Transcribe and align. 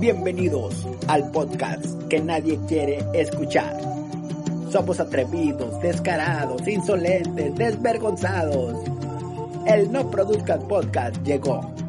Bienvenidos 0.00 0.88
al 1.06 1.30
podcast 1.30 1.84
que 2.08 2.18
nadie 2.20 2.58
quiere 2.66 3.04
escuchar. 3.14 3.78
Somos 4.72 4.98
atrevidos, 4.98 5.80
descarados, 5.80 6.66
insolentes, 6.66 7.54
desvergonzados. 7.54 8.74
El 9.64 9.92
No 9.92 10.10
Produzcas 10.10 10.64
Podcast 10.64 11.22
llegó. 11.22 11.79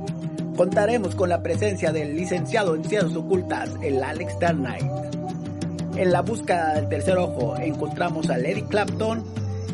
Contaremos 0.55 1.15
con 1.15 1.29
la 1.29 1.41
presencia 1.41 1.91
del 1.91 2.15
licenciado 2.15 2.75
en 2.75 2.83
Ciencias 2.83 3.15
Ocultas, 3.15 3.69
el 3.81 4.03
Alex 4.03 4.37
Darnight. 4.39 4.85
En 5.95 6.11
la 6.11 6.21
búsqueda 6.21 6.75
del 6.75 6.89
tercer 6.89 7.17
ojo 7.17 7.57
encontramos 7.57 8.29
a 8.29 8.37
Eric 8.37 8.67
Clapton 8.67 9.23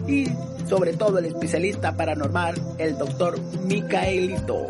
y 0.08 0.28
sobre 0.68 0.94
todo 0.94 1.20
el 1.20 1.26
especialista 1.26 1.96
paranormal, 1.96 2.56
el 2.78 2.98
doctor 2.98 3.40
Micaelito. 3.66 4.68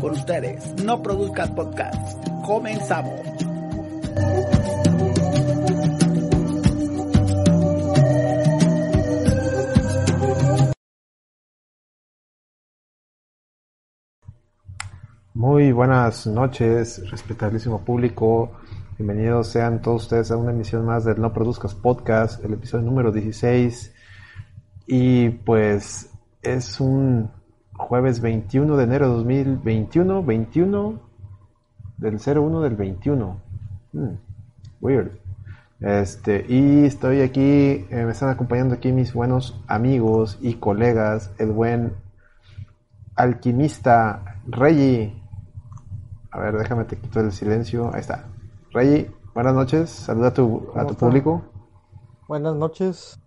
Con 0.00 0.12
ustedes, 0.12 0.74
No 0.82 1.02
Produzcas 1.02 1.50
Podcast. 1.50 2.28
Comenzamos. 2.44 3.53
Muy 15.36 15.72
buenas 15.72 16.28
noches, 16.28 17.10
respetabilísimo 17.10 17.80
público. 17.80 18.52
Bienvenidos 18.96 19.48
sean 19.48 19.82
todos 19.82 20.04
ustedes 20.04 20.30
a 20.30 20.36
una 20.36 20.52
emisión 20.52 20.86
más 20.86 21.04
del 21.04 21.20
No 21.20 21.32
Produzcas 21.32 21.74
Podcast, 21.74 22.44
el 22.44 22.52
episodio 22.52 22.84
número 22.84 23.10
16. 23.10 23.92
Y 24.86 25.30
pues 25.30 26.08
es 26.40 26.78
un 26.78 27.32
jueves 27.72 28.20
21 28.20 28.76
de 28.76 28.84
enero 28.84 29.08
de 29.08 29.14
2021, 29.16 30.22
21 30.22 31.00
del 31.96 32.20
01 32.24 32.60
del 32.60 32.76
21. 32.76 33.40
Hmm, 33.92 34.14
weird. 34.80 35.18
Este, 35.80 36.46
y 36.48 36.84
estoy 36.84 37.22
aquí, 37.22 37.86
eh, 37.90 38.04
me 38.04 38.12
están 38.12 38.28
acompañando 38.28 38.76
aquí 38.76 38.92
mis 38.92 39.12
buenos 39.12 39.60
amigos 39.66 40.38
y 40.40 40.54
colegas, 40.54 41.32
el 41.38 41.50
buen 41.50 41.94
alquimista 43.16 44.40
Reggie. 44.46 45.23
A 46.34 46.40
ver, 46.40 46.58
déjame 46.58 46.84
te 46.84 46.96
quito 46.96 47.20
el 47.20 47.30
silencio. 47.30 47.94
Ahí 47.94 48.00
está. 48.00 48.24
Reggie, 48.72 49.08
buenas 49.34 49.54
noches. 49.54 49.88
Saluda 49.88 50.28
a 50.28 50.34
tu, 50.34 50.68
a 50.74 50.84
tu 50.84 50.94
público. 50.96 51.42
Buenas 52.26 52.56
noches, 52.56 53.20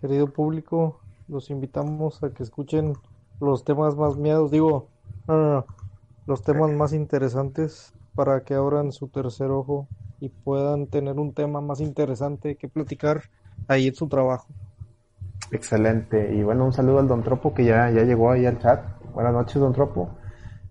querido 0.00 0.28
público. 0.28 1.00
Los 1.26 1.50
invitamos 1.50 2.22
a 2.22 2.30
que 2.30 2.44
escuchen 2.44 2.92
los 3.40 3.64
temas 3.64 3.96
más 3.96 4.16
miedos. 4.16 4.52
Digo, 4.52 4.86
no, 5.26 5.36
no, 5.36 5.52
no. 5.54 5.66
Los 6.26 6.42
temas 6.42 6.70
más 6.70 6.92
interesantes 6.92 7.92
para 8.14 8.44
que 8.44 8.54
abran 8.54 8.92
su 8.92 9.08
tercer 9.08 9.50
ojo 9.50 9.88
y 10.20 10.28
puedan 10.28 10.86
tener 10.86 11.18
un 11.18 11.32
tema 11.32 11.60
más 11.60 11.80
interesante 11.80 12.54
que 12.54 12.68
platicar 12.68 13.22
ahí 13.66 13.88
en 13.88 13.96
su 13.96 14.06
trabajo. 14.06 14.46
Excelente. 15.50 16.32
Y 16.32 16.44
bueno, 16.44 16.64
un 16.64 16.72
saludo 16.72 17.00
al 17.00 17.08
Don 17.08 17.24
Tropo 17.24 17.52
que 17.52 17.64
ya, 17.64 17.90
ya 17.90 18.04
llegó 18.04 18.30
ahí 18.30 18.46
al 18.46 18.60
chat. 18.60 18.84
Buenas 19.14 19.32
noches, 19.32 19.56
Don 19.56 19.72
Tropo. 19.72 20.10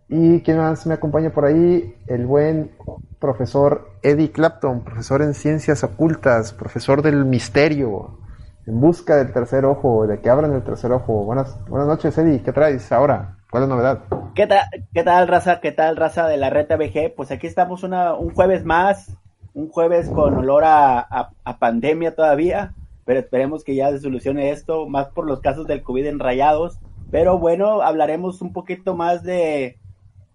Y 0.07 0.41
quien 0.41 0.57
más 0.57 0.85
me 0.85 0.93
acompaña 0.93 1.31
por 1.31 1.45
ahí, 1.45 1.95
el 2.07 2.27
buen 2.27 2.71
profesor 3.19 3.89
Eddie 4.03 4.31
Clapton, 4.31 4.83
profesor 4.83 5.23
en 5.23 5.33
ciencias 5.33 5.83
ocultas, 5.83 6.53
profesor 6.53 7.01
del 7.01 7.25
misterio, 7.25 8.19
en 8.67 8.79
busca 8.79 9.15
del 9.15 9.33
tercer 9.33 9.65
ojo, 9.65 10.05
de 10.05 10.21
que 10.21 10.29
abran 10.29 10.53
el 10.53 10.63
tercer 10.63 10.91
ojo. 10.91 11.25
Buenas, 11.25 11.59
buenas 11.67 11.87
noches, 11.87 12.15
Eddie. 12.19 12.43
¿Qué 12.43 12.51
traes 12.51 12.91
ahora? 12.91 13.37
¿Cuál 13.49 13.63
es 13.63 13.69
la 13.69 13.75
novedad? 13.75 13.99
¿Qué 14.35 14.45
tal, 14.45 14.65
¿Qué 14.93 15.03
tal, 15.03 15.27
raza? 15.27 15.59
¿Qué 15.59 15.71
tal, 15.71 15.97
raza 15.97 16.27
de 16.27 16.37
la 16.37 16.51
Reta 16.51 16.77
BG? 16.77 17.15
Pues 17.15 17.31
aquí 17.31 17.47
estamos 17.47 17.83
una, 17.83 18.13
un 18.13 18.31
jueves 18.31 18.63
más, 18.63 19.17
un 19.55 19.69
jueves 19.69 20.09
con 20.09 20.35
olor 20.35 20.65
a, 20.65 20.99
a, 20.99 21.31
a, 21.43 21.57
pandemia 21.57 22.13
todavía, 22.13 22.73
pero 23.05 23.19
esperemos 23.19 23.63
que 23.63 23.75
ya 23.75 23.89
se 23.89 23.99
solucione 23.99 24.51
esto, 24.51 24.87
más 24.87 25.07
por 25.07 25.25
los 25.25 25.39
casos 25.39 25.65
del 25.65 25.81
COVID 25.81 26.05
enrayados. 26.05 26.77
Pero 27.09 27.39
bueno, 27.39 27.81
hablaremos 27.81 28.41
un 28.41 28.51
poquito 28.51 28.95
más 28.95 29.23
de, 29.23 29.79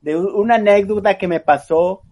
de 0.03 0.17
una 0.17 0.57
anécdota 0.57 1.19
que 1.19 1.29
me 1.29 1.41
pasó, 1.41 2.03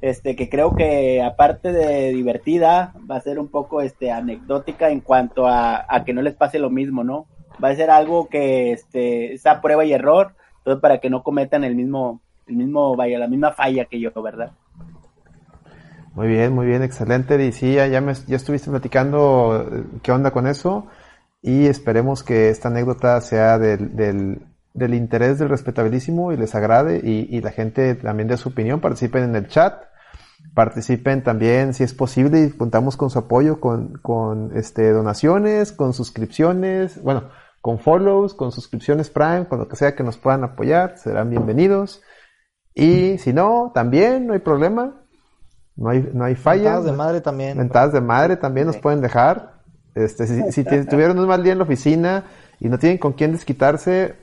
este, 0.00 0.36
que 0.36 0.48
creo 0.48 0.74
que 0.76 1.22
aparte 1.22 1.72
de 1.72 2.12
divertida, 2.12 2.94
va 3.10 3.16
a 3.16 3.20
ser 3.20 3.38
un 3.38 3.48
poco 3.48 3.80
este, 3.80 4.10
anecdótica 4.10 4.90
en 4.90 5.00
cuanto 5.00 5.46
a, 5.46 5.84
a 5.88 6.04
que 6.04 6.12
no 6.12 6.22
les 6.22 6.34
pase 6.34 6.58
lo 6.58 6.70
mismo, 6.70 7.04
¿no? 7.04 7.26
Va 7.62 7.70
a 7.70 7.76
ser 7.76 7.90
algo 7.90 8.28
que 8.28 8.72
este, 8.72 9.34
esa 9.34 9.60
prueba 9.60 9.84
y 9.84 9.92
error 9.92 10.34
entonces, 10.68 10.82
para 10.82 10.98
que 10.98 11.08
no 11.08 11.22
cometan 11.22 11.64
el 11.64 11.74
mismo, 11.74 12.20
el 12.46 12.56
mismo, 12.56 12.94
vaya, 12.94 13.18
la 13.18 13.26
misma 13.26 13.52
falla 13.52 13.86
que 13.86 13.98
yo, 13.98 14.10
¿verdad? 14.22 14.52
Muy 16.12 16.28
bien, 16.28 16.52
muy 16.52 16.66
bien, 16.66 16.82
excelente. 16.82 17.42
Y 17.42 17.52
sí, 17.52 17.72
ya, 17.74 18.00
me, 18.02 18.12
ya 18.12 18.36
estuviste 18.36 18.70
platicando 18.70 19.66
qué 20.02 20.12
onda 20.12 20.30
con 20.30 20.46
eso 20.46 20.86
y 21.40 21.68
esperemos 21.68 22.22
que 22.22 22.50
esta 22.50 22.68
anécdota 22.68 23.18
sea 23.22 23.58
del, 23.58 23.96
del, 23.96 24.42
del 24.78 24.94
interés 24.94 25.38
del 25.38 25.48
respetabilísimo 25.48 26.32
y 26.32 26.36
les 26.36 26.54
agrade 26.54 27.00
y, 27.02 27.28
y, 27.36 27.40
la 27.40 27.50
gente 27.50 27.94
también 27.96 28.28
dé 28.28 28.36
su 28.36 28.50
opinión, 28.50 28.80
participen 28.80 29.24
en 29.24 29.36
el 29.36 29.48
chat, 29.48 29.82
participen 30.54 31.22
también 31.22 31.74
si 31.74 31.84
es 31.84 31.94
posible 31.94 32.44
y 32.44 32.50
contamos 32.50 32.96
con 32.96 33.10
su 33.10 33.18
apoyo, 33.18 33.60
con, 33.60 33.98
con 33.98 34.56
este, 34.56 34.90
donaciones, 34.90 35.72
con 35.72 35.92
suscripciones, 35.92 37.02
bueno, 37.02 37.30
con 37.60 37.78
follows, 37.78 38.34
con 38.34 38.52
suscripciones 38.52 39.10
Prime, 39.10 39.46
con 39.48 39.58
lo 39.58 39.68
que 39.68 39.76
sea 39.76 39.94
que 39.94 40.02
nos 40.02 40.16
puedan 40.16 40.44
apoyar, 40.44 40.96
serán 40.98 41.30
bienvenidos. 41.30 42.02
Y 42.74 43.18
si 43.18 43.32
no, 43.32 43.72
también 43.74 44.26
no 44.26 44.34
hay 44.34 44.38
problema. 44.38 45.02
No 45.76 45.90
hay, 45.90 46.08
no 46.12 46.24
hay 46.24 46.34
falla. 46.34 46.72
Mentadas 46.72 46.84
de 46.84 46.92
madre 46.92 47.20
también. 47.20 47.58
Mentadas 47.58 47.92
de 47.92 48.00
madre 48.00 48.36
también 48.36 48.66
nos 48.66 48.76
pueden 48.78 49.00
dejar. 49.00 49.62
Este, 49.94 50.26
si, 50.26 50.52
si 50.52 50.64
tuvieron 50.88 51.18
un 51.18 51.26
mal 51.26 51.42
día 51.42 51.52
en 51.52 51.58
la 51.58 51.64
oficina 51.64 52.24
y 52.60 52.68
no 52.68 52.78
tienen 52.78 52.98
con 52.98 53.12
quién 53.12 53.32
desquitarse, 53.32 54.16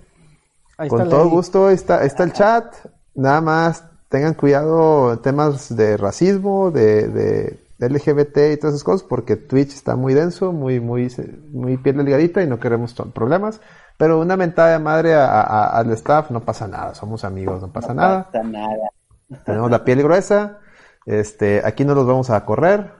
Ahí 0.77 0.89
con 0.89 1.09
todo 1.09 1.29
gusto 1.29 1.69
está, 1.69 2.03
está 2.03 2.23
el 2.23 2.33
chat. 2.33 2.73
Nada 3.13 3.41
más 3.41 3.83
tengan 4.09 4.33
cuidado 4.33 5.19
temas 5.19 5.75
de 5.75 5.97
racismo, 5.97 6.71
de, 6.71 7.07
de 7.07 7.59
LGBT 7.79 8.53
y 8.53 8.57
todas 8.57 8.75
esas 8.75 8.83
cosas, 8.83 9.03
porque 9.03 9.35
Twitch 9.35 9.73
está 9.73 9.95
muy 9.95 10.13
denso, 10.13 10.51
muy, 10.51 10.79
muy, 10.79 11.11
muy 11.51 11.77
piel 11.77 11.97
delgadita 11.97 12.41
y 12.41 12.47
no 12.47 12.59
queremos 12.59 12.93
problemas. 13.13 13.61
Pero 13.97 14.19
una 14.19 14.35
mentada 14.35 14.71
de 14.71 14.79
madre 14.79 15.13
a, 15.13 15.41
a, 15.41 15.77
al 15.77 15.91
staff 15.91 16.29
no 16.29 16.41
pasa 16.41 16.67
nada, 16.67 16.95
somos 16.95 17.23
amigos, 17.23 17.61
no 17.61 17.71
pasa 17.71 17.89
no 17.89 18.01
nada. 18.01 18.23
Pasa 18.31 18.43
nada. 18.43 18.75
Tenemos 19.45 19.71
la 19.71 19.83
piel 19.83 20.03
gruesa, 20.03 20.59
este, 21.05 21.61
aquí 21.65 21.85
no 21.85 21.95
los 21.95 22.05
vamos 22.05 22.29
a 22.29 22.45
correr. 22.45 22.91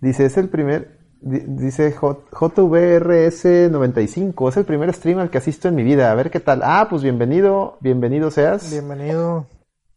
Dice, 0.00 0.26
es 0.26 0.36
el 0.36 0.48
primer, 0.48 0.97
dice 1.20 1.94
JVRS95, 1.94 4.48
es 4.48 4.56
el 4.56 4.64
primer 4.64 4.94
stream 4.94 5.18
al 5.18 5.30
que 5.30 5.38
asisto 5.38 5.68
en 5.68 5.74
mi 5.74 5.82
vida, 5.82 6.10
a 6.10 6.14
ver 6.14 6.30
qué 6.30 6.40
tal. 6.40 6.60
Ah, 6.62 6.86
pues 6.88 7.02
bienvenido, 7.02 7.78
bienvenido 7.80 8.30
seas. 8.30 8.70
Bienvenido. 8.70 9.46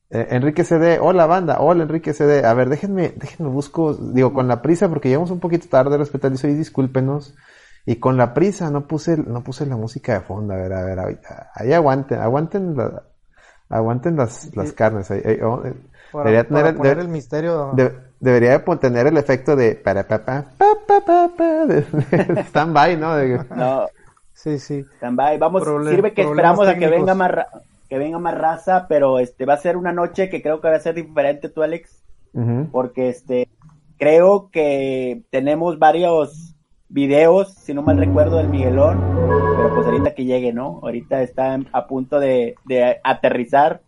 Eh, 0.09 0.27
Enrique 0.31 0.63
CD, 0.63 0.99
hola 0.99 1.25
banda, 1.25 1.61
hola 1.61 1.83
Enrique 1.83 2.13
CD. 2.13 2.45
A 2.45 2.53
ver, 2.53 2.69
déjenme, 2.69 3.13
déjenme 3.15 3.49
busco, 3.49 3.94
digo, 3.94 4.33
con 4.33 4.47
la 4.47 4.62
prisa, 4.62 4.89
porque 4.89 5.09
llegamos 5.09 5.31
un 5.31 5.39
poquito 5.39 5.68
tarde, 5.69 5.97
respetadizo 5.97 6.47
y 6.47 6.53
discúlpenos. 6.53 7.35
Y 7.85 7.95
con 7.95 8.17
la 8.17 8.33
prisa 8.33 8.69
no 8.69 8.88
puse, 8.88 9.17
no 9.17 9.44
puse 9.44 9.65
la 9.65 9.75
música 9.75 10.13
de 10.13 10.21
fondo, 10.21 10.53
a 10.53 10.57
ver, 10.57 10.74
a 10.74 10.83
ver, 10.83 11.00
ahorita. 11.00 11.51
Ahí 11.56 11.74
aguanten, 11.74 12.19
aguanten 12.19 12.75
la, 12.75 13.03
aguanten 13.69 14.17
las, 14.17 14.56
las 14.56 14.74
carnes. 14.74 15.09
Ahí, 15.09 15.21
ahí, 15.25 15.39
oh, 15.41 15.63
para, 16.12 16.25
debería 16.25 16.47
tener, 16.47 16.63
para 16.63 16.77
poner 16.77 16.97
de, 16.97 17.03
el 17.03 17.07
misterio. 17.07 17.71
De, 17.74 18.11
debería 18.21 18.59
de 18.59 18.77
tener 18.77 19.07
el 19.07 19.18
efecto 19.18 19.56
de 19.56 19.75
para 19.75 20.07
pa 20.07 20.23
pa 20.23 20.45
pa 20.57 20.75
pa 20.88 21.01
pa, 21.06 21.31
pa 21.35 21.65
de, 21.65 21.81
de 21.81 22.41
stand 22.47 22.73
by, 22.73 22.97
¿no? 22.97 23.15
De, 23.15 23.39
no. 23.56 23.88
Sí, 24.33 24.57
sí. 24.59 24.85
Stand 24.97 25.18
by. 25.18 25.38
Vamos, 25.38 25.63
Problem, 25.63 25.94
sirve 25.94 26.13
que 26.13 26.21
esperamos 26.21 26.65
técnicos. 26.65 26.88
a 26.88 26.89
que 26.91 26.97
venga 26.97 27.15
más 27.15 27.31
que 27.89 27.97
venga 27.97 28.19
más 28.19 28.38
raza, 28.38 28.85
pero 28.88 29.19
este 29.19 29.45
va 29.45 29.56
a 29.56 29.57
ser 29.57 29.75
una 29.75 29.91
noche 29.91 30.29
que 30.29 30.41
creo 30.41 30.62
que 30.62 30.69
va 30.69 30.75
a 30.77 30.79
ser 30.79 30.95
diferente 30.95 31.50
tú, 31.50 31.62
Alex, 31.62 32.01
uh 32.33 32.39
-huh. 32.39 32.71
porque 32.71 33.09
este 33.09 33.50
creo 33.97 34.50
que 34.50 35.24
tenemos 35.29 35.77
varios 35.77 36.56
videos, 36.88 37.53
si 37.53 37.74
no 37.74 37.81
mal 37.81 37.97
recuerdo, 37.97 38.38
del 38.38 38.50
Miguelón, 38.50 39.00
pero 39.57 39.75
pues 39.75 39.88
ahorita 39.88 40.13
que 40.15 40.25
llegue, 40.25 40.53
¿no? 40.53 40.79
Ahorita 40.81 41.21
está 41.21 41.59
a 41.71 41.88
punto 41.88 42.19
de, 42.19 42.56
de 42.65 43.00
aterrizar 43.03 43.81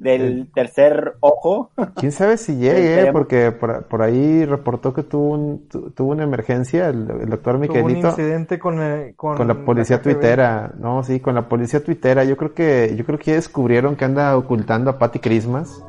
del 0.00 0.50
tercer 0.52 1.14
ojo. 1.20 1.70
¿Quién 1.96 2.10
sabe 2.10 2.36
si 2.38 2.56
llegue? 2.56 3.02
Eh? 3.02 3.12
Porque 3.12 3.52
por, 3.52 3.84
por, 3.84 4.02
ahí 4.02 4.44
reportó 4.44 4.92
que 4.94 5.02
tuvo, 5.02 5.34
un, 5.34 5.68
tu, 5.68 5.90
tuvo 5.90 6.12
una 6.12 6.24
emergencia 6.24 6.88
el, 6.88 7.08
el 7.10 7.28
doctor 7.28 7.58
Miquelito. 7.58 7.88
Tuvo 7.88 8.00
un 8.00 8.06
incidente 8.06 8.58
con, 8.58 8.80
el, 8.80 9.14
con, 9.14 9.36
con, 9.36 9.46
la 9.46 9.54
policía 9.54 9.96
la 9.96 10.02
tuitera. 10.02 10.72
No, 10.78 11.02
sí, 11.02 11.20
con 11.20 11.34
la 11.34 11.48
policía 11.48 11.84
tuitera. 11.84 12.24
Yo 12.24 12.36
creo 12.36 12.54
que 12.54 12.94
yo 12.96 13.04
creo 13.04 13.18
que 13.18 13.34
descubrieron 13.34 13.94
que 13.94 14.06
anda 14.06 14.36
ocultando 14.36 14.90
a 14.90 14.98
Patty 14.98 15.18
Christmas. 15.18 15.84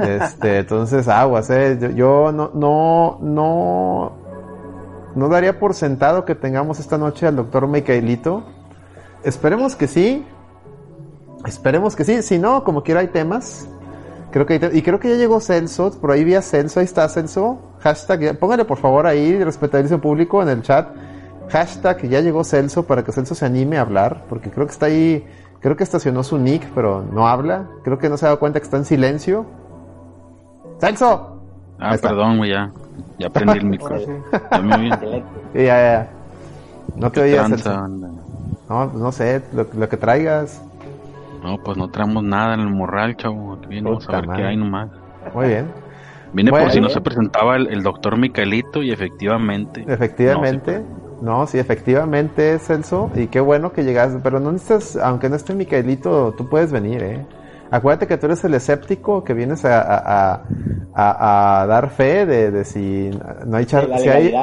Este, 0.00 0.58
entonces 0.60 1.06
aguas, 1.06 1.50
eh. 1.50 1.78
Yo, 1.80 1.90
yo 1.90 2.32
no, 2.32 2.50
no, 2.54 3.18
no, 3.20 4.12
no 5.14 5.28
daría 5.28 5.58
por 5.58 5.74
sentado 5.74 6.24
que 6.24 6.34
tengamos 6.34 6.80
esta 6.80 6.96
noche 6.96 7.26
al 7.26 7.36
doctor 7.36 7.68
Micaelito. 7.68 8.44
Esperemos 9.22 9.76
que 9.76 9.86
sí. 9.86 10.24
Esperemos 11.46 11.94
que 11.96 12.04
sí. 12.04 12.22
Si 12.22 12.38
no, 12.38 12.64
como 12.64 12.82
quiera 12.82 13.00
hay 13.00 13.08
temas. 13.08 13.68
Creo 14.30 14.44
que 14.44 14.54
hay 14.54 14.58
te- 14.58 14.76
y 14.76 14.82
creo 14.82 14.98
que 15.00 15.08
ya 15.10 15.16
llegó 15.16 15.40
Celso. 15.40 15.90
Por 16.00 16.10
ahí 16.10 16.24
vi 16.24 16.34
a 16.34 16.42
Celso. 16.42 16.80
Ahí 16.80 16.84
está 16.84 17.08
Celso. 17.08 17.58
Hashtag. 17.80 18.38
Póngale 18.38 18.64
por 18.64 18.78
favor 18.78 19.06
ahí, 19.06 19.42
respetabilidad 19.42 19.98
público 20.00 20.42
en 20.42 20.48
el 20.48 20.62
chat. 20.62 20.88
Hashtag 21.50 22.02
ya 22.08 22.20
llegó 22.20 22.44
Celso 22.44 22.84
para 22.86 23.02
que 23.04 23.12
Celso 23.12 23.34
se 23.34 23.46
anime 23.46 23.78
a 23.78 23.82
hablar. 23.82 24.24
Porque 24.28 24.50
creo 24.50 24.66
que 24.66 24.72
está 24.72 24.86
ahí. 24.86 25.24
Creo 25.60 25.76
que 25.76 25.82
estacionó 25.84 26.22
su 26.22 26.38
nick, 26.38 26.68
pero 26.74 27.02
no 27.12 27.26
habla. 27.26 27.66
Creo 27.82 27.98
que 27.98 28.08
no 28.08 28.16
se 28.16 28.26
ha 28.26 28.28
dado 28.28 28.38
cuenta 28.38 28.60
que 28.60 28.64
está 28.64 28.76
en 28.76 28.84
silencio. 28.84 29.46
¡Celso! 30.80 31.40
Ah, 31.80 31.96
perdón, 32.00 32.38
güey, 32.38 32.50
ya. 32.50 32.72
Ya 33.18 33.30
prendí 33.30 33.58
el 33.58 33.80
sí. 35.00 35.24
Ya 35.54 35.64
ya. 35.64 36.08
No 36.96 37.10
te 37.10 37.20
¿Qué 37.20 37.26
oías, 37.32 37.48
Celso. 37.48 37.88
No, 37.88 38.90
pues 38.90 39.02
no 39.02 39.12
sé, 39.12 39.42
lo, 39.52 39.66
lo 39.74 39.88
que 39.88 39.96
traigas. 39.96 40.60
No, 41.42 41.58
pues 41.58 41.76
no 41.76 41.88
traemos 41.88 42.22
nada 42.24 42.54
en 42.54 42.60
el 42.60 42.70
morral, 42.70 43.16
chavo. 43.16 43.56
Puta 43.60 44.12
a 44.12 44.20
ver 44.20 44.26
madre. 44.26 44.42
qué 44.42 44.48
hay 44.48 44.56
nomás. 44.56 44.90
Muy 45.34 45.48
bien. 45.48 45.66
Vine 46.32 46.50
Bueno. 46.50 46.66
por 46.66 46.72
si 46.72 46.80
no 46.80 46.88
se 46.88 47.00
presentaba 47.00 47.56
el, 47.56 47.68
el 47.68 47.82
doctor 47.82 48.16
Micaelito 48.18 48.82
y 48.82 48.90
efectivamente. 48.90 49.84
Efectivamente. 49.88 50.82
No, 51.22 51.46
sí, 51.46 51.58
efectivamente, 51.58 52.58
Celso. 52.58 53.10
Y 53.14 53.26
qué 53.28 53.40
bueno 53.40 53.72
que 53.72 53.82
llegaste. 53.84 54.18
Pero 54.22 54.38
no 54.40 54.52
necesitas, 54.52 54.96
aunque 54.96 55.28
no 55.28 55.36
esté 55.36 55.54
Micaelito, 55.54 56.32
tú 56.36 56.48
puedes 56.48 56.70
venir, 56.72 57.02
¿eh? 57.02 57.26
Acuérdate 57.70 58.06
que 58.06 58.16
tú 58.16 58.26
eres 58.26 58.42
el 58.44 58.54
escéptico 58.54 59.22
que 59.24 59.34
vienes 59.34 59.62
a, 59.66 59.80
a, 59.82 60.32
a, 60.34 60.42
a- 60.94 61.60
a 61.62 61.66
dar 61.66 61.90
fe 61.90 62.24
de, 62.24 62.50
de 62.50 62.64
si 62.64 63.10
no 63.46 63.56
hay, 63.58 63.66
char- 63.66 63.88
De 63.88 63.98
si 63.98 64.08
hay, 64.08 64.34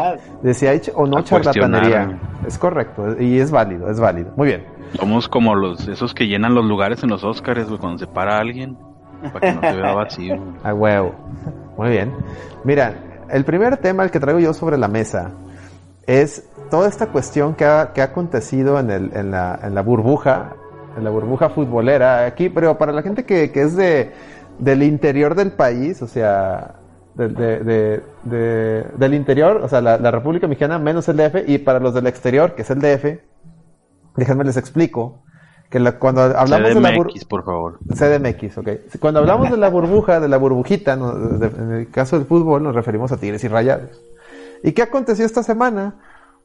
de 0.44 0.54
si 0.54 0.68
hay 0.68 0.82
o 0.94 1.08
no 1.08 1.22
charlatanería. 1.24 2.20
Es 2.46 2.58
correcto. 2.60 3.20
Y 3.20 3.40
es 3.40 3.50
válido, 3.52 3.90
es 3.90 4.00
válido. 4.00 4.32
Muy 4.36 4.48
bien. 4.50 4.64
Somos 4.94 5.28
como 5.28 5.56
los 5.56 5.88
esos 5.88 6.14
que 6.14 6.28
llenan 6.28 6.56
los 6.56 6.66
lugares 6.66 7.04
en 7.04 7.10
los 7.10 7.24
güey, 7.68 7.80
cuando 7.80 8.00
se 8.00 8.08
para 8.08 8.38
alguien. 8.38 8.78
Para 9.34 9.40
que 9.40 9.54
no 9.54 9.62
se 9.62 9.76
vea 9.76 9.94
vacío. 9.94 10.44
A 10.64 10.74
huevo. 10.74 11.14
Muy 11.78 11.90
bien. 11.90 12.14
Mira, 12.64 12.94
el 13.30 13.44
primer 13.44 13.78
tema 13.78 14.04
el 14.04 14.12
que 14.12 14.20
traigo 14.20 14.40
yo 14.40 14.54
sobre 14.54 14.78
la 14.78 14.88
mesa 14.88 15.32
es 16.08 16.48
toda 16.70 16.88
esta 16.88 17.08
cuestión 17.08 17.56
que 17.56 17.66
ha, 17.66 17.92
que 17.94 18.02
ha 18.02 18.06
acontecido 18.06 18.80
en, 18.80 18.90
el, 18.92 19.12
en, 19.16 19.32
la, 19.32 19.60
en 19.64 19.76
la 19.76 19.82
burbuja, 19.82 20.54
en 20.98 21.04
la 21.04 21.10
burbuja 21.10 21.50
futbolera 21.50 22.26
aquí, 22.26 22.50
pero 22.50 22.78
para 22.78 22.92
la 22.92 23.02
gente 23.02 23.26
que, 23.26 23.52
que 23.52 23.62
es 23.64 23.76
de, 23.76 24.12
del 24.60 24.84
interior 24.84 25.36
del 25.36 25.52
país, 25.52 26.02
o 26.02 26.08
sea, 26.08 26.76
de- 27.16 27.30
del 28.98 29.14
interior, 29.14 29.58
o 29.64 29.68
sea, 29.68 29.82
la, 29.82 29.98
la 29.98 30.12
República 30.12 30.48
Mexicana 30.48 30.78
menos 30.80 31.08
el 31.10 31.18
DF, 31.18 31.48
y 31.48 31.58
para 31.58 31.80
los 31.80 31.94
del 31.94 32.08
exterior, 32.08 32.54
que 32.56 32.62
es 32.62 32.70
el 32.70 32.80
DF, 32.80 33.20
déjenme 34.16 34.44
les 34.44 34.58
explico, 34.58 35.24
que 35.70 35.80
la- 35.80 35.98
cuando 36.00 36.22
hablamos 36.22 36.74
de 36.76 36.82
la 36.82 36.92
burbuja... 36.96 37.10
CDMX, 37.10 37.26
por 37.26 37.44
favor. 37.44 37.80
CDMX, 37.94 38.58
ok. 38.58 38.70
Cuando 39.00 39.20
hablamos 39.20 39.50
de 39.52 39.58
la 39.58 39.70
burbuja, 39.70 40.20
de 40.20 40.28
la 40.30 40.38
burbujita, 40.38 40.96
¿no? 40.96 41.14
De- 41.14 41.48
en 41.48 41.72
el 41.72 41.90
caso 41.90 42.18
del 42.18 42.28
fútbol 42.28 42.64
nos 42.64 42.76
referimos 42.76 43.12
a 43.12 43.18
Tigres 43.18 43.44
y 43.44 43.48
Rayados. 43.48 44.02
¿Y 44.64 44.72
qué 44.74 44.82
aconteció 44.84 45.26
esta 45.26 45.44
semana? 45.44 45.96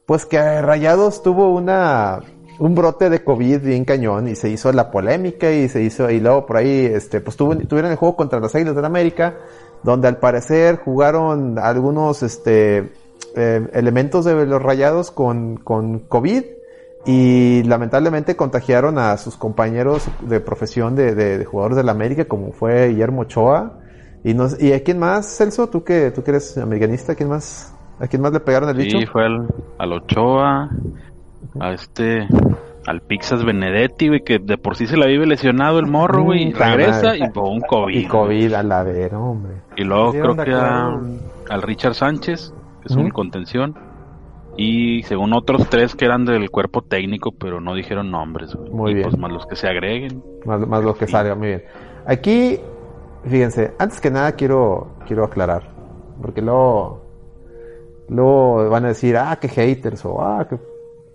Pues 0.05 0.25
que 0.25 0.61
Rayados 0.61 1.21
tuvo 1.23 1.53
una 1.53 2.19
un 2.59 2.75
brote 2.75 3.09
de 3.09 3.23
COVID 3.23 3.61
bien 3.61 3.85
cañón 3.85 4.27
y 4.27 4.35
se 4.35 4.49
hizo 4.49 4.71
la 4.71 4.91
polémica 4.91 5.51
y 5.51 5.67
se 5.69 5.81
hizo 5.81 6.11
y 6.11 6.19
luego 6.19 6.45
por 6.45 6.57
ahí 6.57 6.85
este 6.85 7.19
pues 7.19 7.35
tuvo- 7.35 7.55
tuvieron 7.67 7.89
el 7.91 7.97
juego 7.97 8.15
contra 8.15 8.39
las 8.39 8.53
Águilas 8.53 8.75
del 8.75 8.85
América 8.85 9.35
donde 9.81 10.07
al 10.07 10.17
parecer 10.17 10.77
jugaron 10.77 11.57
algunos 11.57 12.21
este 12.21 12.91
eh, 13.35 13.67
elementos 13.73 14.25
de 14.25 14.45
los 14.45 14.61
Rayados 14.61 15.09
con 15.09 15.57
con 15.57 15.99
COVID 15.99 16.43
y 17.05 17.63
lamentablemente 17.63 18.35
contagiaron 18.35 18.97
a 18.99 19.17
sus 19.17 19.35
compañeros 19.37 20.07
de 20.21 20.39
profesión 20.39 20.95
de, 20.95 21.15
de- 21.15 21.37
de 21.39 21.45
jugadores 21.45 21.77
del 21.77 21.89
América, 21.89 22.25
como 22.25 22.51
fue 22.51 22.89
Guillermo 22.89 23.21
Ochoa. 23.21 23.79
Y, 24.23 24.33
nos, 24.35 24.61
¿Y 24.61 24.71
a 24.73 24.83
quién 24.83 24.99
más, 24.99 25.25
Celso? 25.37 25.67
¿Tú 25.69 25.83
que, 25.83 26.11
tú 26.11 26.23
que 26.23 26.31
eres 26.31 26.57
americanista? 26.59 27.13
¿A 27.13 27.15
quién 27.15 27.29
más, 27.29 27.75
¿A 27.99 28.07
quién 28.07 28.21
más 28.21 28.31
le 28.33 28.39
pegaron 28.39 28.69
el 28.69 28.75
bicho? 28.77 28.99
Sí, 28.99 29.05
fue 29.07 29.25
al, 29.25 29.47
al 29.79 29.93
Ochoa, 29.93 30.69
a 31.59 31.71
este, 31.73 32.27
al 32.85 33.01
Pixas 33.01 33.43
Benedetti, 33.43 34.09
güey, 34.09 34.23
que 34.23 34.37
de 34.37 34.59
por 34.59 34.75
sí 34.75 34.85
se 34.85 34.95
la 34.95 35.07
vive 35.07 35.25
lesionado 35.25 35.79
el 35.79 35.87
morro, 35.87 36.21
güey, 36.23 36.49
y 36.49 36.53
regresa 36.53 37.01
madre. 37.07 37.25
y 37.25 37.29
por 37.31 37.45
un 37.45 37.61
COVID. 37.61 37.95
Y 37.97 38.05
COVID 38.05 38.53
a 38.53 38.61
la 38.61 38.83
ver, 38.83 39.15
hombre. 39.15 39.53
Y 39.75 39.83
luego 39.83 40.11
creo 40.11 40.35
que 40.35 40.51
a- 40.53 40.99
al 41.49 41.61
Richard 41.63 41.95
Sánchez, 41.95 42.53
que 42.81 42.87
es 42.89 42.95
un 42.95 43.09
contención. 43.09 43.75
Y 44.61 45.03
según 45.03 45.33
otros 45.33 45.67
tres 45.69 45.95
que 45.95 46.05
eran 46.05 46.25
del 46.25 46.49
cuerpo 46.51 46.81
técnico, 46.83 47.31
pero 47.31 47.59
no 47.59 47.73
dijeron 47.73 48.11
nombres, 48.11 48.53
güey. 48.55 48.69
Muy 48.71 48.91
Y, 48.91 48.93
bien. 48.95 49.09
Pues 49.09 49.17
más 49.19 49.31
los 49.31 49.45
que 49.47 49.55
se 49.55 49.67
agreguen. 49.67 50.23
Más, 50.45 50.59
más 50.67 50.83
lo 50.83 50.93
que 50.95 51.07
salga, 51.07 51.35
muy 51.35 51.47
bien. 51.47 51.63
Aquí, 52.05 52.59
fíjense, 53.25 53.73
antes 53.79 53.99
que 53.99 54.11
nada 54.11 54.33
quiero, 54.33 54.89
quiero 55.07 55.23
aclarar. 55.23 55.69
Porque 56.21 56.41
luego, 56.41 57.01
luego 58.09 58.69
van 58.69 58.85
a 58.85 58.89
decir, 58.89 59.17
ah, 59.17 59.37
que 59.39 59.47
haters, 59.47 60.05
o 60.05 60.21
ah, 60.21 60.47
que, 60.47 60.57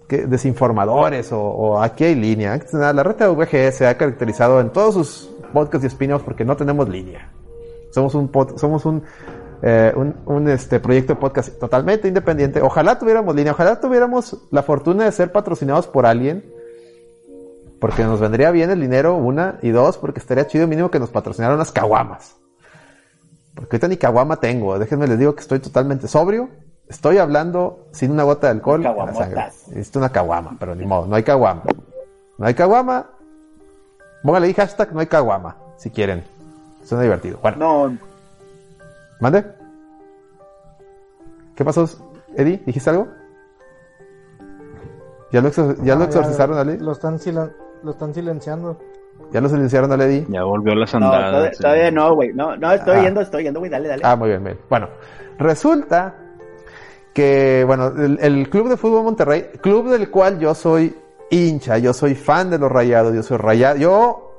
que 0.09 0.27
desinformadores, 0.27 1.33
o, 1.33 1.41
o 1.41 1.81
aquí 1.81 2.05
hay 2.05 2.15
línea. 2.15 2.53
Antes 2.55 2.73
de 2.73 2.79
nada, 2.79 2.93
la 2.93 3.03
red 3.03 3.17
de 3.17 3.29
VG 3.29 3.73
se 3.73 3.87
ha 3.87 3.97
caracterizado 3.97 4.61
en 4.61 4.71
todos 4.71 4.95
sus 4.95 5.31
podcasts 5.53 5.85
y 5.85 5.89
spin-offs 5.89 6.25
porque 6.25 6.45
no 6.45 6.57
tenemos 6.57 6.89
línea. 6.89 7.31
Somos 7.91 8.15
un, 8.15 8.31
pod- 8.31 8.57
somos 8.59 8.85
un, 8.85 9.03
eh, 9.63 9.93
un, 9.97 10.15
un, 10.27 10.49
este, 10.49 10.81
proyecto 10.81 11.15
de 11.15 11.21
podcast 11.21 11.59
totalmente 11.59 12.09
independiente. 12.09 12.61
Ojalá 12.61 12.99
tuviéramos 12.99 13.35
línea, 13.35 13.53
ojalá 13.53 13.81
tuviéramos 13.81 14.37
la 14.51 14.63
fortuna 14.63 15.05
de 15.05 15.13
ser 15.13 15.33
patrocinados 15.33 15.87
por 15.87 16.07
alguien 16.07 16.45
porque 17.79 18.05
nos 18.05 18.21
vendría 18.21 18.51
bien 18.51 18.71
el 18.71 18.81
dinero, 18.81 19.17
una, 19.17 19.59
y 19.63 19.71
dos, 19.71 19.99
porque 19.99 20.19
estaría 20.19 20.47
chido 20.47 20.67
mínimo 20.67 20.91
que 20.91 20.99
nos 20.99 21.11
patrocinaran 21.11 21.57
unas 21.57 21.73
caguamas. 21.73 22.37
Porque 23.55 23.77
ahorita 23.77 23.89
ni 23.89 23.97
caguama 23.97 24.37
tengo, 24.37 24.79
déjenme 24.79 25.07
les 25.07 25.19
digo 25.19 25.35
que 25.35 25.41
estoy 25.43 25.61
totalmente 25.61 26.09
sobrio, 26.09 26.49
estoy 26.89 27.19
hablando 27.19 27.87
sin 27.93 28.11
una 28.11 28.23
gota 28.23 28.47
de 28.47 28.53
alcohol 28.53 28.81
en 28.81 28.85
la 28.85 28.91
Caguamotas. 28.91 29.19
sangre. 29.19 29.45
Necesito 29.69 29.99
una 29.99 30.09
caguama, 30.11 30.57
pero 30.59 30.75
ni 30.75 30.87
modo, 30.87 31.07
no 31.07 31.17
hay 31.17 31.23
caguama. 31.23 31.63
No 32.39 32.47
hay 32.47 32.55
caguama, 32.55 33.11
póngale 34.23 34.47
ahí 34.47 34.55
hashtag 34.55 34.93
no 34.93 35.01
hay 35.01 35.07
caguama, 35.07 35.57
si 35.77 35.91
quieren. 35.91 36.25
Suena 36.85 37.03
divertido. 37.03 37.39
Bueno, 37.43 37.57
No, 37.59 37.99
mande. 39.21 39.45
¿Qué 41.55 41.65
pasó, 41.65 41.89
Eddie? 42.37 42.63
¿Dijiste 42.67 42.91
algo? 42.91 43.09
¿Ya 45.33 45.41
lo, 45.41 45.49
exor- 45.49 45.77
ya 45.83 45.95
lo 45.97 46.03
Ah, 46.03 46.07
exorcizaron, 46.07 46.59
Ale? 46.59 46.79
Lo 46.79 46.93
están, 46.93 47.19
silen- 47.19 47.53
lo 47.83 47.91
están 47.91 48.15
silenciando. 48.15 48.79
¿Ya 49.33 49.41
lo 49.41 49.49
silenciaron, 49.49 49.91
Ale, 49.91 50.05
Eddie? 50.05 50.27
Ya 50.29 50.45
volvió 50.45 50.75
las 50.75 50.93
no, 50.95 50.99
andadas. 51.07 51.31
todavía, 51.31 51.53
sí. 51.55 51.63
todavía 51.63 51.91
no, 51.91 52.15
güey. 52.15 52.33
No, 52.35 52.57
no, 52.57 52.73
estoy 52.73 52.97
Ah. 52.99 53.03
yendo, 53.03 53.21
estoy 53.23 53.43
yendo, 53.45 53.61
güey. 53.61 53.71
Dale, 53.71 53.89
dale. 53.89 54.03
Ah, 54.05 54.15
muy 54.17 54.29
bien, 54.29 54.45
bien. 54.45 54.59
Bueno, 54.69 54.89
resulta 55.39 56.15
que, 57.13 57.65
bueno, 57.67 57.89
el, 57.89 58.19
el 58.21 58.49
Club 58.51 58.69
de 58.69 58.77
Fútbol 58.77 59.03
Monterrey, 59.05 59.51
club 59.63 59.89
del 59.89 60.11
cual 60.11 60.39
yo 60.39 60.55
soy 60.55 60.95
hincha, 61.31 61.79
yo 61.79 61.93
soy 61.95 62.15
fan 62.15 62.51
de 62.51 62.59
los 62.59 62.71
rayados, 62.71 63.15
yo 63.15 63.23
soy 63.23 63.39
rayado. 63.39 63.79
Yo, 63.79 64.37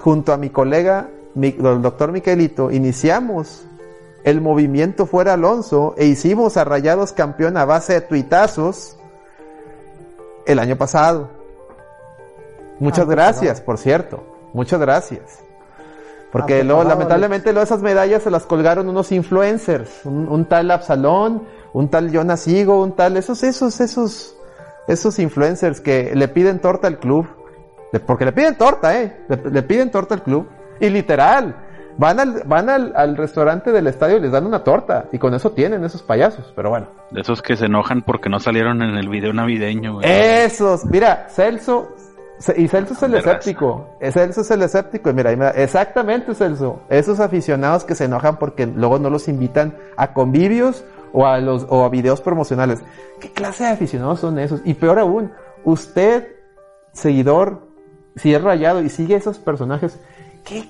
junto 0.00 0.32
a 0.32 0.38
mi 0.38 0.48
colega, 0.50 1.08
el 1.40 1.82
doctor 1.82 2.12
Miquelito, 2.12 2.70
iniciamos 2.70 3.66
el 4.24 4.40
movimiento 4.40 5.06
Fuera 5.06 5.34
Alonso 5.34 5.94
e 5.96 6.06
hicimos 6.06 6.56
a 6.56 6.64
Rayados 6.64 7.12
campeón 7.12 7.56
a 7.56 7.64
base 7.64 7.92
de 7.94 8.00
tuitazos 8.00 8.96
el 10.46 10.58
año 10.58 10.76
pasado. 10.76 11.30
Muchas 12.78 13.02
Ah, 13.02 13.06
pues, 13.06 13.16
gracias, 13.16 13.60
por 13.60 13.78
cierto. 13.78 14.22
Muchas 14.52 14.80
gracias. 14.80 15.40
Porque 16.32 16.54
Ah, 16.54 16.56
pues, 16.58 16.66
luego, 16.66 16.84
lamentablemente, 16.84 17.52
luego 17.52 17.64
esas 17.64 17.82
medallas 17.82 18.22
se 18.22 18.30
las 18.30 18.44
colgaron 18.44 18.88
unos 18.88 19.12
influencers. 19.12 20.04
Un, 20.04 20.28
un 20.28 20.44
tal 20.46 20.70
Absalón, 20.70 21.44
un 21.72 21.88
tal 21.88 22.10
Jonas 22.10 22.46
Higo, 22.48 22.82
un 22.82 22.92
tal, 22.96 23.16
esos, 23.16 23.42
esos, 23.42 23.80
esos, 23.80 24.36
esos 24.88 25.18
influencers 25.18 25.80
que 25.80 26.14
le 26.14 26.28
piden 26.28 26.58
torta 26.60 26.88
al 26.88 26.98
club. 26.98 27.26
Porque 28.06 28.24
le 28.24 28.32
piden 28.32 28.56
torta, 28.58 29.00
eh. 29.00 29.24
Le, 29.28 29.50
le 29.50 29.62
piden 29.62 29.90
torta 29.90 30.14
al 30.14 30.22
club. 30.22 30.46
Y 30.80 30.90
literal, 30.90 31.54
van 31.98 32.20
al, 32.20 32.42
van 32.44 32.68
al, 32.68 32.92
al 32.96 33.16
restaurante 33.16 33.72
del 33.72 33.86
estadio 33.86 34.16
y 34.16 34.20
les 34.20 34.32
dan 34.32 34.46
una 34.46 34.62
torta. 34.64 35.06
Y 35.12 35.18
con 35.18 35.34
eso 35.34 35.50
tienen 35.52 35.84
esos 35.84 36.02
payasos. 36.02 36.52
Pero 36.54 36.70
bueno. 36.70 36.88
De 37.10 37.20
esos 37.20 37.42
que 37.42 37.56
se 37.56 37.66
enojan 37.66 38.02
porque 38.02 38.28
no 38.28 38.38
salieron 38.40 38.82
en 38.82 38.96
el 38.96 39.08
video 39.08 39.32
navideño, 39.32 39.94
güey. 39.94 40.06
Esos, 40.08 40.84
mira, 40.86 41.26
Celso, 41.30 41.94
ce- 42.38 42.54
y 42.60 42.68
Celso 42.68 42.94
es 42.94 43.02
el 43.02 43.14
escéptico, 43.14 43.96
eh, 44.00 44.12
Celso 44.12 44.40
es 44.42 44.50
el 44.50 44.62
escéptico, 44.62 45.08
y 45.10 45.14
mira, 45.14 45.30
me 45.30 45.44
da- 45.46 45.50
exactamente 45.52 46.34
Celso, 46.34 46.80
esos 46.90 47.20
aficionados 47.20 47.84
que 47.84 47.94
se 47.94 48.04
enojan 48.04 48.38
porque 48.38 48.66
luego 48.66 48.98
no 48.98 49.08
los 49.08 49.28
invitan 49.28 49.74
a 49.96 50.12
convivios 50.12 50.84
o 51.12 51.26
a 51.26 51.38
los, 51.38 51.64
o 51.70 51.84
a 51.84 51.88
videos 51.88 52.20
promocionales. 52.20 52.82
¿Qué 53.20 53.30
clase 53.32 53.64
de 53.64 53.70
aficionados 53.70 54.20
son 54.20 54.38
esos? 54.38 54.60
Y 54.64 54.74
peor 54.74 54.98
aún, 54.98 55.32
usted, 55.64 56.26
seguidor, 56.92 57.62
si 58.16 58.34
es 58.34 58.42
rayado 58.42 58.82
y 58.82 58.88
sigue 58.90 59.14
esos 59.14 59.38
personajes, 59.38 59.98
¿qué 60.46 60.64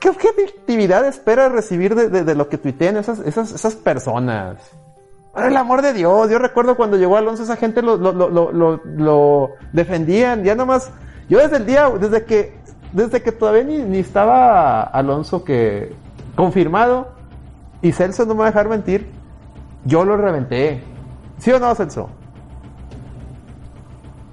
¿Qué 0.00 0.08
objetividad 0.10 1.06
espera 1.06 1.48
recibir 1.48 1.94
de, 1.94 2.08
de, 2.10 2.24
de 2.24 2.34
lo 2.34 2.48
que 2.48 2.58
tuiteen 2.58 2.96
esas, 2.96 3.18
esas, 3.20 3.52
esas 3.52 3.74
personas? 3.74 4.56
Por 5.32 5.44
el 5.44 5.56
amor 5.56 5.80
de 5.82 5.92
Dios, 5.92 6.30
yo 6.30 6.38
recuerdo 6.38 6.76
cuando 6.76 6.96
llegó 6.96 7.16
Alonso, 7.16 7.42
esa 7.42 7.56
gente 7.56 7.82
lo, 7.82 7.96
lo, 7.96 8.12
lo, 8.12 8.28
lo, 8.30 8.80
lo 8.84 9.50
defendían, 9.72 10.44
ya 10.44 10.54
nomás, 10.54 10.90
yo 11.28 11.38
desde 11.38 11.56
el 11.58 11.66
día, 11.66 11.88
desde 11.90 12.24
que, 12.24 12.58
desde 12.92 13.22
que 13.22 13.32
todavía 13.32 13.64
ni, 13.64 13.78
ni 13.78 13.98
estaba 13.98 14.82
Alonso 14.82 15.42
que 15.44 15.94
confirmado, 16.36 17.08
y 17.82 17.92
Celso 17.92 18.24
no 18.26 18.34
me 18.34 18.40
va 18.40 18.46
a 18.46 18.50
dejar 18.50 18.68
mentir, 18.68 19.10
yo 19.84 20.04
lo 20.04 20.16
reventé. 20.16 20.82
¿Sí 21.38 21.50
o 21.52 21.58
no, 21.58 21.74
Celso? 21.74 22.10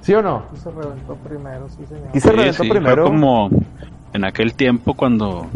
¿Sí 0.02 0.14
o 0.14 0.22
no? 0.22 0.44
Sí 0.54 0.62
se 0.62 0.72
reventó 0.72 1.16
primero, 1.16 1.70
sí 1.70 1.86
señor. 1.86 2.10
Y 2.14 2.20
se 2.20 2.30
Sí, 2.30 2.36
reventó 2.36 2.64
sí, 2.64 2.70
fue 2.70 2.80
primero. 2.80 3.06
como 3.06 3.50
en 4.14 4.24
aquel 4.26 4.54
tiempo 4.54 4.94
cuando 4.94 5.48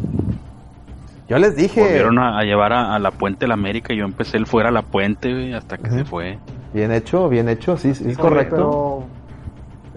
Yo 1.29 1.37
les 1.37 1.55
dije, 1.55 1.81
volvieron 1.81 2.19
a, 2.19 2.39
a 2.39 2.43
llevar 2.43 2.73
a, 2.73 2.95
a 2.95 2.99
la 2.99 3.11
Puente 3.11 3.41
de 3.41 3.47
la 3.49 3.53
América 3.55 3.93
y 3.93 3.97
yo 3.97 4.05
empecé 4.05 4.37
el 4.37 4.47
fuera 4.47 4.69
a 4.69 4.71
la 4.71 4.81
Puente, 4.81 5.31
güey, 5.33 5.53
hasta 5.53 5.77
que 5.77 5.89
se 5.89 6.05
fue. 6.05 6.39
bien 6.73 6.91
hecho, 6.91 7.29
bien 7.29 7.49
hecho, 7.49 7.77
sí, 7.77 7.93
sí, 7.93 8.09
es 8.09 8.17
correcto. 8.17 8.55
Pero 8.55 9.17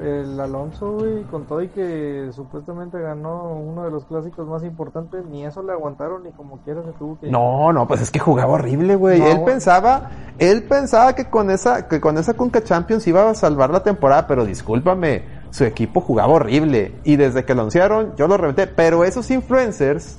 el 0.00 0.40
Alonso, 0.40 0.92
güey, 0.92 1.24
con 1.24 1.44
todo 1.44 1.62
y 1.62 1.68
que 1.68 2.30
supuestamente 2.32 2.98
ganó 2.98 3.52
uno 3.52 3.84
de 3.84 3.90
los 3.90 4.06
clásicos 4.06 4.48
más 4.48 4.64
importantes, 4.64 5.26
ni 5.26 5.44
eso 5.44 5.62
le 5.62 5.72
aguantaron 5.72 6.22
ni 6.22 6.30
como 6.30 6.56
quiera 6.58 6.82
se 6.82 6.92
tuvo 6.92 7.18
que. 7.20 7.30
No, 7.30 7.70
no, 7.72 7.86
pues 7.86 8.00
es 8.00 8.10
que 8.10 8.18
jugaba 8.18 8.54
horrible, 8.54 8.96
güey. 8.96 9.20
No, 9.20 9.26
él 9.26 9.34
güey. 9.36 9.44
pensaba, 9.44 10.10
él 10.38 10.62
pensaba 10.64 11.14
que 11.14 11.26
con 11.26 11.50
esa, 11.50 11.86
que 11.86 12.00
con 12.00 12.16
esa 12.16 12.34
Conca 12.34 12.64
Champions 12.64 13.06
iba 13.06 13.28
a 13.28 13.34
salvar 13.34 13.70
la 13.70 13.82
temporada, 13.82 14.26
pero 14.26 14.46
discúlpame, 14.46 15.22
su 15.50 15.64
equipo 15.64 16.00
jugaba 16.00 16.32
horrible. 16.32 16.92
Y 17.04 17.16
desde 17.16 17.44
que 17.44 17.54
lo 17.54 17.62
anunciaron, 17.62 18.14
yo 18.16 18.28
lo 18.28 18.36
reventé. 18.36 18.66
Pero 18.66 19.04
esos 19.04 19.30
influencers 19.30 20.18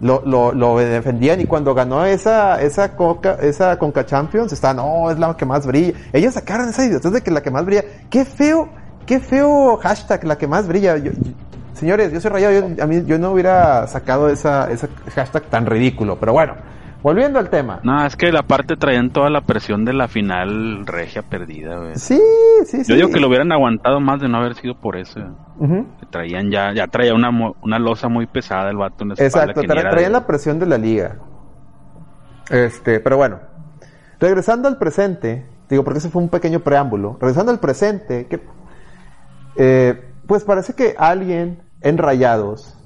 lo, 0.00 0.22
lo, 0.26 0.52
lo 0.52 0.76
defendían 0.78 1.40
y 1.40 1.44
cuando 1.46 1.74
ganó 1.74 2.04
esa, 2.04 2.60
esa 2.60 2.96
Coca, 2.96 3.38
esa 3.40 3.78
Conca 3.78 4.04
Champions, 4.04 4.52
estaban, 4.52 4.76
no, 4.76 5.10
es 5.10 5.18
la 5.18 5.36
que 5.36 5.46
más 5.46 5.66
brilla. 5.66 5.94
Ellos 6.12 6.34
sacaron 6.34 6.68
esa 6.68 6.84
idiotez 6.84 7.12
de 7.12 7.20
que 7.22 7.30
la 7.30 7.42
que 7.42 7.50
más 7.50 7.64
brilla. 7.64 7.84
Qué 8.10 8.24
feo, 8.24 8.68
qué 9.06 9.20
feo 9.20 9.76
hashtag, 9.78 10.24
la 10.24 10.36
que 10.36 10.46
más 10.46 10.66
brilla. 10.66 10.96
Yo- 10.98 11.12
señores, 11.74 12.12
yo 12.12 12.20
soy 12.20 12.30
rayado, 12.30 12.52
yo, 12.68 12.82
a 12.82 12.86
mí, 12.86 13.02
yo 13.06 13.18
no 13.18 13.32
hubiera 13.32 13.86
sacado 13.86 14.28
esa, 14.28 14.70
esa 14.70 14.88
hashtag 15.14 15.44
tan 15.44 15.66
ridículo, 15.66 16.18
pero 16.18 16.32
bueno. 16.32 16.54
Volviendo 17.04 17.38
al 17.38 17.50
tema. 17.50 17.80
No, 17.82 18.04
es 18.06 18.16
que 18.16 18.32
la 18.32 18.42
parte 18.44 18.76
traían 18.78 19.10
toda 19.10 19.28
la 19.28 19.42
presión 19.42 19.84
de 19.84 19.92
la 19.92 20.08
final 20.08 20.86
regia 20.86 21.20
perdida, 21.20 21.76
güey. 21.76 21.96
Sí, 21.96 22.18
sí, 22.64 22.82
sí. 22.82 22.90
Yo 22.90 22.96
digo 22.96 23.10
que 23.10 23.20
lo 23.20 23.28
hubieran 23.28 23.52
aguantado 23.52 24.00
más 24.00 24.22
de 24.22 24.28
no 24.28 24.38
haber 24.38 24.54
sido 24.54 24.74
por 24.80 24.96
eso. 24.96 25.20
Que 25.60 26.06
traían 26.10 26.50
ya, 26.50 26.72
ya 26.74 26.86
traía 26.88 27.14
una, 27.14 27.28
una 27.62 27.78
losa 27.78 28.08
muy 28.08 28.26
pesada 28.26 28.70
el 28.70 28.78
vato 28.78 29.04
en 29.04 29.08
la 29.10 29.14
espalda. 29.14 29.52
Exacto, 29.52 29.60
que 29.60 29.68
tra- 29.68 29.90
traían 29.90 30.12
de- 30.12 30.18
la 30.18 30.26
presión 30.26 30.58
de 30.58 30.64
la 30.66 30.78
liga. 30.78 31.18
Este, 32.50 33.00
pero 33.00 33.18
bueno. 33.18 33.38
Regresando 34.18 34.66
al 34.68 34.78
presente, 34.78 35.46
digo, 35.68 35.84
porque 35.84 35.98
ese 35.98 36.08
fue 36.08 36.22
un 36.22 36.30
pequeño 36.30 36.60
preámbulo. 36.60 37.18
Regresando 37.20 37.52
al 37.52 37.60
presente, 37.60 38.26
que, 38.28 38.40
eh, 39.56 40.10
pues 40.26 40.44
parece 40.44 40.72
que 40.74 40.94
alguien 40.98 41.62
en 41.82 41.98
Rayados 41.98 42.78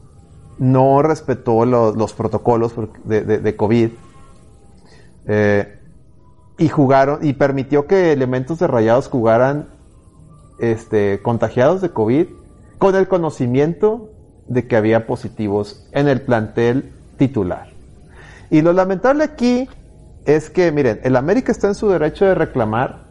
no 0.58 1.02
respetó 1.02 1.64
lo- 1.64 1.94
los 1.94 2.14
protocolos 2.14 2.72
por- 2.72 2.92
de, 3.04 3.22
de- 3.22 3.38
de 3.38 3.56
COVID 3.56 3.90
eh, 5.28 5.78
y 6.58 6.68
jugaron 6.68 7.25
y 7.25 7.35
permitió 7.35 7.87
que 7.87 8.12
elementos 8.12 8.58
de 8.58 8.66
Rayados 8.66 9.08
jugaran 9.08 9.68
este, 10.58 11.20
contagiados 11.23 11.80
de 11.80 11.90
COVID 11.90 12.26
con 12.78 12.97
el 12.97 13.06
conocimiento 13.06 14.11
de 14.49 14.66
que 14.66 14.76
había 14.76 15.06
positivos 15.06 15.88
en 15.92 16.08
el 16.08 16.23
plantel 16.23 16.92
titular. 17.16 17.68
Y 18.50 18.62
lo 18.62 18.73
lamentable 18.73 19.25
aquí 19.25 19.68
es 20.25 20.50
que, 20.50 20.73
miren, 20.73 21.00
el 21.04 21.16
América 21.16 21.52
está 21.52 21.68
en 21.68 21.75
su 21.75 21.88
derecho 21.88 22.25
de 22.25 22.35
reclamar 22.35 23.06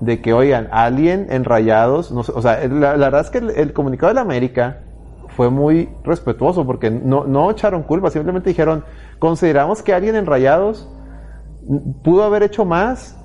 de 0.00 0.20
que, 0.20 0.32
oigan, 0.32 0.68
alguien 0.70 1.26
en 1.30 1.44
Rayados, 1.44 2.12
o 2.12 2.42
sea, 2.42 2.66
la, 2.68 2.96
la 2.96 3.06
verdad 3.06 3.22
es 3.22 3.30
que 3.30 3.38
el, 3.38 3.50
el 3.50 3.72
comunicado 3.72 4.10
de 4.10 4.14
la 4.14 4.20
América 4.20 4.80
fue 5.28 5.50
muy 5.50 5.88
respetuoso 6.04 6.66
porque 6.66 6.90
no, 6.90 7.24
no 7.24 7.50
echaron 7.50 7.82
culpa, 7.82 8.10
simplemente 8.10 8.50
dijeron, 8.50 8.84
consideramos 9.18 9.82
que 9.82 9.94
alguien 9.94 10.14
en 10.14 10.26
Rayados 10.26 10.88
pudo 12.02 12.24
haber 12.24 12.42
hecho 12.42 12.64
más 12.64 13.16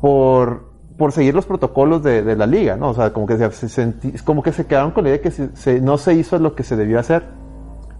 por, 0.00 0.72
por 0.98 1.12
seguir 1.12 1.34
los 1.34 1.46
protocolos 1.46 2.02
de, 2.02 2.36
la 2.36 2.46
liga, 2.46 2.76
¿no? 2.76 2.90
O 2.90 2.94
sea, 2.94 3.12
como 3.12 3.26
que 3.26 3.36
se, 3.36 3.68
se 3.68 3.94
como 4.24 4.42
que 4.42 4.52
se 4.52 4.66
quedaron 4.66 4.90
con 4.92 5.04
la 5.04 5.10
idea 5.10 5.18
de 5.18 5.22
que 5.22 5.30
se- 5.30 5.80
no 5.80 5.98
se 5.98 6.14
hizo 6.14 6.38
lo 6.38 6.54
que 6.54 6.62
se 6.64 6.76
debió 6.76 6.98
hacer. 6.98 7.28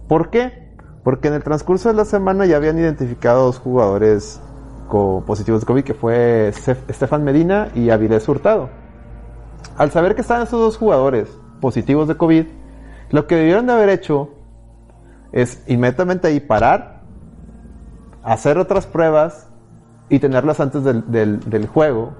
¿Por 0.08 0.30
qué? 0.30 0.74
Porque 1.04 1.28
en 1.28 1.34
el 1.34 1.42
transcurso 1.42 1.88
de 1.88 1.94
la 1.94 2.04
semana 2.04 2.46
ya 2.46 2.56
habían 2.56 2.78
identificado 2.78 3.44
dos 3.46 3.58
jugadores 3.58 4.40
positivos 5.26 5.62
de 5.62 5.66
COVID, 5.66 5.84
que 5.84 5.94
fue 5.94 6.48
Estefan 6.48 7.24
Medina 7.24 7.68
y 7.74 7.90
Avilés 7.90 8.28
Hurtado. 8.28 8.68
Al 9.76 9.90
saber 9.90 10.14
que 10.14 10.20
estaban 10.20 10.42
esos 10.42 10.60
dos 10.60 10.76
jugadores 10.76 11.28
positivos 11.60 12.08
de 12.08 12.16
COVID, 12.16 12.46
lo 13.10 13.26
que 13.26 13.36
debieron 13.36 13.66
de 13.66 13.72
haber 13.72 13.88
hecho 13.88 14.30
es 15.32 15.62
inmediatamente 15.66 16.28
ahí 16.28 16.40
parar, 16.40 17.02
hacer 18.22 18.58
otras 18.58 18.86
pruebas 18.86 19.48
y 20.12 20.18
tenerlas 20.18 20.60
antes 20.60 20.84
del, 20.84 21.10
del- 21.10 21.66
juego. 21.66 22.12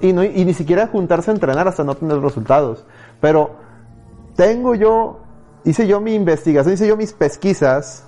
Y, 0.00 0.12
no, 0.14 0.24
y 0.24 0.44
ni 0.46 0.54
siquiera 0.54 0.86
juntarse 0.86 1.30
a 1.30 1.34
entrenar 1.34 1.68
hasta 1.68 1.84
no 1.84 1.94
tener 1.94 2.18
resultados. 2.20 2.86
Pero 3.20 3.50
tengo 4.34 4.74
yo, 4.74 5.20
hice 5.64 5.86
yo 5.86 6.00
mi 6.00 6.14
investigación, 6.14 6.72
hice 6.74 6.88
yo 6.88 6.96
mis 6.96 7.12
pesquisas 7.12 8.04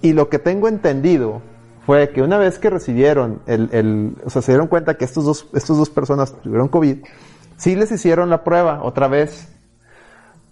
y 0.00 0.12
lo 0.12 0.28
que 0.28 0.38
tengo 0.38 0.68
entendido 0.68 1.42
fue 1.86 2.10
que 2.10 2.22
una 2.22 2.38
vez 2.38 2.58
que 2.60 2.70
recibieron 2.70 3.40
el, 3.46 3.68
el- 3.72 4.16
o 4.24 4.30
sea, 4.30 4.42
se 4.42 4.52
dieron 4.52 4.68
cuenta 4.68 4.94
que 4.96 5.04
estos 5.04 5.24
dos, 5.24 5.48
estos 5.52 5.76
dos 5.76 5.90
personas 5.90 6.32
tuvieron 6.40 6.68
COVID, 6.68 6.98
sí 7.56 7.74
les 7.74 7.90
hicieron 7.90 8.30
la 8.30 8.44
prueba 8.44 8.80
otra 8.84 9.08
vez. 9.08 9.48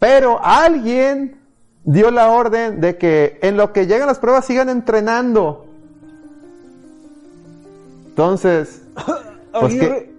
Pero 0.01 0.41
alguien 0.43 1.41
dio 1.85 2.11
la 2.11 2.29
orden 2.31 2.81
de 2.81 2.97
que 2.99 3.39
en 3.43 3.57
lo 3.57 3.73
que 3.73 3.87
llegan 3.87 4.09
las 4.09 4.19
pruebas 4.19 4.47
sigan 4.47 4.69
entrenando. 4.69 5.67
Entonces, 8.13 8.83
pues 9.59 9.75
que, 9.75 10.13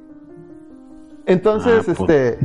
entonces, 1.28 1.86
Ah, 1.88 1.94
pues, 1.96 2.00
este, 2.00 2.40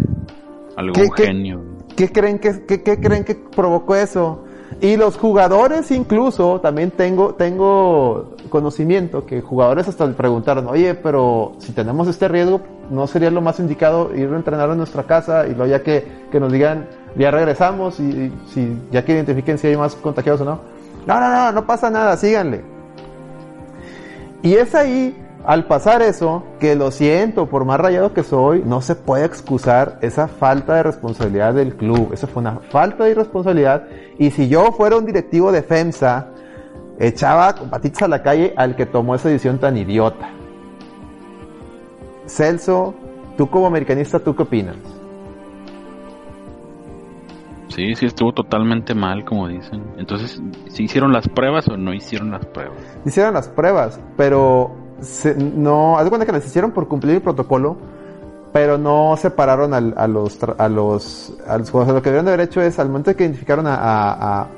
Algún 0.76 0.92
¿Qué- 0.92 1.08
qué? 1.16 1.26
genio. 1.26 1.60
¿Qué 1.96 2.12
creen 2.12 2.38
que, 2.38 2.64
qué, 2.66 2.82
qué 2.82 3.00
creen 3.00 3.24
que 3.24 3.34
provocó 3.34 3.96
eso? 3.96 4.44
Y 4.80 4.96
los 4.96 5.16
jugadores 5.16 5.90
incluso, 5.90 6.60
también 6.60 6.90
tengo, 6.92 7.34
tengo 7.34 8.34
conocimiento 8.50 9.24
que 9.26 9.40
jugadores 9.40 9.88
hasta 9.88 10.06
le 10.06 10.12
preguntaron, 10.12 10.68
oye, 10.68 10.94
pero 10.94 11.52
si 11.58 11.72
tenemos 11.72 12.06
este 12.06 12.28
riesgo, 12.28 12.60
¿no 12.90 13.06
sería 13.08 13.30
lo 13.30 13.40
más 13.40 13.58
indicado 13.58 14.14
ir 14.14 14.28
a 14.32 14.36
entrenar 14.36 14.70
en 14.70 14.76
nuestra 14.76 15.02
casa 15.04 15.46
y 15.48 15.54
luego 15.54 15.66
ya 15.66 15.82
que, 15.82 16.06
que 16.30 16.38
nos 16.38 16.52
digan, 16.52 16.86
ya 17.16 17.30
regresamos 17.32 17.98
y, 17.98 18.04
y 18.04 18.32
si 18.52 18.78
ya 18.92 19.04
que 19.04 19.12
identifiquen 19.14 19.58
si 19.58 19.66
hay 19.68 19.76
más 19.76 19.96
contagiados 19.96 20.42
o 20.42 20.44
no? 20.44 20.60
No, 21.06 21.18
no, 21.18 21.28
no, 21.28 21.52
no 21.52 21.66
pasa 21.66 21.90
nada, 21.90 22.16
síganle. 22.18 22.62
Y 24.42 24.54
es 24.54 24.72
ahí, 24.76 25.16
al 25.48 25.64
pasar 25.64 26.02
eso, 26.02 26.44
que 26.60 26.76
lo 26.76 26.90
siento, 26.90 27.46
por 27.46 27.64
más 27.64 27.80
rayado 27.80 28.12
que 28.12 28.22
soy, 28.22 28.62
no 28.66 28.82
se 28.82 28.94
puede 28.94 29.24
excusar 29.24 29.98
esa 30.02 30.28
falta 30.28 30.74
de 30.74 30.82
responsabilidad 30.82 31.54
del 31.54 31.74
club. 31.74 32.10
Eso 32.12 32.26
fue 32.26 32.42
una 32.42 32.58
falta 32.68 33.04
de 33.04 33.12
irresponsabilidad. 33.12 33.88
Y 34.18 34.30
si 34.30 34.50
yo 34.50 34.72
fuera 34.72 34.98
un 34.98 35.06
directivo 35.06 35.50
de 35.50 35.62
FEMSA, 35.62 36.26
echaba 36.98 37.54
con 37.54 37.70
patitas 37.70 38.02
a 38.02 38.08
la 38.08 38.22
calle 38.22 38.52
al 38.58 38.76
que 38.76 38.84
tomó 38.84 39.14
esa 39.14 39.30
decisión 39.30 39.58
tan 39.58 39.78
idiota. 39.78 40.28
Celso, 42.26 42.94
tú 43.38 43.48
como 43.48 43.68
americanista, 43.68 44.18
¿tú 44.18 44.36
qué 44.36 44.42
opinas? 44.42 44.76
Sí, 47.68 47.94
sí, 47.94 48.04
estuvo 48.04 48.34
totalmente 48.34 48.94
mal, 48.94 49.24
como 49.24 49.48
dicen. 49.48 49.82
Entonces, 49.96 50.42
¿sí 50.68 50.82
hicieron 50.82 51.10
las 51.10 51.26
pruebas 51.26 51.66
o 51.68 51.78
no 51.78 51.94
hicieron 51.94 52.32
las 52.32 52.44
pruebas? 52.44 52.76
Hicieron 53.06 53.32
las 53.32 53.48
pruebas, 53.48 53.98
pero 54.14 54.87
se- 55.00 55.34
no, 55.34 55.98
haz 55.98 56.04
de 56.04 56.10
cuenta 56.10 56.26
que 56.26 56.32
las 56.32 56.46
hicieron 56.46 56.70
por 56.72 56.88
cumplir 56.88 57.16
el 57.16 57.22
protocolo, 57.22 57.76
pero 58.52 58.78
no 58.78 59.16
separaron 59.16 59.74
al- 59.74 59.94
a 59.96 60.06
los 60.08 60.40
tra- 60.40 60.54
a 60.58 60.68
los 60.68 61.32
a 61.46 61.58
los 61.58 61.70
jugadores. 61.70 61.94
Lo 61.96 62.02
que 62.02 62.10
debieron 62.10 62.26
de 62.26 62.32
haber 62.32 62.46
hecho 62.48 62.60
es 62.62 62.78
al 62.78 62.88
momento 62.88 63.14
que 63.14 63.24
identificaron 63.24 63.66
a, 63.66 63.74
a- 63.74 64.40
a- 64.42 64.48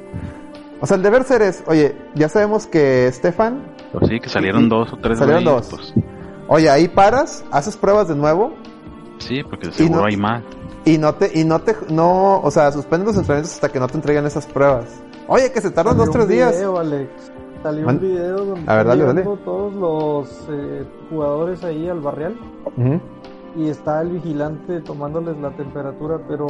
o 0.81 0.87
sea, 0.87 0.97
el 0.97 1.03
deber 1.03 1.25
ser 1.25 1.43
es, 1.43 1.63
oye, 1.67 1.95
ya 2.15 2.29
sabemos 2.29 2.67
que 2.67 3.07
Estefan, 3.09 3.63
Pues 3.93 4.09
sí, 4.09 4.21
que 4.21 4.29
salieron 4.29 4.69
dos 4.69 4.93
o 4.93 4.97
tres 4.97 5.19
Salieron 5.19 5.45
güeyes, 5.45 5.69
dos. 5.71 5.93
pues, 5.95 6.05
oye, 6.49 6.71
ahí 6.71 6.89
paras, 6.89 7.45
haces 7.51 7.77
pruebas 7.77 8.09
de 8.09 8.15
nuevo 8.17 8.53
sí, 9.19 9.43
porque 9.43 9.71
seguro 9.73 10.01
no- 10.01 10.07
hay 10.07 10.17
más. 10.17 10.43
y 10.87 10.97
no 10.97 11.15
te 11.15 11.39
y 11.39 11.45
no 11.45 11.59
te 11.61 11.77
no, 11.91 12.41
o 12.41 12.51
sea, 12.51 12.73
suspende 12.73 13.05
los 13.05 13.17
entrenamientos 13.17 13.55
hasta 13.55 13.69
que 13.69 13.79
no 13.81 13.89
te 13.89 13.97
entreguen 13.97 14.25
esas 14.27 14.47
pruebas. 14.47 14.87
Oye, 15.29 15.53
que 15.53 15.61
se 15.61 15.71
tardan 15.71 15.97
dos 15.99 16.11
tres 16.11 16.27
días. 16.29 16.57
Alex. 16.61 17.11
Salió 17.63 17.85
Man- 17.87 17.97
un 17.97 18.01
video 18.01 18.45
donde 18.45 18.71
A 18.71 18.77
ver, 18.77 18.87
dale, 18.87 19.05
dale. 19.05 19.23
todos 19.45 19.75
los 19.75 20.49
eh, 20.51 20.85
jugadores 21.11 21.63
ahí 21.65 21.89
al 21.89 22.01
barrial 22.01 22.35
y 23.57 23.69
está 23.69 24.01
el 24.03 24.11
vigilante 24.11 24.81
tomándoles 24.81 25.37
la 25.39 25.51
temperatura, 25.51 26.19
pero 26.29 26.47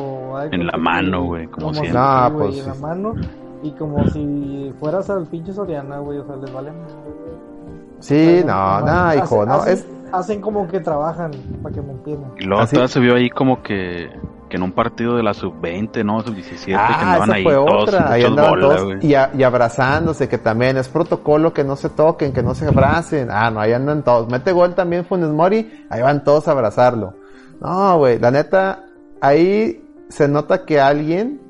En 0.53 0.67
la 0.67 0.77
mano, 0.79 1.25
güey, 1.25 1.47
como 1.47 1.69
como 1.69 1.75
siempre. 1.75 1.99
Ah, 2.01 2.31
güey, 2.33 2.49
pues, 2.49 2.61
en 2.61 2.67
la 2.69 2.75
mano 2.75 3.15
Y 3.63 3.73
como 3.73 4.07
si 4.09 4.73
fueras 4.79 5.11
al 5.11 5.27
pinche 5.27 5.53
Soriana, 5.53 5.99
güey, 5.99 6.19
o 6.19 6.27
sea, 6.27 6.37
les 6.37 6.53
vale. 6.53 6.71
Sí, 7.99 8.43
no, 8.47 8.81
no, 8.81 9.15
hijo, 9.15 9.45
no, 9.45 9.55
hacen, 9.55 9.73
es... 9.75 9.87
hacen 10.13 10.41
como 10.41 10.67
que 10.69 10.81
trabajan, 10.81 11.31
para 11.63 11.75
que 11.75 11.83
me 11.83 11.93
entiendan. 11.93 12.31
Y 12.39 12.45
luego 12.45 12.63
Así- 12.63 12.77
todavía 12.77 12.89
se 12.93 13.01
vio 13.01 13.15
ahí 13.17 13.29
como 13.31 13.63
que, 13.63 14.09
que 14.51 14.57
en 14.59 14.63
un 14.65 14.73
partido 14.73 15.17
de 15.17 15.23
la 15.23 15.33
sub-20, 15.33 16.05
¿no? 16.05 16.21
Sub-17, 16.21 16.67
que 16.67 16.75
Ah, 16.75 17.01
andaban 17.01 17.29
esa 17.31 17.33
ahí 17.39 17.45
todos. 17.45 17.95
Ahí 17.95 18.25
andaban 18.25 18.51
bola, 18.51 18.77
todos 18.77 19.05
y, 19.05 19.15
a- 19.15 19.31
y 19.35 19.43
abrazándose, 19.45 20.29
que 20.29 20.37
también 20.37 20.77
es 20.77 20.89
protocolo 20.89 21.55
que 21.55 21.65
no 21.65 21.77
se 21.77 21.89
toquen, 21.89 22.33
que 22.35 22.43
no 22.43 22.55
se 22.55 22.67
abracen. 22.67 23.29
Ah, 23.31 23.51
no, 23.51 23.61
ahí 23.61 23.73
andan 23.73 24.03
todos. 24.03 24.29
Mete 24.29 24.53
gol 24.53 24.75
también 24.75 25.07
Funes 25.07 25.31
Mori, 25.31 25.87
ahí 25.89 26.03
van 26.03 26.23
todos 26.25 26.47
a 26.49 26.51
abrazarlo. 26.51 27.15
No, 27.63 27.97
güey, 27.99 28.19
la 28.19 28.31
neta, 28.31 28.85
ahí 29.23 29.83
se 30.09 30.29
nota 30.29 30.65
que 30.67 30.81
alguien 30.81 31.41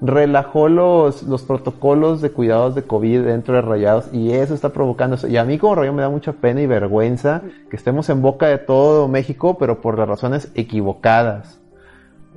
relajó 0.00 0.68
los, 0.68 1.22
los 1.22 1.42
protocolos 1.42 2.20
de 2.20 2.30
cuidados 2.30 2.74
de 2.74 2.82
COVID 2.82 3.22
dentro 3.22 3.54
de 3.54 3.62
Rayados 3.62 4.12
y 4.12 4.32
eso 4.32 4.54
está 4.54 4.68
provocando 4.68 5.16
eso. 5.16 5.26
Y 5.26 5.38
a 5.38 5.44
mí 5.44 5.56
como 5.58 5.74
Rayado 5.74 5.96
me 5.96 6.02
da 6.02 6.10
mucha 6.10 6.32
pena 6.32 6.60
y 6.60 6.66
vergüenza 6.66 7.40
que 7.70 7.76
estemos 7.76 8.08
en 8.10 8.20
boca 8.20 8.46
de 8.46 8.58
todo 8.58 9.08
México, 9.08 9.56
pero 9.58 9.80
por 9.80 9.98
las 9.98 10.06
razones 10.06 10.50
equivocadas. 10.54 11.60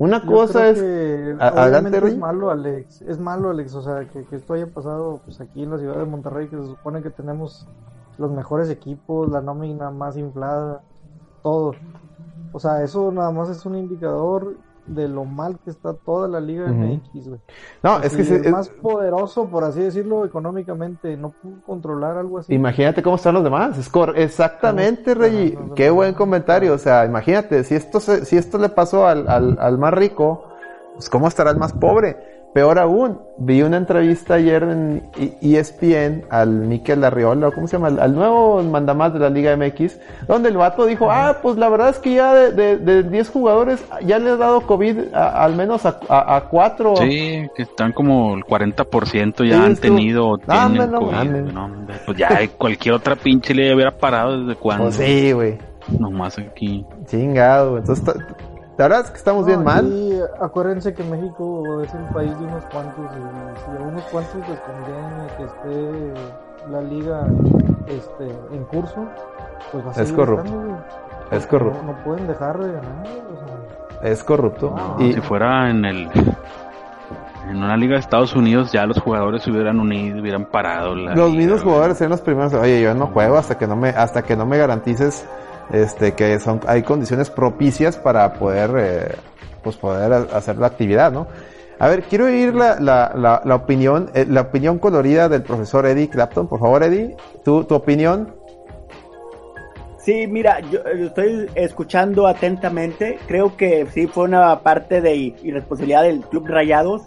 Una 0.00 0.22
Yo 0.24 0.32
cosa 0.32 0.70
es... 0.70 0.80
que 0.80 1.36
adelante, 1.38 1.98
es 1.98 2.16
malo, 2.16 2.50
Alex. 2.50 3.02
Es 3.02 3.20
malo, 3.20 3.50
Alex. 3.50 3.74
O 3.74 3.82
sea, 3.82 4.08
que, 4.08 4.24
que 4.24 4.36
esto 4.36 4.54
haya 4.54 4.66
pasado 4.66 5.20
pues 5.26 5.42
aquí 5.42 5.62
en 5.62 5.70
la 5.70 5.78
ciudad 5.78 5.98
de 5.98 6.06
Monterrey, 6.06 6.48
que 6.48 6.56
se 6.56 6.64
supone 6.64 7.02
que 7.02 7.10
tenemos 7.10 7.68
los 8.16 8.30
mejores 8.30 8.70
equipos, 8.70 9.28
la 9.28 9.42
nómina 9.42 9.90
más 9.90 10.16
inflada, 10.16 10.80
todo. 11.42 11.74
O 12.52 12.58
sea, 12.58 12.82
eso 12.82 13.12
nada 13.12 13.30
más 13.30 13.50
es 13.50 13.66
un 13.66 13.76
indicador 13.76 14.56
de 14.94 15.08
lo 15.08 15.24
mal 15.24 15.58
que 15.64 15.70
está 15.70 15.94
toda 15.94 16.26
la 16.28 16.40
Liga 16.40 16.64
Ujú. 16.64 16.74
MX, 16.74 17.28
güey. 17.28 17.40
No, 17.82 18.00
es 18.00 18.14
que 18.14 18.22
el 18.22 18.44
es- 18.46 18.50
más 18.52 18.68
poderoso, 18.68 19.46
por 19.48 19.64
así 19.64 19.80
decirlo, 19.80 20.24
económicamente, 20.24 21.16
no 21.16 21.30
pudo 21.30 21.62
controlar 21.64 22.16
algo 22.18 22.38
así. 22.38 22.52
Imagínate 22.54 23.02
cómo 23.02 23.16
están 23.16 23.34
los 23.34 23.44
demás. 23.44 23.78
Es 23.78 23.88
cor- 23.88 24.18
exactamente, 24.18 25.14
ganando 25.14 25.74
Qué 25.74 25.90
buen 25.90 26.14
comentario. 26.14 26.74
O 26.74 26.78
sea, 26.78 27.04
imagínate, 27.04 27.64
si 27.64 27.74
esto 27.74 28.00
se- 28.00 28.24
si 28.24 28.36
esto 28.36 28.58
le 28.58 28.68
pasó 28.68 29.06
al, 29.06 29.28
al, 29.28 29.56
al 29.60 29.78
más 29.78 29.94
rico, 29.94 30.44
pues 30.94 31.08
cómo 31.08 31.28
estará 31.28 31.50
el 31.50 31.56
más 31.56 31.72
pobre. 31.72 32.29
Peor 32.52 32.80
aún, 32.80 33.20
vi 33.38 33.62
una 33.62 33.76
entrevista 33.76 34.34
ayer 34.34 34.64
en 34.64 35.02
E- 35.16 35.36
ESPN 35.40 36.24
al 36.30 36.48
Miquel 36.50 37.04
Arriola, 37.04 37.52
¿cómo 37.52 37.68
se 37.68 37.78
llama? 37.78 38.02
Al, 38.02 38.12
nuevo 38.12 38.60
mandamás 38.64 39.12
de 39.12 39.20
la 39.20 39.30
Liga 39.30 39.56
MX, 39.56 40.00
donde 40.26 40.48
el 40.48 40.56
vato 40.56 40.84
dijo, 40.84 41.12
ah, 41.12 41.36
pues 41.42 41.56
la 41.58 41.68
verdad 41.68 41.90
es 41.90 41.98
que 42.00 42.14
ya 42.14 42.34
de, 42.34 42.50
de, 42.50 42.76
de 42.78 43.02
10 43.04 43.28
jugadores 43.30 43.84
ya 44.04 44.18
le 44.18 44.30
ha 44.30 44.36
dado 44.36 44.62
COVID 44.62 45.14
a- 45.14 45.44
al 45.44 45.54
menos 45.54 45.86
a, 45.86 46.00
a, 46.08 46.36
a 46.36 46.40
4. 46.48 46.96
Sí, 46.96 47.46
que 47.54 47.62
están 47.62 47.92
como 47.92 48.34
el 48.34 48.42
40% 48.44 49.44
ya 49.48 49.56
Sí, 49.56 49.62
han 49.62 49.72
estuvo- 49.72 49.80
tenido 49.94 50.36
No, 50.38 50.68
tienen 50.68 50.90
no 50.90 50.98
COVID. 50.98 51.30
no, 51.52 51.70
pues 52.04 52.18
ya 52.18 52.30
cualquier 52.58 52.94
otra 52.96 53.14
pinche 53.14 53.54
le 53.54 53.72
hubiera 53.72 53.96
parado 53.96 54.40
desde 54.44 54.58
cuando. 54.58 54.86
Pues 54.86 54.96
sí, 54.96 55.30
güey. 55.30 55.56
Nomás 56.00 56.36
aquí. 56.38 56.84
Chingado. 57.06 57.78
Entonces, 57.78 58.12
la 58.80 58.88
verdad 58.88 59.04
es 59.04 59.10
que 59.10 59.18
estamos 59.18 59.44
bien 59.44 59.62
mal. 59.62 59.86
y 59.92 60.18
acuérdense 60.40 60.94
que 60.94 61.04
México 61.04 61.82
es 61.82 61.92
un 61.92 62.06
país 62.14 62.30
de 62.38 62.46
unos 62.46 62.64
cuantos 62.72 63.04
y 63.12 63.60
si 63.60 63.76
a 63.76 63.86
unos 63.86 64.02
cuantos 64.04 64.48
les 64.48 64.58
conviene 64.60 65.26
que 65.36 65.44
esté 65.44 66.14
la 66.70 66.80
liga 66.80 67.26
este, 67.86 68.24
en 68.56 68.64
curso, 68.64 69.06
pues 69.70 69.86
va 69.86 69.92
a 69.94 70.02
Es 70.02 70.12
corrupto. 70.14 70.44
estando. 70.46 70.78
Es 71.30 71.46
corrupto. 71.46 71.82
No, 71.82 71.92
no 71.92 72.04
pueden 72.04 72.26
dejar 72.26 72.58
de 72.58 72.72
ganar, 72.72 73.06
o 73.06 73.98
sea, 74.00 74.10
Es 74.10 74.24
corrupto. 74.24 74.74
No, 74.74 75.04
y, 75.04 75.12
Si 75.12 75.20
fuera 75.20 75.68
en 75.68 75.84
el. 75.84 76.10
En 77.50 77.56
una 77.62 77.76
liga 77.76 77.94
de 77.94 78.00
Estados 78.00 78.34
Unidos, 78.34 78.72
ya 78.72 78.86
los 78.86 78.98
jugadores 78.98 79.42
se 79.42 79.50
hubieran 79.50 79.78
unido, 79.78 80.22
hubieran 80.22 80.46
parado. 80.46 80.94
La 80.94 81.14
los 81.14 81.30
liga, 81.32 81.42
mismos 81.42 81.62
jugadores 81.62 82.00
eran 82.00 82.12
los 82.12 82.20
primeros. 82.22 82.54
Oye, 82.54 82.80
yo 82.80 82.94
no 82.94 83.08
juego 83.08 83.36
hasta 83.36 83.58
que 83.58 83.66
no 83.66 83.76
me, 83.76 83.90
hasta 83.90 84.22
que 84.22 84.36
no 84.36 84.46
me 84.46 84.56
garantices, 84.56 85.26
este, 85.72 86.12
que 86.12 86.38
son, 86.40 86.60
hay 86.66 86.82
condiciones 86.82 87.30
propicias 87.30 87.96
para 87.96 88.32
poder, 88.34 88.70
eh, 88.78 89.14
pues 89.62 89.76
poder 89.76 90.12
ha- 90.12 90.36
hacer 90.36 90.56
la 90.56 90.66
actividad, 90.68 91.12
¿no? 91.12 91.26
A 91.78 91.88
ver, 91.88 92.02
quiero 92.02 92.26
oír 92.26 92.54
la, 92.54 92.78
la, 92.78 93.40
la, 93.44 93.54
opinión, 93.54 94.10
eh, 94.14 94.26
la 94.28 94.42
opinión 94.42 94.78
colorida 94.78 95.28
del 95.30 95.42
profesor 95.42 95.86
Eddie 95.86 96.10
Clapton. 96.10 96.46
Por 96.46 96.60
favor, 96.60 96.82
Eddie, 96.82 97.16
tu, 97.42 97.64
tu 97.64 97.74
opinión. 97.74 98.34
Sí, 99.98 100.26
mira, 100.26 100.60
yo, 100.60 100.80
yo 100.94 101.06
estoy 101.06 101.46
escuchando 101.54 102.26
atentamente. 102.26 103.18
Creo 103.26 103.56
que 103.56 103.86
sí 103.92 104.06
fue 104.06 104.24
una 104.24 104.60
parte 104.60 105.00
de 105.00 105.14
irresponsabilidad 105.14 106.02
del 106.02 106.20
Club 106.20 106.46
Rayados, 106.48 107.02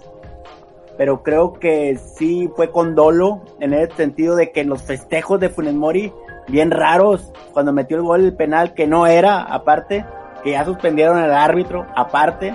pero 0.97 1.21
creo 1.23 1.54
que 1.54 1.97
sí 1.97 2.49
fue 2.56 2.71
con 2.71 2.95
dolo 2.95 3.41
en 3.60 3.73
el 3.73 3.91
sentido 3.93 4.36
de 4.36 4.52
que 4.52 4.62
en 4.62 4.69
los 4.69 4.82
festejos 4.84 5.39
de 5.39 5.49
Funes 5.49 5.73
Mori, 5.73 6.12
bien 6.47 6.71
raros, 6.71 7.32
cuando 7.53 7.73
metió 7.73 7.97
el 7.97 8.03
gol 8.03 8.21
el 8.25 8.36
penal 8.36 8.73
que 8.73 8.88
no 8.88 9.08
era, 9.08 9.41
aparte, 9.41 10.06
que 10.43 10.51
ya 10.51 10.65
suspendieron 10.65 11.17
al 11.17 11.34
árbitro, 11.34 11.86
aparte. 11.95 12.53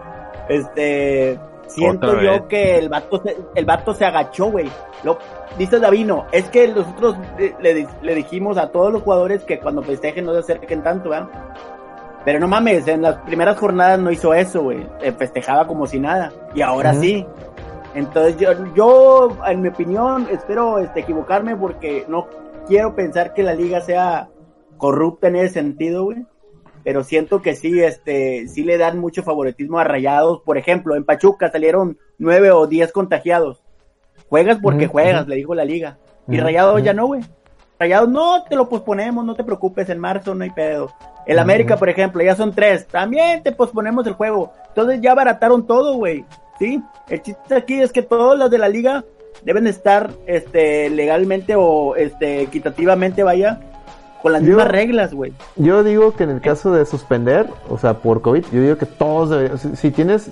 este, 0.48 1.38
siento 1.66 2.08
Otra 2.08 2.22
yo 2.22 2.32
vez. 2.32 2.42
que 2.48 2.78
el 2.78 2.88
vato 2.88 3.22
se, 3.22 3.36
el 3.54 3.64
vato 3.64 3.94
se 3.94 4.04
agachó, 4.04 4.50
güey. 4.50 4.70
Lo, 5.04 5.18
dice 5.58 5.78
Davino, 5.78 6.26
es 6.32 6.48
que 6.50 6.68
nosotros 6.68 7.16
le, 7.38 7.86
le 8.02 8.14
dijimos 8.14 8.58
a 8.58 8.68
todos 8.68 8.92
los 8.92 9.02
jugadores 9.02 9.44
que 9.44 9.58
cuando 9.58 9.82
festejen 9.82 10.26
no 10.26 10.32
se 10.34 10.40
acerquen 10.40 10.82
tanto, 10.82 11.10
¿verdad? 11.10 11.28
Pero 12.24 12.38
no 12.38 12.48
mames, 12.48 12.86
en 12.86 13.02
las 13.02 13.16
primeras 13.18 13.58
jornadas 13.58 13.98
no 13.98 14.10
hizo 14.10 14.34
eso, 14.34 14.62
güey. 14.62 14.86
Eh, 15.00 15.12
Festejaba 15.12 15.66
como 15.66 15.86
si 15.86 15.98
nada. 15.98 16.32
Y 16.54 16.60
ahora 16.60 16.92
sí. 16.92 17.26
Entonces 17.94 18.36
yo, 18.36 18.50
yo, 18.74 19.36
en 19.46 19.62
mi 19.62 19.68
opinión, 19.68 20.28
espero 20.30 20.78
este, 20.78 21.00
equivocarme 21.00 21.56
porque 21.56 22.04
no 22.08 22.26
quiero 22.70 22.94
pensar 22.94 23.34
que 23.34 23.42
la 23.42 23.52
liga 23.52 23.80
sea 23.80 24.28
corrupta 24.78 25.26
en 25.26 25.36
ese 25.36 25.54
sentido, 25.54 26.04
güey. 26.04 26.24
Pero 26.84 27.02
siento 27.02 27.42
que 27.42 27.56
sí, 27.56 27.82
este, 27.82 28.46
sí 28.46 28.62
le 28.62 28.78
dan 28.78 28.98
mucho 28.98 29.24
favoritismo 29.24 29.80
a 29.80 29.84
Rayados. 29.84 30.40
Por 30.42 30.56
ejemplo, 30.56 30.94
en 30.94 31.04
Pachuca 31.04 31.50
salieron 31.50 31.98
nueve 32.16 32.52
o 32.52 32.68
diez 32.68 32.92
contagiados. 32.92 33.60
Juegas 34.28 34.58
porque 34.62 34.86
juegas, 34.86 35.26
le 35.26 35.34
dijo 35.34 35.54
la 35.54 35.64
liga. 35.64 35.98
Y 36.28 36.38
Rayados 36.38 36.82
ya 36.82 36.94
no, 36.94 37.08
güey. 37.08 37.22
Rayados 37.78 38.08
no, 38.08 38.44
te 38.44 38.54
lo 38.54 38.68
posponemos, 38.68 39.24
no 39.24 39.34
te 39.34 39.42
preocupes, 39.42 39.88
en 39.88 39.98
marzo 39.98 40.34
no 40.34 40.44
hay 40.44 40.50
pedo. 40.50 40.92
El. 41.26 41.38
América, 41.40 41.76
por 41.76 41.88
ejemplo, 41.88 42.22
ya 42.22 42.36
son 42.36 42.54
tres. 42.54 42.86
También 42.86 43.42
te 43.42 43.52
posponemos 43.52 44.06
el 44.06 44.14
juego. 44.14 44.52
Entonces 44.68 45.00
ya 45.00 45.12
abarataron 45.12 45.66
todo, 45.66 45.96
güey. 45.96 46.24
¿Sí? 46.58 46.80
El 47.08 47.20
chiste 47.20 47.54
aquí 47.54 47.80
es 47.80 47.90
que 47.90 48.02
todos 48.02 48.38
los 48.38 48.50
de 48.50 48.58
la 48.58 48.68
liga 48.68 49.04
deben 49.44 49.66
estar 49.66 50.10
este, 50.26 50.90
legalmente 50.90 51.54
o 51.56 51.96
este, 51.96 52.42
equitativamente, 52.42 53.22
vaya, 53.22 53.60
con 54.22 54.32
las 54.32 54.42
Yo- 54.42 54.48
mismas 54.48 54.68
reglas, 54.68 55.14
güey. 55.14 55.32
Yo 55.56 55.82
digo 55.82 56.12
que 56.14 56.24
en 56.24 56.30
el 56.30 56.40
caso 56.40 56.72
de 56.72 56.84
suspender, 56.86 57.46
o 57.68 57.78
sea, 57.78 57.94
por 57.94 58.20
COVID, 58.20 58.44
yo 58.52 58.60
digo 58.62 58.76
que 58.76 58.86
todos 58.86 59.30
deberían, 59.30 59.58
si, 59.58 59.76
si 59.76 59.90
tienes 59.90 60.30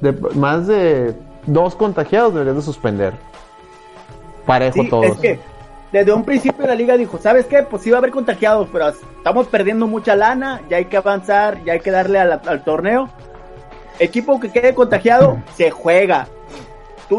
de- 0.00 0.12
más 0.34 0.66
de 0.66 1.14
dos 1.46 1.74
contagiados, 1.74 2.32
deberías 2.32 2.56
de 2.56 2.62
suspender. 2.62 3.12
Parejo 4.46 4.82
Sí, 4.82 4.88
todos. 4.88 5.06
es 5.06 5.16
que 5.18 5.38
desde 5.92 6.12
un 6.12 6.24
principio 6.24 6.66
la 6.66 6.74
liga 6.74 6.96
dijo, 6.96 7.18
¿sabes 7.18 7.46
qué? 7.46 7.62
Pues 7.62 7.82
sí 7.82 7.90
va 7.90 7.96
a 7.96 8.00
haber 8.00 8.10
contagiados, 8.10 8.68
pero 8.72 8.88
estamos 8.88 9.46
perdiendo 9.48 9.86
mucha 9.86 10.16
lana, 10.16 10.60
ya 10.68 10.78
hay 10.78 10.86
que 10.86 10.96
avanzar, 10.96 11.62
ya 11.64 11.74
hay 11.74 11.80
que 11.80 11.90
darle 11.90 12.24
la- 12.24 12.40
al 12.46 12.64
torneo. 12.64 13.08
Equipo 13.98 14.40
que 14.40 14.50
quede 14.50 14.74
contagiado, 14.74 15.38
se 15.56 15.70
juega. 15.70 16.26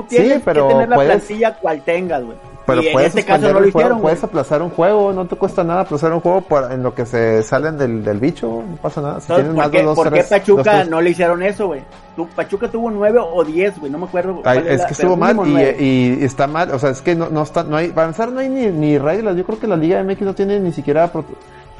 Tú 0.01 0.05
Sí, 0.09 0.17
tienes 0.17 0.41
pero 0.43 0.67
que 0.67 0.73
tener 0.73 0.89
la 0.89 0.95
puedes- 0.95 1.11
plantilla 1.23 1.53
cual 1.55 1.81
tengas, 1.83 2.23
güey. 2.23 2.37
Pero 2.65 2.81
y 2.81 2.87
en 2.87 2.93
puedes 2.93 3.09
este 3.15 3.23
caso 3.25 3.53
no 3.53 3.59
lo 3.59 3.67
hicieron, 3.67 4.01
puedes 4.01 4.23
aplazar 4.23 4.63
un 4.63 4.71
juego, 4.71 5.13
no 5.13 5.25
te 5.27 5.35
cuesta 5.35 5.63
nada 5.63 5.81
aplazar 5.81 6.11
un 6.13 6.19
juego 6.19 6.43
en 6.71 6.81
lo 6.81 6.95
que 6.95 7.05
se 7.05 7.43
salen 7.43 7.77
del, 7.77 8.03
del 8.03 8.19
bicho, 8.19 8.63
no 8.67 8.75
pasa 8.77 9.01
nada. 9.01 9.19
Si 9.21 9.31
Entonces, 9.31 9.47
¿por 9.49 9.55
más 9.55 9.69
qué, 9.69 9.83
dos, 9.83 9.95
por 9.95 10.05
qué 10.05 10.09
tres, 10.11 10.27
Pachuca 10.29 10.79
dos, 10.79 10.89
no 10.89 10.99
le 10.99 11.11
hicieron 11.11 11.43
eso, 11.43 11.67
güey? 11.67 11.81
Tu- 12.15 12.27
Pachuca 12.29 12.67
tuvo 12.67 12.89
nueve 12.89 13.19
o 13.21 13.43
diez, 13.43 13.79
güey, 13.79 13.91
no 13.91 13.99
me 13.99 14.05
acuerdo. 14.05 14.41
Ay, 14.45 14.63
es 14.67 14.79
la- 14.79 14.87
que 14.87 14.93
estuvo 14.93 15.15
mal 15.15 15.37
y, 15.47 15.59
y 15.79 16.23
está 16.23 16.47
mal, 16.47 16.71
o 16.71 16.79
sea, 16.79 16.89
es 16.89 17.03
que 17.03 17.13
no, 17.13 17.29
no 17.29 17.43
está, 17.43 17.63
no 17.63 17.77
hay, 17.77 17.89
para 17.89 18.07
empezar 18.07 18.31
no 18.31 18.39
hay 18.39 18.49
ni, 18.49 18.65
ni 18.65 18.97
reglas, 18.97 19.35
yo 19.35 19.45
creo 19.45 19.59
que 19.59 19.67
la 19.67 19.75
Liga 19.77 20.03
MX 20.03 20.21
no 20.21 20.33
tiene 20.33 20.59
ni 20.59 20.71
siquiera, 20.73 21.11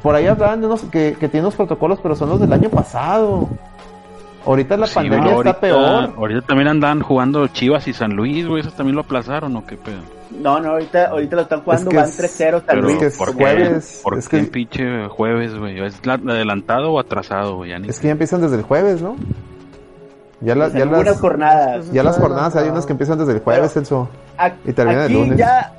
por 0.02 0.14
ahí 0.14 0.28
hablaban 0.28 0.60
de 0.60 0.68
unos 0.68 0.82
que, 0.82 1.16
que 1.18 1.28
tiene 1.28 1.46
unos 1.46 1.56
protocolos, 1.56 1.98
pero 2.00 2.14
son 2.14 2.28
los 2.28 2.38
del 2.38 2.52
año 2.52 2.68
pasado. 2.68 3.48
Ahorita 4.46 4.76
la 4.76 4.86
Sí, 4.86 4.94
pandemia 4.94 5.18
pero 5.18 5.28
está 5.42 5.50
ahorita, 5.50 5.60
peor. 5.60 6.10
ahorita 6.16 6.40
también 6.46 6.68
andan 6.68 7.00
jugando 7.00 7.46
Chivas 7.48 7.88
y 7.88 7.92
San 7.92 8.12
Luis, 8.14 8.46
güey. 8.46 8.60
Esos 8.60 8.74
también 8.74 8.94
lo 8.94 9.02
aplazaron 9.02 9.56
o 9.56 9.66
qué 9.66 9.76
pedo. 9.76 9.98
No, 10.40 10.60
no, 10.60 10.70
ahorita, 10.70 11.06
ahorita 11.08 11.36
lo 11.36 11.42
están 11.42 11.60
jugando, 11.62 11.90
que 11.90 11.96
van 11.96 12.08
es- 12.08 12.16
3-0 12.16 12.58
San 12.58 12.66
Pero 12.66 12.82
Luis. 12.82 13.02
es 13.02 13.16
¿por 13.16 13.34
jueves? 13.34 14.00
¿Por 14.02 14.18
es 14.18 14.28
qué 14.28 14.40
que- 14.40 14.46
pinche 14.46 15.08
jueves, 15.08 15.56
güey? 15.58 15.80
¿Es 15.84 16.04
la- 16.06 16.14
adelantado 16.14 16.92
o 16.92 17.00
atrasado, 17.00 17.56
güey? 17.56 17.72
Es 17.88 17.98
que 18.00 18.06
ya 18.06 18.12
empiezan 18.12 18.40
desde 18.40 18.56
el 18.56 18.62
jueves, 18.62 19.02
¿no? 19.02 19.16
Ya, 20.40 20.54
la- 20.54 20.68
ya 20.68 20.84
las, 20.84 21.18
jornadas. 21.18 21.90
ya 21.92 22.02
las 22.02 22.18
jornadas 22.18 22.54
hay 22.56 22.68
unas 22.68 22.84
que 22.86 22.92
empiezan 22.92 23.18
desde 23.18 23.32
el 23.32 23.40
jueves, 23.40 23.60
Pero- 23.72 23.72
Celso. 23.72 24.08
Ac- 24.38 24.54
Y 24.66 24.72
termina 24.72 25.00
el 25.00 25.04
Aquí 25.06 25.14
lunes. 25.14 25.38
ya 25.38 25.72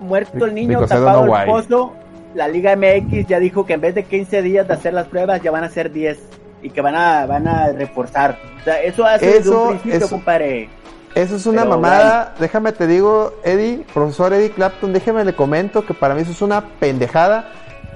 muerto 0.00 0.44
el 0.44 0.54
niño, 0.54 0.78
Because 0.80 0.94
tapado 0.94 1.24
el 1.24 1.30
why. 1.30 1.46
pozo, 1.46 1.92
la 2.34 2.46
Liga 2.48 2.72
MX 2.76 3.26
ya 3.26 3.40
dijo 3.40 3.66
que 3.66 3.72
en 3.74 3.80
vez 3.80 3.94
de 3.96 4.04
15 4.04 4.42
días 4.42 4.68
de 4.68 4.74
hacer 4.74 4.94
las 4.94 5.06
pruebas 5.08 5.42
ya 5.42 5.50
van 5.50 5.64
a 5.64 5.68
ser 5.68 5.90
10 5.92 6.18
y 6.66 6.70
que 6.70 6.80
van 6.80 6.94
a 6.96 7.26
van 7.26 7.46
a 7.48 7.68
reforzar. 7.72 8.38
O 8.60 8.64
sea, 8.64 8.80
eso 8.82 9.04
hace 9.04 9.26
desde 9.26 9.38
Eso- 9.40 9.62
un 9.62 9.68
principio, 9.70 9.96
eso- 9.98 10.10
compadre. 10.10 10.68
Eso 11.14 11.36
es 11.36 11.46
una 11.46 11.62
Pero, 11.62 11.70
mamada. 11.76 12.34
Déjame 12.38 12.72
te 12.72 12.86
digo, 12.86 13.32
Eddie, 13.42 13.84
profesor 13.94 14.34
Eddie 14.34 14.50
Clapton, 14.50 14.92
déjeme 14.92 15.24
le 15.24 15.34
comento 15.34 15.86
que 15.86 15.94
para 15.94 16.14
mí 16.14 16.20
eso 16.22 16.32
es 16.32 16.42
una 16.42 16.60
pendejada. 16.78 17.48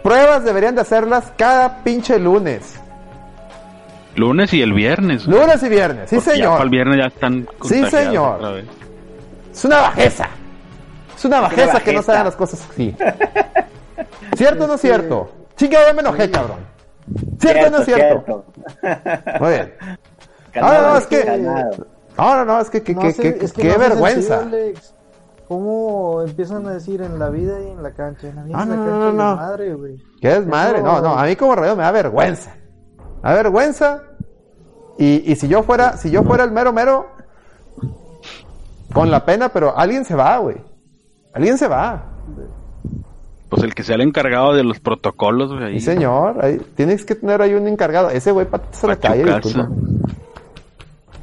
Pruebas 0.02 0.42
deberían 0.44 0.74
de 0.74 0.80
hacerlas 0.80 1.30
cada 1.36 1.82
pinche 1.84 2.18
lunes. 2.18 2.76
Lunes 4.16 4.52
y 4.54 4.62
el 4.62 4.72
viernes. 4.72 5.26
güey. 5.26 5.38
Lunes 5.38 5.62
y 5.62 5.68
viernes. 5.68 6.08
Sí, 6.10 6.16
Porque 6.16 6.38
Ya 6.38 6.44
para 6.44 6.54
el 6.54 6.58
señor. 6.60 6.70
viernes 6.70 6.96
ya 6.98 7.06
están 7.08 7.42
contagiados 7.58 7.90
señor. 7.90 8.36
otra 8.36 8.50
vez. 8.52 8.64
Es 9.52 9.64
una 9.66 9.76
bajeza. 9.80 10.28
Es 11.16 11.24
una 11.26 11.40
bajeza 11.40 11.80
que 11.80 11.92
no 11.92 12.00
hagan 12.00 12.24
las 12.24 12.36
cosas 12.36 12.66
así. 12.70 12.96
¿Cierto 14.36 14.64
o 14.64 14.66
no 14.66 14.74
es 14.74 14.80
cierto? 14.80 15.30
Chica, 15.56 15.78
ya 15.86 15.92
me 15.92 16.00
enojé, 16.00 16.30
cabrón. 16.30 16.56
¿Cierto 17.40 17.66
o 17.66 17.70
no 17.70 17.78
es 17.78 17.84
cierto? 17.86 18.44
Muy 19.40 19.50
bien. 19.50 19.72
Calmado, 20.52 20.78
Ah, 20.86 20.90
no, 20.92 20.98
es 20.98 21.06
que- 21.06 21.24
calmado. 21.24 21.86
No, 22.18 22.34
no, 22.36 22.44
no, 22.44 22.60
es 22.60 22.70
que, 22.70 22.82
que, 22.82 22.94
No 22.94 23.00
que- 23.02 23.14
que- 23.14 23.44
es 23.44 23.52
que 23.52 23.62
qué 23.62 23.68
no 23.72 23.78
vergüenza. 23.78 24.40
Alex. 24.40 24.94
¿Cómo 25.48 26.22
empiezan 26.22 26.66
a 26.66 26.72
decir 26.72 27.02
en 27.02 27.18
la 27.18 27.28
vida 27.28 27.60
y 27.60 27.68
en 27.70 27.82
la 27.82 27.92
cancha? 27.92 28.28
En 28.28 28.36
la 28.36 28.42
vida 28.44 28.56
y 28.56 28.60
Ah, 28.60 28.62
en 28.64 28.68
la 28.70 28.76
no, 28.76 28.82
cancha 28.84 28.98
no, 28.98 29.12
no. 29.12 29.36
madre, 29.36 29.74
güey. 29.74 29.96
¿Qué 30.20 30.36
es 30.36 30.46
madre? 30.46 30.80
No, 30.82 31.00
no, 31.00 31.18
a 31.18 31.24
mí 31.24 31.34
como 31.36 31.56
radio 31.56 31.74
me 31.76 31.82
da 31.82 31.90
vergüenza. 31.90 32.54
Me 33.22 33.30
da 33.30 33.34
vergüenza. 33.34 34.02
Y, 34.98 35.32
y 35.32 35.36
si 35.36 35.48
yo 35.48 35.62
fuera, 35.62 35.96
si 35.96 36.10
yo 36.10 36.22
fuera 36.22 36.44
el 36.44 36.52
mero 36.52 36.72
mero, 36.72 37.06
con 38.92 39.10
la 39.10 39.24
pena, 39.24 39.48
pero 39.48 39.76
alguien 39.76 40.04
se 40.04 40.14
va, 40.14 40.36
güey. 40.38 40.56
Alguien 41.32 41.56
se 41.58 41.66
va. 41.68 42.04
Pues 43.50 43.64
el 43.64 43.74
que 43.74 43.82
sea 43.82 43.96
el 43.96 44.02
encargado 44.02 44.54
de 44.54 44.62
los 44.62 44.78
protocolos, 44.78 45.52
güey. 45.52 45.76
Y 45.76 45.80
señor, 45.80 46.42
ahí, 46.42 46.60
tienes 46.76 47.04
que 47.04 47.16
tener 47.16 47.42
ahí 47.42 47.52
un 47.52 47.66
encargado. 47.66 48.08
Ese 48.08 48.30
güey 48.30 48.46
para 48.46 48.62
a 48.64 48.86
la 48.86 48.96
calle, 48.96 49.24
disculpa. 49.24 49.68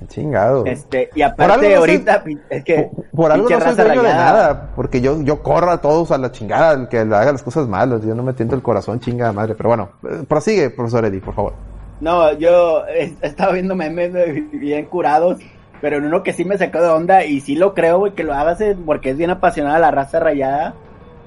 Chingado. 0.10 0.66
Este, 0.66 1.10
y 1.16 1.22
aparte 1.22 1.70
no 1.70 1.80
ahorita, 1.80 2.24
es 2.50 2.64
que 2.64 2.90
Por, 2.94 3.06
por 3.12 3.32
algo 3.32 3.50
no 3.50 3.62
soy 3.62 3.76
dueño 3.76 4.04
de 4.04 4.14
nada, 4.14 4.72
porque 4.76 5.02
yo, 5.02 5.22
yo 5.22 5.42
corro 5.42 5.72
a 5.72 5.82
todos 5.82 6.12
a 6.12 6.18
la 6.18 6.32
chingada, 6.32 6.74
el 6.74 6.88
que 6.88 7.04
le 7.04 7.16
haga 7.16 7.32
las 7.32 7.44
cosas 7.44 7.68
malas, 7.68 8.04
yo 8.04 8.16
no 8.16 8.24
me 8.24 8.34
tiento 8.34 8.56
el 8.56 8.62
corazón, 8.62 9.00
chingada 9.00 9.34
madre, 9.34 9.56
pero 9.56 9.70
bueno, 9.70 9.90
eh, 10.04 10.24
prosigue, 10.28 10.70
profesor 10.70 11.06
Eddie, 11.06 11.20
por 11.20 11.34
favor. 11.34 11.54
No, 12.00 12.32
yo 12.34 12.86
estado 13.22 13.54
viendo 13.54 13.76
memes 13.76 14.14
bien 14.52 14.86
curados, 14.86 15.40
pero 15.82 15.98
en 15.98 16.06
uno 16.06 16.24
que 16.24 16.34
sí 16.34 16.46
me 16.46 16.58
sacó 16.58 16.82
de 16.82 16.90
onda 16.90 17.26
y 17.26 17.42
sí 17.42 17.56
lo 17.56 17.74
creo, 17.74 18.00
güey, 18.00 18.14
que 18.14 18.24
lo 18.24 18.34
hagas 18.34 18.62
eh, 18.62 18.78
porque 18.86 19.12
es 19.12 19.18
bien 19.18 19.30
apasionada 19.30 19.80
la 19.80 19.92
raza 19.92 20.20
rayada, 20.20 20.74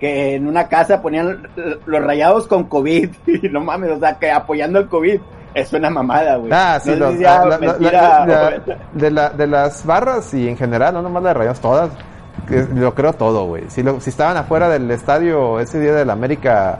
que 0.00 0.34
en 0.34 0.48
una 0.48 0.66
casa 0.68 1.00
ponían 1.02 1.46
los 1.86 2.02
rayados 2.02 2.46
con 2.46 2.64
COVID 2.64 3.10
y 3.26 3.48
no 3.50 3.60
mames, 3.60 3.90
o 3.92 3.98
sea, 4.00 4.18
que 4.18 4.30
apoyando 4.30 4.78
el 4.80 4.88
COVID 4.88 5.20
es 5.54 5.72
una 5.72 5.90
mamada, 5.90 6.36
güey. 6.36 6.50
Ah, 6.52 6.78
sí, 6.82 6.90
No 6.90 6.96
los- 7.10 7.14
si 7.16 7.22
la- 7.22 7.44
la- 7.44 7.58
la- 7.58 8.62
de, 8.94 9.10
la, 9.10 9.30
de 9.30 9.46
las 9.46 9.84
barras 9.84 10.32
y 10.34 10.48
en 10.48 10.56
general, 10.56 10.94
no 10.94 11.02
nomás 11.02 11.22
las 11.22 11.36
rayas 11.36 11.60
todas, 11.60 11.90
que 12.48 12.66
lo 12.74 12.94
creo 12.94 13.12
todo, 13.12 13.44
güey. 13.46 13.64
Si, 13.68 13.82
lo- 13.82 14.00
si 14.00 14.10
estaban 14.10 14.36
afuera 14.36 14.68
del 14.68 14.90
estadio 14.90 15.60
ese 15.60 15.78
día 15.80 15.92
del 15.92 16.08
América, 16.10 16.78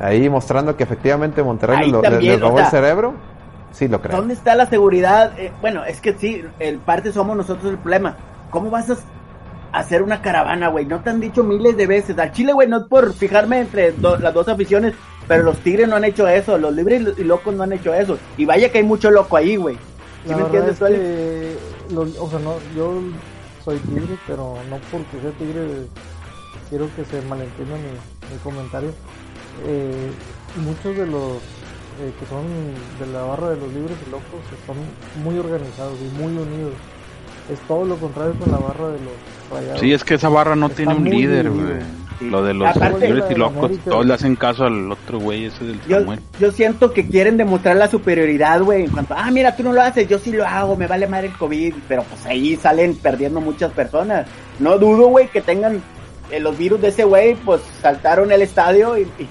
ahí 0.00 0.28
mostrando 0.28 0.76
que 0.76 0.82
efectivamente 0.82 1.42
Monterrey 1.42 1.88
lo- 1.90 2.02
le- 2.02 2.10
también, 2.10 2.32
les 2.32 2.40
robó 2.40 2.54
o 2.54 2.56
sea, 2.58 2.64
el 2.66 2.70
cerebro, 2.72 3.14
sí 3.72 3.88
lo 3.88 4.00
creo. 4.02 4.16
¿Dónde 4.18 4.34
está 4.34 4.54
la 4.56 4.66
seguridad? 4.66 5.32
Eh, 5.38 5.52
bueno, 5.60 5.84
es 5.84 6.00
que 6.00 6.12
sí, 6.14 6.42
el 6.58 6.78
parte 6.78 7.12
somos 7.12 7.36
nosotros 7.36 7.70
el 7.70 7.78
problema. 7.78 8.16
¿Cómo 8.50 8.70
vas 8.70 8.90
a 8.90 8.96
hacer 9.78 10.02
una 10.02 10.22
caravana, 10.22 10.68
güey? 10.68 10.86
No 10.86 11.00
te 11.00 11.10
han 11.10 11.20
dicho 11.20 11.42
miles 11.44 11.76
de 11.76 11.86
veces. 11.86 12.18
Al 12.18 12.32
Chile, 12.32 12.52
güey, 12.52 12.68
no 12.68 12.78
es 12.78 12.84
por 12.84 13.12
fijarme 13.12 13.60
entre 13.60 13.92
do- 13.92 14.16
las 14.18 14.32
dos 14.34 14.48
aficiones, 14.48 14.94
pero 15.28 15.42
los 15.42 15.58
Tigres 15.58 15.88
no 15.88 15.96
han 15.96 16.04
hecho 16.04 16.26
eso, 16.28 16.56
los 16.58 16.74
Libres 16.74 17.02
y 17.16 17.20
y 17.22 17.24
Locos 17.24 17.54
no 17.54 17.62
han 17.64 17.72
hecho 17.72 17.92
eso. 17.94 18.18
Y 18.36 18.44
vaya 18.44 18.70
que 18.70 18.78
hay 18.78 18.84
mucho 18.84 19.10
loco 19.10 19.36
ahí, 19.36 19.56
güey. 19.56 19.76
¿Sí 20.24 20.30
La 20.30 20.36
me 20.36 20.42
entiendes, 20.44 20.80
es 20.80 20.88
que, 20.88 21.56
lo- 21.94 22.02
o 22.24 22.30
sea, 22.30 22.38
no, 22.38 22.54
yo 22.76 23.00
soy 23.64 23.78
tigre, 23.78 24.16
pero 24.26 24.56
no 24.70 24.78
porque 24.90 25.20
sea 25.20 25.30
tigre 25.38 25.86
quiero 26.70 26.88
que 26.96 27.04
se 27.04 27.20
malentienda 27.28 27.74
mi, 27.76 28.32
mi 28.32 28.38
comentario. 28.42 28.90
Eh, 29.66 30.10
muchos 30.56 30.96
de 30.96 31.06
los 31.06 31.36
eh, 32.00 32.12
que 32.18 32.26
son 32.26 32.42
de 32.98 33.06
la 33.12 33.22
barra 33.24 33.50
de 33.50 33.56
los 33.56 33.72
libres 33.72 33.96
y 34.06 34.10
locos 34.10 34.42
están 34.52 34.76
muy 35.22 35.38
organizados 35.38 35.96
y 36.00 36.20
muy 36.20 36.32
unidos. 36.36 36.72
Es 37.50 37.58
todo 37.68 37.84
lo 37.84 37.96
contrario 37.96 38.34
con 38.38 38.50
la 38.50 38.58
barra 38.58 38.88
de 38.88 38.98
los 39.00 39.52
rayados. 39.52 39.80
Sí, 39.80 39.92
es 39.92 40.02
que 40.04 40.14
esa 40.14 40.28
barra 40.28 40.56
no 40.56 40.66
Está 40.66 40.76
tiene 40.78 40.94
un 40.94 41.04
líder, 41.04 41.50
güey. 41.50 41.66
Sí. 42.18 42.30
Lo 42.30 42.44
de 42.44 42.54
los 42.54 42.70
y 42.76 43.34
locos, 43.34 43.64
América. 43.64 43.90
todos 43.90 44.06
le 44.06 44.14
hacen 44.14 44.36
caso 44.36 44.64
al 44.64 44.90
otro 44.92 45.18
güey 45.18 45.46
ese 45.46 45.64
del 45.64 45.80
Yo, 45.88 45.98
Samuel. 45.98 46.20
yo 46.38 46.52
siento 46.52 46.92
que 46.92 47.08
quieren 47.08 47.36
demostrar 47.36 47.76
la 47.76 47.88
superioridad, 47.88 48.62
güey. 48.62 48.84
En 48.84 48.90
cuanto, 48.92 49.14
ah, 49.16 49.30
mira, 49.32 49.56
tú 49.56 49.64
no 49.64 49.72
lo 49.72 49.82
haces, 49.82 50.08
yo 50.08 50.18
sí 50.18 50.30
lo 50.30 50.46
hago, 50.46 50.76
me 50.76 50.86
vale 50.86 51.08
madre 51.08 51.26
el 51.26 51.32
COVID. 51.36 51.74
Pero 51.88 52.04
pues 52.04 52.24
ahí 52.24 52.56
salen 52.56 52.94
perdiendo 52.94 53.40
muchas 53.40 53.72
personas. 53.72 54.26
No 54.60 54.78
dudo, 54.78 55.08
güey, 55.08 55.26
que 55.28 55.40
tengan 55.40 55.82
eh, 56.30 56.38
los 56.40 56.56
virus 56.56 56.80
de 56.80 56.88
ese 56.88 57.02
güey, 57.04 57.34
pues 57.34 57.60
saltaron 57.82 58.30
el 58.30 58.42
estadio 58.42 58.96
y, 58.96 59.02
y, 59.02 59.28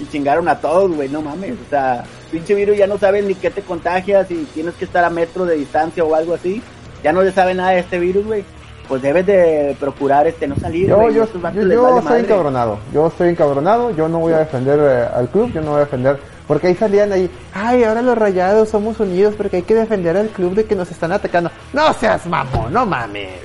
y 0.00 0.06
chingaron 0.10 0.48
a 0.48 0.58
todos, 0.58 0.90
güey. 0.90 1.10
No 1.10 1.20
mames, 1.20 1.52
o 1.52 1.70
sea, 1.70 2.02
pinche 2.32 2.54
virus 2.54 2.78
ya 2.78 2.86
no 2.86 2.96
saben 2.98 3.28
ni 3.28 3.34
qué 3.34 3.50
te 3.50 3.60
contagias 3.60 4.30
y 4.30 4.44
tienes 4.54 4.74
que 4.74 4.86
estar 4.86 5.04
a 5.04 5.10
metro 5.10 5.44
de 5.44 5.56
distancia 5.56 6.02
o 6.02 6.14
algo 6.14 6.32
así. 6.34 6.62
Ya 7.02 7.12
no 7.12 7.22
le 7.22 7.32
sabe 7.32 7.54
nada 7.54 7.70
de 7.70 7.80
este 7.80 7.98
virus, 7.98 8.26
güey. 8.26 8.44
Pues 8.88 9.02
debes 9.02 9.24
de 9.24 9.76
procurar 9.78 10.26
este 10.26 10.48
no 10.48 10.56
salir, 10.56 10.88
Yo, 10.88 10.96
güey. 10.96 11.14
yo, 11.14 11.24
yo, 11.26 11.40
yo 11.52 11.98
estoy 11.98 12.02
madre. 12.02 12.20
encabronado. 12.20 12.78
Yo 12.92 13.06
estoy 13.06 13.28
encabronado. 13.28 13.90
Yo 13.92 14.08
no 14.08 14.18
voy 14.18 14.32
a 14.32 14.38
defender 14.38 14.78
eh, 14.82 15.08
al 15.14 15.28
club. 15.28 15.52
Yo 15.52 15.60
no 15.60 15.70
voy 15.70 15.76
a 15.76 15.84
defender. 15.84 16.18
Porque 16.48 16.66
ahí 16.66 16.74
salían 16.74 17.12
ahí. 17.12 17.30
Ay, 17.54 17.84
ahora 17.84 18.02
los 18.02 18.18
rayados 18.18 18.68
somos 18.70 18.98
unidos 18.98 19.34
porque 19.36 19.58
hay 19.58 19.62
que 19.62 19.76
defender 19.76 20.16
al 20.16 20.26
club 20.30 20.54
de 20.56 20.64
que 20.64 20.74
nos 20.74 20.90
están 20.90 21.12
atacando. 21.12 21.48
No 21.72 21.92
seas 21.92 22.26
mamón, 22.26 22.72
no 22.72 22.84
mames. 22.84 23.38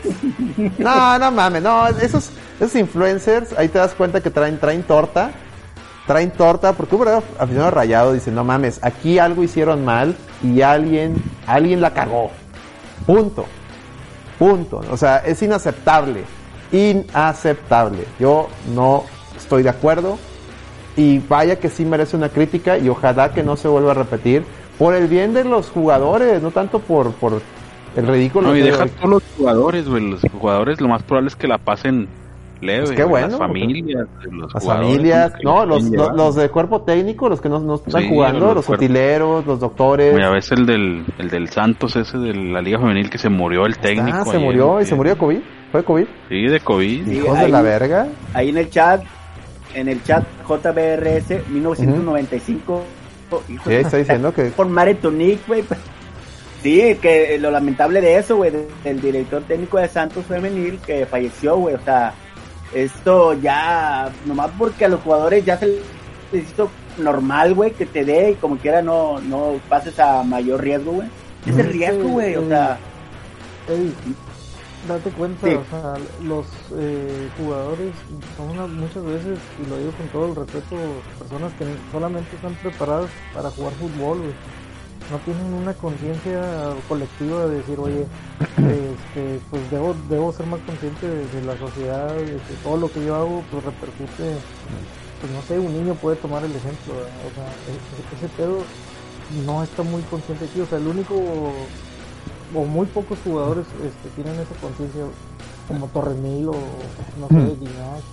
No, 0.79 1.19
no 1.19 1.31
mames. 1.31 1.61
No, 1.61 1.87
esos, 1.89 2.31
esos 2.59 2.75
influencers, 2.75 3.53
ahí 3.59 3.67
te 3.67 3.77
das 3.77 3.93
cuenta 3.93 4.21
que 4.21 4.31
traen, 4.31 4.57
traen 4.57 4.81
torta. 4.81 5.29
Traen 6.07 6.31
torta 6.31 6.73
porque 6.73 6.95
un 6.95 7.01
verdadero 7.01 7.23
aficionado 7.39 7.71
rayado 7.71 8.13
dice, 8.13 8.31
no 8.31 8.43
mames, 8.43 8.79
aquí 8.83 9.19
algo 9.19 9.43
hicieron 9.43 9.85
mal 9.85 10.15
y 10.43 10.61
alguien, 10.61 11.15
alguien 11.47 11.81
la 11.81 11.93
cagó. 11.93 12.31
Punto. 13.05 13.45
Punto. 14.39 14.81
O 14.91 14.97
sea, 14.97 15.17
es 15.17 15.41
inaceptable. 15.41 16.23
Inaceptable. 16.71 18.05
Yo 18.19 18.47
no 18.73 19.03
estoy 19.35 19.63
de 19.63 19.69
acuerdo. 19.69 20.17
Y 20.97 21.19
vaya 21.19 21.59
que 21.59 21.69
sí 21.69 21.83
merece 21.85 22.15
una 22.15 22.29
crítica 22.29 22.77
y 22.77 22.87
ojalá 22.89 23.33
que 23.33 23.43
no 23.43 23.55
se 23.57 23.67
vuelva 23.67 23.91
a 23.91 23.95
repetir. 23.95 24.43
Por 24.77 24.93
el 24.93 25.07
bien 25.07 25.33
de 25.33 25.43
los 25.43 25.69
jugadores, 25.69 26.41
no 26.41 26.51
tanto 26.51 26.79
por, 26.79 27.11
por 27.13 27.41
el 27.95 28.07
ridículo. 28.07 28.49
No, 28.49 28.55
y 28.55 28.61
deja 28.61 28.87
todos 28.87 29.09
los 29.09 29.23
jugadores, 29.37 29.87
güey. 29.87 30.09
Los 30.09 30.21
jugadores 30.21 30.81
lo 30.81 30.87
más 30.87 31.03
probable 31.03 31.29
es 31.29 31.35
que 31.35 31.47
la 31.47 31.57
pasen 31.57 32.07
leve. 32.61 32.85
Pues 32.85 32.95
qué 32.95 33.03
bueno, 33.03 33.27
Las 33.29 33.37
familias, 33.37 34.07
los 34.31 34.53
Las 34.53 34.65
familias, 34.65 35.33
no, 35.43 35.65
los, 35.65 36.35
de 36.35 36.49
cuerpo 36.49 36.81
técnico, 36.81 37.29
los 37.29 37.41
que 37.41 37.49
no, 37.49 37.59
no 37.59 37.75
están 37.75 38.01
Sí, 38.03 38.09
jugando, 38.09 38.53
los 38.53 38.67
utileros, 38.69 39.45
los 39.45 39.59
doctores. 39.59 40.17
A 40.23 40.29
veces 40.29 40.51
el 40.53 40.65
del, 40.65 41.05
el 41.17 41.29
del 41.29 41.49
Santos, 41.49 41.95
ese 41.95 42.17
de 42.17 42.33
la 42.33 42.61
Liga 42.61 42.79
Femenil 42.79 43.09
que 43.09 43.17
se 43.17 43.29
murió 43.29 43.65
el 43.65 43.77
técnico. 43.77 44.17
Ah, 44.19 44.23
se 44.23 44.31
ayer, 44.31 44.41
murió 44.41 44.81
y 44.81 44.85
se 44.85 44.95
murió 44.95 45.13
de 45.13 45.19
COVID. 45.19 45.39
¿Fue 45.71 45.81
de 45.81 45.85
COVID? 45.85 46.05
Sí, 46.29 46.47
de 46.47 46.59
COVID. 46.59 47.05
Sí, 47.05 47.17
Hijos 47.17 47.39
de 47.39 47.49
la 47.49 47.61
verga. 47.61 48.07
ahí 48.33 48.49
en 48.49 48.57
el 48.57 48.69
chat, 48.69 49.03
en 49.73 49.89
el 49.89 50.01
chat 50.03 50.23
JBRS 50.47 51.49
1995. 51.49 52.83
hijo 53.49 53.63
Sí, 53.63 53.69
de- 53.69 53.75
ahí 53.77 53.81
está 53.83 53.97
diciendo 53.97 54.33
que 54.33 54.43
por 54.55 54.67
Mare 54.67 54.95
Tonic, 54.95 55.45
güey. 55.47 55.63
Sí, 56.61 56.97
que 57.01 57.37
lo 57.39 57.51
lamentable 57.51 58.01
de 58.01 58.17
eso, 58.17 58.37
güey, 58.37 58.51
de- 58.51 58.67
del 58.83 58.99
director 59.01 59.43
técnico 59.43 59.77
de 59.77 59.87
Santos 59.87 60.25
Femenil 60.25 60.79
que 60.85 61.05
falleció, 61.05 61.57
güey. 61.57 61.75
O 61.75 61.79
sea, 61.81 62.13
esto 62.73 63.33
ya, 63.33 64.11
nomás 64.25 64.51
porque 64.57 64.85
a 64.85 64.89
los 64.89 65.01
jugadores 65.01 65.45
ya 65.45 65.57
se 65.57 65.67
les 66.31 66.49
hizo 66.51 66.69
normal, 66.97 67.53
güey, 67.53 67.71
que 67.71 67.85
te 67.85 68.03
dé 68.05 68.31
y 68.31 68.35
como 68.35 68.57
quiera 68.57 68.81
no, 68.81 69.19
no 69.21 69.53
pases 69.69 69.99
a 69.99 70.23
mayor 70.23 70.61
riesgo, 70.61 70.93
güey. 70.93 71.07
Es 71.45 71.57
el 71.57 71.67
riesgo, 71.73 72.09
güey, 72.09 72.35
o 72.35 72.47
sea, 72.47 72.77
Ey, 73.67 73.93
date 74.87 75.09
cuenta, 75.11 75.47
Sí. 75.47 75.55
o 75.55 75.63
sea, 75.71 75.93
los 76.23 76.45
eh, 76.77 77.29
jugadores 77.37 77.91
son 78.37 78.49
una- 78.51 78.67
muchas 78.67 79.03
veces, 79.03 79.39
y 79.65 79.69
lo 79.69 79.77
digo 79.77 79.91
con 79.91 80.07
todo 80.09 80.25
el 80.27 80.35
respeto, 80.35 80.75
personas 81.19 81.51
que 81.53 81.65
solamente 81.91 82.35
están 82.35 82.53
preparadas 82.55 83.09
para 83.33 83.49
jugar 83.51 83.73
fútbol, 83.73 84.19
güey. 84.19 84.33
No 85.11 85.17
tienen 85.19 85.53
una 85.53 85.73
conciencia 85.75 86.41
colectiva 86.87 87.45
de 87.47 87.57
decir, 87.57 87.79
oye, 87.79 88.07
este, 88.57 89.39
pues 89.51 89.69
debo, 89.69 89.95
debo 90.09 90.31
ser 90.31 90.47
más 90.47 90.59
consciente 90.61 91.07
de, 91.07 91.27
de 91.27 91.41
la 91.43 91.57
sociedad, 91.57 92.15
de 92.15 92.25
que 92.25 92.53
todo 92.63 92.77
lo 92.77 92.91
que 92.91 93.05
yo 93.05 93.15
hago 93.15 93.43
pues 93.51 93.63
repercute, 93.63 94.37
pues 95.21 95.31
no 95.31 95.41
sé, 95.43 95.59
un 95.59 95.73
niño 95.73 95.93
puede 95.95 96.15
tomar 96.17 96.43
el 96.43 96.55
ejemplo, 96.55 96.95
¿verdad? 96.95 97.11
o 97.27 97.35
sea, 97.35 97.45
e- 97.45 97.77
e- 97.77 98.17
ese 98.17 98.27
pedo 98.35 98.57
no 99.45 99.63
está 99.63 99.83
muy 99.83 100.01
consciente 100.03 100.45
aquí, 100.45 100.59
o 100.61 100.65
sea, 100.65 100.79
el 100.79 100.87
único 100.87 101.13
o 102.53 102.65
muy 102.65 102.85
pocos 102.87 103.19
jugadores 103.23 103.65
este, 103.83 104.09
tienen 104.15 104.39
esa 104.39 104.55
conciencia 104.55 105.03
como 105.67 105.87
Torremil 105.87 106.49
o 106.49 106.53
no 107.19 107.27
sé, 107.27 107.55
Guiñac. 107.59 108.03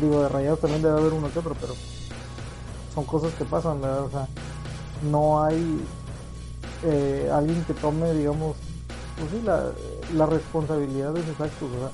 Digo, 0.00 0.22
de 0.22 0.28
Rayados 0.28 0.60
también 0.60 0.82
debe 0.82 0.98
haber 0.98 1.12
uno 1.12 1.30
que 1.32 1.38
otro, 1.40 1.54
pero 1.60 1.74
son 2.94 3.04
cosas 3.04 3.32
que 3.34 3.44
pasan, 3.44 3.80
¿verdad? 3.82 4.04
O 4.04 4.10
sea, 4.10 4.28
no 5.10 5.42
hay 5.42 5.80
eh, 6.84 7.30
alguien 7.32 7.62
que 7.64 7.74
tome, 7.74 8.12
digamos, 8.12 8.56
pues 9.18 9.30
sí, 9.30 9.42
la, 9.44 9.64
las 10.16 10.28
responsabilidades 10.28 11.26
exactas, 11.28 11.70
¿verdad? 11.72 11.90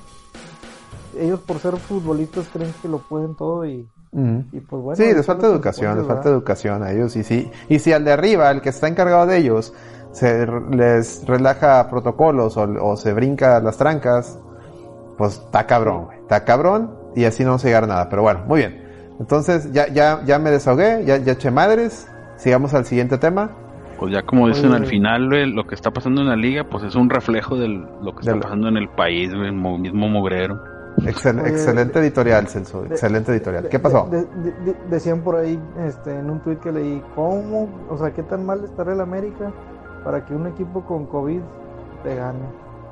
Ellos 1.19 1.41
por 1.41 1.59
ser 1.59 1.77
futbolistas 1.77 2.47
creen 2.53 2.73
que 2.83 2.89
lo 2.89 2.99
pueden 2.99 3.35
todo 3.35 3.65
y, 3.67 3.89
Ujú. 4.13 4.45
y 4.53 4.61
pues 4.61 4.83
bueno. 4.83 4.97
Sí, 4.97 5.15
les 5.15 5.25
falta 5.25 5.47
educación, 5.47 5.99
les 5.99 6.07
falta 6.07 6.29
educación 6.29 6.83
a 6.83 6.93
ellos. 6.93 7.17
Y 7.17 7.25
si, 7.25 7.51
y 7.69 7.79
si 7.79 7.93
al 7.93 8.05
de 8.05 8.13
arriba, 8.13 8.51
el 8.51 8.61
que 8.61 8.69
está 8.69 8.87
encargado 8.89 9.27
de 9.27 9.39
ellos, 9.39 9.73
se 10.13 10.47
les 10.47 11.27
relaja 11.27 11.89
protocolos 11.89 12.57
o, 12.57 12.63
o 12.83 12.97
se 12.97 13.13
brinca 13.13 13.61
las 13.61 13.77
trancas, 13.77 14.39
pues 15.17 15.35
está 15.35 15.67
cabrón. 15.67 16.09
Está 16.23 16.45
cabrón 16.45 16.95
y 17.15 17.25
así 17.25 17.43
no 17.45 17.51
vamos 17.51 17.65
a 17.65 17.69
llegar 17.69 17.85
a 17.85 17.87
nada. 17.87 18.09
Pero 18.09 18.23
bueno, 18.23 18.45
muy 18.47 18.61
bien. 18.61 19.15
Entonces, 19.19 19.73
ya, 19.73 19.89
ya, 19.89 20.23
ya 20.25 20.39
me 20.39 20.51
desahogué, 20.51 21.05
ya, 21.07 21.17
ya 21.17 21.33
eché 21.33 21.51
madres. 21.51 22.07
Sigamos 22.37 22.75
al 22.75 22.85
siguiente 22.85 23.17
tema. 23.17 23.51
Pues 23.99 24.13
ya 24.13 24.23
como 24.23 24.49
dicen 24.49 24.67
Oye. 24.73 24.77
al 24.77 24.87
final, 24.87 25.29
güey, 25.29 25.51
lo 25.51 25.67
que 25.67 25.75
está 25.75 25.91
pasando 25.91 26.21
en 26.21 26.29
la 26.29 26.37
liga, 26.37 26.65
pues 26.65 26.85
es 26.85 26.95
un 26.95 27.09
reflejo 27.09 27.57
de 27.57 27.69
lo 27.69 28.13
que 28.15 28.21
está 28.21 28.33
Del- 28.33 28.41
pasando 28.41 28.69
en 28.69 28.77
el 28.77 28.89
país, 28.91 29.35
güey, 29.35 29.47
el 29.49 29.55
mo- 29.55 29.79
mismo 29.79 30.09
mugrero. 30.09 30.61
Excel- 30.99 31.41
Oye, 31.41 31.51
excelente 31.51 31.99
editorial, 31.99 32.47
Celso. 32.49 32.83
de- 32.83 32.89
Excelente 32.89 33.31
editorial. 33.33 33.65
De- 33.65 33.69
¿Qué 33.69 33.79
pasó? 33.79 34.09
de- 34.11 34.25
de- 34.25 34.53
de- 34.65 34.77
decían 34.91 35.21
por 35.21 35.37
ahí 35.37 35.59
este, 35.87 36.19
en 36.19 36.31
un 36.31 36.41
tweet 36.41 36.57
que 36.57 36.73
leí, 36.73 37.03
¿cómo? 37.15 37.69
O 37.91 37.97
sea, 37.99 38.13
¿qué 38.13 38.23
tan 38.23 38.45
mal 38.47 38.65
estará 38.65 38.93
el 38.93 39.01
América 39.01 39.53
para 40.05 40.25
que 40.25 40.35
un 40.35 40.47
equipo 40.47 40.85
con 40.85 41.07
COVID 41.07 41.41
te 42.03 42.15
gane? 42.15 42.39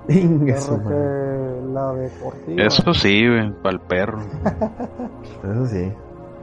Que 0.06 1.72
la 1.72 1.94
deportiva. 1.94 2.62
Eso 2.62 2.92
sí, 2.92 3.26
güey, 3.26 3.50
para 3.62 3.74
el 3.74 3.80
perro. 3.80 4.18
Eso 5.44 5.66
sí. 5.66 5.92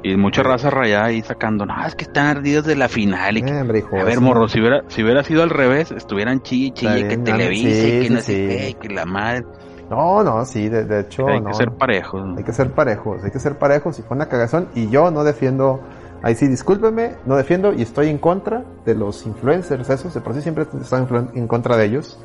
Y 0.04 0.16
mucha 0.18 0.42
raza 0.42 0.70
rayada 0.72 1.06
ahí 1.06 1.22
sacando, 1.22 1.66
no, 1.66 1.74
es 1.86 1.94
que 1.96 2.06
están 2.06 2.26
ardidos 2.26 2.66
de 2.66 2.76
la 2.76 2.90
final. 2.90 3.38
Y 3.38 3.44
que- 3.44 3.52
Eh, 3.52 3.78
hijo, 3.78 3.98
a 4.00 4.04
ver, 4.04 4.20
morro, 4.20 4.48
si 4.48 4.60
hubiera, 4.60 4.82
si 4.88 5.04
hubiera 5.04 5.24
sido 5.24 5.44
al 5.44 5.50
revés, 5.52 5.92
estuvieran 5.92 6.42
chille, 6.42 6.74
chille, 6.74 7.08
que 7.08 7.18
Televisa, 7.18 7.70
sí, 7.70 7.88
y 7.88 8.02
que 8.04 8.10
no 8.10 8.20
sé 8.22 8.34
qué, 8.34 8.78
que 8.82 8.90
la 8.94 9.06
madre. 9.06 9.46
No, 9.90 10.24
no, 10.24 10.44
sí, 10.46 10.70
de, 10.70 10.86
de 10.86 11.02
hecho. 11.02 11.28
hay 11.28 11.42
no. 11.42 11.50
que 11.50 11.54
ser 11.54 11.72
parejos. 11.72 12.38
Hay 12.38 12.44
que 12.44 12.54
ser 12.54 12.72
parejos, 12.72 13.24
hay 13.24 13.30
que 13.32 13.40
ser 13.40 13.58
parejos 13.60 14.00
y 14.00 14.02
fue 14.02 14.16
una 14.16 14.28
cagazón 14.28 14.70
y 14.74 14.90
yo 14.90 15.12
no 15.12 15.24
defiendo, 15.24 15.82
ahí 16.24 16.34
sí 16.34 16.48
discúlpeme, 16.48 17.16
no 17.26 17.36
defiendo 17.36 17.74
y 17.74 17.82
estoy 17.82 18.08
en 18.08 18.18
contra 18.18 18.64
de 18.86 18.96
los 18.96 19.26
influencers 19.28 19.90
esos, 19.90 20.14
de 20.14 20.22
por 20.22 20.34
sí 20.34 20.42
siempre 20.42 20.64
estoy 20.64 21.00
en- 21.02 21.30
en 21.38 21.48
contra 21.48 21.76
de 21.76 21.86
ellos, 21.86 22.18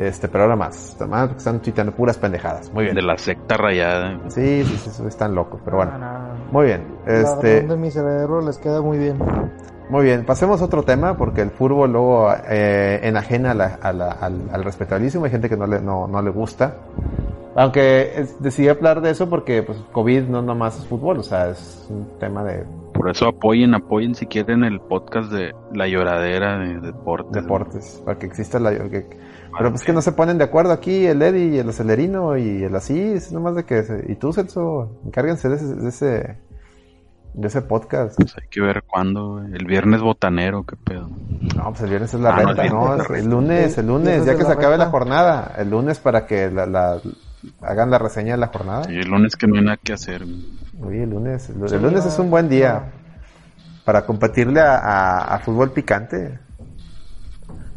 este, 0.00 0.28
pero 0.28 0.44
ahora 0.44 0.56
más, 0.56 0.96
más 1.08 1.26
porque 1.28 1.38
están 1.38 1.60
tuiteando 1.60 1.92
puras 1.92 2.16
pendejadas, 2.18 2.72
muy 2.72 2.84
bien. 2.84 2.96
De 2.96 3.02
la 3.02 3.16
secta 3.18 3.56
rayada. 3.56 4.18
Sí, 4.28 4.64
sí, 4.64 4.76
sí, 4.90 5.02
están 5.06 5.34
locos, 5.34 5.60
pero 5.64 5.76
bueno, 5.76 5.92
No, 5.92 5.98
no, 5.98 6.18
no. 6.18 6.34
muy 6.50 6.66
bien, 6.66 6.84
este, 7.06 7.62
de 7.62 7.76
mi 7.76 7.90
cerebro 7.90 8.40
les 8.40 8.58
queda 8.58 8.80
muy 8.82 8.98
bien. 8.98 9.18
muy 9.90 10.04
bien, 10.04 10.24
pasemos 10.24 10.60
a 10.62 10.64
otro 10.64 10.82
tema 10.84 11.16
porque 11.16 11.42
el 11.42 11.50
fútbol 11.50 11.92
luego 11.92 12.32
eh, 12.48 13.00
enajena 13.02 13.50
a 13.50 13.54
la- 13.54 13.78
a 13.82 13.92
la- 13.92 14.12
al, 14.12 14.48
al 14.52 14.64
respetabilísimo, 14.64 15.24
hay 15.26 15.30
gente 15.32 15.48
que 15.48 15.56
no 15.56 15.66
le, 15.66 15.80
no, 15.80 16.06
no 16.08 16.22
le 16.22 16.30
gusta. 16.30 16.76
Aunque 17.56 18.12
es- 18.16 18.40
decidí 18.40 18.68
hablar 18.68 19.00
de 19.00 19.10
eso 19.10 19.28
porque 19.28 19.62
pues 19.64 19.78
COVID 19.92 20.22
no 20.28 20.40
nomás 20.42 20.78
es 20.78 20.86
fútbol, 20.86 21.18
o 21.18 21.22
sea, 21.22 21.50
es 21.50 21.86
un 21.90 22.06
tema 22.20 22.44
de 22.44 22.64
Por 22.94 23.10
eso 23.10 23.26
apoyen, 23.26 23.74
apoyen 23.74 24.14
si 24.14 24.26
quieren 24.26 24.62
el 24.62 24.80
podcast 24.80 25.32
de 25.32 25.52
La 25.74 25.88
Lloradera 25.88 26.58
de 26.58 26.78
Deportes. 26.80 27.42
deportes, 27.42 28.02
para 28.04 28.18
que 28.18 28.26
exista 28.26 28.58
la... 28.60 28.70
que- 28.88 29.18
pero 29.56 29.70
pues 29.70 29.82
que 29.82 29.92
no 29.92 30.02
se 30.02 30.12
ponen 30.12 30.38
de 30.38 30.44
acuerdo 30.44 30.72
aquí 30.72 31.06
el 31.06 31.20
Eddie 31.22 31.54
y 31.54 31.58
el 31.58 31.68
acelerino 31.68 32.36
y 32.36 32.62
el 32.64 32.74
así, 32.76 32.98
es 33.00 33.32
nomás 33.32 33.54
de 33.56 33.64
que... 33.64 33.82
se- 33.82 34.04
y 34.08 34.16
tú, 34.16 34.32
Celso, 34.32 35.00
encárguense 35.04 35.48
de 35.48 35.56
ese, 35.56 35.74
de 35.74 35.88
ese, 35.88 36.38
de 37.34 37.46
ese 37.48 37.62
podcast. 37.62 38.16
Pues 38.16 38.36
hay 38.36 38.48
que 38.48 38.60
ver 38.60 38.82
cuándo, 38.84 39.32
güey. 39.38 39.52
El 39.54 39.66
viernes 39.66 40.00
botanero, 40.00 40.64
qué 40.64 40.76
pedo. 40.76 41.08
No, 41.56 41.64
pues 41.70 41.80
el 41.82 41.90
viernes 41.90 42.12
es 42.14 42.20
la 42.20 42.34
Ah, 42.36 42.40
el 42.40 42.70
¿no? 42.70 42.96
Es 43.02 43.10
el 43.10 43.28
lunes, 43.30 43.78
el 43.78 43.86
lunes, 43.86 44.24
ya 44.26 44.36
que 44.36 44.44
se 44.44 44.52
acabe 44.52 44.76
la 44.78 44.86
jornada, 44.86 45.54
el 45.58 45.70
lunes 45.70 45.98
para 45.98 46.26
que 46.26 46.50
la, 46.50 46.66
la- 46.66 47.00
hagan 47.62 47.90
la 47.90 47.98
reseña 47.98 48.32
de 48.32 48.38
la 48.38 48.48
jornada. 48.48 48.90
Y 48.92 48.98
el 48.98 49.08
lunes 49.08 49.36
que 49.36 49.46
no 49.46 49.56
hay 49.56 49.64
nada 49.64 49.76
que 49.82 49.92
hacer. 49.92 50.24
güey. 50.24 50.46
Uy, 50.82 50.98
el 51.02 51.10
lunes, 51.10 51.50
el, 51.50 51.82
lunes 51.82 52.06
es 52.06 52.18
un 52.18 52.30
buen 52.30 52.48
día 52.48 52.90
para 53.84 54.06
competirle 54.06 54.60
a, 54.60 54.76
a- 54.78 55.34
a 55.34 55.38
fútbol 55.40 55.72
picante. 55.72 56.38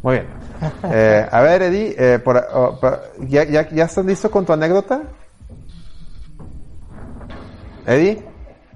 Muy 0.04 0.16
bien. 0.16 0.26
Eh, 0.92 1.26
a 1.30 1.40
ver, 1.40 1.62
Eddie, 1.62 1.94
eh, 1.98 2.18
por- 2.18 2.46
oh, 2.52 2.78
pa- 2.78 3.00
¿ya, 3.20 3.44
ya, 3.44 3.66
¿ya 3.70 3.84
estás 3.86 4.04
listo 4.04 4.30
con 4.30 4.44
tu 4.44 4.52
anécdota? 4.52 5.00
Eddie, 7.86 8.22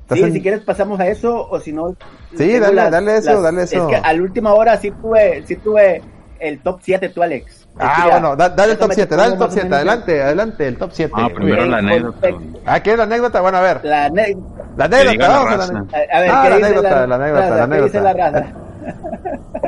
¿estás 0.01 0.19
Sí, 0.19 0.25
en- 0.25 0.33
si 0.33 0.41
quieres 0.43 0.61
pasamos 0.63 0.99
a 1.01 1.07
eso 1.07 1.47
o 1.51 1.61
si 1.61 1.71
no... 1.73 1.95
Sí, 2.35 2.59
dale, 2.59 2.91
dale 2.91 3.19
eso, 3.19 3.43
dale 3.43 3.63
eso. 3.65 3.77
Es 3.91 3.97
que 3.97 3.97
a 3.97 4.11
la 4.13 4.23
última 4.23 4.55
hora 4.55 4.77
sí 4.79 4.91
tuve, 4.91 5.45
sí 5.47 5.57
tuve 5.57 6.03
el 6.41 6.61
top 6.61 6.81
7 6.83 7.11
tú, 7.11 7.23
Alex. 7.23 7.67
Ah, 7.79 8.05
ya- 8.07 8.11
bueno, 8.13 8.35
da- 8.35 8.49
dale 8.49 8.73
el 8.73 8.79
top 8.79 8.89
déjame 8.89 8.95
7, 8.95 9.09
te 9.11 9.17
dale 9.17 9.33
el 9.35 9.39
top 9.39 9.41
más 9.41 9.51
o 9.51 9.53
7, 9.53 9.65
menos 9.69 9.77
adelante, 9.79 10.23
adelante, 10.23 10.67
el 10.69 10.77
top 10.79 10.91
7. 10.95 11.13
Ah, 11.15 11.29
primero 11.35 11.67
la 11.67 11.77
anécdota. 11.77 12.29
Ah, 12.65 12.81
¿qué 12.83 12.91
es 12.93 12.97
la 12.97 13.05
anécdota? 13.05 13.41
Bueno, 13.43 13.59
a 13.59 13.61
ver, 13.61 13.85
La 13.85 14.07
ane- 14.09 14.37
la 14.79 14.85
anécdota, 14.87 15.29
la 15.29 15.29
vamos 15.29 15.53
a 15.53 15.57
la 15.59 15.65
anécdota. 15.65 15.99
A, 16.11 16.21
ver, 16.21 16.31
Ah, 16.33 16.43
¿qué 16.43 16.49
la 16.51 16.57
dice 16.57 16.67
anécdota, 16.69 17.07
la 17.07 17.15
anécdota, 17.17 17.41
raza? 17.51 17.67
la 17.67 17.77
¿Qué 17.77 17.83
dice 17.83 18.01
la 18.01 18.11
anécdota. 18.11 18.41
raza? 18.41 18.53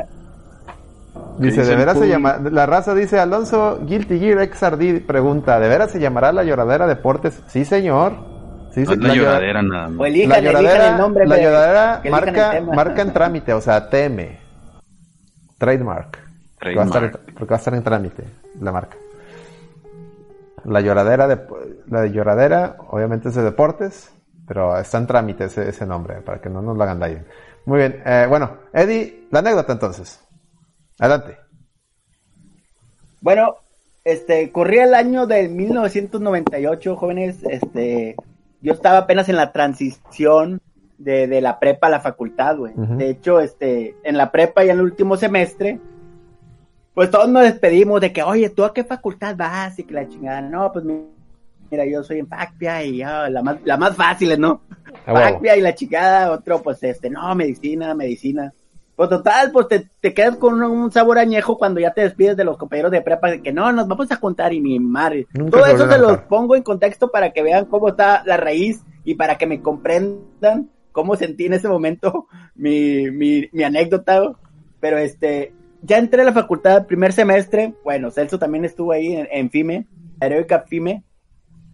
Dice, 1.41 1.65
¿de 1.65 1.75
veras 1.75 1.97
se 1.97 2.07
llama? 2.07 2.37
La 2.51 2.65
raza 2.65 2.93
dice, 2.93 3.19
Alonso 3.19 3.79
Guilty 3.83 4.19
Gear 4.19 4.47
XRD 4.53 5.05
pregunta, 5.05 5.59
¿de 5.59 5.67
veras 5.67 5.91
se 5.91 5.99
llamará 5.99 6.31
la 6.31 6.43
lloradera 6.43 6.87
deportes? 6.87 7.41
Sí, 7.47 7.65
señor. 7.65 8.13
Sí, 8.73 8.81
No 8.83 8.85
sí, 8.85 8.93
es 8.93 8.97
la 8.99 9.13
llora- 9.13 9.15
lloradera 9.15 9.61
nada 9.63 9.87
más. 9.89 9.99
O 9.99 10.03
La 10.27 10.39
lloradera, 10.39 10.91
el 10.91 10.97
nombre. 10.97 11.27
la 11.27 11.37
lloradera 11.37 12.01
marca, 12.09 12.61
marca 12.73 13.01
en 13.01 13.13
trámite, 13.13 13.53
o 13.53 13.59
sea, 13.61 13.89
TM. 13.89 14.37
Trademark. 15.57 16.17
Porque 16.59 16.75
va, 16.75 16.83
a 16.83 16.85
estar, 16.85 17.03
en- 17.03 17.11
Trademark. 17.11 17.33
porque 17.37 17.49
va 17.51 17.55
a 17.55 17.59
estar 17.59 17.73
en 17.73 17.83
trámite, 17.83 18.23
la 18.61 18.71
marca. 18.71 18.97
La 20.65 20.79
lloradera 20.81 21.27
de, 21.27 21.39
la 21.87 22.05
lloradera, 22.05 22.75
obviamente 22.89 23.29
es 23.29 23.35
de 23.35 23.41
deportes, 23.43 24.11
pero 24.47 24.77
está 24.77 24.99
en 24.99 25.07
trámite 25.07 25.45
ese, 25.45 25.67
ese 25.67 25.85
nombre, 25.85 26.21
para 26.21 26.39
que 26.39 26.49
no 26.49 26.61
nos 26.61 26.77
lo 26.77 26.83
hagan 26.83 26.99
daño. 26.99 27.23
Muy 27.65 27.79
bien, 27.79 28.01
eh, 28.05 28.25
bueno, 28.29 28.57
Eddie, 28.73 29.27
la 29.31 29.39
anécdota 29.39 29.73
entonces. 29.73 30.19
Adelante. 31.01 31.37
Bueno, 33.21 33.55
este, 34.03 34.51
corría 34.51 34.85
el 34.85 34.93
año 34.93 35.27
de 35.27 35.47
1998, 35.49 36.95
jóvenes, 36.95 37.43
este, 37.43 38.15
yo 38.61 38.73
estaba 38.73 38.99
apenas 38.99 39.29
en 39.29 39.35
la 39.35 39.51
transición 39.51 40.59
de, 40.97 41.27
de 41.27 41.41
la 41.41 41.59
prepa 41.59 41.87
a 41.87 41.91
la 41.91 41.99
facultad, 41.99 42.57
güey. 42.57 42.73
De 42.75 43.09
hecho, 43.09 43.39
este, 43.39 43.95
en 44.03 44.17
la 44.17 44.31
prepa 44.31 44.63
y 44.63 44.69
en 44.69 44.77
el 44.77 44.81
último 44.83 45.17
semestre, 45.17 45.79
pues 46.93 47.09
todos 47.11 47.29
nos 47.29 47.43
despedimos 47.43 48.01
de 48.01 48.11
que, 48.11 48.23
oye, 48.23 48.49
¿tú 48.49 48.63
a 48.63 48.73
qué 48.73 48.83
facultad 48.83 49.35
vas? 49.35 49.77
Y 49.79 49.83
que 49.83 49.93
la 49.93 50.07
chingada, 50.07 50.41
no, 50.41 50.71
pues 50.71 50.83
mi- 50.85 51.05
mira, 51.69 51.85
yo 51.85 52.03
soy 52.03 52.19
en 52.19 52.27
FACPIA 52.27 52.83
y 52.83 52.97
ya, 52.97 53.29
la 53.29 53.41
más, 53.41 53.57
la 53.63 53.77
más 53.77 53.95
fácil, 53.95 54.39
¿no? 54.39 54.61
A 55.05 55.13
huevo. 55.13 55.25
FACPIA 55.29 55.55
y 55.57 55.61
la 55.61 55.73
chingada, 55.75 56.31
otro, 56.31 56.61
pues, 56.61 56.83
este, 56.83 57.09
no, 57.09 57.33
medicina, 57.35 57.93
medicina. 57.95 58.51
Pues 59.01 59.09
total, 59.09 59.51
pues 59.51 59.67
te, 59.67 59.89
te 59.99 60.13
quedas 60.13 60.35
con 60.37 60.61
un, 60.61 60.91
sabor 60.91 61.17
añejo 61.17 61.57
cuando 61.57 61.79
ya 61.79 61.91
te 61.91 62.01
despides 62.01 62.37
de 62.37 62.43
los 62.43 62.55
compañeros 62.55 62.91
de 62.91 63.01
prepa, 63.01 63.31
de 63.31 63.41
que 63.41 63.51
no, 63.51 63.71
nos 63.71 63.87
vamos 63.87 64.11
a 64.11 64.19
contar 64.19 64.53
y 64.53 64.61
mi 64.61 64.79
madre. 64.79 65.25
Nunca 65.33 65.57
Todo 65.57 65.65
eso 65.65 65.89
se 65.89 65.97
los 65.97 66.11
juntar. 66.11 66.27
pongo 66.27 66.55
en 66.55 66.61
contexto 66.61 67.09
para 67.09 67.31
que 67.33 67.41
vean 67.41 67.65
cómo 67.65 67.89
está 67.89 68.21
la 68.27 68.37
raíz 68.37 68.83
y 69.03 69.15
para 69.15 69.39
que 69.39 69.47
me 69.47 69.59
comprendan 69.59 70.69
cómo 70.91 71.15
sentí 71.15 71.47
en 71.47 71.53
ese 71.53 71.67
momento 71.67 72.27
mi, 72.53 73.09
mi, 73.09 73.49
mi 73.51 73.63
anécdota. 73.63 74.33
Pero 74.79 74.99
este, 74.99 75.51
ya 75.81 75.97
entré 75.97 76.21
a 76.21 76.25
la 76.25 76.33
facultad 76.33 76.85
primer 76.85 77.11
semestre, 77.11 77.73
bueno, 77.83 78.11
Celso 78.11 78.37
también 78.37 78.65
estuvo 78.65 78.91
ahí 78.91 79.13
en, 79.13 79.27
en 79.31 79.49
FIME, 79.49 79.87
Heroica 80.19 80.59
FIME, 80.67 81.03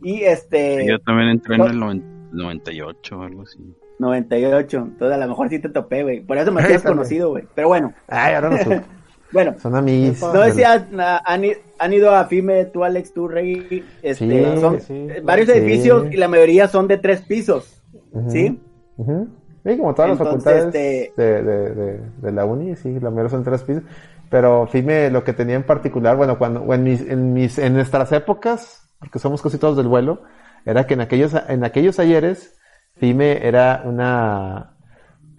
y 0.01 0.21
este... 0.21 0.85
Yo 0.87 0.97
también 0.99 1.27
entré 1.27 1.55
en 1.55 1.61
el 1.61 1.77
noven- 1.77 2.29
98 2.31 3.19
o 3.19 3.23
algo 3.23 3.41
así. 3.41 3.59
98, 3.99 4.77
entonces 4.77 5.15
a 5.15 5.19
lo 5.19 5.27
mejor 5.27 5.49
sí 5.49 5.59
te 5.59 5.69
topé, 5.69 6.03
güey. 6.03 6.21
Por 6.21 6.37
eso 6.37 6.51
me 6.51 6.61
sale. 6.61 6.79
conocido, 6.83 7.29
güey. 7.29 7.45
Pero 7.55 7.67
bueno, 7.69 7.93
Ay, 8.07 8.35
ahora 8.35 8.49
no 8.49 8.57
supe. 8.57 8.81
bueno. 9.31 9.55
Son 9.59 9.75
amigos. 9.75 10.21
No 10.21 10.43
sé 10.45 10.51
si 10.53 10.63
han, 10.63 11.93
ido 11.93 12.15
a 12.15 12.25
FIME, 12.25 12.65
tú, 12.65 12.83
Alex, 12.83 13.13
tú, 13.13 13.27
Rey. 13.27 13.83
Este, 14.01 14.53
Sí, 14.55 14.61
son 14.61 14.81
sí, 14.81 15.07
varios 15.23 15.49
sí. 15.49 15.57
edificios 15.57 16.07
y 16.11 16.17
la 16.17 16.27
mayoría 16.27 16.67
son 16.67 16.87
de 16.87 16.97
tres 16.97 17.21
pisos. 17.21 17.81
Ujú. 18.11 18.29
¿Sí? 18.31 18.59
Ujú. 18.97 19.27
Sí, 19.65 19.77
como 19.77 19.93
todas 19.93 20.11
las 20.11 20.19
Entonces, 20.19 20.43
facultades 20.53 20.65
este- 20.67 21.21
de, 21.21 21.43
de, 21.43 21.75
de, 21.75 21.99
de 22.21 22.31
la 22.31 22.45
uni, 22.45 22.75
sí, 22.77 22.99
la 23.01 23.09
mayoría 23.09 23.29
son 23.29 23.43
tres 23.43 23.63
pisos. 23.63 23.83
Pero 24.29 24.67
FIME 24.67 25.09
lo 25.09 25.23
que 25.23 25.33
tenía 25.33 25.55
en 25.55 25.63
particular, 25.63 26.15
bueno, 26.17 26.37
cuando 26.37 26.73
en 26.73 26.83
mis, 26.83 27.01
en 27.01 27.33
mis, 27.33 27.57
en 27.59 27.73
nuestras 27.73 28.11
épocas, 28.11 28.89
porque 28.99 29.19
somos 29.19 29.41
casi 29.41 29.57
todos 29.57 29.75
del 29.77 29.87
vuelo, 29.87 30.21
era 30.65 30.85
que 30.85 30.93
en 30.95 31.01
aquellos, 31.01 31.33
en 31.47 31.63
aquellos 31.63 31.99
ayeres, 31.99 32.57
FIME 32.99 33.45
era 33.47 33.81
una, 33.85 34.73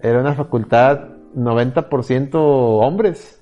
era 0.01 0.21
una 0.21 0.35
facultad 0.35 1.01
90% 1.37 2.31
hombres. 2.35 3.35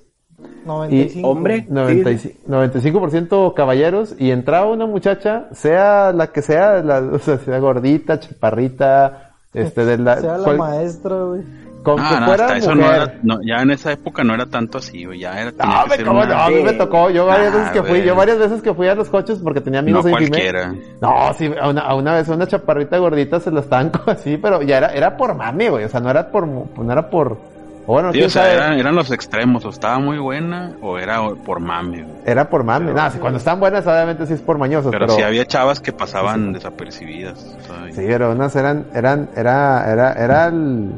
95. 0.65 1.27
hombre. 1.27 1.65
95%, 1.67 2.35
95% 2.47 3.53
caballeros 3.53 4.15
y 4.19 4.31
entraba 4.31 4.67
una 4.71 4.85
muchacha, 4.85 5.47
sea 5.51 6.11
la 6.13 6.27
que 6.27 6.41
sea, 6.41 6.83
la, 6.83 6.99
o 7.13 7.19
sea, 7.19 7.37
sea 7.37 7.59
gordita, 7.59 8.19
chaparrita, 8.19 9.31
este, 9.53 9.85
de 9.85 9.97
la, 9.97 10.17
Sea 10.17 10.37
la 10.37 10.43
cual- 10.43 10.57
maestra, 10.57 11.15
güey. 11.23 11.41
Con 11.83 11.99
Ah, 12.01 12.09
que 12.09 12.19
no, 12.19 12.25
fuera 12.27 12.45
hasta 12.45 12.57
eso 12.57 12.75
mujer. 12.75 12.85
no 12.89 12.93
era, 12.95 13.13
no, 13.23 13.37
ya 13.45 13.55
en 13.61 13.71
esa 13.71 13.91
época 13.93 14.23
no 14.23 14.33
era 14.33 14.45
tanto 14.45 14.77
así, 14.79 15.05
ya 15.17 15.39
era, 15.39 15.51
tenía 15.53 15.75
No, 15.77 15.83
que 15.83 15.89
me, 15.89 15.95
ser 15.95 16.05
cómo 16.05 16.19
una- 16.21 16.35
no, 16.35 16.41
a 16.41 16.49
mí 16.49 16.61
me 16.63 16.73
tocó, 16.73 17.09
yo 17.09 17.25
varias 17.25 17.53
veces 17.53 17.69
que 17.71 17.83
fui, 17.83 18.03
yo 18.03 18.15
varias 18.15 18.37
veces 18.39 18.61
que 18.61 18.73
fui 18.73 18.87
a 18.89 18.95
los 18.95 19.09
coches 19.09 19.39
porque 19.41 19.61
tenía 19.61 19.79
amigos 19.79 20.03
no 20.03 20.11
cualquiera. 20.11 20.73
No, 20.99 21.33
sí, 21.33 21.49
a 21.61 21.69
una, 21.69 21.81
a 21.81 21.95
una 21.95 22.13
vez 22.15 22.27
una 22.27 22.45
chaparrita 22.45 22.97
gordita 22.97 23.39
se 23.39 23.51
la 23.51 23.61
estaban 23.61 23.91
así, 24.07 24.37
pero 24.37 24.61
ya 24.63 24.77
era, 24.79 24.87
era 24.89 25.15
por 25.15 25.33
mami, 25.35 25.69
güey, 25.69 25.85
o 25.85 25.89
sea, 25.89 26.01
no 26.01 26.09
era 26.09 26.29
por, 26.29 26.45
no 26.45 26.91
era 26.91 27.09
por, 27.09 27.37
bueno, 27.85 28.11
Sí, 28.11 28.21
o 28.21 28.29
sea, 28.29 28.51
eran, 28.53 28.73
eran 28.77 28.93
los 28.93 29.09
extremos, 29.11 29.63
o 29.63 29.69
estaba 29.69 29.97
muy 29.99 30.17
buena 30.17 30.73
o 30.81 30.97
era 30.97 31.21
por 31.45 31.61
mame, 31.61 32.03
güey. 32.03 32.15
Era 32.25 32.49
por 32.49 32.65
mami. 32.65 32.91
Nada, 32.91 33.11
si 33.11 33.17
cuando 33.19 33.37
están 33.37 33.61
buenas, 33.61 33.87
obviamente 33.87 34.25
sí 34.27 34.33
es 34.33 34.41
por 34.41 34.57
mañosas. 34.57 34.91
Pero, 34.91 35.05
Pero, 35.05 35.15
sí 35.17 35.21
había 35.23 35.45
chavas 35.45 35.79
que 35.79 35.93
pasaban 35.93 36.51
desapercibidas. 36.51 37.55
o 37.57 37.61
sea, 37.61 37.85
Sí, 37.93 38.03
pero 38.05 38.33
unas 38.33 38.53
eran, 38.57 38.87
eran, 38.93 39.29
era, 39.37 39.89
era, 39.89 40.11
era 40.11 40.47
el... 40.47 40.91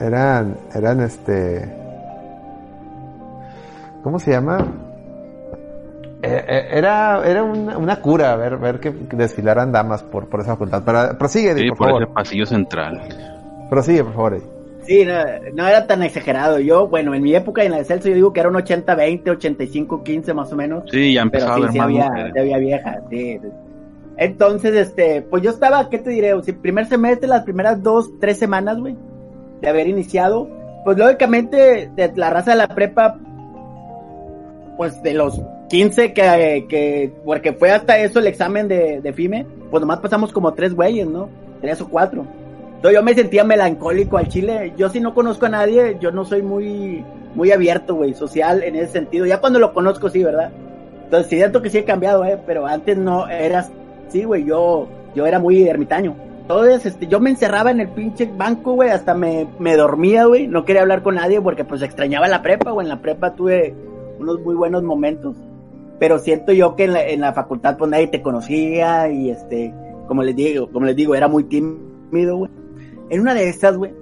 Eran, 0.00 0.56
eran 0.74 1.00
este... 1.00 1.70
¿Cómo 4.02 4.18
se 4.18 4.32
llama? 4.32 4.58
Eh, 6.22 6.44
eh, 6.48 6.68
Era, 6.72 7.22
era 7.24 7.42
una, 7.44 7.78
una 7.78 8.00
cura 8.00 8.34
ver, 8.36 8.56
ver 8.56 8.80
que 8.80 8.90
desfilaran 8.90 9.72
damas 9.72 10.02
por, 10.02 10.28
por 10.28 10.40
esa 10.40 10.52
facultad. 10.52 10.82
Pero 10.84 11.18
prosigue, 11.18 11.54
sí, 11.54 11.68
por, 11.68 11.78
por 11.78 11.86
favor. 11.88 12.02
ese 12.02 12.12
pasillo 12.12 12.46
central. 12.46 13.00
Prosigue, 13.70 14.04
por 14.04 14.14
favor. 14.14 14.42
Sí, 14.82 15.04
no, 15.04 15.14
no 15.54 15.66
era 15.66 15.86
tan 15.86 16.02
exagerado. 16.02 16.58
Yo, 16.58 16.88
bueno, 16.88 17.14
en 17.14 17.22
mi 17.22 17.34
época 17.34 17.62
en 17.62 17.70
la 17.70 17.78
de 17.78 17.84
Celso 17.84 18.08
yo 18.08 18.14
digo 18.14 18.32
que 18.32 18.40
era 18.40 18.48
un 18.48 18.56
80-20, 18.56 19.22
85-15 19.24 20.34
más 20.34 20.52
o 20.52 20.56
menos. 20.56 20.84
Sí, 20.90 21.14
ya 21.14 21.24
Pero 21.30 21.44
empezaba 21.46 21.54
sí, 21.54 21.60
a 21.60 21.62
ver 21.62 21.72
sí 21.72 21.78
más 21.78 21.86
había, 21.86 22.32
había 22.40 22.58
viejas, 22.58 23.02
sí. 23.08 23.38
sí. 23.40 23.48
Entonces, 24.16 24.74
este, 24.74 25.22
pues 25.22 25.42
yo 25.42 25.50
estaba, 25.50 25.88
¿qué 25.88 25.98
te 25.98 26.10
diré? 26.10 26.34
O 26.34 26.42
sea, 26.42 26.54
primer 26.54 26.86
semestre, 26.86 27.28
las 27.28 27.44
primeras 27.44 27.82
dos, 27.82 28.10
tres 28.20 28.38
semanas, 28.38 28.78
güey, 28.78 28.96
de 29.62 29.68
haber 29.68 29.86
iniciado, 29.86 30.50
pues 30.84 30.98
lógicamente, 30.98 31.90
de 31.94 32.12
la 32.14 32.28
raza 32.28 32.50
de 32.50 32.58
la 32.58 32.68
prepa, 32.68 33.18
pues 34.76 35.02
de 35.02 35.14
los 35.14 35.40
15 35.70 36.12
que, 36.12 36.66
que 36.68 37.12
porque 37.24 37.54
fue 37.54 37.70
hasta 37.70 37.98
eso 37.98 38.18
el 38.18 38.26
examen 38.26 38.68
de, 38.68 39.00
de 39.00 39.12
FIME, 39.14 39.46
pues 39.70 39.80
nomás 39.80 40.00
pasamos 40.00 40.32
como 40.32 40.52
tres 40.52 40.74
güeyes, 40.74 41.06
¿no? 41.06 41.30
Tres 41.62 41.80
o 41.80 41.88
cuatro. 41.88 42.26
Entonces 42.76 42.98
yo 42.98 43.02
me 43.04 43.14
sentía 43.14 43.44
melancólico 43.44 44.18
al 44.18 44.28
chile. 44.28 44.74
Yo 44.76 44.88
si 44.88 44.98
no 45.00 45.14
conozco 45.14 45.46
a 45.46 45.50
nadie, 45.50 45.96
yo 46.00 46.10
no 46.10 46.24
soy 46.24 46.42
muy, 46.42 47.04
muy 47.34 47.52
abierto, 47.52 47.94
güey, 47.94 48.12
social 48.12 48.62
en 48.64 48.74
ese 48.74 48.92
sentido. 48.92 49.24
Ya 49.24 49.40
cuando 49.40 49.60
lo 49.60 49.72
conozco, 49.72 50.10
sí, 50.10 50.22
¿verdad? 50.22 50.50
Entonces, 51.04 51.30
sí, 51.30 51.36
cierto 51.36 51.62
que 51.62 51.70
sí 51.70 51.78
he 51.78 51.84
cambiado, 51.84 52.24
eh, 52.24 52.38
pero 52.44 52.66
antes 52.66 52.98
no 52.98 53.28
eras, 53.28 53.70
sí, 54.08 54.24
güey, 54.24 54.44
yo, 54.44 54.88
yo 55.14 55.26
era 55.26 55.38
muy 55.38 55.62
ermitaño. 55.62 56.16
Entonces, 56.42 56.86
este, 56.86 57.06
yo 57.06 57.20
me 57.20 57.30
encerraba 57.30 57.70
en 57.70 57.80
el 57.80 57.88
pinche 57.88 58.28
banco, 58.36 58.74
güey, 58.74 58.90
hasta 58.90 59.14
me, 59.14 59.46
me 59.58 59.76
dormía, 59.76 60.26
güey, 60.26 60.48
no 60.48 60.64
quería 60.64 60.82
hablar 60.82 61.02
con 61.02 61.14
nadie 61.14 61.40
porque 61.40 61.64
pues 61.64 61.82
extrañaba 61.82 62.26
la 62.28 62.42
prepa, 62.42 62.72
güey, 62.72 62.84
en 62.84 62.88
la 62.88 63.00
prepa 63.00 63.34
tuve 63.34 63.74
unos 64.18 64.40
muy 64.40 64.54
buenos 64.56 64.82
momentos, 64.82 65.36
pero 66.00 66.18
siento 66.18 66.52
yo 66.52 66.74
que 66.74 66.84
en 66.84 66.92
la, 66.94 67.06
en 67.06 67.20
la 67.20 67.32
facultad 67.32 67.78
pues 67.78 67.90
nadie 67.90 68.08
te 68.08 68.22
conocía 68.22 69.08
y 69.08 69.30
este, 69.30 69.72
como 70.08 70.24
les 70.24 70.34
digo, 70.34 70.68
como 70.70 70.84
les 70.84 70.96
digo, 70.96 71.14
era 71.14 71.28
muy 71.28 71.44
tímido, 71.44 72.36
güey. 72.36 72.50
En 73.08 73.20
una 73.20 73.34
de 73.34 73.48
estas, 73.48 73.76
güey, 73.76 73.92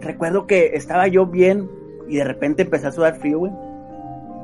recuerdo 0.00 0.46
que 0.46 0.70
estaba 0.74 1.06
yo 1.06 1.26
bien 1.26 1.68
y 2.08 2.16
de 2.16 2.24
repente 2.24 2.62
empecé 2.62 2.86
a 2.86 2.92
sudar 2.92 3.16
frío, 3.16 3.40
güey. 3.40 3.52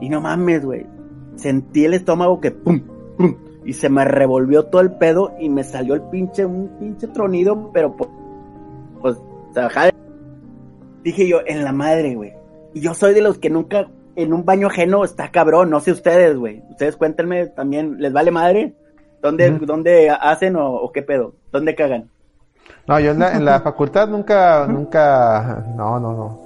Y 0.00 0.10
no 0.10 0.20
mames, 0.20 0.64
güey. 0.64 0.86
Sentí 1.36 1.84
el 1.84 1.94
estómago 1.94 2.40
que 2.40 2.50
pum, 2.50 2.80
pum, 3.16 3.34
y 3.64 3.72
se 3.72 3.88
me 3.88 4.04
revolvió 4.04 4.64
todo 4.66 4.80
el 4.82 4.92
pedo 4.92 5.32
y 5.38 5.48
me 5.48 5.64
salió 5.64 5.94
el 5.94 6.02
pinche, 6.02 6.44
un 6.44 6.68
pinche 6.78 7.08
tronido, 7.08 7.70
pero 7.72 7.96
pues, 7.96 8.08
jade. 9.70 9.92
dije 11.02 11.28
yo, 11.28 11.38
en 11.46 11.64
la 11.64 11.72
madre, 11.72 12.14
güey. 12.14 12.32
Y 12.72 12.80
yo 12.80 12.94
soy 12.94 13.14
de 13.14 13.22
los 13.22 13.38
que 13.38 13.50
nunca 13.50 13.86
en 14.16 14.32
un 14.32 14.44
baño 14.44 14.66
ajeno 14.68 15.04
está 15.04 15.30
cabrón, 15.30 15.70
no 15.70 15.80
sé 15.80 15.92
ustedes, 15.92 16.36
güey. 16.36 16.62
Ustedes 16.70 16.96
cuéntenme 16.96 17.46
también, 17.48 17.96
¿les 18.00 18.12
vale 18.12 18.30
madre? 18.30 18.74
¿Dónde, 19.22 19.50
dónde 19.50 20.10
hacen 20.10 20.56
o, 20.56 20.74
o 20.74 20.92
qué 20.92 21.02
pedo? 21.02 21.34
¿Dónde 21.50 21.74
cagan? 21.74 22.10
No, 22.86 23.00
yo 23.00 23.12
en 23.12 23.18
la, 23.18 23.32
en 23.32 23.44
la 23.44 23.60
facultad 23.62 24.08
nunca, 24.08 24.66
nunca, 24.68 25.64
no, 25.76 25.98
no, 25.98 26.12
no. 26.12 26.44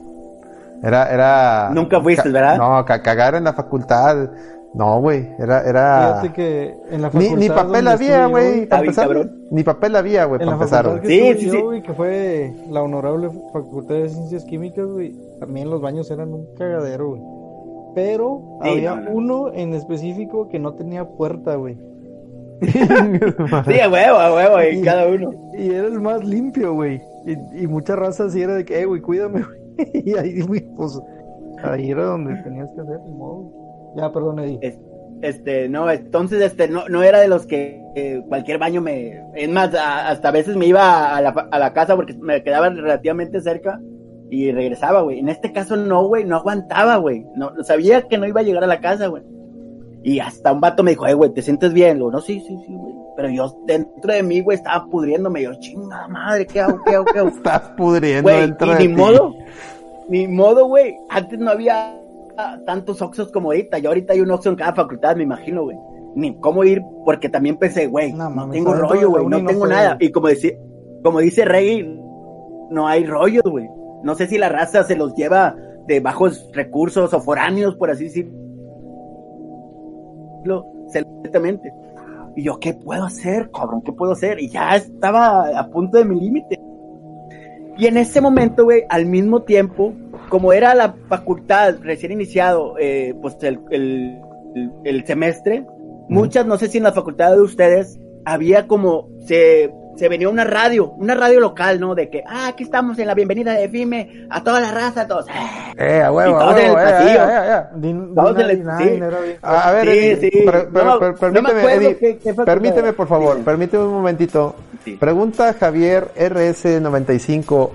Era, 0.83 1.13
era. 1.13 1.71
Nunca 1.73 2.01
fuiste, 2.01 2.29
¿verdad? 2.31 2.57
No, 2.57 2.85
ca- 2.85 3.03
cagar 3.03 3.35
en 3.35 3.43
la 3.45 3.53
facultad. 3.53 4.31
No, 4.75 5.01
güey. 5.01 5.27
Era, 5.39 5.63
era. 5.69 6.19
Fíjate 6.21 6.33
que 6.35 6.77
en 6.91 7.03
la 7.03 7.09
Ni, 7.09 7.25
facultad 7.25 7.37
ni 7.39 7.49
papel 7.49 7.73
donde 7.73 7.91
había, 7.91 8.27
güey. 8.27 8.67
Para 8.67 8.83
empezar. 8.83 9.31
Ni 9.51 9.63
papel 9.63 9.97
había, 9.97 10.25
güey, 10.27 10.41
En 10.43 10.47
para 10.47 10.57
empezar. 10.57 11.01
Sí, 11.05 11.35
sí, 11.39 11.47
yo, 11.47 11.53
sí. 11.53 11.61
güey, 11.63 11.83
que 11.83 11.93
fue 11.95 12.55
la 12.71 12.83
honorable 12.83 13.31
Facultad 13.53 13.95
de 13.95 14.09
Ciencias 14.11 14.45
Químicas, 14.45 14.87
güey, 14.87 15.15
también 15.41 15.71
los 15.71 15.81
baños 15.81 16.11
eran 16.11 16.33
un 16.35 16.47
cagadero, 16.55 17.09
güey. 17.11 17.23
Pero 17.95 18.59
Sí, 18.63 18.69
había 18.71 18.95
no, 18.97 19.03
no. 19.03 19.11
uno 19.17 19.53
en 19.55 19.73
específico 19.75 20.49
que 20.49 20.59
no 20.59 20.75
tenía 20.75 21.05
puerta, 21.09 21.55
güey. 21.57 21.77
Sí, 22.61 23.81
a 23.81 23.89
huevo, 23.89 24.19
a 24.19 24.35
huevo, 24.35 24.57
y 24.73 24.79
Y- 24.79 24.83
cada 24.83 25.07
uno. 25.07 25.31
Y 25.57 25.71
era 25.71 25.87
el 25.87 26.01
más 26.01 26.25
limpio, 26.25 26.75
güey. 26.75 27.01
Y, 27.27 27.63
y 27.63 27.67
mucha 27.67 27.97
raza 27.97 28.25
así 28.25 28.43
era 28.43 28.55
de 28.55 28.65
que, 28.65 28.81
eh, 28.81 28.85
güey, 28.85 29.01
cuídame, 29.01 29.43
güey. 29.77 29.91
Y 30.05 30.15
ahí, 30.17 30.41
güey, 30.43 30.61
pues, 30.77 31.01
ahí 31.63 31.91
era 31.91 32.05
donde 32.05 32.35
tenías 32.43 32.71
que 32.73 32.81
hacer, 32.81 33.01
ni 33.07 33.13
modo. 33.15 33.51
Ya, 33.99 34.13
perdón, 34.13 34.39
Eddie. 34.41 34.59
Es- 34.63 34.79
Este, 35.21 35.69
no, 35.69 35.91
entonces, 35.91 36.41
este, 36.41 36.69
no, 36.69 36.89
no 36.89 37.03
era 37.03 37.19
de 37.19 37.27
los 37.27 37.45
que 37.45 37.83
eh, 37.97 38.23
cualquier 38.29 38.59
baño 38.59 38.81
me, 38.81 39.21
es 39.35 39.49
más, 39.51 39.75
a- 39.75 40.09
hasta 40.11 40.29
a 40.29 40.31
veces 40.31 40.55
me 40.55 40.67
iba 40.67 41.17
a 41.17 41.21
la, 41.21 41.31
a 41.31 41.59
la 41.59 41.73
casa 41.73 41.97
porque 41.97 42.15
me 42.15 42.41
quedaba 42.45 42.69
relativamente 42.69 43.41
cerca 43.41 43.81
y 44.31 44.53
regresaba, 44.53 45.01
güey. 45.03 45.19
En 45.19 45.29
este 45.29 45.53
caso 45.53 45.75
no, 45.77 46.07
güey, 46.07 46.25
no 46.25 46.37
aguantaba, 46.37 46.97
güey. 46.99 47.27
No, 47.35 47.51
sabía 47.65 48.03
que 48.03 48.17
no 48.17 48.29
iba 48.29 48.41
a 48.43 48.45
llegar 48.45 48.63
a 48.63 48.69
la 48.69 48.79
casa, 48.81 49.09
güey. 49.09 49.25
Y 50.05 50.21
hasta 50.21 50.53
un 50.53 50.61
vato 50.61 50.85
me 50.85 50.93
dijo, 50.93 51.05
eh, 51.09 51.15
güey, 51.15 51.33
¿te 51.33 51.43
sientes 51.43 51.73
bien? 51.73 51.89
Le 51.95 51.95
digo, 51.97 52.13
no, 52.13 52.21
sí, 52.21 52.39
sí, 52.47 52.57
sí, 52.65 52.73
güey. 52.73 52.95
Pero 53.17 53.29
yo 53.31 53.59
dentro 53.67 54.13
de 54.13 54.23
mí, 54.23 54.41
güey, 54.41 54.57
estaba 54.57 54.87
pudriéndome. 54.87 55.43
Yo, 55.43 55.53
chingada 55.59 56.07
madre, 56.07 56.47
¿qué 56.47 56.61
hago, 56.61 56.79
qué 56.85 56.95
hago, 56.95 57.05
qué 57.07 57.19
hago? 57.19 57.29
Estás 57.37 57.63
pudriendo 57.77 58.31
Güey, 58.31 58.41
dentro 58.43 58.69
y 58.69 58.75
de 58.75 58.79
ni 58.79 58.87
ti. 58.87 58.95
modo, 58.95 59.35
ni 60.09 60.29
modo, 60.29 60.67
güey. 60.69 60.95
Antes 61.11 61.41
no 61.41 61.51
había 61.51 62.01
tantos 62.65 63.03
Oxxos 63.03 63.33
como 63.33 63.49
ahorita. 63.49 63.79
Ya 63.79 63.89
ahorita 63.89 64.13
hay 64.13 64.21
un 64.21 64.31
Oxxo 64.31 64.51
en 64.51 64.57
cada 64.57 64.75
facultad, 64.75 65.17
me 65.17 65.25
imagino, 65.25 65.65
güey. 65.65 65.77
Ni 66.15 66.39
cómo 66.41 66.65
ir, 66.65 66.83
porque 67.05 67.29
también 67.29 67.57
pensé, 67.59 67.87
güey, 67.87 68.13
No, 68.13 68.49
tengo 68.51 68.75
rollo, 68.75 69.11
güey, 69.11 69.27
no 69.27 69.39
no 69.39 69.47
tengo 69.47 69.67
nada. 69.67 69.97
Y 70.01 70.11
como 70.11 70.29
dice, 70.29 70.59
como 71.03 71.21
dice 71.21 71.45
Reggie, 71.45 71.85
no 72.71 72.87
hay 72.87 73.05
rollos, 73.05 73.45
güey. 73.45 73.69
No 74.03 74.15
sé 74.15 74.27
si 74.27 74.39
la 74.39 74.49
raza 74.49 74.85
se 74.85 74.97
los 74.97 75.15
lleva 75.15 75.57
de 75.87 76.01
bajos 76.01 76.51
recursos 76.53 77.13
o 77.15 77.21
foráneos, 77.21 77.77
por 77.77 77.91
así 77.91 78.05
decirlo, 78.05 78.33
celestamente. 80.89 81.73
Y 82.37 82.45
yo, 82.45 82.59
¿qué 82.61 82.75
puedo 82.75 83.05
hacer, 83.05 83.51
cabrón? 83.51 83.83
¿Qué 83.83 83.93
puedo 83.93 84.13
hacer? 84.13 84.41
Y 84.41 84.49
ya 84.49 84.77
estaba 84.77 85.59
a 85.59 85.69
punto 85.71 85.99
de 85.99 86.05
mi 86.05 86.21
límite. 86.21 86.61
Y 87.79 87.87
en 87.87 87.97
ese 87.97 88.21
momento, 88.21 88.65
güey, 88.65 88.83
al 88.89 89.07
mismo 89.07 89.43
tiempo, 89.43 89.93
como 90.29 90.53
era 90.53 90.75
la 90.75 90.95
facultad 91.09 91.77
recién 91.81 92.11
iniciado, 92.13 92.75
eh, 92.79 93.15
pues 93.23 93.37
el, 93.43 93.61
el, 93.71 95.07
semestre, 95.07 95.65
muchas, 96.09 96.45
no 96.45 96.59
sé 96.59 96.69
si 96.69 96.79
en 96.79 96.85
la 96.85 96.93
facultad 96.93 97.33
de 97.37 97.41
ustedes, 97.41 97.99
había 98.25 98.67
como, 98.67 99.09
se, 99.27 99.73
se 99.97 100.09
venía 100.09 100.29
una 100.29 100.43
radio, 100.45 100.91
una 100.91 101.15
radio 101.15 101.39
local, 101.41 101.79
¿no? 101.79 101.95
De 101.95 102.11
que, 102.11 102.23
ah, 102.27 102.49
aquí 102.49 102.65
estamos 102.65 102.99
en 102.99 103.07
la 103.07 103.15
bienvenida 103.15 103.53
de 103.55 103.69
FIME, 103.69 104.27
a 104.29 104.43
toda 104.43 104.61
la 104.61 104.73
raza, 104.73 105.03
a 105.03 105.07
todos. 105.07 105.27
Eh, 105.79 106.03
a 106.03 106.11
huevo, 106.11 106.37
a 106.37 106.41
todos 106.41 106.61
en 106.61 106.73
huevo, 106.75 106.81
el 106.81 106.95
pasillo. 106.95 107.21
Din- 107.77 108.15
Vamos 108.15 108.37
Din 108.37 108.45
en 108.45 108.51
el- 108.51 108.65
99 108.65 108.85
sí. 108.91 108.97
era 108.97 109.21
bien- 109.21 109.37
A, 109.41 109.69
a 109.69 109.73
ver, 109.73 109.85
Sí, 109.89 109.99
Eddie, 109.99 110.17
sí. 110.31 110.31
per- 110.45 110.69
per- 110.69 110.85
No, 110.85 110.99
per- 110.99 111.09
no 111.09 111.13
me 111.13 111.19
permíteme, 111.19 111.61
acuerdo 111.61 111.81
Eddie, 111.81 111.97
qué- 111.97 112.17
qué 112.19 112.31
facultad 112.31 112.45
permíteme, 112.55 112.89
era. 112.89 112.97
por 112.97 113.07
favor, 113.07 113.37
Sí. 113.37 113.43
permíteme 113.45 113.85
un 113.85 113.93
momentito. 113.93 114.57
Sí. 114.85 114.93
Pregunta 114.97 115.55
Javier 115.59 116.13
RS95. 116.17 117.71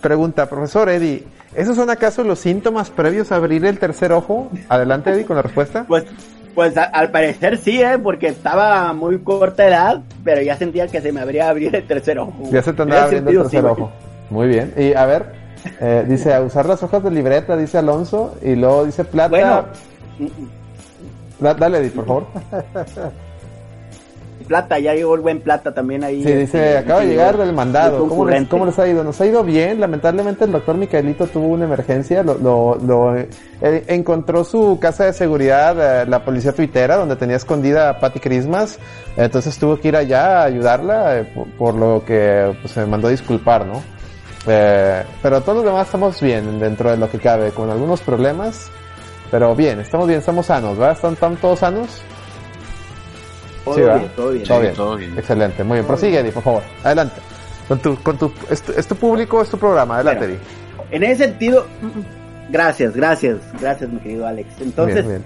Pregunta, 0.00 0.48
profesor 0.48 0.88
Eddie, 0.88 1.24
¿esos 1.54 1.76
son 1.76 1.90
acaso 1.90 2.24
los 2.24 2.38
síntomas 2.38 2.88
previos 2.90 3.30
a 3.32 3.36
abrir 3.36 3.64
el 3.66 3.78
tercer 3.78 4.12
ojo? 4.12 4.50
Adelante, 4.68 5.10
Eddie, 5.10 5.24
con 5.26 5.36
la 5.36 5.42
respuesta. 5.42 5.84
Pues, 5.88 6.04
pues 6.54 6.76
a- 6.76 6.84
al 6.84 7.10
parecer 7.10 7.58
sí, 7.58 7.82
¿eh? 7.82 7.98
Porque 8.02 8.28
estaba 8.28 8.92
muy 8.92 9.18
corta 9.18 9.66
edad, 9.66 10.02
pero 10.22 10.40
ya 10.40 10.56
sentía 10.56 10.86
que 10.88 11.00
se 11.00 11.10
me 11.12 11.20
abría 11.20 11.48
abrir 11.50 11.74
el 11.74 11.84
tercer 11.86 12.18
ojo. 12.18 12.32
Ya 12.50 12.62
se 12.62 12.72
te 12.72 12.82
andaba 12.82 13.04
abriendo 13.04 13.30
el 13.30 13.36
sí, 13.36 13.42
tercer 13.42 13.64
ojo. 13.66 13.90
Muy 14.30 14.46
bien. 14.48 14.72
Y 14.76 14.94
a 14.94 15.04
ver, 15.04 15.32
eh, 15.80 16.04
dice 16.08 16.32
a 16.32 16.40
usar 16.42 16.66
las 16.66 16.82
hojas 16.82 17.02
de 17.02 17.10
libreta, 17.10 17.56
dice 17.56 17.76
Alonso, 17.78 18.36
y 18.40 18.54
luego 18.54 18.84
dice 18.86 19.04
plata. 19.04 19.28
Bueno, 19.28 19.64
Da- 21.40 21.54
dale, 21.54 21.78
Eddie, 21.78 21.90
por 21.90 22.06
favor. 22.06 22.26
Plata, 24.44 24.78
ya 24.78 24.94
llegó 24.94 25.14
el 25.14 25.20
buen 25.20 25.40
Plata 25.40 25.74
también 25.74 26.04
ahí. 26.04 26.22
Sí, 26.22 26.32
dice, 26.32 26.42
este, 26.42 26.78
acaba 26.78 27.00
de 27.00 27.06
llegar 27.08 27.36
del 27.36 27.52
mandado. 27.52 28.06
¿Cómo 28.08 28.26
les, 28.26 28.48
cómo 28.48 28.66
les 28.66 28.78
ha 28.78 28.86
ido? 28.86 29.02
Nos 29.02 29.20
ha 29.20 29.26
ido 29.26 29.42
bien. 29.42 29.80
Lamentablemente 29.80 30.44
el 30.44 30.52
doctor 30.52 30.76
Micaelito 30.76 31.26
tuvo 31.26 31.48
una 31.48 31.64
emergencia. 31.64 32.22
Lo, 32.22 32.34
lo, 32.38 32.76
lo- 32.76 33.16
eh, 33.16 33.28
encontró 33.88 34.44
su 34.44 34.78
casa 34.80 35.06
de 35.06 35.12
seguridad, 35.12 36.02
eh, 36.02 36.06
la 36.06 36.24
policía 36.24 36.52
tuitera, 36.52 36.96
donde 36.96 37.16
tenía 37.16 37.36
escondida 37.36 37.88
a 37.90 37.98
Patty 37.98 38.20
Christmas. 38.20 38.78
Entonces 39.16 39.58
tuvo 39.58 39.78
que 39.80 39.88
ir 39.88 39.96
allá 39.96 40.40
a 40.42 40.44
ayudarla, 40.44 41.18
eh, 41.18 41.24
por, 41.34 41.48
por 41.56 41.74
lo 41.74 42.04
que 42.04 42.56
pues, 42.60 42.72
se 42.72 42.84
mandó 42.86 43.08
a 43.08 43.10
disculpar, 43.10 43.66
¿no? 43.66 43.82
Eh, 44.46 45.02
pero 45.22 45.40
todos 45.40 45.56
los 45.58 45.64
demás 45.66 45.86
estamos 45.86 46.20
bien 46.20 46.58
dentro 46.60 46.90
de 46.90 46.96
lo 46.98 47.10
que 47.10 47.18
cabe, 47.18 47.50
con 47.50 47.70
algunos 47.70 48.00
problemas. 48.02 48.70
Pero 49.30 49.56
bien, 49.56 49.80
estamos 49.80 50.06
bien, 50.06 50.20
estamos 50.20 50.46
sanos, 50.46 50.76
¿verdad? 50.76 50.94
¿Están, 50.94 51.14
están 51.14 51.36
todos 51.36 51.58
sanos? 51.60 52.02
Todo 53.64 53.74
bien, 53.76 54.10
todo 54.14 54.30
bien. 54.30 54.44
Todo 54.44 54.60
bien. 54.60 54.74
todo 54.74 54.96
bien. 54.96 55.18
Excelente, 55.18 55.64
muy 55.64 55.76
bien. 55.76 55.86
Prosigue, 55.86 56.18
Eddie, 56.18 56.32
por 56.32 56.42
favor. 56.42 56.62
Adelante. 56.82 57.20
Con 57.68 57.78
tu, 57.78 57.96
con 58.02 58.18
tu, 58.18 58.32
es, 58.50 58.60
tu- 58.62 58.72
es 58.72 58.86
tu 58.86 58.94
público, 58.96 59.40
es 59.42 59.48
tu 59.48 59.56
programa. 59.58 59.96
Adelante, 59.96 60.26
Bueno, 60.26 60.34
Eddie. 60.34 60.96
En 60.96 61.02
ese 61.02 61.24
sentido, 61.24 61.66
gracias, 62.50 62.94
gracias, 62.94 63.38
gracias, 63.60 63.90
mi 63.90 63.98
querido 64.00 64.26
Alex. 64.26 64.48
Entonces, 64.60 64.96
Bien, 65.06 65.08
bien. 65.08 65.24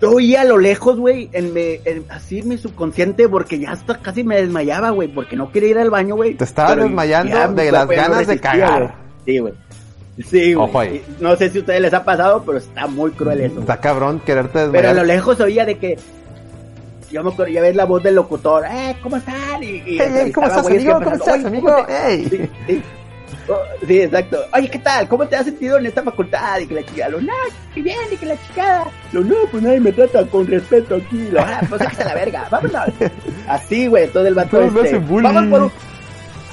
yo 0.00 0.10
oía 0.12 0.42
a 0.42 0.44
lo 0.44 0.58
lejos, 0.58 0.98
güey, 0.98 1.28
en 1.32 1.52
me- 1.52 1.80
en- 1.84 2.04
así 2.10 2.42
mi 2.42 2.56
subconsciente, 2.58 3.28
porque 3.28 3.58
ya 3.58 3.72
hasta 3.72 3.98
casi 3.98 4.22
me 4.24 4.36
desmayaba, 4.40 4.90
güey, 4.90 5.08
porque 5.08 5.34
no 5.36 5.50
quería 5.50 5.70
ir 5.70 5.78
al 5.78 5.90
baño, 5.90 6.14
güey. 6.14 6.34
Te 6.34 6.44
estabas 6.44 6.72
Pero 6.74 6.84
desmayando 6.84 7.32
ya 7.32 7.48
de 7.48 7.72
las 7.72 7.86
no 7.88 7.92
ganas 7.94 8.26
de 8.26 8.38
cagar. 8.38 8.94
Sí, 9.24 9.38
güey. 9.38 9.54
Sí, 10.26 10.54
güey. 10.54 11.02
No 11.20 11.36
sé 11.36 11.50
si 11.50 11.58
a 11.58 11.60
ustedes 11.60 11.80
les 11.80 11.92
ha 11.92 12.02
pasado, 12.04 12.42
pero 12.46 12.56
está 12.58 12.86
muy 12.86 13.10
cruel 13.10 13.40
eso. 13.40 13.50
güey. 13.54 13.60
Está 13.62 13.78
cabrón 13.80 14.20
quererte 14.24 14.52
Pero 14.52 14.62
a 14.64 14.66
desmayar. 14.72 14.96
lo 14.96 15.04
lejos 15.04 15.40
oía 15.40 15.66
de 15.66 15.76
que. 15.78 15.98
Yo 17.10 17.22
me 17.22 17.30
acuerdo, 17.30 17.52
ya 17.52 17.62
ves 17.62 17.76
la 17.76 17.84
voz 17.84 18.02
del 18.02 18.14
locutor, 18.16 18.64
¡eh, 18.68 18.96
¿cómo 19.02 19.16
están? 19.16 19.62
Y, 19.62 19.66
y 19.86 19.98
Hey, 20.00 20.10
hey, 20.12 20.32
¿cómo 20.32 20.46
estás, 20.48 20.66
que 20.66 20.74
amigo? 20.74 20.94
¿Cómo 21.02 21.16
estás, 21.16 21.34
"Oye, 21.34 21.46
amigo? 21.46 21.68
¿cómo 21.72 21.86
te-" 21.86 21.92
Hey. 22.06 22.26
Sí, 22.30 22.50
sí. 22.66 22.82
Oh, 23.48 23.58
sí, 23.86 24.00
exacto. 24.00 24.38
Oye, 24.54 24.68
¿qué 24.68 24.78
tal? 24.80 25.08
¿Cómo 25.08 25.26
te 25.28 25.36
has 25.36 25.44
sentido 25.44 25.78
en 25.78 25.86
esta 25.86 26.02
facultad? 26.02 26.58
Y 26.58 26.66
que 26.66 26.74
la 26.74 26.84
chica, 26.84 27.08
lo, 27.08 27.20
no, 27.20 27.32
qué 27.74 27.82
bien, 27.82 27.98
y 28.10 28.16
que 28.16 28.26
la 28.26 28.36
chica, 28.46 28.84
lo, 29.12 29.20
no, 29.20 29.36
pues 29.52 29.62
nadie 29.62 29.78
me 29.80 29.92
trata 29.92 30.26
con 30.26 30.46
respeto 30.48 30.96
aquí. 30.96 31.28
Lo, 31.30 31.40
ah, 31.40 31.60
pues 31.68 31.80
sáquese 31.80 32.02
a 32.02 32.06
la 32.06 32.14
verga, 32.14 32.48
vámonos. 32.50 32.88
Así, 33.48 33.86
güey, 33.86 34.08
todo 34.08 34.26
el 34.26 34.34
vato 34.34 34.58
este. 34.84 34.98
Vamos 35.32 35.50
por 35.50 35.62
un- 35.62 35.72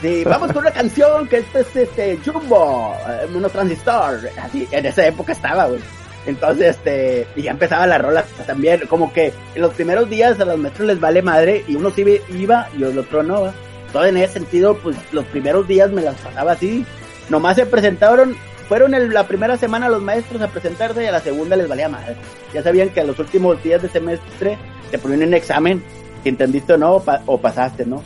Sí, 0.02 0.24
vamos 0.26 0.52
con 0.52 0.58
una 0.64 0.72
canción 0.72 1.28
que 1.30 1.38
este 1.38 1.62
es 1.62 1.76
este 1.76 2.20
Jumbo, 2.26 2.94
eh, 3.10 3.26
unos 3.34 3.52
transistor. 3.54 4.20
Así, 4.44 4.68
en 4.70 4.86
esa 4.86 5.08
época 5.08 5.32
estaba, 5.32 5.66
güey. 5.68 5.80
Entonces, 6.26 6.78
este, 6.78 7.28
y 7.36 7.42
ya 7.44 7.52
empezaba 7.52 7.86
la 7.86 7.98
rola 7.98 8.24
también, 8.48 8.82
como 8.88 9.12
que 9.12 9.34
en 9.56 9.62
los 9.62 9.74
primeros 9.74 10.10
días 10.10 10.40
a 10.40 10.46
los 10.46 10.58
maestros 10.58 10.88
les 10.88 11.00
vale 11.00 11.22
madre 11.22 11.64
y 11.68 11.76
uno 11.76 11.92
sí 11.92 12.06
iba- 12.30 12.68
y 12.78 12.84
el 12.84 12.98
otro 12.98 13.24
no. 13.24 13.52
Todo 13.92 14.06
en 14.06 14.18
ese 14.18 14.34
sentido, 14.34 14.76
pues 14.78 14.96
los 15.12 15.26
primeros 15.26 15.68
días 15.68 15.92
me 15.92 16.02
las 16.02 16.16
pasaba 16.16 16.54
así. 16.54 16.86
Nomás 17.30 17.58
se 17.58 17.66
presentaron, 17.66 18.36
fueron 18.68 18.94
el- 18.94 19.14
la 19.14 19.28
primera 19.28 19.58
semana 19.58 19.90
los 19.90 20.02
maestros 20.02 20.42
a 20.42 20.48
presentarse 20.48 21.04
y 21.04 21.08
a 21.08 21.12
la 21.12 21.20
segunda 21.20 21.56
les 21.56 21.68
valía 21.68 21.90
madre. 21.90 22.16
Ya 22.54 22.64
sabían 22.64 22.90
que 22.90 23.02
a 23.02 23.04
los 23.04 23.20
últimos 23.20 23.62
días 23.62 23.82
de 23.82 23.90
semestre 23.90 24.58
te 24.92 24.98
ponían 24.98 25.24
un 25.28 25.34
examen, 25.34 25.84
si 26.24 26.30
entendiste 26.30 26.74
o 26.74 26.78
no, 26.78 26.94
o, 26.96 27.04
pa- 27.04 27.22
o 27.26 27.38
pasaste, 27.40 27.86
¿no? 27.86 28.02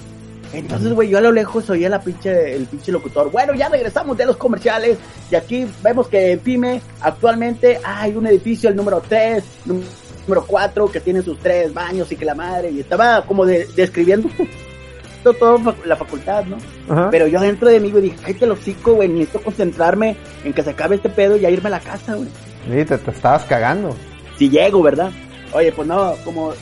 Entonces, 0.53 0.93
güey, 0.93 1.09
yo 1.09 1.17
a 1.17 1.21
lo 1.21 1.31
lejos 1.31 1.69
oía 1.69 1.89
la 1.89 1.99
pinche, 2.01 2.55
el 2.55 2.65
pinche 2.65 2.91
locutor. 2.91 3.29
Bueno, 3.31 3.53
ya 3.53 3.69
regresamos 3.69 4.17
de 4.17 4.25
los 4.25 4.37
comerciales. 4.37 4.97
Y 5.29 5.35
aquí 5.35 5.67
vemos 5.83 6.07
que 6.07 6.31
en 6.33 6.39
PYME 6.39 6.81
actualmente 7.01 7.79
hay 7.83 8.15
un 8.15 8.27
edificio, 8.27 8.69
el 8.69 8.75
número 8.75 9.01
3, 9.07 9.43
número 9.65 10.45
4, 10.47 10.91
que 10.91 10.99
tiene 11.01 11.21
sus 11.21 11.37
tres 11.39 11.73
baños 11.73 12.11
y 12.11 12.15
que 12.15 12.25
la 12.25 12.35
madre. 12.35 12.71
Y 12.71 12.79
estaba 12.79 13.21
como 13.25 13.45
de- 13.45 13.67
describiendo 13.75 14.29
todo 15.39 15.75
la 15.85 15.95
facultad, 15.97 16.45
¿no? 16.45 16.57
Ajá. 16.89 17.09
Pero 17.11 17.27
yo 17.27 17.39
dentro 17.41 17.67
de 17.69 17.79
mí, 17.81 17.91
güey, 17.91 18.03
dije, 18.03 18.17
cállate 18.23 18.45
los 18.47 18.59
hocico, 18.59 18.93
güey, 18.93 19.09
necesito 19.09 19.41
concentrarme 19.41 20.15
en 20.45 20.53
que 20.53 20.63
se 20.63 20.69
acabe 20.69 20.95
este 20.95 21.09
pedo 21.09 21.35
y 21.35 21.41
ya 21.41 21.49
irme 21.49 21.67
a 21.67 21.71
la 21.71 21.79
casa, 21.81 22.15
güey. 22.15 22.29
Sí, 22.69 22.85
te, 22.85 22.97
te 22.97 23.11
estabas 23.11 23.43
cagando. 23.43 23.93
Si 24.37 24.49
llego, 24.49 24.81
¿verdad? 24.81 25.11
Oye, 25.53 25.71
pues 25.73 25.87
no, 25.87 26.13
como, 26.23 26.53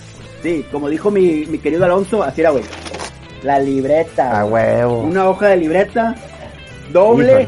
sí, 0.41 0.65
como 0.71 0.89
dijo 0.89 1.11
mi, 1.11 1.45
mi 1.45 1.59
querido 1.59 1.85
Alonso, 1.85 2.23
así 2.23 2.41
era, 2.41 2.49
güey. 2.51 2.63
La 3.43 3.59
libreta. 3.59 4.39
A 4.41 4.45
huevo. 4.45 4.99
una 5.01 5.29
hoja 5.29 5.49
de 5.49 5.57
libreta 5.57 6.15
doble. 6.91 7.25
Híjole. 7.27 7.47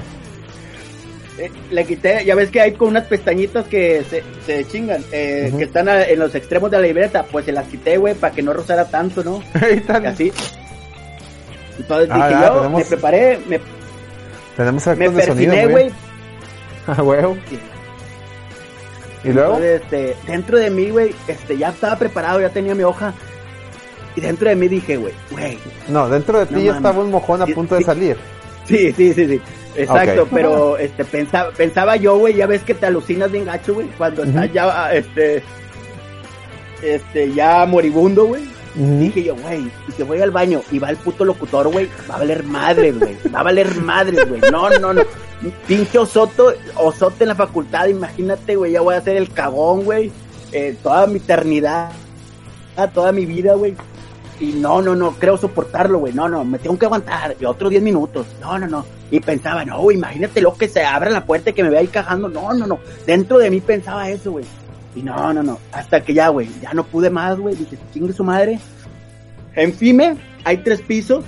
Eh, 1.39 1.51
le 1.69 1.85
quité, 1.85 2.25
ya 2.25 2.33
ves 2.33 2.49
que 2.49 2.59
hay 2.61 2.71
con 2.73 2.87
unas 2.89 3.03
pestañitas 3.05 3.67
que 3.67 4.03
se, 4.09 4.23
se 4.45 4.65
chingan, 4.67 5.03
eh, 5.11 5.53
que 5.55 5.65
están 5.65 5.87
a- 5.87 6.03
en 6.03 6.17
los 6.17 6.33
extremos 6.33 6.71
de 6.71 6.77
la 6.77 6.83
libreta, 6.87 7.23
pues 7.31 7.45
se 7.45 7.51
las 7.51 7.67
quité, 7.67 7.97
güey, 7.97 8.15
para 8.15 8.33
que 8.33 8.41
no 8.41 8.53
rozara 8.53 8.85
tanto, 8.85 9.23
¿no? 9.23 9.43
Y 9.71 10.05
así. 10.07 10.33
Entonces 11.77 12.09
Ah, 12.11 12.15
dije 12.27 12.29
ya, 12.41 12.47
yo, 12.47 12.53
tenemos- 12.55 12.79
me 12.79 12.85
preparé, 12.85 13.39
me, 13.47 13.59
Tenemos 14.55 14.87
me 14.87 15.09
muy 15.09 15.21
güey. 15.71 15.91
A 16.87 17.03
huevo. 17.03 17.37
Y 19.23 19.29
luego, 19.29 19.57
Entonces, 19.57 19.81
este, 19.83 20.15
dentro 20.25 20.57
de 20.57 20.69
mí, 20.71 20.89
güey, 20.89 21.13
este, 21.27 21.57
ya 21.57 21.69
estaba 21.69 21.97
preparado, 21.97 22.39
ya 22.41 22.49
tenía 22.49 22.73
mi 22.73 22.83
hoja. 22.83 23.13
Y 24.17 24.19
dentro 24.19 24.49
de 24.49 24.55
mí 24.55 24.67
dije, 24.67 24.97
güey, 24.97 25.13
güey, 25.29 25.59
no, 25.89 26.09
dentro 26.09 26.39
de 26.39 26.47
ti 26.47 26.55
No 26.55 26.59
ya 26.59 26.75
estaba 26.77 27.03
un 27.03 27.11
mojón 27.11 27.39
a 27.43 27.45
punto 27.45 27.75
de 27.75 27.83
salir. 27.83 28.17
Sí, 28.65 28.91
sí, 28.91 29.13
sí, 29.13 29.27
sí. 29.27 29.41
Exacto, 29.75 30.27
pero 30.31 30.75
este 30.75 31.05
pensaba, 31.05 31.51
pensaba 31.51 31.95
yo, 31.97 32.17
güey, 32.17 32.33
ya 32.33 32.47
ves 32.47 32.63
que 32.63 32.73
te 32.73 32.87
alucinas 32.87 33.31
bien 33.31 33.45
gacho, 33.45 33.75
güey, 33.75 33.87
cuando 33.95 34.23
estás 34.23 34.51
ya 34.51 34.91
este 34.91 35.43
este 36.81 37.31
ya 37.31 37.63
moribundo, 37.67 38.25
güey. 38.25 38.41
Dije 38.73 39.23
yo, 39.23 39.35
güey, 39.35 39.71
y 39.87 39.91
si 39.91 40.01
voy 40.01 40.19
al 40.19 40.31
baño 40.31 40.61
y 40.71 40.79
va 40.79 40.89
el 40.89 40.97
puto 40.97 41.23
locutor, 41.23 41.67
güey, 41.71 41.87
va 42.09 42.15
a 42.15 42.17
valer 42.17 42.43
madres, 42.43 42.97
güey. 42.97 43.17
Va 43.33 43.41
a 43.41 43.43
valer 43.43 43.75
madres, 43.81 44.27
güey. 44.27 44.41
No, 44.51 44.67
no, 44.79 44.93
no. 44.93 45.01
Pinche 45.67 45.99
osoto, 45.99 46.53
osote 46.75 47.23
en 47.23 47.29
la 47.29 47.35
facultad, 47.35 47.85
imagínate, 47.85 48.55
güey, 48.55 48.71
ya 48.71 48.81
voy 48.81 48.95
a 48.95 48.97
hacer 48.97 49.15
el 49.15 49.29
cagón, 49.31 49.83
güey. 49.83 50.11
Eh, 50.51 50.75
toda 50.81 51.05
mi 51.05 51.17
eternidad, 51.17 51.91
toda 52.93 53.11
mi 53.11 53.27
vida, 53.27 53.53
güey. 53.53 53.75
Y 54.39 54.53
no, 54.53 54.81
no, 54.81 54.95
no, 54.95 55.13
creo 55.13 55.37
soportarlo, 55.37 55.99
güey. 55.99 56.13
No, 56.13 56.29
no, 56.29 56.43
me 56.43 56.59
tengo 56.59 56.77
que 56.77 56.85
aguantar. 56.85 57.35
Y 57.39 57.45
otros 57.45 57.71
10 57.71 57.81
minutos. 57.81 58.27
No, 58.39 58.59
no, 58.59 58.67
no. 58.67 58.85
Y 59.09 59.19
pensaba, 59.19 59.65
no, 59.65 59.81
güey, 59.81 59.97
imagínate 59.97 60.41
lo 60.41 60.53
que 60.53 60.67
se 60.67 60.83
abra 60.83 61.09
la 61.09 61.25
puerta 61.25 61.49
y 61.49 61.53
que 61.53 61.63
me 61.63 61.69
vea 61.69 61.79
ahí 61.79 61.87
cajando. 61.87 62.29
No, 62.29 62.53
no, 62.53 62.67
no. 62.67 62.79
Dentro 63.05 63.39
de 63.39 63.49
mí 63.49 63.61
pensaba 63.61 64.09
eso, 64.09 64.31
güey. 64.31 64.45
Y 64.95 65.01
no, 65.01 65.33
no, 65.33 65.41
no. 65.41 65.59
Hasta 65.71 66.01
que 66.01 66.13
ya, 66.13 66.29
güey, 66.29 66.49
ya 66.61 66.73
no 66.73 66.83
pude 66.83 67.09
más, 67.09 67.39
güey. 67.39 67.55
Dije, 67.55 67.77
chingue 67.93 68.13
su 68.13 68.23
madre. 68.23 68.59
En 69.55 69.73
FIME 69.73 70.17
hay 70.43 70.57
tres 70.57 70.81
pisos 70.81 71.23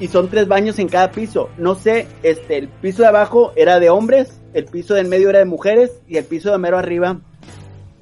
y 0.00 0.08
son 0.08 0.28
tres 0.28 0.48
baños 0.48 0.78
en 0.78 0.88
cada 0.88 1.12
piso. 1.12 1.50
No 1.56 1.74
sé, 1.76 2.08
este, 2.22 2.58
el 2.58 2.68
piso 2.68 3.02
de 3.02 3.08
abajo 3.08 3.52
era 3.54 3.78
de 3.78 3.90
hombres, 3.90 4.40
el 4.54 4.64
piso 4.64 4.94
del 4.94 5.06
medio 5.06 5.30
era 5.30 5.38
de 5.38 5.44
mujeres 5.44 6.00
y 6.08 6.16
el 6.16 6.24
piso 6.24 6.50
de 6.50 6.58
mero 6.58 6.78
arriba 6.78 7.20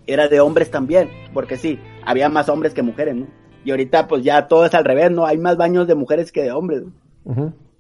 era 0.07 0.29
de 0.29 0.41
hombres 0.41 0.71
también. 0.71 1.11
Porque 1.35 1.59
sí, 1.59 1.79
había 2.05 2.29
más 2.29 2.49
hombres 2.49 2.73
que 2.73 2.83
mujeres, 2.83 3.17
¿no? 3.17 3.27
Y 3.65 3.71
ahorita 3.71 4.07
pues 4.09 4.23
ya 4.23 4.49
todo 4.49 4.65
es 4.65 4.75
al 4.75 4.85
revés, 4.85 5.11
¿no? 5.11 5.27
Hay 5.27 5.39
más 5.39 5.57
baños 5.57 5.87
de 5.87 5.95
mujeres 5.95 6.33
que 6.33 6.43
de 6.43 6.53
hombres. 6.53 6.85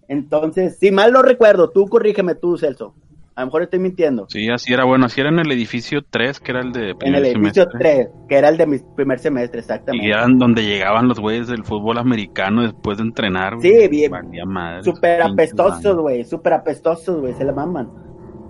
Entonces, 0.09 0.79
si 0.79 0.91
mal 0.91 1.13
no 1.13 1.23
recuerdo, 1.23 1.71
tú 1.71 1.87
corrígeme 1.87 2.35
tú, 2.35 2.57
Celso. 2.59 2.95
A 3.35 3.43
lo 3.43 3.47
mejor 3.47 3.63
estoy 3.63 3.79
mintiendo. 3.79 4.27
Sí, 4.29 4.49
así 4.51 4.73
era. 4.73 4.85
Bueno, 4.85 5.07
así 5.07 5.21
era 5.21 5.31
en 5.31 5.39
el 5.39 5.53
edificio 5.53 6.01
3, 6.11 6.41
que 6.41 6.51
era 6.51 6.61
el 6.61 6.73
de 6.73 6.91
En 6.91 6.99
primer 6.99 7.21
el 7.21 7.27
edificio 7.27 7.63
semestre. 7.71 7.95
3, 7.95 8.09
que 8.29 8.35
era 8.35 8.49
el 8.49 8.57
de 8.57 8.67
mi 8.67 8.79
primer 8.97 9.21
semestre, 9.21 9.61
exactamente. 9.61 10.05
Y 10.05 10.11
eran 10.11 10.39
donde 10.39 10.65
llegaban 10.65 11.07
los 11.07 11.21
güeyes 11.21 11.47
del 11.47 11.63
fútbol 11.63 11.99
americano 11.99 12.63
después 12.63 12.99
de 12.99 13.05
entrenar. 13.05 13.55
güey. 13.57 13.83
Sí, 13.83 13.89
bien. 13.89 14.11
Madre. 14.47 14.83
Súper 14.83 15.23
apestosos, 15.23 15.97
güey. 15.99 16.25
Súper 16.25 16.55
apestosos, 16.55 17.21
güey. 17.21 17.33
Se 17.35 17.45
la 17.45 17.53
maman. 17.53 17.89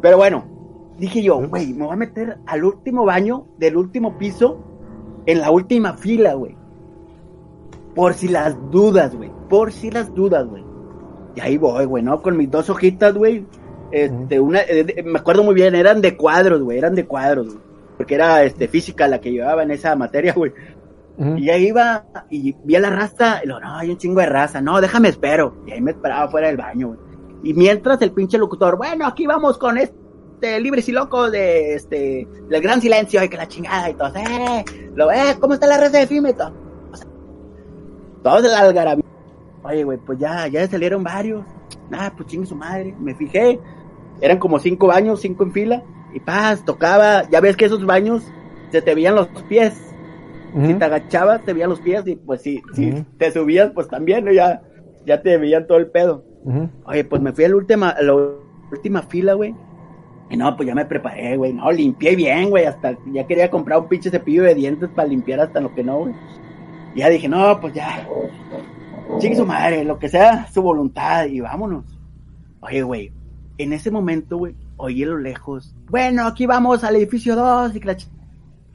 Pero 0.01 0.17
bueno, 0.17 0.47
dije 0.97 1.23
yo, 1.23 1.37
güey, 1.47 1.75
me 1.75 1.85
voy 1.85 1.93
a 1.93 1.97
meter 1.97 2.39
al 2.47 2.65
último 2.65 3.05
baño 3.05 3.47
del 3.59 3.77
último 3.77 4.17
piso 4.17 4.65
en 5.27 5.41
la 5.41 5.51
última 5.51 5.99
fila, 5.99 6.33
güey. 6.33 6.57
Por 7.99 8.15
si 8.15 8.29
las 8.29 8.57
dudas, 8.71 9.13
güey. 9.17 9.29
Por 9.51 9.73
si 9.73 9.91
las 9.91 10.15
dudas, 10.15 10.47
güey. 10.47 10.63
Y 11.35 11.41
ahí 11.41 11.59
voy, 11.59 11.85
güey, 11.85 12.01
¿no? 12.01 12.23
Con 12.23 12.37
mis 12.37 12.49
dos 12.49 12.71
hojitas, 12.71 13.13
güey. 13.13 13.45
Este, 13.91 14.39
una, 14.39 14.61
eh, 14.61 15.03
me 15.05 15.19
acuerdo 15.19 15.43
muy 15.43 15.53
bien, 15.53 15.75
eran 15.75 16.01
de 16.01 16.17
cuadros, 16.17 16.63
güey. 16.63 16.79
Eran 16.79 16.95
de 16.95 17.07
cuadros, 17.07 17.49
güey. 17.49 17.59
Porque 17.97 18.15
era, 18.15 18.45
este, 18.45 18.69
física 18.69 19.09
la 19.09 19.21
que 19.21 19.33
llevaba 19.33 19.65
en 19.65 19.73
esa 19.73 19.97
materia, 19.97 20.33
güey. 20.37 20.53
Y 21.39 21.51
ahí 21.51 21.67
iba 21.67 22.05
y 22.31 22.55
vi 22.63 22.77
a 22.77 22.81
la 22.81 22.91
raza, 22.91 23.41
y 23.43 23.49
lo, 23.49 23.59
no, 23.59 23.79
hay 23.79 23.91
un 23.91 23.99
chingo 23.99 24.21
de 24.21 24.27
raza, 24.27 24.61
no, 24.61 24.81
déjame 24.81 25.09
espero. 25.09 25.57
Y 25.67 25.73
ahí 25.73 25.81
me 25.81 25.91
esperaba 25.91 26.31
fuera 26.31 26.47
del 26.47 26.57
baño, 26.57 26.87
güey. 26.87 27.01
Y 27.43 27.53
mientras 27.53 28.01
el 28.01 28.13
pinche 28.13 28.39
locutor, 28.39 28.77
bueno, 28.77 29.09
aquí 29.09 29.27
vamos 29.27 29.59
con 29.59 29.77
este 29.77 30.61
libres 30.61 30.89
y 30.89 30.93
locos 30.93 31.33
de 31.33 31.75
este 31.75 32.29
del 32.49 32.63
gran 32.63 32.81
silencio 32.81 33.25
y 33.25 33.29
que 33.29 33.37
la 33.37 33.49
chingada 33.49 33.91
y 33.91 33.95
todo, 33.95 34.15
eh, 34.15 34.65
lo 34.95 35.11
eh, 35.11 35.37
¿cómo 35.41 35.55
está 35.55 35.67
la 35.67 35.79
raza 35.79 35.99
de 35.99 36.07
FIME? 36.07 36.31
Y 36.31 36.35
todo, 36.35 36.68
todos 38.23 38.43
de 38.43 38.49
la 38.49 38.61
algarabía. 38.61 39.05
Oye, 39.63 39.85
güey, 39.85 39.99
pues 39.99 40.19
ya, 40.19 40.47
ya 40.49 40.67
salieron 40.67 41.03
varios. 41.03 41.45
Nada, 41.91 42.13
pues 42.17 42.29
chingue 42.29 42.47
su 42.47 42.55
madre. 42.55 42.95
Me 42.99 43.15
fijé, 43.15 43.61
eran 44.21 44.39
como 44.39 44.59
cinco 44.59 44.87
baños, 44.87 45.21
cinco 45.21 45.45
en 45.45 45.53
fila. 45.53 45.83
Y 46.15 46.21
paz, 46.21 46.65
tocaba, 46.65 47.29
ya 47.29 47.41
ves 47.41 47.57
que 47.57 47.67
esos 47.67 47.85
baños 47.85 48.25
se 48.71 48.83
te 48.83 48.95
veían 48.95 49.15
los 49.15 49.29
pies. 49.49 49.75
Si 50.67 50.75
te 50.75 50.85
agachabas, 50.85 51.45
te 51.45 51.53
veían 51.53 51.69
los 51.69 51.81
pies 51.81 52.07
y 52.07 52.17
pues 52.17 52.41
si, 52.41 52.63
te 53.19 53.31
subías, 53.31 53.71
pues 53.73 53.87
también, 53.87 54.25
¿no? 54.25 54.33
ya, 54.33 54.63
ya 55.05 55.21
te 55.21 55.37
veían 55.37 55.67
todo 55.67 55.77
el 55.77 55.89
pedo. 55.89 56.25
Oye, 56.87 57.05
pues 57.05 57.21
me 57.21 57.33
fui 57.33 57.45
a 57.45 57.51
la 57.51 57.57
última, 57.57 57.91
a 57.91 58.03
la 58.03 58.15
última 58.73 59.03
fila, 59.03 59.35
güey. 59.35 59.55
Y 60.31 60.37
no, 60.37 60.57
pues 60.57 60.67
ya 60.67 60.75
me 60.75 60.85
preparé, 60.85 61.37
güey. 61.37 61.53
No, 61.53 61.71
limpié 61.71 62.17
bien, 62.17 62.51
güey. 62.51 62.65
Hasta 62.65 62.97
ya 63.13 63.27
quería 63.27 63.51
comprar 63.51 63.79
un 63.81 63.89
pinche 63.89 64.11
cepillo 64.11 64.43
de 64.43 64.55
dientes 64.55 64.89
para 64.95 65.09
limpiar 65.09 65.41
hasta 65.41 65.61
lo 65.61 65.75
que 65.75 65.85
no, 65.85 65.99
güey. 65.99 66.15
Ya 66.95 67.09
dije, 67.09 67.29
no, 67.29 67.61
pues 67.61 67.75
ya. 67.75 68.07
Chique 69.19 69.37
su 69.37 69.47
madre, 69.47 69.85
lo 69.85 69.99
que 69.99 70.09
sea, 70.09 70.47
su 70.53 70.63
voluntad 70.63 71.27
y 71.27 71.41
vámonos. 71.41 71.85
Oye, 72.61 72.83
güey, 72.83 73.13
en 73.59 73.73
ese 73.73 73.91
momento, 73.91 74.37
güey, 74.37 74.55
oí 74.77 75.03
a 75.03 75.07
lo 75.07 75.19
lejos. 75.19 75.75
Bueno, 75.91 76.27
aquí 76.27 76.47
vamos 76.47 76.85
al 76.85 76.97
edificio 76.97 77.35
2 77.37 77.75
y 77.77 77.81
que 77.81 77.87
la 77.87 77.97
ch- 77.97 78.09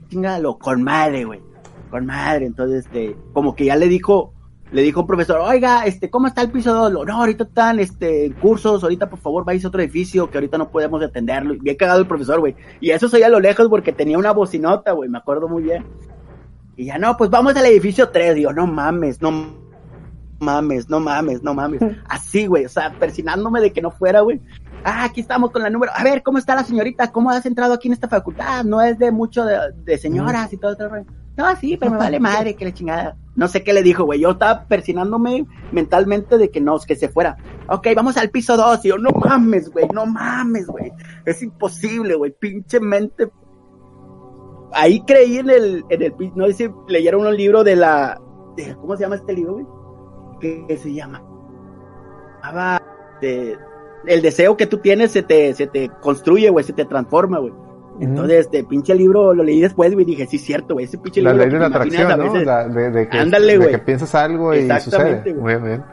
chingada, 0.09 0.39
lo 0.39 0.57
con 0.57 0.84
madre, 0.84 1.26
güey. 1.26 1.41
Con 1.91 2.05
madre. 2.05 2.45
Entonces, 2.45 2.86
este, 2.86 3.16
como 3.34 3.55
que 3.55 3.66
ya 3.66 3.76
le 3.76 3.88
dijo, 3.88 4.34
le 4.72 4.82
dijo 4.82 5.01
un 5.01 5.07
profesor, 5.07 5.39
oiga, 5.41 5.86
este, 5.86 6.09
¿cómo 6.09 6.28
está 6.28 6.41
el 6.41 6.49
piso 6.51 6.74
2? 6.74 6.91
Lo, 6.91 7.05
No, 7.05 7.20
ahorita 7.20 7.43
están, 7.43 7.80
este, 7.80 8.34
cursos, 8.41 8.82
ahorita 8.84 9.09
por 9.09 9.20
favor 9.20 9.45
vais 9.45 9.64
a 9.64 9.68
otro 9.68 9.82
edificio 9.82 10.30
que 10.32 10.38
ahorita 10.38 10.57
no 10.57 10.70
podemos 10.70 11.01
atenderlo. 11.03 11.53
Y 11.53 11.59
bien 11.59 11.76
cagado 11.78 11.99
el 11.99 12.07
profesor, 12.07 12.39
güey. 12.39 12.55
Y 12.82 12.89
eso 12.89 13.07
soy 13.07 13.22
a 13.24 13.30
lo 13.30 13.39
lejos 13.39 13.68
porque 13.70 13.93
tenía 13.93 14.18
una 14.18 14.32
bocinota, 14.34 14.93
güey, 14.93 15.09
me 15.09 15.20
acuerdo 15.20 15.47
muy 15.47 15.61
bien. 15.64 15.86
Y 16.76 16.86
ya, 16.86 16.97
no, 16.97 17.15
pues 17.17 17.30
vamos 17.30 17.55
al 17.55 17.65
edificio 17.65 18.09
3. 18.09 18.36
Digo, 18.36 18.53
no 18.53 18.67
mames, 18.67 19.21
no 19.21 19.32
mames, 20.39 20.89
no 20.89 20.99
mames, 20.99 21.43
no 21.43 21.53
mames. 21.53 21.82
Así, 22.07 22.47
güey, 22.47 22.65
o 22.65 22.69
sea, 22.69 22.93
persinándome 22.99 23.61
de 23.61 23.71
que 23.71 23.82
no 23.82 23.91
fuera, 23.91 24.21
güey. 24.21 24.41
Ah, 24.84 25.05
aquí 25.05 25.21
estamos 25.21 25.51
con 25.51 25.63
la 25.63 25.69
número. 25.69 25.91
A 25.95 26.03
ver, 26.03 26.24
¿cómo 26.24 26.38
está 26.38 26.55
la 26.55 26.63
señorita? 26.63 27.11
¿Cómo 27.11 27.30
has 27.30 27.45
entrado 27.45 27.74
aquí 27.74 27.88
en 27.88 27.93
esta 27.93 28.09
facultad? 28.09 28.65
No 28.65 28.82
es 28.82 28.99
de 28.99 29.11
mucho 29.11 29.45
de, 29.45 29.57
de 29.84 29.97
señoras 29.97 30.51
y 30.51 30.57
todo. 30.57 30.76
No, 31.36 31.55
sí, 31.55 31.78
pero 31.78 31.91
me 31.91 31.97
vale 31.97 32.19
madre 32.19 32.55
que 32.55 32.65
la 32.65 32.74
chingada. 32.74 33.17
No 33.36 33.47
sé 33.47 33.63
qué 33.63 33.74
le 33.74 33.82
dijo, 33.82 34.03
güey. 34.03 34.19
Yo 34.19 34.32
estaba 34.32 34.65
persinándome 34.65 35.47
mentalmente 35.71 36.38
de 36.38 36.51
que 36.51 36.61
no, 36.61 36.78
que 36.80 36.95
se 36.95 37.09
fuera. 37.09 37.38
Ok, 37.69 37.88
vamos 37.95 38.17
al 38.17 38.30
piso 38.30 38.57
2. 38.57 38.86
Y 38.86 38.89
yo, 38.89 38.97
no 38.97 39.09
mames, 39.11 39.69
güey, 39.69 39.88
no 39.93 40.05
mames, 40.05 40.67
güey. 40.67 40.91
Es 41.26 41.41
imposible, 41.41 42.15
güey. 42.15 42.32
Pinche 42.32 42.80
mente. 42.80 43.30
Ahí 44.74 45.01
creí 45.05 45.38
en 45.38 45.49
el, 45.49 45.86
en 45.89 46.01
el, 46.01 46.13
no 46.36 46.45
sé 46.47 46.53
si 46.53 46.69
leyeron 46.88 47.26
un 47.28 47.36
libro 47.36 47.63
de 47.63 47.76
la, 47.76 48.19
de- 48.57 48.76
¿cómo 48.76 48.95
se 48.95 49.03
llama 49.03 49.15
este 49.15 49.34
libro, 49.34 49.53
güey? 49.53 49.65
¿Qué, 50.39 50.65
qué 50.67 50.78
se 50.78 50.93
llama? 50.93 51.21
De- 53.21 53.57
el 54.05 54.21
deseo 54.21 54.57
que 54.57 54.67
tú 54.67 54.80
tienes 54.80 55.11
se 55.11 55.24
te, 55.24 55.53
se 55.53 55.67
te 55.67 55.89
construye, 56.01 56.49
güey, 56.49 56.65
se 56.65 56.74
te 56.74 56.86
transforma, 56.86 57.39
güey. 57.39 57.53
Entonces, 58.01 58.39
este 58.39 58.63
pinche 58.63 58.95
libro 58.95 59.34
lo 59.36 59.43
leí 59.43 59.61
después, 59.61 59.93
güey, 59.93 60.03
y 60.03 60.09
dije, 60.09 60.26
sí, 60.26 60.39
cierto, 60.39 60.74
güey, 60.74 60.86
ese 60.88 60.97
pinche 60.97 61.21
La 61.21 61.32
libro. 61.32 61.45
ley 61.45 61.53
de 61.53 61.59
la 61.59 61.67
atracción, 61.67 62.17
¿no? 62.17 62.24
veces- 62.34 62.45
La- 62.47 62.67
de, 62.67 62.89
de 62.91 63.07
que, 63.07 63.17
Ándale, 63.17 63.57
de 63.59 63.69
que 63.69 63.78
piensas 63.80 64.13
algo 64.15 64.53
y 64.53 64.67
sucede. 64.80 65.21
güey. 65.34 65.57
Muy 65.59 65.69
bien. 65.69 65.84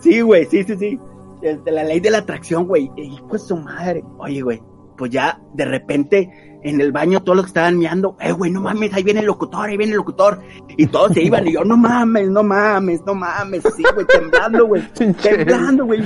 Sí, 0.00 0.20
güey, 0.20 0.44
sí, 0.46 0.64
sí, 0.64 0.76
sí. 0.76 1.00
Este, 1.42 1.70
la 1.70 1.84
ley 1.84 2.00
de 2.00 2.10
la 2.10 2.18
atracción, 2.18 2.66
güey. 2.66 2.90
Hijo 2.96 3.28
de 3.32 3.38
su 3.38 3.56
madre. 3.56 4.04
Oye, 4.18 4.42
güey, 4.42 4.60
pues 5.00 5.10
ya 5.12 5.40
de 5.54 5.64
repente 5.64 6.60
en 6.62 6.78
el 6.78 6.92
baño 6.92 7.22
todos 7.22 7.34
los 7.34 7.46
que 7.46 7.48
estaban 7.48 7.78
meando, 7.78 8.18
eh, 8.20 8.32
güey, 8.32 8.50
no 8.50 8.60
mames, 8.60 8.92
ahí 8.92 9.02
viene 9.02 9.20
el 9.20 9.26
locutor, 9.26 9.70
ahí 9.70 9.78
viene 9.78 9.92
el 9.92 9.96
locutor. 9.96 10.42
Y 10.76 10.88
todos 10.88 11.12
se 11.14 11.22
iban 11.22 11.48
y 11.48 11.54
yo, 11.54 11.64
no 11.64 11.78
mames, 11.78 12.28
no 12.28 12.42
mames, 12.42 13.00
no 13.06 13.14
mames. 13.14 13.62
Sí, 13.74 13.82
güey, 13.94 14.06
temblando, 14.06 14.66
güey. 14.66 14.82
Temblando, 15.22 15.86
güey. 15.86 16.04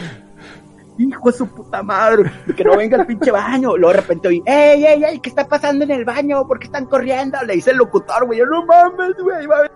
Hijo 0.96 1.28
de 1.28 1.36
su 1.36 1.48
puta 1.48 1.82
madre, 1.82 2.30
que 2.56 2.62
no 2.62 2.76
venga 2.76 2.98
el 2.98 3.06
pinche 3.06 3.32
baño. 3.32 3.76
Luego 3.76 3.94
de 3.94 4.00
repente 4.00 4.28
oí, 4.28 4.40
ey, 4.46 4.84
ey, 4.84 5.02
ey, 5.02 5.18
¿qué 5.18 5.28
está 5.28 5.48
pasando 5.48 5.82
en 5.82 5.90
el 5.90 6.04
baño? 6.04 6.46
¿Por 6.46 6.60
qué 6.60 6.66
están 6.66 6.86
corriendo? 6.86 7.36
Le 7.44 7.54
dice 7.54 7.72
el 7.72 7.78
locutor, 7.78 8.26
güey, 8.26 8.38
yo, 8.38 8.46
no 8.46 8.64
mames, 8.64 9.16
güey, 9.20 9.44
va 9.48 9.56
a 9.56 9.62
ver". 9.62 9.72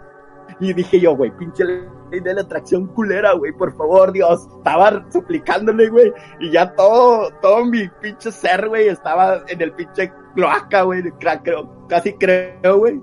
Y 0.60 0.72
dije 0.72 1.00
yo, 1.00 1.16
güey, 1.16 1.36
pinche 1.36 1.64
ley 2.10 2.20
de 2.20 2.34
la 2.34 2.42
atracción 2.42 2.86
culera, 2.88 3.32
güey, 3.32 3.52
por 3.52 3.76
favor, 3.76 4.12
Dios. 4.12 4.46
Estaba 4.58 5.04
suplicándole, 5.10 5.88
güey, 5.88 6.12
y 6.40 6.50
ya 6.50 6.72
todo, 6.74 7.30
todo 7.40 7.64
mi 7.64 7.88
pinche 8.00 8.30
ser, 8.32 8.68
güey, 8.68 8.88
estaba 8.88 9.42
en 9.48 9.60
el 9.60 9.72
pinche 9.72 10.12
cloaca, 10.34 10.82
güey, 10.82 11.02
casi 11.88 12.12
creo, 12.14 12.78
güey. 12.78 13.00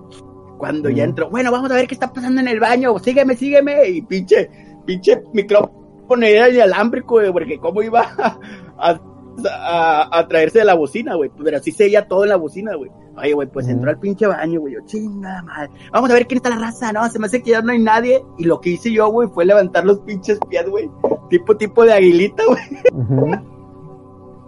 Cuando 0.57 0.89
ya 0.89 1.03
entró, 1.03 1.29
bueno, 1.29 1.51
vamos 1.51 1.69
a 1.71 1.75
ver 1.75 1.87
qué 1.87 1.95
está 1.95 2.11
pasando 2.13 2.39
en 2.39 2.47
el 2.47 2.59
baño, 2.59 2.97
sígueme, 2.99 3.35
sígueme, 3.35 3.87
y 3.89 4.01
pinche, 4.01 4.49
pinche 4.85 5.21
micrófono 5.33 6.25
era 6.25 6.47
el 6.47 6.61
alámbrico, 6.61 7.15
güey, 7.15 7.31
porque 7.31 7.59
cómo 7.59 7.81
iba 7.81 8.01
a, 8.17 8.39
a, 8.77 9.01
a- 9.49 10.09
a 10.11 10.27
traerse 10.27 10.59
de 10.59 10.65
la 10.65 10.73
bocina, 10.75 11.15
güey, 11.15 11.31
pero 11.43 11.57
así 11.57 11.71
seguía 11.71 12.07
todo 12.07 12.23
en 12.23 12.29
la 12.29 12.35
bocina, 12.37 12.75
güey. 12.75 12.91
Oye, 13.17 13.33
güey, 13.33 13.47
pues 13.47 13.67
entró 13.69 13.89
al 13.89 13.99
pinche 13.99 14.27
baño, 14.27 14.59
güey, 14.59 14.73
yo, 14.73 14.79
chingada 14.85 15.41
madre. 15.43 15.69
Vamos 15.91 16.09
a 16.09 16.13
ver 16.13 16.27
quién 16.27 16.37
está 16.37 16.49
la 16.49 16.57
raza, 16.57 16.91
no, 16.91 17.07
se 17.09 17.17
me 17.19 17.27
hace 17.27 17.41
que 17.41 17.51
ya 17.51 17.61
no 17.61 17.71
hay 17.71 17.79
nadie. 17.79 18.23
Y 18.37 18.43
lo 18.45 18.59
que 18.59 18.71
hice 18.71 18.91
yo, 18.91 19.07
güey, 19.09 19.29
fue 19.29 19.45
levantar 19.45 19.85
los 19.85 19.99
pinches 20.01 20.37
pies, 20.49 20.67
güey, 20.69 20.89
tipo, 21.29 21.55
tipo 21.55 21.85
de 21.85 21.93
aguilita, 21.93 22.43
güey, 22.45 22.61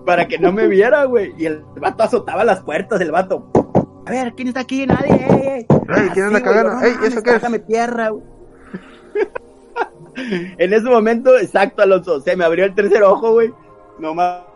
para 0.06 0.28
que 0.28 0.38
no 0.38 0.52
me 0.52 0.68
viera, 0.68 1.06
güey. 1.06 1.34
Y 1.38 1.46
el 1.46 1.64
vato 1.80 2.04
azotaba 2.04 2.44
las 2.44 2.62
puertas, 2.62 3.00
el 3.02 3.12
vato. 3.12 3.50
A 4.06 4.12
ver, 4.12 4.34
¿quién 4.36 4.48
está 4.50 4.62
aquí? 4.62 4.86
Nadie, 4.86 5.12
ey, 5.12 5.48
ey. 5.48 5.66
Ey, 5.70 6.10
¿quién 6.14 6.26
anda 6.28 6.40
Así, 6.40 6.44
güey, 6.48 6.56
cagando? 6.64 6.86
Ey, 6.86 6.94
¿eso 7.06 7.22
qué 7.24 7.36
es? 7.36 7.68
tierra, 7.68 8.10
güey. 8.10 8.24
en 10.58 10.74
ese 10.74 10.86
momento, 10.90 11.38
exacto, 11.38 11.82
Alonso, 11.82 12.22
se 12.22 12.36
me 12.36 12.46
abrió 12.46 12.66
el 12.66 12.74
tercer 12.74 13.04
ojo, 13.04 13.34
güey. 13.34 13.54
Nomás 14.00 14.44
más 14.44 14.47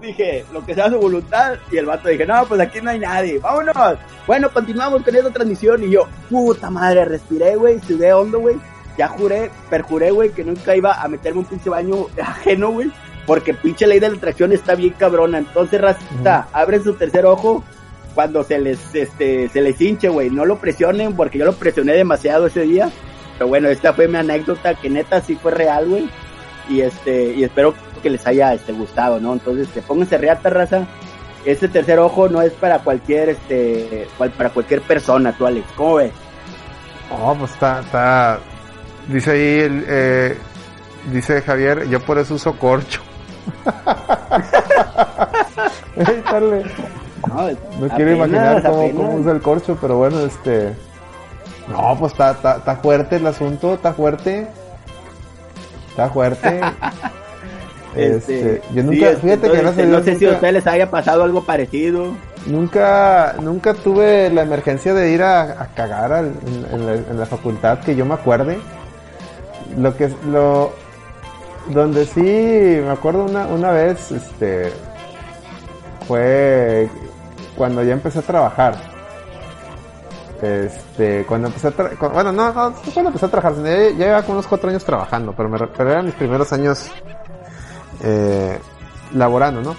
dije, 0.00 0.44
lo 0.52 0.64
que 0.64 0.74
sea 0.74 0.90
su 0.90 0.98
voluntad. 0.98 1.54
Y 1.70 1.76
el 1.76 1.86
vato 1.86 2.08
dije, 2.08 2.26
no, 2.26 2.44
pues 2.46 2.60
aquí 2.60 2.80
no 2.80 2.90
hay 2.90 2.98
nadie, 2.98 3.38
vámonos. 3.38 3.98
Bueno, 4.26 4.50
continuamos 4.52 5.02
con 5.02 5.14
esta 5.14 5.30
transmisión. 5.30 5.82
Y 5.84 5.90
yo, 5.90 6.06
puta 6.30 6.70
madre, 6.70 7.04
respiré, 7.04 7.56
güey, 7.56 7.80
sudé 7.80 8.12
hondo, 8.12 8.40
güey. 8.40 8.56
Ya 8.98 9.08
juré, 9.08 9.50
perjuré, 9.70 10.10
güey, 10.10 10.30
que 10.30 10.44
nunca 10.44 10.76
iba 10.76 11.00
a 11.02 11.08
meterme 11.08 11.40
un 11.40 11.46
pinche 11.46 11.70
baño 11.70 12.06
ajeno, 12.22 12.70
güey. 12.70 12.90
Porque 13.26 13.54
pinche 13.54 13.86
ley 13.86 14.00
de 14.00 14.10
la 14.10 14.16
atracción 14.16 14.52
está 14.52 14.74
bien 14.74 14.94
cabrona. 14.98 15.38
Entonces, 15.38 15.80
racita, 15.80 16.48
abren 16.52 16.82
su 16.82 16.94
tercer 16.94 17.24
ojo 17.24 17.62
cuando 18.14 18.42
se 18.42 18.58
les, 18.58 18.94
este, 18.94 19.48
se 19.48 19.60
les 19.60 19.80
hinche, 19.80 20.08
güey. 20.08 20.28
No 20.28 20.44
lo 20.44 20.58
presionen 20.58 21.14
porque 21.14 21.38
yo 21.38 21.44
lo 21.44 21.54
presioné 21.54 21.94
demasiado 21.94 22.46
ese 22.46 22.62
día. 22.62 22.90
Pero 23.38 23.48
bueno, 23.48 23.68
esta 23.68 23.92
fue 23.92 24.08
mi 24.08 24.18
anécdota 24.18 24.74
que 24.74 24.90
neta 24.90 25.20
sí 25.20 25.36
fue 25.36 25.52
real, 25.52 25.88
güey. 25.88 26.08
Y 26.68 26.80
este, 26.80 27.32
y 27.32 27.44
espero 27.44 27.74
que 28.02 28.10
les 28.10 28.26
haya 28.26 28.52
este, 28.52 28.72
gustado, 28.72 29.18
¿no? 29.20 29.32
Entonces, 29.32 29.68
este, 29.68 29.80
pónganse 29.82 30.18
reata, 30.18 30.50
raza. 30.50 30.86
Este 31.44 31.68
tercer 31.68 31.98
ojo 31.98 32.28
no 32.28 32.42
es 32.42 32.52
para 32.52 32.80
cualquier, 32.80 33.30
este, 33.30 34.06
cual- 34.18 34.30
para 34.32 34.50
cualquier 34.50 34.82
persona, 34.82 35.32
tú, 35.36 35.46
Alex. 35.46 35.66
¿Cómo 35.76 35.94
ves? 35.96 36.12
Oh, 37.10 37.34
pues 37.34 37.52
está, 37.52 37.80
está. 37.80 38.38
Dice 39.08 39.30
ahí, 39.32 39.58
el, 39.60 39.84
eh, 39.88 40.38
dice 41.10 41.42
Javier, 41.42 41.88
yo 41.88 42.00
por 42.00 42.18
eso 42.18 42.34
uso 42.34 42.56
corcho. 42.58 43.00
No, 47.28 47.48
No 47.48 47.88
quiero 47.96 48.12
apenas, 48.12 48.16
imaginar 48.16 48.62
cómo, 48.62 49.14
usa 49.14 49.32
el 49.32 49.40
corcho, 49.40 49.78
pero 49.80 49.96
bueno, 49.96 50.20
este. 50.20 50.74
No, 51.68 51.96
pues 51.98 52.12
está, 52.12 52.32
está, 52.32 52.56
está 52.56 52.76
fuerte 52.76 53.16
el 53.16 53.26
asunto, 53.26 53.74
está 53.74 53.92
fuerte. 53.92 54.48
Está 55.90 56.08
fuerte. 56.10 56.60
Este, 57.94 58.62
yo 58.74 58.82
nunca, 58.84 58.96
sí, 58.96 59.04
este, 59.04 59.16
fíjate 59.20 59.50
que 59.50 59.56
entonces, 59.58 59.78
a 59.84 59.86
no 59.86 59.90
Dios 60.00 60.04
sé 60.04 60.14
si 60.18 60.24
a 60.24 60.28
nunca- 60.28 60.34
ustedes 60.36 60.52
les 60.54 60.66
haya 60.66 60.90
pasado 60.90 61.24
algo 61.24 61.44
parecido. 61.44 62.06
Nunca, 62.46 63.34
nunca 63.40 63.74
tuve 63.74 64.30
la 64.30 64.42
emergencia 64.42 64.94
de 64.94 65.10
ir 65.12 65.22
a, 65.22 65.42
a 65.62 65.66
cagar 65.74 66.12
al- 66.12 66.32
en, 66.46 66.74
en 66.74 66.86
la, 66.86 66.92
en 66.94 67.18
la 67.20 67.26
facultad 67.26 67.78
que 67.80 67.94
yo 67.94 68.04
me 68.06 68.14
acuerde. 68.14 68.58
Lo 69.76 69.96
que, 69.96 70.10
lo, 70.26 70.72
donde 71.68 72.04
sí 72.06 72.20
me 72.20 72.90
acuerdo 72.90 73.24
una, 73.26 73.46
una 73.46 73.70
vez, 73.70 74.10
este, 74.10 74.72
fue 76.08 76.88
cuando 77.56 77.82
ya 77.82 77.92
empecé 77.92 78.18
a 78.20 78.22
trabajar. 78.22 78.74
Este, 80.42 81.24
cuando 81.26 81.46
empecé 81.48 81.68
a 81.68 81.70
tra- 81.70 81.96
cu- 81.96 82.08
bueno, 82.08 82.32
no, 82.32 82.52
no, 82.52 82.70
no 82.70 82.76
cuando 82.92 83.10
empecé 83.10 83.26
a 83.26 83.28
trabajar, 83.28 83.62
ya, 83.62 83.70
ya 83.90 83.90
llevaba 84.06 84.22
como 84.22 84.34
unos 84.38 84.46
cuatro 84.48 84.70
años 84.70 84.84
trabajando, 84.84 85.32
pero, 85.36 85.48
me, 85.48 85.58
pero 85.58 85.90
eran 85.92 86.06
mis 86.06 86.14
primeros 86.14 86.52
años 86.52 86.90
eh, 88.02 88.58
laborando, 89.14 89.62
¿no? 89.62 89.76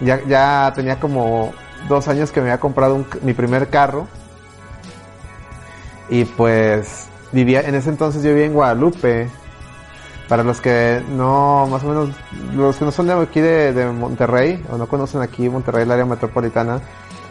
Ya, 0.00 0.20
ya 0.26 0.72
tenía 0.74 0.98
como 1.00 1.52
dos 1.88 2.08
años 2.08 2.30
que 2.30 2.40
me 2.40 2.48
había 2.48 2.60
comprado 2.60 3.04
mi 3.22 3.32
primer 3.34 3.68
carro. 3.68 4.06
Y 6.08 6.24
pues 6.24 7.08
vivía, 7.32 7.62
en 7.62 7.74
ese 7.74 7.90
entonces 7.90 8.22
yo 8.22 8.30
vivía 8.30 8.46
en 8.46 8.54
Guadalupe. 8.54 9.28
Para 10.28 10.42
los 10.42 10.60
que 10.60 11.04
no, 11.10 11.68
más 11.68 11.84
o 11.84 11.88
menos, 11.88 12.08
los 12.56 12.76
que 12.76 12.84
no 12.84 12.90
son 12.90 13.06
de 13.06 13.12
aquí 13.12 13.40
de, 13.40 13.86
Monterrey, 13.96 14.60
o 14.70 14.76
no 14.76 14.88
conocen 14.88 15.22
aquí 15.22 15.48
Monterrey, 15.48 15.84
el 15.84 15.92
área 15.92 16.04
metropolitana, 16.04 16.80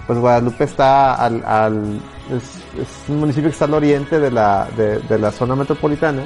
pues 0.07 0.17
Guadalupe 0.17 0.63
está 0.63 1.15
al, 1.15 1.43
al 1.43 1.99
es, 2.31 2.61
un 3.09 3.19
municipio 3.19 3.49
que 3.49 3.53
está 3.53 3.65
al 3.65 3.73
oriente 3.73 4.17
de 4.17 4.31
la, 4.31 4.69
de 4.77 5.19
la 5.19 5.31
zona 5.31 5.57
metropolitana. 5.57 6.25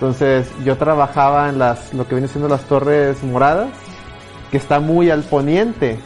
Entonces 0.00 0.50
yo 0.64 0.78
trabajaba 0.78 1.50
en 1.50 1.58
las, 1.58 1.92
lo 1.92 2.08
que 2.08 2.14
viene 2.14 2.26
siendo 2.26 2.48
las 2.48 2.62
torres 2.62 3.22
moradas, 3.22 3.68
que 4.50 4.56
está 4.56 4.80
muy 4.80 5.10
al 5.10 5.24
poniente. 5.24 5.98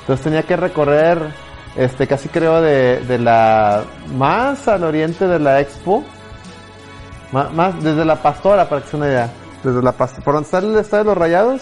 Entonces 0.00 0.24
tenía 0.24 0.42
que 0.44 0.56
recorrer 0.56 1.18
este, 1.76 2.06
casi 2.06 2.30
creo 2.30 2.62
de, 2.62 3.00
de 3.00 3.18
la, 3.18 3.84
más 4.16 4.68
al 4.68 4.84
oriente 4.84 5.28
de 5.28 5.38
la 5.38 5.60
expo, 5.60 6.02
más, 7.30 7.82
desde 7.84 8.06
la 8.06 8.16
pastora, 8.16 8.70
para 8.70 8.80
que 8.80 8.88
sea 8.88 8.98
una 8.98 9.08
idea, 9.08 9.30
desde 9.62 9.82
la 9.82 9.92
pastora, 9.92 10.24
por 10.24 10.34
donde 10.34 10.46
está 10.46 10.58
el 10.60 10.76
estadio 10.76 11.04
de 11.04 11.10
los 11.10 11.18
rayados, 11.18 11.60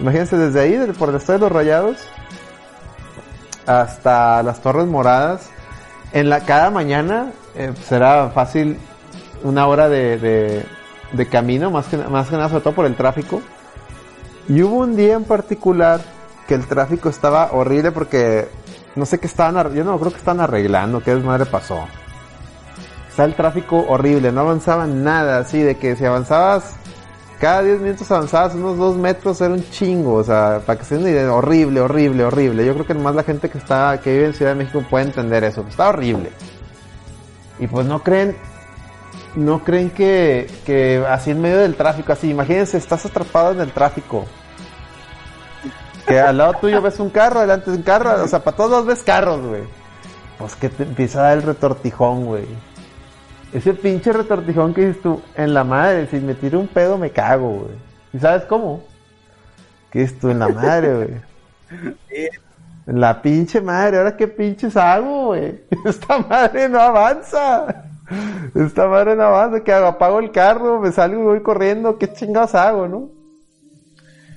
imagínense 0.00 0.38
desde 0.38 0.60
ahí, 0.60 0.92
por 0.98 1.10
el 1.10 1.16
estadio 1.16 1.40
de 1.40 1.44
los 1.44 1.52
rayados, 1.52 1.96
hasta 3.66 4.42
las 4.42 4.62
torres 4.62 4.86
moradas, 4.86 5.50
en 6.14 6.30
la, 6.30 6.40
cada 6.40 6.70
mañana, 6.70 7.32
eh, 7.56 7.74
será 7.86 8.30
fácil 8.30 8.78
una 9.42 9.66
hora 9.66 9.88
de, 9.88 10.64
de, 11.12 11.26
camino, 11.26 11.70
más 11.70 11.86
que, 11.86 11.96
más 11.96 12.28
que 12.28 12.36
nada, 12.36 12.48
sobre 12.48 12.62
todo 12.62 12.74
por 12.74 12.86
el 12.86 12.94
tráfico. 12.94 13.42
Y 14.48 14.62
hubo 14.62 14.76
un 14.76 14.96
día 14.96 15.14
en 15.14 15.24
particular 15.24 16.00
que 16.46 16.54
el 16.54 16.66
tráfico 16.66 17.08
estaba 17.08 17.52
horrible 17.52 17.92
porque 17.92 18.48
no 18.96 19.06
sé 19.06 19.18
qué 19.18 19.26
estaban, 19.26 19.74
yo 19.74 19.84
no 19.84 19.98
creo 19.98 20.10
que 20.10 20.18
estaban 20.18 20.40
arreglando, 20.40 21.00
qué 21.00 21.14
desmadre 21.14 21.46
pasó. 21.46 21.86
Está 23.08 23.24
el 23.24 23.34
tráfico 23.34 23.84
horrible, 23.88 24.32
no 24.32 24.40
avanzaba 24.40 24.86
nada, 24.86 25.38
así 25.38 25.60
de 25.60 25.76
que 25.76 25.96
si 25.96 26.04
avanzabas, 26.04 26.74
cada 27.38 27.62
10 27.62 27.80
minutos 27.80 28.10
avanzabas 28.10 28.54
unos 28.54 28.78
2 28.78 28.96
metros, 28.96 29.40
era 29.40 29.52
un 29.52 29.68
chingo, 29.70 30.14
o 30.14 30.24
sea, 30.24 30.60
para 30.64 30.78
que 30.78 30.84
se 30.84 30.96
den 30.96 31.08
idea, 31.08 31.32
horrible, 31.32 31.80
horrible, 31.80 32.24
horrible. 32.24 32.64
Yo 32.64 32.72
creo 32.72 32.86
que 32.86 32.94
más 32.94 33.14
la 33.14 33.22
gente 33.22 33.50
que 33.50 33.58
está, 33.58 34.00
que 34.00 34.12
vive 34.12 34.26
en 34.26 34.34
Ciudad 34.34 34.52
de 34.52 34.58
México 34.58 34.82
puede 34.88 35.06
entender 35.06 35.44
eso, 35.44 35.64
está 35.68 35.88
horrible. 35.88 36.30
Y 37.58 37.66
pues 37.66 37.86
no 37.86 38.02
creen, 38.02 38.36
no 39.34 39.64
creen 39.64 39.90
que, 39.90 40.50
que 40.66 41.04
así 41.08 41.30
en 41.30 41.40
medio 41.40 41.58
del 41.58 41.74
tráfico, 41.74 42.12
así, 42.12 42.30
imagínense, 42.30 42.76
estás 42.76 43.04
atrapado 43.06 43.52
en 43.52 43.60
el 43.60 43.72
tráfico. 43.72 44.26
Que 46.06 46.20
al 46.20 46.38
lado 46.38 46.54
tuyo 46.60 46.82
ves 46.82 46.98
un 47.00 47.10
carro, 47.10 47.38
adelante 47.38 47.70
un 47.70 47.82
carro, 47.82 48.22
o 48.22 48.28
sea, 48.28 48.42
para 48.42 48.56
todos 48.56 48.84
ves 48.84 49.02
carros, 49.02 49.40
güey. 49.40 49.62
Pues 50.38 50.56
que 50.56 50.68
te 50.68 50.82
empieza 50.82 51.20
a 51.20 51.22
dar 51.28 51.38
el 51.38 51.42
retortijón, 51.44 52.26
güey. 52.26 52.46
Ese 53.52 53.74
pinche 53.74 54.12
retortijón 54.12 54.74
que 54.74 54.86
dices 54.86 55.02
tú, 55.02 55.22
en 55.36 55.54
la 55.54 55.62
madre, 55.62 56.06
si 56.08 56.18
me 56.18 56.34
tiro 56.34 56.58
un 56.58 56.68
pedo 56.68 56.98
me 56.98 57.10
cago, 57.10 57.50
güey. 57.50 57.74
¿Y 58.12 58.18
sabes 58.18 58.44
cómo? 58.44 58.82
Que 59.90 60.00
dices 60.00 60.18
tú, 60.18 60.30
en 60.30 60.38
la 60.38 60.48
madre, 60.48 60.94
güey. 60.94 62.30
En 62.86 63.00
la 63.00 63.22
pinche 63.22 63.60
madre, 63.60 63.98
ahora 63.98 64.16
qué 64.16 64.26
pinches 64.26 64.76
hago, 64.76 65.26
güey. 65.26 65.60
Esta 65.84 66.18
madre 66.18 66.68
no 66.68 66.80
avanza. 66.80 67.91
Esta 68.54 68.88
madre 68.88 69.16
no 69.16 69.22
avanza, 69.24 69.62
¿qué 69.64 69.72
hago? 69.72 69.86
Apago 69.86 70.20
el 70.20 70.30
carro, 70.30 70.80
me 70.80 70.92
salgo 70.92 71.20
y 71.20 71.24
voy 71.24 71.42
corriendo, 71.42 71.98
¿qué 71.98 72.12
chingados 72.12 72.54
hago, 72.54 72.88
no? 72.88 73.10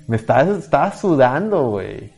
Me 0.08 0.18
estaba, 0.18 0.92
sudando, 0.92 1.70
güey. 1.70 2.14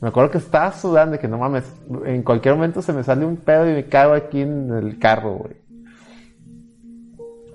Me 0.00 0.08
acuerdo 0.08 0.30
que 0.30 0.38
estaba 0.38 0.72
sudando 0.72 1.16
y 1.16 1.18
que 1.18 1.28
no 1.28 1.38
mames, 1.38 1.64
en 2.04 2.22
cualquier 2.22 2.54
momento 2.54 2.82
se 2.82 2.92
me 2.92 3.02
sale 3.02 3.24
un 3.24 3.36
pedo 3.36 3.68
y 3.68 3.74
me 3.74 3.86
cago 3.86 4.14
aquí 4.14 4.40
en 4.42 4.72
el 4.72 4.98
carro, 4.98 5.34
güey. 5.34 5.56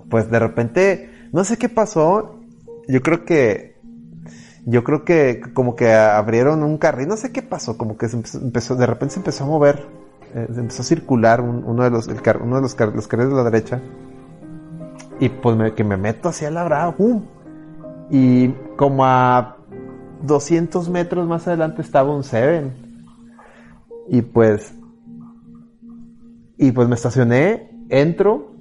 Pues 0.10 0.30
de 0.30 0.40
repente, 0.40 1.10
no 1.32 1.44
sé 1.44 1.58
qué 1.58 1.70
pasó. 1.70 2.40
Yo 2.88 3.02
creo 3.02 3.26
que, 3.26 3.76
yo 4.66 4.84
creo 4.84 5.04
que 5.04 5.42
como 5.54 5.76
que 5.76 5.92
abrieron 5.92 6.64
un 6.64 6.78
carril, 6.78 7.08
no 7.08 7.18
sé 7.18 7.32
qué 7.32 7.42
pasó, 7.42 7.78
como 7.78 7.98
que 7.98 8.08
de 8.08 8.86
repente 8.86 9.14
se 9.14 9.20
empezó 9.20 9.44
a 9.44 9.48
mover, 9.48 9.88
eh, 10.36 10.48
empezó 10.56 10.82
a 10.82 10.86
circular 10.86 11.42
un- 11.42 11.64
uno 11.66 11.84
de 11.84 11.90
los, 11.90 12.08
el 12.08 12.20
uno 12.42 12.56
de 12.58 12.62
los, 12.62 12.78
los 12.94 13.08
carriles 13.08 13.32
de 13.32 13.36
la 13.38 13.44
derecha. 13.50 13.82
Y 15.20 15.30
pues 15.30 15.72
que 15.74 15.84
me 15.84 15.98
meto 15.98 16.30
hacia 16.30 16.52
la 16.52 16.64
brava, 16.66 16.92
¡pum! 16.96 17.24
Y 18.12 18.50
como 18.76 19.06
a 19.06 19.58
200 20.22 20.90
metros 20.90 21.28
más 21.28 21.48
adelante 21.48 21.82
estaba 21.82 22.14
un 22.14 22.24
Seven. 22.24 22.74
Y 24.10 24.22
pues, 24.22 24.74
y 26.58 26.72
pues 26.72 26.88
me 26.88 26.96
estacioné, 26.96 27.72
entro, 27.90 28.52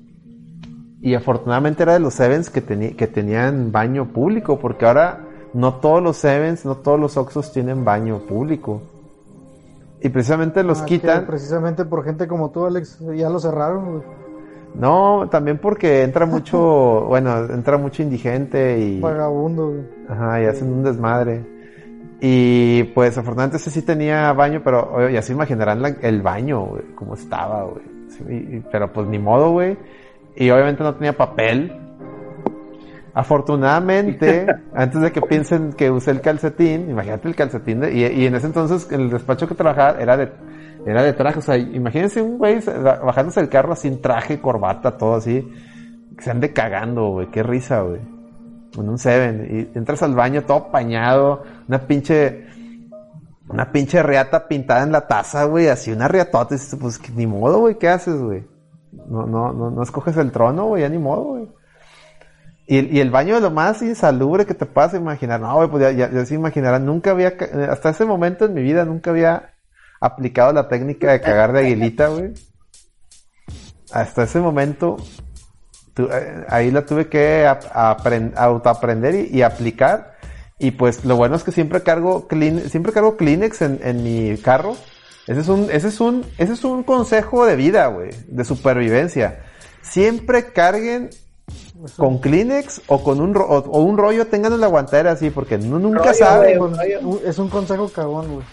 y 1.01 1.15
afortunadamente 1.15 1.83
era 1.83 1.93
de 1.93 2.01
los 2.01 2.15
Sevens 2.15 2.49
que, 2.49 2.63
que 2.97 3.07
tenían 3.07 3.73
baño 3.73 4.07
público, 4.13 4.59
porque 4.59 4.87
ahora 4.87 5.27
no 5.53 5.75
todos 5.75 6.03
los 6.03 6.17
Sevens, 6.17 6.65
no 6.65 6.77
todos 6.77 6.99
los 6.99 7.17
Oxos 7.19 7.53
tienen 7.53 7.85
baño 7.85 8.21
público. 8.21 8.83
Y 10.05 10.09
precisamente 10.11 10.63
los 10.63 10.83
Ah, 10.83 10.85
quitan. 10.85 11.27
Precisamente 11.27 11.85
por 11.85 12.05
gente 12.05 12.29
como 12.29 12.51
tú, 12.51 12.67
Alex, 12.67 12.99
ya 13.17 13.29
lo 13.31 13.39
cerraron, 13.41 13.91
güey. 13.91 14.03
No, 14.75 15.29
también 15.31 15.59
porque 15.59 16.03
entra 16.03 16.27
mucho, 16.27 16.59
bueno, 17.09 17.37
entra 17.47 17.79
mucho 17.79 18.03
indigente 18.03 18.79
y, 18.79 19.01
Vagabundo, 19.01 19.69
güey. 19.71 19.83
ajá, 20.09 20.43
y 20.43 20.47
hacen 20.47 20.73
un 20.73 20.83
desmadre. 20.85 21.45
Y 22.21 22.85
pues 22.95 23.17
afortunadamente 23.19 23.57
ese 23.57 23.71
sí 23.71 23.83
tenía 23.83 24.33
baño, 24.33 24.61
pero 24.65 25.09
ya 25.09 25.23
se 25.23 25.33
imaginarán 25.33 25.83
la- 25.83 25.97
el 26.01 26.23
baño, 26.23 26.65
güey, 26.67 26.83
cómo 26.95 27.15
estaba, 27.15 27.65
güey. 27.65 27.85
Sí, 28.09 28.63
pero 28.71 28.93
pues 28.93 29.07
ni 29.09 29.19
modo, 29.19 29.51
güey. 29.53 29.77
Y 30.37 30.51
obviamente 30.51 30.83
no 30.83 30.95
tenía 30.95 31.13
papel. 31.17 31.73
Afortunadamente, 33.15 34.47
antes 34.75 35.01
de 35.01 35.13
que 35.13 35.21
piensen 35.23 35.73
que 35.73 35.91
usé 35.91 36.11
el 36.11 36.21
calcetín, 36.21 36.91
imagínate 36.91 37.29
el 37.29 37.37
calcetín, 37.37 37.81
de- 37.81 37.93
y, 37.95 38.05
y 38.05 38.27
en 38.27 38.35
ese 38.35 38.47
entonces 38.47 38.91
el 38.91 39.11
despacho 39.11 39.47
que 39.47 39.55
trabajaba 39.55 40.01
era 40.01 40.17
de, 40.17 40.33
era 40.87 41.03
de 41.03 41.13
traje, 41.13 41.39
o 41.39 41.43
sea, 41.43 41.57
imagínense 41.57 42.21
un 42.21 42.39
güey 42.39 42.61
se- 42.61 42.77
bajándose 42.77 43.41
del 43.41 43.49
carro 43.49 43.77
sin 43.77 44.01
traje, 44.03 44.41
corbata, 44.41 44.97
todo 44.99 45.15
así, 45.15 45.49
que 46.17 46.23
se 46.25 46.31
ande 46.31 46.53
cagando, 46.53 47.09
güey, 47.11 47.31
qué 47.31 47.43
risa, 47.43 47.81
güey. 47.83 48.01
En 48.77 48.89
un 48.89 48.99
Seven, 48.99 49.71
y 49.75 49.79
entras 49.79 50.03
al 50.03 50.15
baño 50.17 50.43
todo 50.43 50.73
pañado, 50.73 51.45
una 51.69 51.79
pinche, 51.87 52.47
una 53.49 53.71
pinche 53.71 54.03
reata 54.03 54.49
pintada 54.49 54.83
en 54.83 54.91
la 54.91 55.07
taza, 55.07 55.45
güey, 55.45 55.69
así 55.69 55.93
una 55.93 56.09
riatota, 56.09 56.55
y 56.55 56.59
dices, 56.59 56.77
pues 56.81 56.99
que 56.99 57.13
ni 57.13 57.27
modo, 57.27 57.61
güey, 57.61 57.77
¿qué 57.79 57.89
haces, 57.89 58.21
güey? 58.21 58.45
No, 59.09 59.27
no, 59.27 59.53
no, 59.53 59.71
no 59.71 59.83
escoges 59.83 60.17
el 60.17 60.33
trono, 60.33 60.67
güey, 60.67 60.83
ya 60.83 60.89
ni 60.89 60.99
modo, 60.99 61.23
güey. 61.25 61.49
Y, 62.67 62.97
y 62.97 63.01
el 63.01 63.11
baño 63.11 63.37
es 63.37 63.43
lo 63.43 63.51
más 63.51 63.83
insalubre 63.83 64.47
que 64.47 64.55
te 64.55 64.65
puedas 64.67 64.95
imaginar. 64.95 65.41
No, 65.41 65.71
pues 65.71 65.83
ya, 65.83 65.91
ya, 65.93 66.11
ya 66.11 66.25
se 66.25 66.35
imaginarán. 66.35 66.87
Nunca 66.87 67.11
había, 67.11 67.35
hasta 67.71 67.91
ese 67.91 68.05
momento 68.07 68.47
en 68.47 68.55
mi 68.55 68.63
vida, 68.63 68.85
nunca 68.85 69.11
había 69.11 69.53
aplicado 70.01 70.53
la 70.53 70.69
técnica 70.69 71.13
de 71.13 71.21
cagar 71.21 71.53
de 71.53 71.61
aguilita, 71.61 72.09
güey. 72.09 72.33
Hasta 73.93 74.25
ese 74.25 74.41
momento, 74.41 74.97
tu- 75.95 76.09
eh, 76.11 76.45
ahí 76.49 76.71
la 76.71 76.85
tuve 76.87 77.09
que 77.09 77.47
ap- 77.47 77.65
apren- 77.73 78.33
autoaprender 78.37 79.15
y, 79.15 79.39
y 79.39 79.43
aplicar. 79.43 80.15
Y 80.59 80.71
pues 80.73 81.05
lo 81.05 81.17
bueno 81.17 81.37
es 81.37 81.43
que 81.45 81.53
siempre 81.53 81.83
cargo, 81.83 82.27
Kleen- 82.29 82.69
siempre 82.69 82.93
cargo 82.93 83.17
Kleenex 83.17 83.63
en, 83.63 83.81
en 83.83 84.03
mi 84.03 84.37
carro. 84.39 84.77
Ese 85.27 85.41
es 85.41 85.49
un, 85.49 85.69
ese 85.71 85.89
es 85.89 86.01
un, 86.01 86.25
ese 86.39 86.53
es 86.55 86.65
un 86.65 86.83
consejo 86.83 87.47
de 87.47 87.57
vida, 87.57 87.87
güey, 87.89 88.11
de 88.27 88.45
supervivencia. 88.45 89.41
Siempre 89.83 90.47
carguen 90.53 91.11
con 91.97 92.19
Kleenex 92.19 92.83
o 92.89 93.03
con 93.03 93.21
un, 93.21 93.35
ro- 93.35 93.47
o, 93.49 93.81
un 93.83 93.97
rollo, 93.99 94.27
tengan 94.27 94.53
en 94.53 94.61
la 94.61 94.67
guantera 94.69 95.13
así, 95.13 95.31
porque 95.31 95.57
uno 95.57 95.79
nunca 95.79 95.99
Rollo, 96.01 96.15
sabe. 96.15 96.57
güey. 96.57 96.59
Con- 96.99 97.07
un- 97.07 97.21
Es 97.25 97.39
un 97.39 97.49
consejo 97.49 97.89
cagón, 97.89 98.33
güey. 98.35 98.47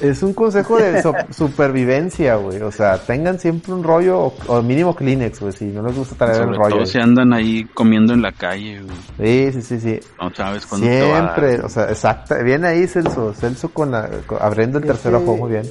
Es 0.00 0.22
un 0.22 0.32
consejo 0.32 0.78
de 0.78 1.00
so- 1.02 1.12
supervivencia, 1.30 2.36
güey. 2.36 2.60
O 2.62 2.72
sea, 2.72 2.98
tengan 2.98 3.38
siempre 3.38 3.72
un 3.72 3.84
rollo 3.84 4.18
o, 4.18 4.34
o 4.48 4.62
mínimo 4.62 4.94
Kleenex, 4.96 5.40
güey, 5.40 5.52
si 5.52 5.66
no 5.66 5.82
les 5.82 5.96
gusta 5.96 6.16
traer 6.16 6.42
el 6.48 6.56
rollo. 6.56 6.76
todo 6.76 6.86
si 6.86 6.98
andan 6.98 7.32
ahí 7.32 7.64
comiendo 7.74 8.12
en 8.12 8.22
la 8.22 8.32
calle, 8.32 8.80
güey. 8.82 9.52
Sí, 9.52 9.60
sí, 9.60 9.62
sí, 9.62 9.80
sí. 9.80 10.00
No 10.20 10.34
sabes 10.34 10.66
cuándo 10.66 10.86
te 10.86 11.00
va 11.02 11.06
a 11.06 11.20
dar. 11.22 11.34
Siempre, 11.38 11.64
o 11.64 11.68
sea, 11.68 11.84
exacto. 11.84 12.34
Viene 12.42 12.66
ahí 12.68 12.86
Celso, 12.88 13.32
Celso 13.34 13.68
con 13.68 13.90
la, 13.92 14.08
con- 14.26 14.38
abriendo 14.42 14.78
el 14.78 14.84
tercer 14.86 15.14
ojo, 15.14 15.36
muy 15.36 15.50
bien. 15.50 15.70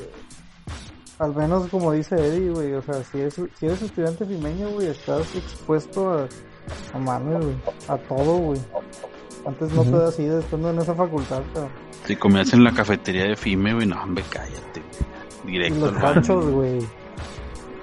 Al 1.19 1.33
menos 1.35 1.67
como 1.69 1.91
dice 1.91 2.15
Eddie, 2.15 2.49
güey, 2.49 2.73
o 2.73 2.81
sea, 2.81 2.95
si 3.03 3.19
eres, 3.19 3.35
si 3.35 3.65
eres 3.65 3.81
estudiante 3.81 4.25
fimeño, 4.25 4.69
güey, 4.71 4.87
estás 4.87 5.21
expuesto 5.35 6.11
a, 6.11 6.27
a 6.93 6.97
mames, 6.97 7.43
güey, 7.43 7.55
a 7.88 7.97
todo, 7.97 8.38
güey. 8.38 8.59
Antes 9.45 9.72
no 9.74 9.84
te 9.84 9.91
das 9.91 10.14
así, 10.14 10.26
estando 10.26 10.70
en 10.70 10.80
esa 10.80 10.95
facultad, 10.95 11.41
pero... 11.53 11.70
Si 12.05 12.16
comías 12.16 12.53
en 12.53 12.64
la 12.64 12.72
cafetería 12.72 13.26
de 13.26 13.36
Fime, 13.36 13.74
güey, 13.74 13.86
no, 13.88 14.01
hombre, 14.01 14.24
cállate. 14.30 14.82
güey. 15.43 15.55
Y 15.55 15.57
Directo 15.59 15.91
los 15.91 16.01
panchos, 16.01 16.45
güey. 16.45 16.80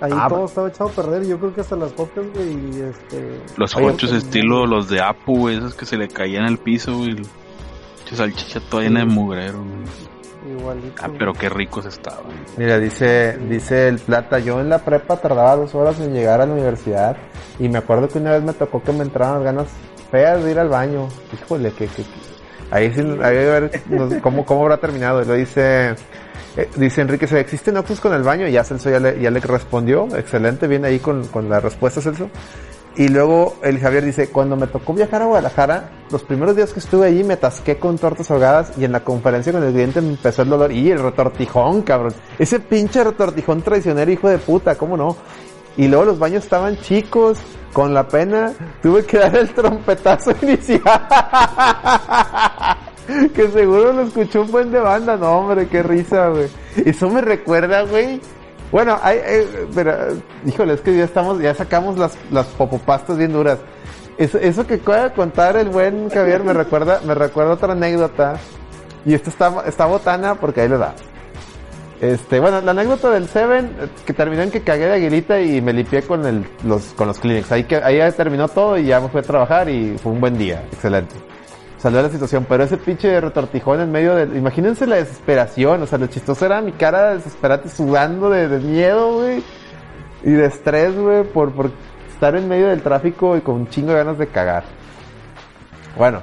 Ahí 0.00 0.10
Ah, 0.14 0.28
todo 0.30 0.46
estaba 0.46 0.68
echado 0.68 0.88
a 0.88 0.92
perder, 0.92 1.26
yo 1.26 1.38
creo 1.38 1.54
que 1.54 1.60
hasta 1.60 1.76
las 1.76 1.92
copias, 1.92 2.26
güey, 2.34 2.48
y 2.76 2.80
este... 2.80 3.42
Los 3.58 3.76
Oye, 3.76 3.86
hochos 3.86 4.12
estilo 4.12 4.66
los 4.66 4.88
de 4.88 5.02
Apu, 5.02 5.36
güey, 5.40 5.58
esos 5.58 5.74
que 5.74 5.84
se 5.84 5.98
le 5.98 6.08
caían 6.08 6.44
al 6.44 6.56
piso, 6.58 6.96
güey. 6.96 7.16
Salchicha 8.10 8.58
toda 8.60 8.82
llena 8.82 9.00
de 9.00 9.06
mugrero, 9.06 9.58
güey. 9.58 9.70
Igualito. 10.48 11.02
Ah, 11.04 11.10
pero 11.18 11.32
qué 11.34 11.48
ricos 11.48 11.84
estaban. 11.86 12.24
Mira, 12.56 12.78
dice, 12.78 13.36
dice 13.48 13.88
el 13.88 13.98
plata, 13.98 14.38
yo 14.38 14.60
en 14.60 14.68
la 14.70 14.78
prepa 14.78 15.16
tardaba 15.16 15.56
dos 15.56 15.74
horas 15.74 16.00
en 16.00 16.12
llegar 16.14 16.40
a 16.40 16.46
la 16.46 16.52
universidad 16.52 17.16
y 17.58 17.68
me 17.68 17.78
acuerdo 17.78 18.08
que 18.08 18.18
una 18.18 18.32
vez 18.32 18.42
me 18.42 18.52
tocó 18.54 18.82
que 18.82 18.92
me 18.92 19.02
entraban 19.04 19.36
las 19.36 19.44
ganas 19.44 19.66
feas 20.10 20.42
de 20.42 20.50
ir 20.52 20.58
al 20.58 20.68
baño. 20.68 21.08
Híjole, 21.32 21.72
que, 21.72 21.86
que, 21.88 22.02
que- 22.02 22.30
ahí 22.70 22.92
sí, 22.94 23.00
ahí 23.22 23.36
a 23.36 23.60
ver 23.60 23.82
cómo, 24.22 24.44
cómo 24.46 24.62
habrá 24.62 24.78
terminado. 24.78 25.20
Y 25.22 25.26
lo 25.26 25.34
dice, 25.34 25.90
eh, 26.56 26.68
dice 26.76 27.02
Enrique, 27.02 27.26
¿se 27.26 27.38
existen 27.38 27.76
Oxus 27.76 28.00
con 28.00 28.14
el 28.14 28.22
baño? 28.22 28.46
Y 28.48 28.52
ya 28.52 28.64
Celso 28.64 28.88
ya 28.90 28.98
le, 28.98 29.20
ya 29.20 29.30
le 29.30 29.40
respondió, 29.40 30.08
excelente, 30.16 30.66
viene 30.66 30.88
ahí 30.88 31.00
con, 31.00 31.26
con 31.28 31.48
la 31.50 31.60
respuesta 31.60 32.00
Celso. 32.00 32.30
Y 32.96 33.08
luego 33.08 33.56
el 33.62 33.78
Javier 33.78 34.04
dice, 34.04 34.30
cuando 34.30 34.56
me 34.56 34.66
tocó 34.66 34.92
viajar 34.92 35.22
a 35.22 35.26
Guadalajara, 35.26 35.90
los 36.10 36.24
primeros 36.24 36.56
días 36.56 36.72
que 36.72 36.80
estuve 36.80 37.06
allí 37.06 37.22
me 37.22 37.34
atasqué 37.34 37.78
con 37.78 37.98
tortas 37.98 38.30
ahogadas 38.30 38.72
y 38.76 38.84
en 38.84 38.92
la 38.92 39.00
conferencia 39.00 39.52
con 39.52 39.62
el 39.62 39.72
cliente 39.72 40.00
me 40.00 40.10
empezó 40.10 40.42
el 40.42 40.48
dolor. 40.48 40.72
Y 40.72 40.90
el 40.90 41.00
retortijón, 41.00 41.82
cabrón. 41.82 42.14
Ese 42.38 42.58
pinche 42.58 43.04
retortijón 43.04 43.62
traicionero, 43.62 44.10
hijo 44.10 44.28
de 44.28 44.38
puta, 44.38 44.76
¿cómo 44.76 44.96
no? 44.96 45.16
Y 45.76 45.88
luego 45.88 46.04
los 46.04 46.18
baños 46.18 46.44
estaban 46.44 46.76
chicos, 46.78 47.38
con 47.72 47.94
la 47.94 48.08
pena, 48.08 48.52
tuve 48.82 49.04
que 49.04 49.18
dar 49.18 49.36
el 49.36 49.48
trompetazo 49.50 50.32
inicial. 50.42 50.82
que 53.34 53.50
seguro 53.50 53.92
lo 53.92 54.02
escuchó 54.02 54.42
un 54.42 54.50
buen 54.50 54.70
de 54.70 54.80
banda, 54.80 55.16
no 55.16 55.38
hombre, 55.38 55.68
qué 55.68 55.82
risa, 55.82 56.28
güey. 56.28 56.48
Eso 56.84 57.08
me 57.08 57.20
recuerda, 57.20 57.82
güey. 57.82 58.20
Bueno, 58.72 58.98
hay, 59.02 59.18
hay- 59.18 59.66
pero, 59.74 59.92
híjole, 60.46 60.74
es 60.74 60.80
que 60.80 60.96
ya 60.96 61.04
estamos, 61.04 61.40
ya 61.40 61.54
sacamos 61.54 61.98
las, 61.98 62.16
las 62.30 62.46
popopastas 62.46 63.16
bien 63.18 63.32
duras. 63.32 63.58
Eso, 64.16 64.38
eso 64.38 64.66
que 64.66 64.74
acaba 64.74 65.04
de 65.08 65.12
contar 65.12 65.56
el 65.56 65.70
buen 65.70 66.08
Javier 66.10 66.44
me 66.44 66.52
recuerda, 66.54 67.00
me 67.04 67.14
recuerda 67.14 67.54
otra 67.54 67.72
anécdota. 67.72 68.34
Y 69.04 69.14
esto 69.14 69.30
está, 69.30 69.62
está 69.66 69.86
botana 69.86 70.34
porque 70.34 70.60
ahí 70.60 70.68
le 70.68 70.78
da. 70.78 70.94
Este, 72.00 72.38
bueno, 72.40 72.60
la 72.62 72.70
anécdota 72.70 73.10
del 73.10 73.28
Seven, 73.28 73.66
eh, 73.80 73.88
que 74.06 74.12
terminó 74.14 74.42
en 74.42 74.50
que 74.50 74.62
cagué 74.62 74.86
de 74.86 74.94
aguilita 74.94 75.40
y 75.40 75.60
me 75.60 75.72
limpié 75.72 76.02
con 76.02 76.24
el, 76.24 76.46
los, 76.64 76.86
con 76.94 77.08
los 77.08 77.18
clinics. 77.18 77.50
Ahí 77.52 77.64
que, 77.64 77.76
ahí 77.76 77.98
ya 77.98 78.10
terminó 78.12 78.48
todo 78.48 78.78
y 78.78 78.86
ya 78.86 79.00
me 79.00 79.08
fui 79.08 79.20
a 79.20 79.22
trabajar 79.22 79.68
y 79.68 79.96
fue 79.98 80.12
un 80.12 80.20
buen 80.20 80.38
día. 80.38 80.62
Excelente. 80.72 81.14
Salió 81.80 81.96
de 81.98 82.04
la 82.04 82.10
situación, 82.10 82.44
pero 82.46 82.62
ese 82.62 82.76
pinche 82.76 83.18
retortijón 83.22 83.80
en 83.80 83.90
medio 83.90 84.14
del, 84.14 84.36
imagínense 84.36 84.86
la 84.86 84.96
desesperación, 84.96 85.82
o 85.82 85.86
sea, 85.86 85.98
lo 85.98 86.08
chistoso 86.08 86.44
era 86.44 86.60
mi 86.60 86.72
cara 86.72 87.14
desesperante 87.14 87.70
sudando 87.70 88.28
de, 88.28 88.48
de 88.48 88.58
miedo, 88.58 89.14
güey. 89.14 89.42
Y 90.22 90.32
de 90.32 90.44
estrés, 90.44 90.94
güey, 90.94 91.24
por, 91.24 91.52
por 91.52 91.70
estar 92.12 92.36
en 92.36 92.46
medio 92.48 92.68
del 92.68 92.82
tráfico 92.82 93.34
y 93.38 93.40
con 93.40 93.54
un 93.54 93.68
chingo 93.70 93.92
de 93.92 93.96
ganas 93.96 94.18
de 94.18 94.26
cagar. 94.26 94.64
Bueno, 95.96 96.22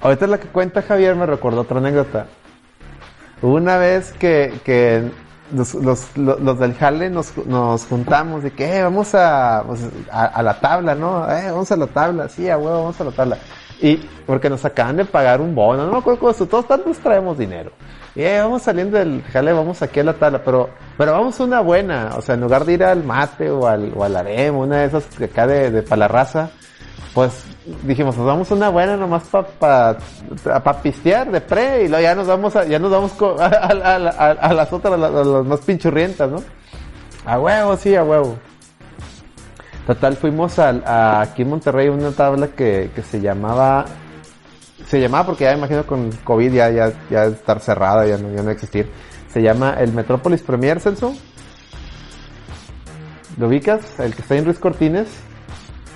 ahorita 0.00 0.28
la 0.28 0.38
que 0.38 0.46
cuenta 0.46 0.82
Javier 0.82 1.16
me 1.16 1.26
recordó 1.26 1.62
otra 1.62 1.78
anécdota. 1.78 2.26
Una 3.42 3.76
vez 3.78 4.12
que, 4.12 4.60
que 4.64 5.10
los, 5.52 5.74
los, 5.74 6.16
los, 6.16 6.38
los 6.38 6.58
del 6.60 6.74
jale 6.74 7.10
nos, 7.10 7.36
nos 7.48 7.84
juntamos 7.86 8.44
de 8.44 8.52
que 8.52 8.76
eh, 8.76 8.82
vamos 8.84 9.12
a, 9.16 9.64
pues, 9.66 9.80
a, 10.12 10.26
a 10.26 10.42
la 10.44 10.60
tabla, 10.60 10.94
¿no? 10.94 11.28
Eh, 11.28 11.50
vamos 11.50 11.72
a 11.72 11.76
la 11.76 11.88
tabla, 11.88 12.28
sí, 12.28 12.48
a 12.48 12.56
huevo, 12.56 12.84
vamos 12.84 13.00
a 13.00 13.04
la 13.04 13.10
tabla. 13.10 13.38
Y 13.80 13.96
porque 14.26 14.48
nos 14.48 14.64
acaban 14.64 14.96
de 14.96 15.04
pagar 15.04 15.40
un 15.40 15.54
bono, 15.54 15.84
no 15.84 15.92
me 15.92 15.98
acuerdo 15.98 16.30
eso, 16.30 16.46
todos 16.46 16.66
tantos 16.66 16.98
traemos 16.98 17.36
dinero. 17.36 17.72
Y 18.14 18.22
eh, 18.22 18.40
vamos 18.40 18.62
saliendo 18.62 18.96
del 18.96 19.22
jale, 19.24 19.52
vamos 19.52 19.82
aquí 19.82 20.00
a 20.00 20.04
la 20.04 20.14
tabla, 20.14 20.42
pero, 20.44 20.70
pero 20.96 21.12
vamos 21.12 21.40
una 21.40 21.60
buena, 21.60 22.12
o 22.16 22.22
sea, 22.22 22.36
en 22.36 22.42
lugar 22.42 22.64
de 22.64 22.74
ir 22.74 22.84
al 22.84 23.02
mate 23.02 23.50
o 23.50 23.66
al, 23.66 23.92
o 23.94 24.04
al 24.04 24.16
harem, 24.16 24.56
una 24.56 24.78
de 24.78 24.86
esas 24.86 25.18
de 25.18 25.24
acá 25.24 25.46
de, 25.46 25.70
de 25.70 25.82
palarraza, 25.82 26.50
pues 27.12 27.44
dijimos, 27.82 28.16
nos 28.16 28.26
vamos 28.26 28.50
una 28.50 28.68
buena 28.68 28.96
nomás 28.96 29.24
para 29.24 29.46
pa, 29.58 29.96
pa 30.62 30.82
pistear 30.82 31.30
de 31.30 31.40
pre 31.40 31.84
y 31.84 31.88
luego 31.88 32.02
ya 32.02 32.14
nos 32.14 32.26
vamos 32.26 32.54
a, 32.56 32.64
ya 32.64 32.78
nos 32.78 32.90
vamos 32.90 33.12
a, 33.40 34.52
las 34.52 34.72
otras, 34.72 34.94
a 34.94 34.96
las, 34.96 35.26
las 35.26 35.44
más 35.44 35.60
pinchurrientas, 35.60 36.30
¿no? 36.30 36.42
A 37.24 37.38
huevo, 37.38 37.76
sí, 37.76 37.94
a 37.94 38.04
huevo. 38.04 38.36
Total, 39.86 40.16
fuimos 40.16 40.58
al- 40.58 40.82
a, 40.86 41.20
aquí 41.20 41.42
en 41.42 41.50
Monterrey 41.50 41.88
una 41.88 42.10
tabla 42.12 42.48
que, 42.48 42.90
que 42.94 43.02
se 43.02 43.20
llamaba, 43.20 43.84
se 44.86 44.98
llamaba 45.00 45.26
porque 45.26 45.44
ya 45.44 45.50
me 45.52 45.58
imagino 45.58 45.86
con 45.86 46.10
COVID 46.24 46.52
ya, 46.52 46.70
ya, 46.70 46.92
ya 47.10 47.24
estar 47.26 47.60
cerrada, 47.60 48.06
ya 48.06 48.16
no, 48.16 48.34
ya 48.34 48.42
no 48.42 48.50
existir. 48.50 48.90
Se 49.28 49.42
llama 49.42 49.74
el 49.78 49.92
Metrópolis 49.92 50.42
Premier, 50.42 50.80
Celso. 50.80 51.14
¿Lo 53.36 53.48
ubicas? 53.48 53.98
El 53.98 54.14
que 54.14 54.22
está 54.22 54.36
en 54.36 54.44
Ruiz 54.44 54.58
Cortines. 54.58 55.08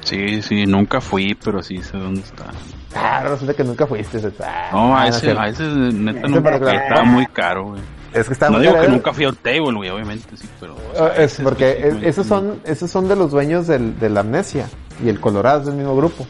Sí, 0.02 0.42
sí, 0.42 0.66
nunca 0.66 1.00
fui, 1.00 1.34
pero 1.34 1.62
sí 1.62 1.78
sé 1.82 1.96
dónde 1.96 2.20
está. 2.22 2.46
Ah, 2.94 3.22
resulta 3.28 3.54
que 3.54 3.62
nunca 3.64 3.86
fuiste. 3.86 4.18
Ah, 4.42 4.70
No, 4.72 4.96
a 4.96 5.06
es 5.06 5.16
ese, 5.16 5.26
cierto. 5.26 5.40
a 5.40 5.48
ese 5.48 5.62
neta 5.62 6.26
nunca 6.28 6.56
estaba 6.74 7.04
muy 7.04 7.26
caro, 7.26 7.64
güey. 7.70 7.80
Es 8.14 8.26
que 8.26 8.32
está 8.32 8.48
No 8.48 8.58
digo 8.60 8.72
que 8.80 8.88
nunca 8.88 9.12
fui 9.12 9.24
a 9.24 9.28
un 9.28 9.36
table, 9.36 9.72
güey, 9.74 9.90
obviamente, 9.90 10.36
sí, 10.36 10.48
pero... 10.58 10.74
o 10.74 10.96
sea, 10.96 11.06
Ah, 11.06 11.12
es 11.22 11.38
porque 11.42 11.78
es- 11.88 12.02
esos 12.02 12.26
son, 12.26 12.60
esos 12.64 12.90
son 12.90 13.06
de 13.08 13.16
los 13.16 13.30
dueños 13.30 13.66
del, 13.66 13.98
de 13.98 14.08
la 14.08 14.20
amnesia 14.20 14.68
y 15.04 15.08
el 15.08 15.20
Colorado 15.20 15.60
es 15.60 15.66
del 15.66 15.74
mismo 15.76 15.94
grupo. 15.96 16.26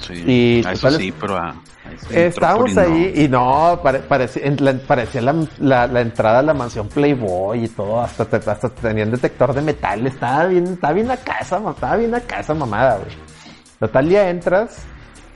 Sí, 0.00 0.12
y 0.26 0.62
a 0.66 0.72
eso 0.72 0.90
sí, 0.92 1.12
pero 1.18 1.36
a... 1.36 1.48
a 1.50 1.54
Estábamos 2.12 2.76
ahí 2.76 3.12
y 3.16 3.28
no, 3.28 3.80
pare- 3.82 4.00
parecía, 4.00 4.44
en 4.44 4.56
la, 4.64 4.74
parecía 4.74 5.22
la, 5.22 5.34
la, 5.58 5.86
la 5.86 6.00
entrada 6.02 6.38
a 6.40 6.42
la 6.42 6.54
mansión 6.54 6.88
Playboy 6.88 7.64
y 7.64 7.68
todo, 7.68 8.00
hasta, 8.00 8.24
te- 8.26 8.48
hasta 8.50 8.68
tenían 8.68 9.10
detector 9.10 9.52
de 9.54 9.62
metal, 9.62 10.06
estaba 10.06 10.44
bien, 10.46 10.64
estaba 10.66 10.92
bien 10.92 11.10
acá 11.10 11.38
esa, 11.40 11.58
ma- 11.58 11.70
estaba 11.72 11.96
bien 11.96 12.14
acá 12.14 12.40
esa 12.40 12.54
mamada, 12.54 12.98
güey. 12.98 13.10
Total, 13.80 14.08
ya 14.08 14.28
entras, 14.30 14.76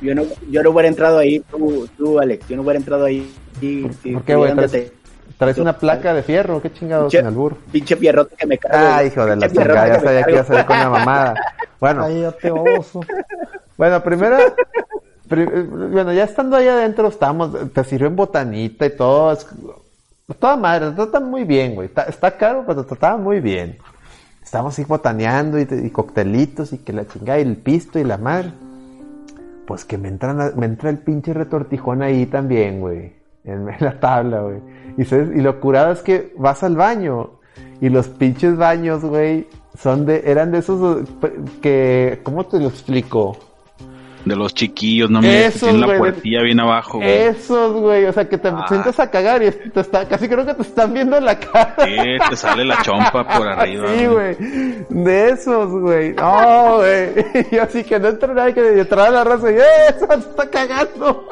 Yo 0.00 0.14
no, 0.14 0.22
yo 0.50 0.62
no 0.62 0.70
hubiera 0.70 0.88
entrado 0.88 1.18
ahí, 1.18 1.40
tú, 1.50 1.88
tú, 1.96 2.18
Alex, 2.20 2.46
yo 2.48 2.56
no 2.56 2.62
hubiera 2.62 2.78
entrado 2.78 3.04
ahí. 3.06 3.32
Sí, 3.58 3.86
sí, 4.02 4.12
¿por 4.12 4.22
qué, 4.24 4.34
güey? 4.36 4.52
Traes, 5.44 5.58
una 5.58 5.76
placa 5.78 6.14
de 6.14 6.22
fierro, 6.22 6.60
qué 6.62 6.72
chingados, 6.72 7.12
Pinche- 7.12 7.18
sin 7.18 7.26
albur. 7.26 7.56
Pinche 7.70 7.96
fierrote 7.96 8.34
que 8.36 8.46
me 8.46 8.58
cargo. 8.58 8.76
Ah, 8.78 9.04
hijo 9.04 9.24
de 9.26 9.36
la 9.36 9.48
chingada, 9.48 9.88
ya 9.88 10.00
sabía 10.00 10.22
que 10.24 10.32
iba 10.32 10.40
a 10.40 10.44
salir 10.44 10.64
con 10.66 10.76
una 10.76 10.90
mamada. 10.90 11.34
Bueno, 11.80 12.02
Cállate, 12.02 12.50
oso. 12.52 13.00
Bueno, 13.76 14.00
primero, 14.04 14.36
pri- 15.28 15.46
bueno, 15.46 16.12
ya 16.12 16.22
estando 16.22 16.56
ahí 16.56 16.68
adentro, 16.68 17.08
estábamos, 17.08 17.50
te 17.72 17.82
sirven 17.82 18.14
botanita 18.14 18.86
y 18.86 18.90
todo, 18.96 19.32
es, 19.32 19.44
toda 20.38 20.56
madre, 20.56 20.90
te 20.90 20.94
tratan 20.96 21.28
muy 21.28 21.42
bien, 21.42 21.74
güey. 21.74 21.88
Está, 21.88 22.02
está 22.04 22.36
caro, 22.36 22.62
pero 22.64 22.82
te 22.82 22.88
trataban 22.90 23.24
muy 23.24 23.40
bien. 23.40 23.78
Estábamos 24.44 24.74
así 24.74 24.84
botaneando 24.84 25.58
y, 25.58 25.66
y 25.70 25.90
coctelitos 25.90 26.72
y 26.72 26.78
que 26.78 26.92
la 26.92 27.04
chingada 27.08 27.40
y 27.40 27.42
el 27.42 27.56
pisto 27.56 27.98
y 27.98 28.04
la 28.04 28.16
madre. 28.16 28.52
Pues 29.66 29.84
que 29.84 29.98
me 29.98 30.06
entran, 30.06 30.52
me 30.56 30.66
entra 30.66 30.88
el 30.88 30.98
pinche 30.98 31.32
retortijón 31.34 32.02
ahí 32.02 32.26
también, 32.26 32.80
güey. 32.80 33.12
En 33.44 33.66
la 33.80 33.98
tabla, 34.00 34.40
güey. 34.40 34.58
Y, 34.98 35.04
sabes- 35.04 35.30
y 35.36 35.40
lo 35.40 35.60
curado 35.60 35.92
es 35.92 36.00
que 36.00 36.32
vas 36.36 36.62
al 36.62 36.76
baño 36.76 37.30
y 37.80 37.88
los 37.88 38.08
pinches 38.08 38.56
baños, 38.56 39.02
güey, 39.04 39.46
son 39.78 40.06
de, 40.06 40.22
eran 40.26 40.52
de 40.52 40.58
esos 40.58 41.00
que, 41.60 42.20
¿cómo 42.22 42.44
te 42.46 42.58
lo 42.60 42.68
explico? 42.68 43.36
De 44.24 44.36
los 44.36 44.54
chiquillos, 44.54 45.10
no 45.10 45.20
me 45.20 45.50
tienen 45.50 45.80
la 45.80 45.98
puertilla 45.98 46.42
bien 46.42 46.60
abajo, 46.60 46.98
güey. 46.98 47.10
Esos, 47.10 47.72
güey, 47.72 48.04
o 48.04 48.12
sea, 48.12 48.28
que 48.28 48.38
te 48.38 48.46
Ah. 48.50 48.64
sientas 48.68 49.00
a 49.00 49.10
cagar 49.10 49.42
y 49.42 49.50
te 49.50 49.80
está, 49.80 50.06
casi 50.06 50.28
creo 50.28 50.46
que 50.46 50.54
te 50.54 50.62
están 50.62 50.94
viendo 50.94 51.16
en 51.16 51.24
la 51.24 51.36
cara. 51.40 51.74
Sí, 51.84 51.96
te 52.30 52.36
sale 52.36 52.64
la 52.64 52.80
chompa 52.82 53.26
por 53.26 53.48
arriba. 53.48 53.88
Sí, 53.96 54.06
güey. 54.06 54.36
De 54.90 55.30
esos, 55.30 55.68
güey. 55.72 56.14
No, 56.14 56.76
güey. 56.76 57.08
Y 57.50 57.56
así 57.56 57.82
que 57.82 57.98
no 57.98 58.08
entra 58.10 58.32
nadie 58.32 58.54
que 58.54 58.62
detrás 58.62 59.06
de 59.06 59.12
la 59.12 59.24
raza 59.24 59.50
y 59.50 59.54
¡eh! 59.56 59.62
¡Eso 59.88 60.06
se 60.06 60.14
está 60.14 60.48
cagando! 60.48 61.26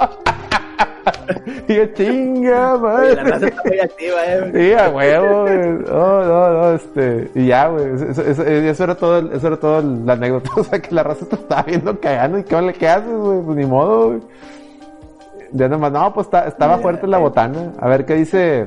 y 1.68 1.74
yo, 1.74 1.86
chinga, 1.94 2.74
Oye, 2.74 3.14
La 3.14 3.22
raza 3.22 3.34
madre. 3.34 3.48
está 3.48 3.62
muy 3.68 3.80
activa, 3.80 4.16
eh. 4.26 4.50
Sí, 4.54 4.72
a 4.74 4.88
huevo, 4.90 5.42
güey. 5.42 5.58
No, 5.58 6.24
no, 6.24 6.50
no, 6.52 6.72
este. 6.74 7.30
Y 7.34 7.46
ya, 7.46 7.68
güey. 7.68 7.86
Eso, 8.10 8.22
eso- 8.22 8.44
eso 8.44 8.84
era 8.84 8.94
todo, 8.94 9.18
el- 9.18 9.32
eso 9.32 9.46
era 9.46 9.56
todo 9.58 9.78
el- 9.80 10.06
la 10.06 10.12
anécdota. 10.14 10.50
O 10.56 10.64
sea, 10.64 10.78
que 10.80 10.94
la 10.94 11.02
raza 11.02 11.26
te 11.26 11.36
estaba 11.36 11.62
viendo 11.62 11.98
cagando 12.00 12.38
y 12.38 12.44
qué, 12.44 12.74
qué 12.78 12.88
haces, 12.88 13.12
güey. 13.12 13.40
Pues 13.42 13.56
ni 13.56 13.66
modo, 13.66 14.06
güey. 14.08 14.20
Ya 15.52 15.68
nomás, 15.68 15.90
no, 15.92 16.12
pues 16.14 16.28
estaba 16.46 16.78
fuerte 16.78 17.06
la 17.06 17.18
botana. 17.18 17.72
A 17.80 17.88
ver, 17.88 18.04
¿qué 18.06 18.14
dice? 18.14 18.66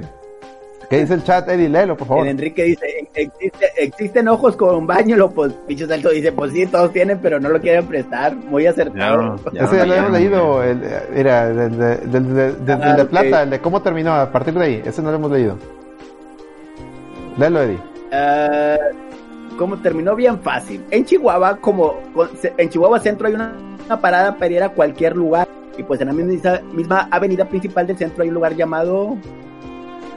¿Qué 0.89 0.99
dice 0.99 1.13
el 1.15 1.23
chat? 1.23 1.47
Eddie, 1.49 1.69
léelo, 1.69 1.95
por 1.97 2.07
favor. 2.07 2.23
El 2.25 2.31
Enrique 2.31 2.63
dice, 2.63 3.07
existe, 3.13 3.65
existen 3.77 4.27
ojos 4.27 4.55
con 4.55 4.86
baño, 4.86 5.15
lo 5.17 5.31
pues, 5.31 5.53
pinche 5.67 5.88
salto 5.88 6.09
dice, 6.09 6.31
pues 6.31 6.51
sí, 6.51 6.65
todos 6.67 6.91
tienen, 6.91 7.19
pero 7.19 7.39
no 7.39 7.49
lo 7.49 7.59
quieren 7.59 7.86
prestar, 7.88 8.36
muy 8.36 8.65
acertado. 8.67 9.38
Ya, 9.53 9.63
Ese 9.63 9.77
ya 9.77 9.86
lo 9.86 9.93
ya, 9.95 9.99
habíamos 10.01 10.11
ya. 10.11 10.19
leído. 10.19 10.63
El, 10.63 10.81
mira, 11.15 11.47
del 11.49 11.77
de, 11.77 11.97
de- 12.51 12.73
Ah, 12.73 12.95
de 12.95 13.01
ok. 13.03 13.09
plata, 13.09 13.43
el 13.43 13.49
de 13.49 13.59
cómo 13.59 13.81
terminó, 13.81 14.13
a 14.13 14.31
partir 14.31 14.53
de 14.53 14.63
ahí. 14.65 14.81
Ese 14.86 15.01
no 15.01 15.09
lo 15.09 15.15
hemos 15.17 15.31
leído. 15.31 15.57
Léelo, 17.38 17.61
Eddie. 17.63 17.79
Ah, 18.11 18.77
como 19.57 19.77
terminó 19.77 20.15
bien 20.15 20.39
fácil. 20.41 20.84
En 20.91 21.05
Chihuahua, 21.05 21.57
como 21.57 21.95
en 22.57 22.69
Chihuahua 22.69 22.99
Centro 22.99 23.27
hay 23.27 23.34
una, 23.34 23.53
una 23.86 23.99
parada 23.99 24.36
para 24.36 24.51
ir 24.53 24.63
a 24.63 24.69
cualquier 24.69 25.15
lugar. 25.15 25.47
Y 25.77 25.84
pues 25.84 25.99
en 26.01 26.07
la 26.07 26.13
misma, 26.13 26.59
misma 26.71 27.07
avenida 27.09 27.45
principal 27.45 27.88
del 27.88 27.97
centro 27.97 28.21
hay 28.21 28.29
un 28.29 28.36
lugar 28.36 28.55
llamado 28.55 29.17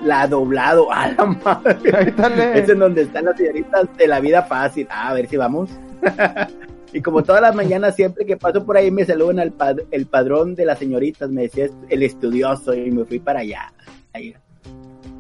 La 0.05 0.27
Doblado. 0.27 0.93
A 0.93 1.09
la 1.09 1.25
madre. 1.25 1.77
Ahí. 1.97 2.15
Es 2.61 2.69
en 2.69 2.79
donde 2.79 3.03
están 3.03 3.25
las 3.27 3.37
señoritas 3.37 3.89
de 3.97 4.07
la 4.07 4.21
vida 4.21 4.43
fácil. 4.43 4.87
Ah, 4.91 5.09
a 5.11 5.15
ver 5.15 5.27
si 5.29 5.37
vamos. 5.37 5.71
y 6.93 7.01
como 7.03 7.23
todas 7.23 7.41
las 7.43 7.55
mañanas, 7.55 7.95
siempre 7.97 8.25
que 8.27 8.37
paso 8.37 8.65
por 8.65 8.77
ahí 8.77 8.91
me 8.91 9.05
saludan 9.05 9.41
al 9.41 9.53
pad- 9.53 9.83
el 9.91 10.07
padrón 10.07 10.55
de 10.55 10.65
las 10.65 10.79
señoritas, 10.79 11.29
me 11.31 11.43
decía 11.43 11.69
el 11.89 12.03
estudioso 12.03 12.75
y 12.75 12.91
me 12.91 13.05
fui 13.05 13.19
para 13.19 13.41
allá. 13.41 13.73
Ahí. 14.13 14.35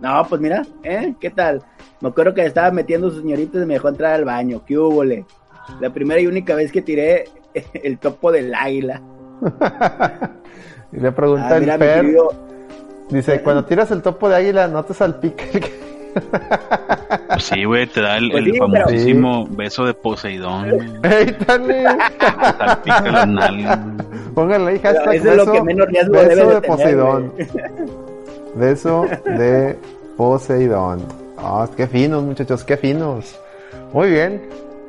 No, 0.01 0.25
pues 0.29 0.41
mira, 0.41 0.63
¿eh? 0.83 1.15
¿Qué 1.21 1.31
tal? 1.31 1.63
Me 2.01 2.09
acuerdo 2.11 2.35
que 2.35 2.45
estaba 2.45 2.71
metiendo 2.71 3.11
sus 3.11 3.23
señoritas 3.23 3.63
y 3.63 3.67
me 3.67 3.75
dejó 3.75 3.89
entrar 3.89 4.13
al 4.15 4.25
baño. 4.25 4.63
¿Qué 4.67 4.77
hubo, 4.79 5.03
le? 5.03 5.25
La 5.81 5.91
primera 5.93 6.21
y 6.21 6.27
única 6.27 6.55
vez 6.55 6.71
que 6.71 6.83
tiré 6.83 7.25
el 7.73 7.99
topo 7.99 8.31
del 8.31 8.55
águila. 8.55 9.03
y 10.93 11.01
le 11.01 11.13
pregunta 11.13 11.49
Ah, 11.51 11.55
el 11.57 11.61
mira, 11.63 11.79
mi 11.79 11.85
Fer. 11.85 12.01
querido, 12.03 12.29
Dice, 13.09 13.41
cuando 13.43 13.65
tiras 13.65 13.91
el 13.91 14.03
topo 14.03 14.29
de 14.29 14.37
águila, 14.37 14.67
no 14.69 14.85
te 14.85 14.95
salpica 14.95 15.45
el... 15.53 15.65
Pues 17.29 17.45
sí, 17.45 17.65
güey, 17.65 17.87
te 17.87 18.01
da 18.01 18.17
el, 18.17 18.31
Pues 18.31 18.45
sí, 18.45 18.53
famosísimo 18.57 19.47
beso 19.51 19.85
de 19.85 19.95
Poseidón. 19.95 21.01
¡Ey, 21.03 21.37
dale! 21.47 21.85
Te 22.19 22.59
salpica 22.59 23.03
las 23.03 23.29
nalgas. 23.29 23.79
Pónganle 24.35 24.73
ahí 24.73 24.79
hashtag 24.79 25.15
eso 25.15 25.31
es 25.31 25.37
lo 25.37 25.45
beso, 25.45 25.53
que 25.53 25.63
menos 25.63 25.89
riesgo 25.89 26.13
beso 26.13 26.29
debe 26.29 26.37
de 26.37 26.55
de 26.55 26.61
tener, 26.61 26.77
Poseidón. 26.77 27.33
Beso 28.55 29.07
de 29.25 29.79
Poseidón. 30.17 31.03
Ah, 31.37 31.69
qué 31.77 31.87
finos, 31.87 32.23
muchachos, 32.25 32.65
qué 32.65 32.77
finos. 32.77 33.39
Muy 33.93 34.11
bien. 34.11 34.43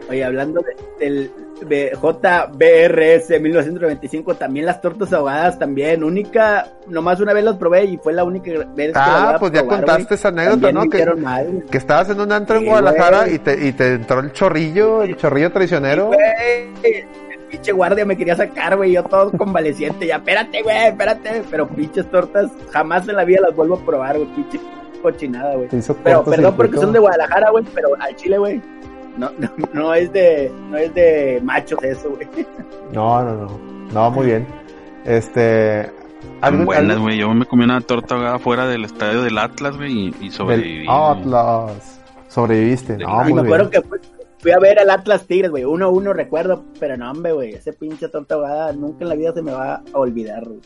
Oye, 0.10 0.24
hablando 0.24 0.62
de- 0.62 1.05
del 1.05 1.32
de 1.68 1.91
JBRS 1.99 3.39
1995, 3.39 4.36
también 4.36 4.66
las 4.66 4.80
tortas 4.80 5.12
ahogadas, 5.12 5.58
también. 5.58 6.03
Única, 6.03 6.68
nomás 6.88 7.20
una 7.20 7.34
vez 7.34 7.43
las 7.43 7.58
probé 7.58 7.86
y 7.86 7.97
fue 7.97 8.14
la 8.14 8.24
única 8.24 8.51
vez 8.51 8.91
que 8.93 8.99
Ah, 8.99 9.10
las 9.10 9.24
voy 9.26 9.34
a 9.36 9.39
pues 9.39 9.51
ya 9.53 9.60
probar, 9.62 9.80
contaste 9.80 10.16
esa 10.16 10.28
anécdota, 10.30 10.72
También 10.72 10.76
¿no? 10.76 10.89
Que- 11.16 11.22
mal. 11.22 11.64
Que 11.70 11.78
estabas 11.78 12.10
en 12.12 12.22
un 12.22 12.32
antro 12.32 12.58
en 12.58 12.62
Sí, 12.64 12.68
Guadalajara 12.70 13.28
y 13.30 13.39
te, 13.39 13.68
y 13.68 13.72
te 13.74 13.93
entró 13.95 14.20
el 14.20 14.32
chorrillo, 14.34 15.01
el 15.03 15.18
chorrillo 15.18 15.51
traicionero. 15.51 16.12
El 16.14 17.39
pinche 17.49 17.72
guardia 17.72 18.05
me 18.05 18.16
quería 18.18 18.36
sacar, 18.36 18.76
güey, 18.78 18.91
yo 18.93 19.03
todo 19.03 19.32
convaleciente, 19.32 20.05
ya, 20.05 20.18
espérate, 20.18 20.62
güey, 20.62 20.88
espérate, 20.88 21.43
pero 21.49 21.68
pinches 21.68 22.10
tortas, 22.12 22.51
jamás 22.72 23.08
en 23.08 23.16
la 23.16 23.24
vida 23.24 23.41
las 23.41 23.55
vuelvo 23.55 23.76
a 23.76 23.86
probar, 23.86 24.18
güey, 24.18 24.28
pinche 24.36 24.60
cochinada, 25.01 25.55
güey. 25.55 25.70
Pero 26.03 26.24
perdón 26.26 26.55
porque 26.58 26.78
son 26.78 26.91
de 26.91 26.99
Guadalajara, 26.99 27.49
güey, 27.51 27.64
pero 27.74 27.89
al 27.99 28.16
Chile, 28.16 28.38
güey, 28.38 28.62
no, 29.18 29.32
no, 29.38 29.49
no 29.74 29.93
es 29.93 30.11
de, 30.13 30.51
no 30.70 30.78
es 30.78 30.93
de 30.93 31.39
machos 31.43 31.84
eso, 31.84 32.09
güey. 32.11 32.28
No, 32.93 33.24
no, 33.24 33.34
no. 33.36 33.59
No, 33.93 34.11
muy 34.11 34.26
bien. 34.28 34.47
Este. 35.05 35.89
¿algún- 36.41 36.65
buenas, 36.65 36.99
güey. 36.99 37.18
Yo 37.18 37.30
me 37.34 37.45
comí 37.45 37.63
una 37.63 37.82
torta 37.82 38.15
ahogada 38.15 38.39
fuera 38.39 38.68
del 38.68 38.86
estadio 38.86 39.22
del 39.24 39.38
Atlas, 39.38 39.78
güey, 39.78 40.13
y, 40.22 40.30
sobreviví. 40.32 40.86
Atlas. 40.89 41.99
Sobreviviste. 42.28 42.97
No, 42.97 43.07
Ah, 43.20 43.24
y 43.30 43.34
me 43.34 43.41
muy 43.41 43.47
acuerdo 43.49 43.70
bien. 43.70 43.82
que 43.84 43.88
fui, 43.89 43.99
fui 44.39 44.51
a 44.51 44.59
ver 44.59 44.80
al 44.80 44.89
Atlas 44.89 45.26
Tigres, 45.26 45.49
güey, 45.49 45.63
uno 45.63 45.86
a 45.86 45.89
uno 45.89 46.11
recuerdo, 46.13 46.63
pero 46.80 46.97
no, 46.97 47.09
hombre, 47.09 47.32
güey, 47.32 47.53
ese 47.53 47.72
pinche 47.74 48.09
torta 48.09 48.36
ahogada 48.36 48.74
nunca 48.74 49.03
en 49.05 49.09
la 49.09 49.15
vida 49.15 49.34
se 49.34 49.41
me 49.41 49.51
va 49.51 49.76
a 49.76 49.97
olvidar, 49.97 50.43
güey. 50.45 50.59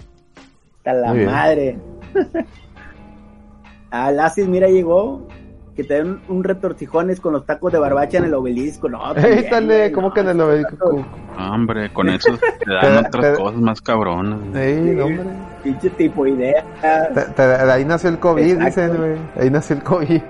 Hasta 0.78 0.93
la 0.93 1.14
Muy 1.14 1.26
madre. 1.26 1.78
ah, 3.91 4.12
Lasis, 4.12 4.47
mira, 4.47 4.68
llegó. 4.68 5.28
Que 5.76 5.84
te 5.86 5.94
den 5.96 6.20
un 6.28 6.44
retortijones 6.44 7.20
con 7.22 7.32
los 7.34 7.46
tacos 7.46 7.72
de 7.72 7.80
barbacha 7.80 8.18
en 8.18 8.26
el 8.26 8.34
obelisco, 8.34 8.90
no. 8.90 9.00
güey, 9.14 9.92
¿cómo 9.94 10.10
no, 10.10 10.14
que 10.14 10.20
en 10.20 10.30
el 10.30 10.42
obelisco? 10.42 11.06
Hombre, 11.40 11.92
con 11.94 12.10
eso 12.10 12.38
te 12.66 12.72
dan 12.74 13.06
otras 13.06 13.38
cosas 13.38 13.60
más 13.62 13.82
cabronas. 13.82 14.40
no, 14.40 15.06
hombre. 15.06 15.26
Pinche 15.64 15.90
tipo 15.92 16.24
de 16.26 16.32
idea. 16.32 16.66
Te- 17.14 17.22
te- 17.22 17.48
de 17.48 17.72
ahí 17.72 17.86
nació 17.86 18.10
el 18.10 18.20
COVID, 18.20 18.44
Exacto. 18.62 18.82
dicen, 18.82 18.98
güey. 18.98 19.18
Ahí 19.44 19.50
nació 19.50 19.76
el 19.78 19.84
COVID. 19.84 20.22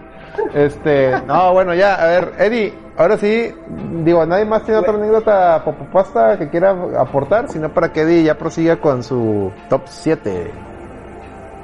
Este, 0.54 1.12
no, 1.28 1.54
bueno, 1.54 1.74
ya, 1.74 1.96
a 1.96 2.08
ver, 2.08 2.34
Eddie, 2.40 2.74
ahora 2.98 3.18
sí, 3.18 3.52
digo, 4.06 4.26
nadie 4.26 4.46
más 4.46 4.64
tiene 4.64 4.80
otra 4.80 4.94
anécdota 4.94 5.62
popopasta 5.66 6.38
que 6.38 6.50
quiera 6.50 6.72
aportar, 7.00 7.50
sino 7.50 7.70
para 7.74 7.92
que 7.92 8.02
Eddie 8.02 8.24
ya 8.24 8.38
prosiga 8.38 8.78
con 8.78 9.04
su 9.04 9.52
top 9.70 9.82
7. 9.86 10.52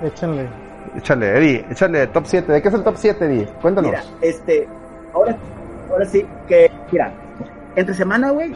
Échenle. 0.03 0.47
Échale, 0.95 1.37
Eddie, 1.37 1.65
échale, 1.69 2.07
top 2.07 2.25
7. 2.25 2.51
¿De 2.51 2.61
qué 2.61 2.67
es 2.67 2.73
el 2.73 2.83
top 2.83 2.95
7, 2.97 3.25
Eddie? 3.25 3.47
Cuéntanos. 3.61 3.91
Mira, 3.91 4.03
este, 4.21 4.67
ahora, 5.13 5.37
ahora 5.89 6.05
sí, 6.05 6.25
que, 6.47 6.71
mira, 6.91 7.11
entre 7.75 7.93
semana, 7.93 8.31
güey, 8.31 8.53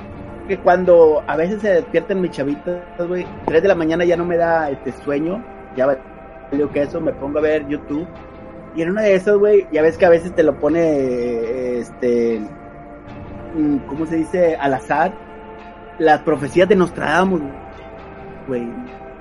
que 0.48 0.58
cuando 0.60 1.24
a 1.28 1.36
veces 1.36 1.62
se 1.62 1.70
despiertan 1.70 2.22
mis 2.22 2.32
chavitos, 2.32 2.82
güey, 3.08 3.26
3 3.46 3.62
de 3.62 3.68
la 3.68 3.76
mañana 3.76 4.04
ya 4.04 4.18
no 4.18 4.26
me 4.26 4.38
da 4.38 4.70
este 4.70 4.92
sueño, 4.92 5.44
ya 5.76 5.86
valió 6.52 6.72
que 6.72 6.84
eso, 6.84 7.00
me 7.02 7.14
pongo 7.14 7.40
a 7.40 7.42
ver 7.42 7.68
YouTube, 7.68 8.08
y 8.76 8.82
en 8.82 8.92
una 8.92 9.02
de 9.02 9.16
esas, 9.16 9.38
güey, 9.38 9.68
ya 9.72 9.82
ves 9.82 9.98
que 9.98 10.06
a 10.06 10.10
veces 10.10 10.34
te 10.34 10.44
lo 10.44 10.60
pone, 10.60 11.80
este, 11.80 12.42
mm, 13.56 13.78
¿cómo 13.88 14.06
se 14.06 14.16
dice? 14.18 14.56
Al 14.56 14.74
azar, 14.74 15.14
las 16.00 16.22
profecías 16.22 16.68
de 16.70 16.76
Nostradamus, 16.76 17.42
güey, 18.48 18.68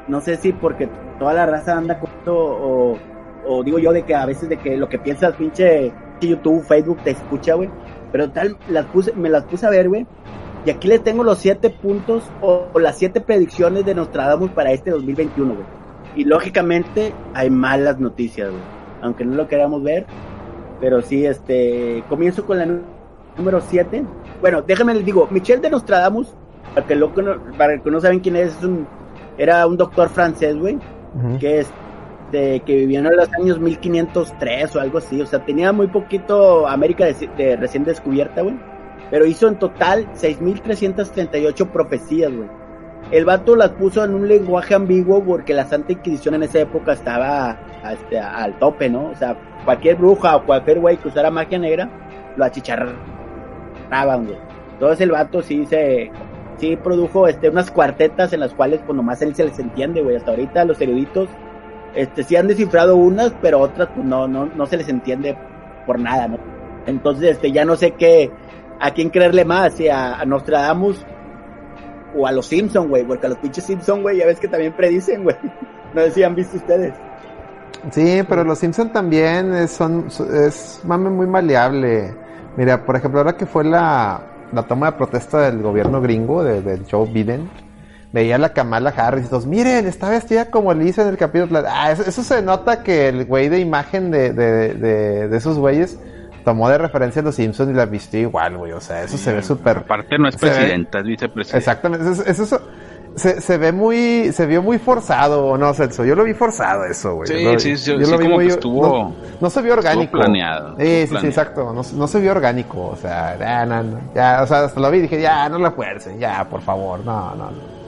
no 0.09 0.21
sé 0.21 0.37
si 0.37 0.53
porque 0.53 0.89
toda 1.21 1.35
la 1.35 1.47
raza 1.47 1.77
anda 1.77 2.01
con 2.01 2.11
esto 2.11 2.35
o, 2.35 2.99
o 3.47 3.62
digo 3.62 3.79
yo 3.79 3.93
de 3.93 4.03
que 4.03 4.14
a 4.16 4.27
veces 4.27 4.49
de 4.49 4.57
que 4.57 4.77
lo 4.77 4.89
que 4.89 4.99
piensas 4.99 5.37
pinche 5.37 5.93
YouTube, 6.21 6.64
Facebook 6.64 6.99
te 7.05 7.11
escucha, 7.11 7.55
güey. 7.55 7.71
Pero 8.11 8.31
tal, 8.31 8.57
las 8.68 8.87
puse, 8.87 9.12
me 9.12 9.29
las 9.29 9.45
puse 9.45 9.66
a 9.66 9.71
ver, 9.71 9.89
güey. 9.89 10.07
Y 10.66 10.71
aquí 10.71 10.89
les 10.89 11.03
tengo 11.03 11.23
los 11.23 11.39
siete 11.39 11.71
puntos 11.71 12.25
o, 12.43 12.66
o 12.73 12.79
las 12.79 12.99
siete 12.99 13.21
predicciones 13.21 13.85
de 13.87 13.95
Nostradamus 13.95 14.51
para 14.51 14.73
este 14.73 14.91
2021, 14.91 15.55
güey. 15.55 15.66
Y 16.16 16.25
lógicamente 16.25 17.12
hay 17.35 17.51
malas 17.51 17.99
noticias, 18.01 18.51
güey. 18.51 18.62
Aunque 19.03 19.25
no 19.25 19.37
lo 19.37 19.47
queramos 19.47 19.83
ver. 19.83 20.07
Pero 20.81 21.03
sí, 21.03 21.25
este, 21.25 22.03
comienzo 22.09 22.45
con 22.45 22.59
la 22.59 22.66
número 23.37 23.61
7. 23.61 24.03
Bueno, 24.41 24.62
déjenme 24.62 24.95
les 24.95 25.05
digo, 25.05 25.29
Michel 25.31 25.61
de 25.61 25.71
Nostradamus, 25.71 26.35
para 26.75 26.87
que, 26.87 26.97
lo, 26.97 27.12
para 27.57 27.79
que 27.79 27.91
no 27.91 28.01
saben 28.01 28.21
quién 28.21 28.37
es, 28.37 28.57
es 28.57 28.64
un, 28.64 28.87
era 29.37 29.66
un 29.66 29.77
doctor 29.77 30.09
francés, 30.09 30.57
güey 30.57 30.79
Ujú. 31.15 31.39
que 31.39 31.65
que 32.33 32.77
vivió 32.77 33.01
en 33.01 33.17
los 33.17 33.29
años 33.35 33.59
1503 33.59 34.77
o 34.77 34.81
algo 34.81 34.99
así, 34.99 35.21
o 35.21 35.27
sea, 35.27 35.45
tenía 35.45 35.73
muy 35.73 35.89
poquito 35.89 36.69
América 36.69 37.05
de, 37.07 37.29
de 37.37 37.57
recién 37.57 37.83
descubierta, 37.83 38.43
güey, 38.43 38.55
pero 39.11 39.27
hizo 39.27 39.49
en 39.49 39.57
total 39.59 40.07
6.338 40.15 41.67
profecías, 41.73 42.33
güey. 42.33 42.49
El 43.11 43.25
vato 43.25 43.57
las 43.57 43.71
puso 43.71 44.05
en 44.05 44.15
un 44.15 44.29
lenguaje 44.29 44.75
ambiguo 44.75 45.25
porque 45.25 45.55
la 45.55 45.65
Santa 45.65 45.91
Inquisición 45.93 46.35
en 46.37 46.45
esa 46.45 46.61
época 46.61 46.93
estaba 46.93 47.59
a- 47.83 47.93
este, 47.95 48.19
al 48.21 48.57
tope, 48.61 48.89
¿no? 48.89 49.07
O 49.07 49.15
sea, 49.17 49.37
cualquier 49.65 49.97
bruja 49.97 50.37
o 50.37 50.45
cualquier 50.47 50.79
güey 50.79 50.99
que 50.99 51.09
usara 51.09 51.31
magia 51.33 51.59
negra 51.59 51.91
lo 52.37 52.45
achicharraban, 52.45 54.27
güey. 54.27 54.39
Entonces 54.75 55.01
el 55.01 55.11
vato 55.11 55.43
sí 55.43 55.67
se, 55.67 56.11
sí 56.61 56.77
produjo 56.77 57.27
este, 57.27 57.49
unas 57.49 57.71
cuartetas 57.71 58.33
en 58.33 58.41
las 58.41 58.55
cuales 58.55 58.81
pues 58.87 58.95
nomás 58.95 59.21
él 59.23 59.35
se 59.35 59.45
les 59.45 59.59
entiende, 59.59 60.03
güey. 60.03 60.17
Hasta 60.17 60.31
ahorita 60.31 60.65
los 60.65 60.81
eruditos 60.81 61.29
este, 61.95 62.23
sí 62.23 62.37
han 62.37 62.47
descifrado 62.47 62.97
unas, 62.97 63.33
pero 63.41 63.59
otras 63.59 63.89
pues 63.95 64.07
no, 64.07 64.29
no, 64.29 64.47
no 64.47 64.67
se 64.67 64.77
les 64.77 64.89
entiende 64.89 65.37
por 65.87 65.99
nada, 65.99 66.29
¿no? 66.29 66.39
Entonces 66.87 67.33
este, 67.33 67.51
ya 67.51 67.65
no 67.65 67.77
sé 67.77 67.93
qué, 67.93 68.31
a 68.79 68.93
quién 68.93 69.11
creerle 69.11 69.45
más, 69.45 69.75
si 69.75 69.89
a, 69.89 70.25
Nostradamus 70.25 71.05
o 72.17 72.27
a 72.27 72.33
los 72.33 72.47
Simpson, 72.47 72.89
güey, 72.89 73.05
porque 73.05 73.27
a 73.27 73.31
los 73.31 73.39
pinches 73.39 73.65
Simpson, 73.65 74.03
güey, 74.03 74.19
ya 74.19 74.27
ves 74.27 74.41
que 74.41 74.49
también 74.49 74.73
predicen, 74.75 75.25
güey. 75.25 75.37
No 75.93 76.03
sé 76.03 76.13
si 76.13 76.23
han 76.23 76.37
visto 76.37 76.57
ustedes. 76.57 76.95
Sí, 77.91 78.23
pero 78.29 78.45
los 78.45 78.61
Simpson 78.61 78.93
también 78.93 79.53
es, 79.55 79.73
son, 79.73 80.07
es 80.07 80.81
mame 80.85 81.11
muy 81.11 81.27
maleable. 81.27 82.15
Mira, 82.57 82.87
por 82.87 82.95
ejemplo, 82.95 83.19
ahora 83.19 83.37
que 83.37 83.45
fue 83.45 83.65
la, 83.65 84.30
la 84.53 84.63
toma 84.65 84.91
de 84.91 84.97
protesta 84.99 85.41
del 85.51 85.63
gobierno 85.63 86.01
gringo, 86.01 86.43
de- 86.45 86.63
del 86.63 86.85
Joe 86.91 87.09
Biden, 87.11 87.49
veía 88.13 88.35
a 88.37 88.39
la 88.39 88.53
Kamala 88.53 88.91
Harris 88.97 89.27
y 89.27 89.29
todos, 89.29 89.47
miren, 89.47 89.87
está 89.87 90.09
vestida 90.11 90.47
como 90.51 90.73
Lisa 90.75 91.03
en 91.03 91.09
el 91.09 91.17
capítulo. 91.17 91.63
Ah, 91.69 91.93
eso, 91.93 92.03
eso 92.07 92.23
se 92.23 92.43
nota 92.43 92.83
que 92.83 93.09
el 93.09 93.25
güey 93.25 93.49
de 93.49 93.61
imagen 93.61 94.11
de, 94.11 94.33
de, 94.33 94.75
de, 94.75 95.29
de 95.29 95.37
esos 95.37 95.59
güeyes 95.59 95.99
tomó 96.45 96.69
de 96.69 96.79
referencia 96.79 97.21
a 97.23 97.25
los 97.25 97.35
Simpsons 97.37 97.71
y 97.71 97.75
la 97.75 97.87
vistió 97.87 98.19
igual, 98.21 98.57
güey. 98.57 98.73
O 98.73 98.81
sea, 98.81 99.03
eso 99.05 99.17
se 99.19 99.33
ve 99.33 99.43
súper... 99.43 99.79
Aparte 99.79 100.19
no 100.19 100.29
es 100.29 100.41
ve- 100.41 100.49
presidenta, 100.49 100.99
es 101.01 101.05
vicepresidenta. 101.05 101.59
Exactamente, 101.59 102.11
eso, 102.11 102.23
eso, 102.27 102.43
eso- 102.45 102.61
se, 103.17 103.41
se 103.41 103.59
ve 103.59 103.73
muy, 103.73 104.33
se 104.33 104.47
vio 104.47 104.63
muy 104.63 104.79
forzado, 104.79 105.47
¿o 105.47 105.59
no, 105.59 105.75
Celso? 105.75 106.05
Yo 106.05 106.15
lo 106.15 106.25
vi 106.25 106.33
forzado 106.35 106.85
eso, 106.85 107.17
güey. 107.17 107.29
Sí, 107.29 107.43
Yo 107.43 107.59
sí, 107.59 107.77
sí, 107.77 107.91
yo 107.99 108.05
sí, 108.07 108.11
lo 108.13 108.19
vi 108.19 108.25
como 108.25 108.37
muy- 108.37 108.47
que 108.47 108.53
estuvo- 108.53 108.87
no, 108.87 109.13
no 109.41 109.51
se 109.51 109.63
vio 109.63 109.73
orgánico. 109.75 110.13
planeado, 110.13 110.77
Sí, 110.79 111.07
sí, 111.09 111.17
sí, 111.21 111.27
exacto. 111.27 111.73
No, 111.73 111.83
no 111.95 112.07
se 112.07 112.21
vio 112.21 112.31
orgánico, 112.33 112.87
o 112.93 112.97
sea, 112.97 113.37
ya, 113.39 113.67
no, 113.67 113.83
no, 113.83 114.01
ya, 114.15 114.41
o 114.43 114.47
sea, 114.47 114.65
hasta 114.65 114.81
lo 114.81 114.91
vi 114.91 114.99
y 114.99 115.03
dije, 115.03 115.21
ya, 115.21 115.49
no 115.49 115.59
la 115.59 115.73
fuercen, 115.73 116.19
ya, 116.19 116.47
por 116.49 116.61
favor, 116.63 117.05
no, 117.05 117.35
no, 117.35 117.51
no. 117.51 117.81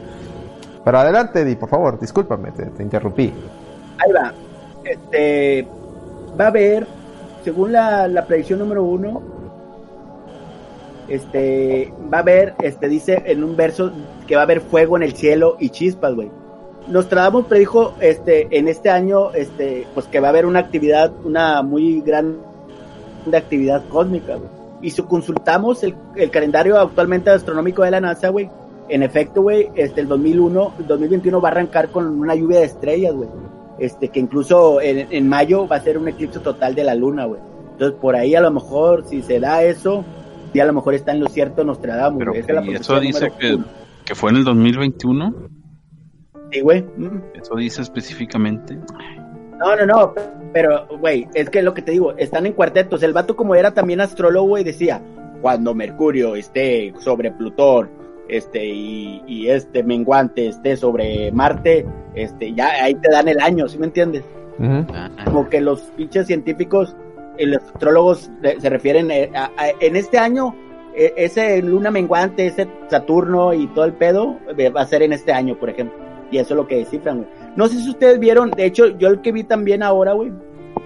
Pero 0.84 0.98
adelante, 0.98 1.40
Eddie, 1.42 1.56
por 1.56 1.68
favor, 1.68 1.98
discúlpame, 2.00 2.50
te, 2.50 2.66
te 2.66 2.82
interrumpí. 2.82 3.32
Ahí 3.98 4.12
va. 4.12 4.32
Este, 4.84 5.66
va 6.38 6.46
a 6.46 6.48
haber, 6.48 6.86
según 7.44 7.70
la, 7.72 8.08
la 8.08 8.26
predicción 8.26 8.58
número 8.58 8.82
uno, 8.82 9.22
este, 11.08 11.92
va 12.12 12.18
a 12.18 12.20
haber, 12.20 12.54
este, 12.60 12.88
dice 12.88 13.22
en 13.26 13.44
un 13.44 13.56
verso 13.56 13.92
que 14.32 14.36
va 14.36 14.40
a 14.40 14.44
haber 14.44 14.62
fuego 14.62 14.96
en 14.96 15.02
el 15.02 15.12
cielo 15.12 15.58
y 15.60 15.68
chispas, 15.68 16.14
güey. 16.14 16.30
Nostradamus 16.88 17.44
predijo, 17.44 17.92
este, 18.00 18.48
en 18.56 18.66
este 18.66 18.88
año, 18.88 19.30
este, 19.34 19.86
pues 19.92 20.06
que 20.06 20.20
va 20.20 20.28
a 20.28 20.30
haber 20.30 20.46
una 20.46 20.60
actividad, 20.60 21.12
una 21.22 21.60
muy 21.60 22.00
gran 22.00 22.38
de 23.26 23.36
actividad 23.36 23.86
cósmica, 23.90 24.36
güey. 24.36 24.48
Y 24.80 24.88
si 24.88 25.02
consultamos 25.02 25.82
el, 25.82 25.94
el 26.16 26.30
calendario 26.30 26.80
actualmente 26.80 27.28
astronómico 27.28 27.82
de 27.82 27.90
la 27.90 28.00
NASA, 28.00 28.30
güey, 28.30 28.48
en 28.88 29.02
efecto, 29.02 29.42
güey, 29.42 29.68
este, 29.74 30.00
el 30.00 30.08
2001, 30.08 30.72
el 30.78 30.86
2021 30.86 31.38
va 31.38 31.48
a 31.50 31.52
arrancar 31.52 31.90
con 31.90 32.06
una 32.06 32.34
lluvia 32.34 32.60
de 32.60 32.64
estrellas, 32.64 33.12
güey. 33.12 33.28
Este, 33.78 34.08
que 34.08 34.18
incluso 34.18 34.80
en, 34.80 35.08
en 35.10 35.28
mayo 35.28 35.68
va 35.68 35.76
a 35.76 35.80
ser 35.80 35.98
un 35.98 36.08
eclipse 36.08 36.38
total 36.38 36.74
de 36.74 36.84
la 36.84 36.94
luna, 36.94 37.26
güey. 37.26 37.40
Entonces, 37.72 37.98
por 38.00 38.16
ahí 38.16 38.34
a 38.34 38.40
lo 38.40 38.50
mejor, 38.50 39.04
si 39.06 39.20
se 39.20 39.38
da 39.40 39.62
eso, 39.62 40.02
y 40.54 40.60
a 40.60 40.64
lo 40.64 40.72
mejor 40.72 40.94
está 40.94 41.12
en 41.12 41.20
lo 41.20 41.28
cierto 41.28 41.64
Nostradamus, 41.64 42.18
Pero 42.18 42.34
es 42.34 42.48
la 42.48 42.64
y 42.64 42.74
eso 42.76 42.98
dice 42.98 43.30
que, 43.38 43.56
uno. 43.56 43.81
Que 44.04 44.14
fue 44.14 44.30
en 44.30 44.36
el 44.36 44.44
2021. 44.44 45.34
Sí, 46.50 46.60
güey. 46.60 46.82
Mm. 46.82 47.20
Eso 47.40 47.54
dice 47.56 47.82
específicamente. 47.82 48.76
No, 49.58 49.76
no, 49.76 49.86
no, 49.86 50.14
pero, 50.52 50.86
güey, 50.98 51.26
es 51.34 51.48
que 51.48 51.62
lo 51.62 51.72
que 51.72 51.82
te 51.82 51.92
digo, 51.92 52.12
están 52.16 52.46
en 52.46 52.52
cuartetos. 52.52 53.02
El 53.02 53.12
vato, 53.12 53.36
como 53.36 53.54
era 53.54 53.72
también 53.72 54.00
astrólogo, 54.00 54.58
y 54.58 54.64
decía, 54.64 55.00
cuando 55.40 55.74
Mercurio 55.74 56.34
esté 56.36 56.92
sobre 56.98 57.30
Plutón, 57.30 57.88
este, 58.28 58.66
y, 58.66 59.22
y 59.26 59.48
este 59.48 59.82
menguante 59.84 60.48
esté 60.48 60.76
sobre 60.76 61.30
Marte, 61.32 61.86
este, 62.14 62.52
ya 62.54 62.68
ahí 62.82 62.94
te 62.96 63.10
dan 63.10 63.28
el 63.28 63.40
año, 63.40 63.68
¿sí 63.68 63.78
me 63.78 63.86
entiendes? 63.86 64.24
Ah, 64.60 65.10
Como 65.24 65.48
que 65.48 65.60
los 65.60 65.80
pinches 65.96 66.26
científicos, 66.26 66.94
y 67.38 67.46
los 67.46 67.62
astrólogos 67.62 68.30
eh, 68.42 68.56
se 68.58 68.68
refieren 68.68 69.10
eh, 69.10 69.30
a, 69.34 69.44
a- 69.56 69.70
en 69.80 69.96
este 69.96 70.18
año, 70.18 70.54
eh, 70.54 70.56
ese 70.94 71.60
luna 71.62 71.90
menguante, 71.90 72.46
ese 72.46 72.68
Saturno 72.88 73.52
y 73.54 73.66
todo 73.68 73.84
el 73.84 73.92
pedo, 73.94 74.36
eh, 74.56 74.68
va 74.70 74.82
a 74.82 74.86
ser 74.86 75.02
en 75.02 75.12
este 75.12 75.32
año, 75.32 75.56
por 75.58 75.70
ejemplo. 75.70 75.96
Y 76.30 76.38
eso 76.38 76.54
es 76.54 76.56
lo 76.56 76.66
que 76.66 76.76
descifran, 76.76 77.18
güey. 77.18 77.28
No 77.56 77.68
sé 77.68 77.78
si 77.78 77.90
ustedes 77.90 78.18
vieron, 78.18 78.50
de 78.50 78.64
hecho, 78.64 78.86
yo 78.86 79.08
el 79.08 79.20
que 79.20 79.32
vi 79.32 79.44
también 79.44 79.82
ahora, 79.82 80.12
güey, 80.12 80.32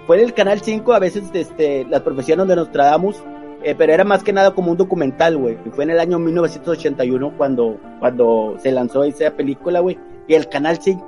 fue 0.07 0.18
en 0.18 0.24
el 0.24 0.34
canal 0.34 0.61
5, 0.61 0.92
a 0.92 0.98
veces 0.98 1.24
este, 1.32 1.84
las 1.84 2.00
profesiones 2.02 2.46
de 2.48 2.57
Nostradamus, 2.57 3.22
eh, 3.62 3.74
pero 3.76 3.92
era 3.92 4.04
más 4.04 4.22
que 4.22 4.32
nada 4.32 4.52
como 4.52 4.70
un 4.72 4.76
documental, 4.76 5.36
güey. 5.36 5.57
Y 5.64 5.70
Fue 5.70 5.84
en 5.84 5.90
el 5.90 6.00
año 6.00 6.18
1981 6.18 7.32
cuando, 7.36 7.76
cuando 8.00 8.54
se 8.59 8.70
lanzó 8.72 9.04
esa 9.04 9.30
película, 9.32 9.80
güey. 9.80 9.98
Y 10.28 10.34
el 10.34 10.48
canal 10.48 10.78
5 10.80 11.07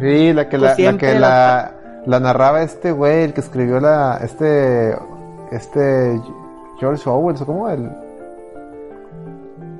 Sí, 0.00 0.32
la 0.32 0.48
que 0.48 0.58
la, 0.58 0.74
que 0.76 1.12
la- 1.14 1.20
la, 1.20 1.74
la 2.06 2.20
narraba 2.20 2.62
este 2.62 2.92
güey, 2.92 3.24
el 3.24 3.34
que 3.34 3.40
escribió 3.42 3.78
la, 3.78 4.18
este, 4.24 4.94
este 5.50 6.18
George 6.80 7.08
Orwell, 7.08 7.36
¿o 7.40 7.46
¿cómo? 7.46 7.68
El, 7.68 7.90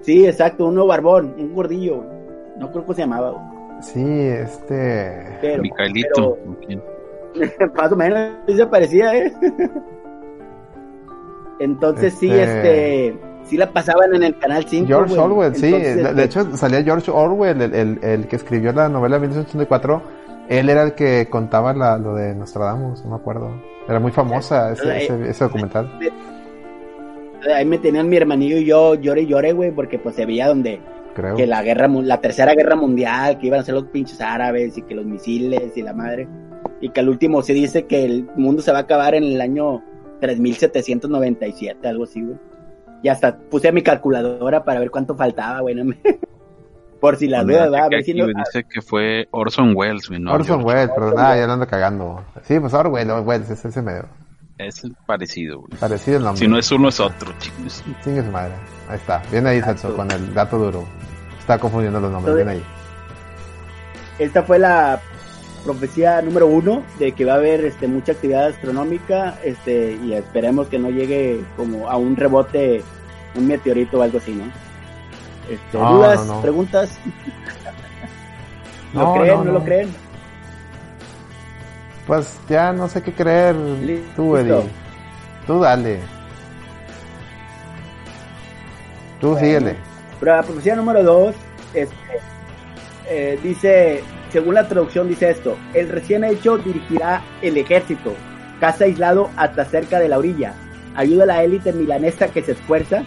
Sí, 0.03 0.27
exacto, 0.27 0.67
uno 0.67 0.87
barbón, 0.87 1.35
un 1.39 1.55
gordillo, 1.55 1.97
güey. 2.03 2.09
No 2.59 2.71
creo 2.71 2.85
que 2.87 2.95
se 2.95 3.01
llamaba, 3.03 3.31
güey. 3.31 3.43
sí, 3.83 4.05
este, 4.05 5.39
Pero, 5.41 5.63
Micaelito. 5.63 6.39
pero 7.35 7.73
más 7.75 7.91
o 7.93 7.97
menos 7.97 8.31
sí 8.47 8.57
se 8.57 8.67
parecía, 8.67 9.15
¿eh? 9.17 9.33
Entonces 11.61 12.15
sí, 12.15 12.31
Este- 12.31 13.09
este, 13.09 13.21
sí 13.45 13.57
la 13.57 13.71
pasaban 13.73 14.15
en 14.15 14.23
el 14.25 14.39
canal 14.39 14.65
5. 14.67 14.87
George 14.87 15.15
güey. 15.15 15.25
Orwell, 15.27 15.55
sí, 15.55 15.67
Entonces, 15.67 15.95
de, 15.97 16.03
este, 16.03 16.15
de 16.15 16.25
hecho 16.25 16.57
salía 16.57 16.83
George 16.83 17.11
Orwell, 17.11 17.61
el, 17.63 17.75
el, 17.75 17.99
el 18.03 18.27
que 18.29 18.37
escribió 18.37 18.73
la 18.73 18.89
novela 18.89 19.19
1984, 19.19 20.03
él 20.49 20.69
era 20.69 20.83
el 20.83 20.95
que 20.95 21.29
contaba 21.31 21.73
la, 21.73 21.97
lo 21.99 22.15
de 22.15 22.35
Nostradamus, 22.35 23.05
no 23.05 23.11
me 23.11 23.17
acuerdo. 23.17 23.51
Era 23.89 23.99
muy 24.01 24.11
famosa 24.13 24.73
ese, 24.73 24.89
Eh, 24.91 25.05
ese, 25.05 25.31
ese 25.31 25.45
documental. 25.45 25.91
Ahí 27.55 27.65
me 27.65 27.79
tenían 27.79 28.09
mi 28.09 28.17
hermanillo 28.17 28.57
y 28.59 28.65
yo 28.65 28.95
lloré 28.95 29.23
y 29.23 29.27
lloré, 29.27 29.53
güey, 29.53 29.71
porque 29.71 29.99
pues 29.99 30.15
se 30.15 30.27
veía 30.27 30.49
donde 30.49 30.81
Creo. 31.15 31.35
que 31.37 31.47
la 31.47 31.63
guerra, 31.63 31.89
la 31.89 32.21
tercera 32.21 32.55
guerra 32.55 32.77
mundial, 32.77 33.39
que 33.39 33.47
iban 33.49 33.61
a 33.61 33.65
ser 33.65 33.75
los 33.75 33.85
pinches 33.87 34.21
árabes 34.21 34.77
y 34.79 34.83
que 34.83 34.95
los 34.95 35.05
misiles 35.05 35.77
y 35.77 35.83
la 35.83 35.93
madre, 35.93 36.27
y 36.81 36.89
que 36.91 37.01
al 37.01 37.09
último 37.09 37.43
se 37.43 37.53
dice 37.53 37.87
que 37.87 38.05
el 38.05 38.29
mundo 38.37 38.63
se 38.63 38.73
va 38.73 38.79
a 38.79 38.83
acabar 38.83 39.15
en 39.15 39.25
el 39.25 39.41
año 39.41 39.83
3797, 40.21 41.89
algo 41.89 42.05
así, 42.05 42.23
güey. 42.23 42.37
Y 43.03 43.09
hasta 43.09 43.37
puse 43.37 43.73
mi 43.73 43.83
calculadora 43.83 44.65
para 44.65 44.81
ver 44.81 44.91
cuánto 44.91 45.15
faltaba, 45.17 45.61
güey. 45.61 45.75
no 45.75 45.85
me- 45.85 45.99
Por 47.01 47.17
si 47.17 47.27
las 47.27 47.45
dudas, 47.45 47.73
va, 47.73 47.79
a 47.85 47.89
ver 47.89 48.05
si 48.05 48.15
no- 48.15 48.27
dice 48.29 48.63
que 48.63 48.81
fue 48.81 49.27
Orson 49.33 49.73
Welles, 49.75 50.09
güey, 50.09 50.21
no 50.21 50.33
Orson 50.33 50.61
George. 50.63 50.79
Welles, 50.79 50.91
perdón, 50.95 51.15
ah, 51.19 51.37
ya 51.37 51.47
lo 51.49 51.53
ando 51.55 51.67
cagando. 51.67 52.25
Sí, 52.43 52.61
pues 52.61 52.73
Orwell, 52.75 53.11
Orwell, 53.11 53.43
es 53.43 53.65
ese 53.65 53.83
medio. 53.83 54.05
Es 54.63 54.83
parecido, 55.07 55.61
güey. 55.61 55.79
Parecido 55.79 56.19
el 56.19 56.25
nombre. 56.25 56.39
Si 56.41 56.49
no 56.49 56.59
es 56.59 56.71
uno, 56.73 56.89
es 56.89 57.01
otro, 57.01 57.33
chicos. 57.39 57.83
Chingue 58.05 58.23
su 58.25 58.31
madre. 58.31 58.55
Ahí 58.89 58.97
está. 58.97 59.23
Bien 59.31 59.47
ahí, 59.47 59.61
Celso, 59.61 59.95
con 59.97 60.11
el 60.11 60.33
dato 60.35 60.59
duro. 60.59 60.85
Está 61.39 61.59
confundiendo 61.59 62.01
los 62.01 62.11
nombres. 62.11 62.35
Bien 62.37 62.49
ahí. 62.49 62.63
Esta 64.19 64.43
fue 64.43 64.59
la 64.59 65.01
profecía 65.65 66.21
número 66.23 66.47
uno 66.47 66.83
de 66.99 67.13
que 67.13 67.25
va 67.25 67.35
a 67.35 67.37
haber 67.37 67.65
este 67.65 67.87
mucha 67.87 68.13
actividad 68.13 68.47
astronómica 68.49 69.39
este 69.45 69.93
y 70.03 70.13
esperemos 70.13 70.67
que 70.67 70.79
no 70.79 70.91
llegue 70.91 71.45
como 71.57 71.89
a 71.89 71.97
un 71.97 72.17
rebote 72.17 72.83
un 73.37 73.47
meteorito 73.47 74.01
o 74.01 74.03
algo 74.03 74.19
así 74.19 74.33
no 74.33 74.45
este, 75.49 75.79
No, 75.79 75.95
dudas 75.95 76.27
no, 76.27 76.35
no. 76.35 76.43
preguntas 76.43 76.99
¿Lo 78.93 79.03
No, 79.05 79.15
creen 79.15 79.29
no, 79.37 79.45
no, 79.45 79.45
no. 79.45 79.53
lo 79.61 79.65
creen 79.65 79.89
Pues 82.07 82.39
ya 82.49 82.73
no 82.73 82.89
sé 82.89 83.03
qué 83.03 83.13
creer. 83.13 83.55
Listo. 83.55 84.07
Tú, 84.17 84.37
Eddie. 84.37 84.63
Tú 85.47 85.61
dale. 85.61 86.01
Tú 89.21 89.31
Bueno. 89.31 89.41
síguele. 89.47 89.77
Pero 90.21 90.37
la 90.37 90.43
profecía 90.43 90.77
número 90.77 91.03
dos 91.03 91.35
este, 91.75 91.95
eh, 93.09 93.39
dice, 93.43 94.03
según 94.31 94.55
la 94.55 94.69
traducción 94.69 95.09
dice 95.09 95.31
esto, 95.31 95.57
el 95.75 95.89
recién 95.89 96.25
hecho 96.25 96.59
dirigirá 96.59 97.23
el 97.41 97.57
ejército, 97.57 98.15
casa 98.61 98.85
aislado 98.85 99.31
hasta 99.37 99.65
cerca 99.65 99.99
de 99.99 100.09
la 100.09 100.19
orilla, 100.19 100.55
ayuda 100.95 101.25
a 101.25 101.27
la 101.27 101.43
élite 101.43 101.73
milanesa 101.73 102.29
que 102.29 102.43
se 102.43 102.53
esfuerza, 102.53 103.03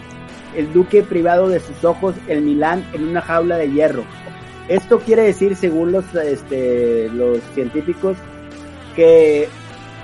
el 0.56 0.72
duque 0.74 1.04
privado 1.04 1.50
de 1.50 1.60
sus 1.60 1.84
ojos, 1.84 2.16
el 2.28 2.41
Milán 2.41 2.86
en 2.93 3.08
una 3.08 3.22
jaula 3.22 3.58
de 3.58 3.72
hierro. 3.72 4.04
Esto 4.68 5.00
quiere 5.00 5.24
decir, 5.24 5.56
según 5.56 5.91
los, 5.91 6.14
este, 6.16 7.10
los 7.10 7.39
científicos, 7.54 8.18
que 8.96 9.50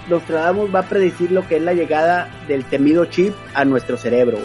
Nostradamus 0.10 0.74
va 0.74 0.80
a 0.80 0.90
predecir 0.90 1.32
lo 1.32 1.48
que 1.48 1.58
es 1.58 1.62
la 1.62 1.74
llegada 1.74 2.30
del 2.48 2.66
temido 2.66 3.06
chip 3.06 3.34
a 3.54 3.66
nuestro 3.66 3.98
cerebro. 3.98 4.40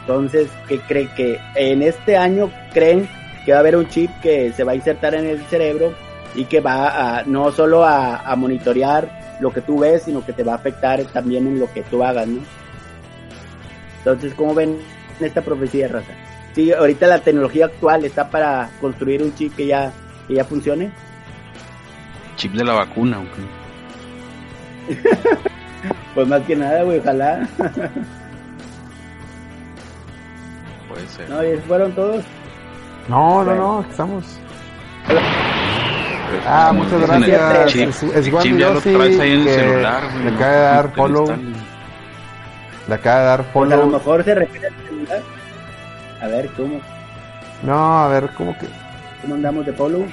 Entonces, 0.00 0.50
¿qué 0.68 0.78
creen 0.80 1.08
que 1.16 1.38
en 1.54 1.82
este 1.82 2.16
año 2.16 2.50
creen 2.72 3.08
que 3.44 3.52
va 3.52 3.58
a 3.58 3.60
haber 3.60 3.76
un 3.76 3.88
chip 3.88 4.10
que 4.22 4.52
se 4.52 4.64
va 4.64 4.72
a 4.72 4.76
insertar 4.76 5.14
en 5.14 5.26
el 5.26 5.40
cerebro 5.46 5.94
y 6.34 6.44
que 6.44 6.60
va 6.60 7.18
a 7.18 7.24
no 7.24 7.52
solo 7.52 7.84
a, 7.84 8.16
a 8.18 8.36
monitorear 8.36 9.38
lo 9.40 9.52
que 9.52 9.60
tú 9.60 9.78
ves, 9.78 10.02
sino 10.02 10.24
que 10.24 10.32
te 10.32 10.44
va 10.44 10.52
a 10.52 10.56
afectar 10.56 11.02
también 11.06 11.46
en 11.46 11.58
lo 11.58 11.72
que 11.72 11.82
tú 11.82 12.02
hagas, 12.04 12.26
¿no? 12.26 12.40
Entonces, 13.98 14.34
¿cómo 14.34 14.54
ven 14.54 14.78
esta 15.20 15.42
profecía, 15.42 15.88
raza? 15.88 16.12
Sí, 16.54 16.72
ahorita 16.72 17.06
la 17.06 17.18
tecnología 17.18 17.66
actual 17.66 18.04
está 18.04 18.28
para 18.30 18.70
construir 18.80 19.22
un 19.22 19.34
chip 19.34 19.56
que 19.56 19.66
ya, 19.66 19.92
que 20.28 20.34
ya 20.34 20.44
funcione. 20.44 20.92
Chip 22.36 22.52
de 22.52 22.64
la 22.64 22.74
vacuna, 22.74 23.18
güey. 23.18 23.63
Pues 26.14 26.28
más 26.28 26.40
que 26.42 26.54
nada, 26.56 26.82
güey, 26.84 26.98
ojalá. 27.00 27.46
Puede 30.88 31.06
ser. 31.08 31.28
¿No? 31.28 31.42
¿Y 31.42 31.46
esos 31.48 31.64
fueron 31.66 31.92
todos? 31.92 32.24
No, 33.08 33.18
no, 33.40 33.44
Bueno. 33.44 33.54
no, 33.82 33.90
estamos. 33.90 34.24
Ah, 36.46 36.66
Como 36.68 36.84
muchas 36.84 37.02
el 37.02 37.06
gracias. 37.30 37.72
chip- 38.02 38.12
Es, 38.14 38.30
Juan 38.30 38.58
ya 38.58 38.70
lo 38.70 38.80
traes 38.80 39.20
ahí 39.20 39.32
en 39.32 39.40
el 39.40 39.48
celular, 39.48 40.02
güey. 40.12 40.24
Le 40.24 40.30
acaba 40.34 40.52
de 40.52 40.60
dar 40.62 40.92
follow. 40.94 41.26
Le 42.88 42.94
acaba 42.94 43.20
de 43.20 43.26
dar 43.26 43.42
Pues 43.52 43.72
a 43.72 43.76
lo 43.76 43.82
follow. 43.82 43.98
mejor 43.98 44.24
se 44.24 44.34
refiere 44.34 44.66
al 44.68 44.74
celular. 44.86 45.22
A 46.22 46.26
ver, 46.28 46.48
¿cómo, 46.56 46.80
No, 47.62 47.98
a 48.04 48.08
ver, 48.08 48.28
¿cómo 48.36 48.56
que? 48.58 48.66
cómo 49.22 49.34
andamos 49.34 49.66
de 49.66 49.72
follow? 49.72 50.06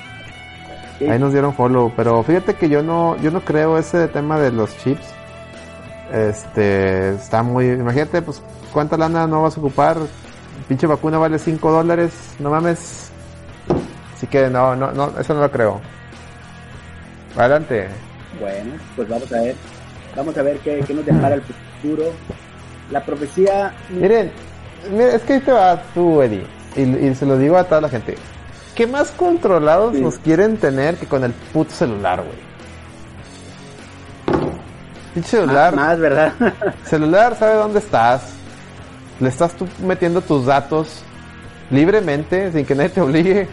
Sí. 1.01 1.09
Ahí 1.09 1.17
nos 1.17 1.31
dieron 1.31 1.55
follow, 1.55 1.91
pero 1.95 2.21
fíjate 2.21 2.53
que 2.53 2.69
yo 2.69 2.83
no, 2.83 3.17
yo 3.17 3.31
no 3.31 3.41
creo 3.41 3.79
ese 3.79 4.07
tema 4.07 4.39
de 4.39 4.51
los 4.51 4.77
chips. 4.77 5.01
Este, 6.13 7.15
está 7.15 7.41
muy, 7.41 7.69
imagínate, 7.69 8.21
pues, 8.21 8.39
cuánta 8.71 8.97
lana 8.97 9.25
no 9.25 9.41
vas 9.41 9.57
a 9.57 9.59
ocupar. 9.61 9.97
Pinche 10.67 10.85
vacuna 10.85 11.17
vale 11.17 11.39
5 11.39 11.71
dólares, 11.71 12.35
no 12.37 12.51
mames. 12.51 13.09
Así 14.13 14.27
que 14.27 14.47
no, 14.51 14.75
no, 14.75 14.91
no, 14.91 15.19
eso 15.19 15.33
no 15.33 15.39
lo 15.39 15.49
creo. 15.49 15.81
Adelante. 17.35 17.87
Bueno, 18.39 18.73
pues 18.95 19.09
vamos 19.09 19.33
a 19.33 19.41
ver. 19.41 19.55
Vamos 20.15 20.37
a 20.37 20.43
ver 20.43 20.59
qué, 20.59 20.83
qué 20.85 20.93
nos 20.93 21.03
depara 21.03 21.33
el 21.33 21.41
futuro. 21.41 22.11
La 22.91 23.03
profecía. 23.03 23.73
Miren, 23.89 24.31
es 24.99 25.23
que 25.23 25.33
ahí 25.33 25.39
te 25.39 25.51
va 25.51 25.81
tú, 25.95 26.21
Eddie, 26.21 26.45
y, 26.75 26.81
y 26.81 27.15
se 27.15 27.25
lo 27.25 27.39
digo 27.39 27.57
a 27.57 27.63
toda 27.63 27.81
la 27.81 27.89
gente. 27.89 28.15
¿Qué 28.75 28.87
más 28.87 29.11
controlados 29.11 29.95
Sí. 29.95 30.01
nos 30.01 30.17
quieren 30.17 30.57
tener 30.57 30.95
que 30.95 31.05
con 31.05 31.23
el 31.23 31.31
puto 31.33 31.71
celular, 31.71 32.23
güey? 32.23 32.51
Pinche 35.13 35.29
celular. 35.29 35.75
Más, 35.75 35.99
¿verdad? 35.99 36.33
Celular 36.85 37.35
sabe 37.37 37.55
dónde 37.55 37.79
estás. 37.79 38.33
Le 39.19 39.27
estás 39.29 39.53
tú 39.53 39.67
metiendo 39.85 40.21
tus 40.21 40.45
datos 40.45 41.03
libremente, 41.69 42.51
sin 42.51 42.65
que 42.65 42.73
nadie 42.75 42.89
te 42.89 43.01
obligue. 43.01 43.47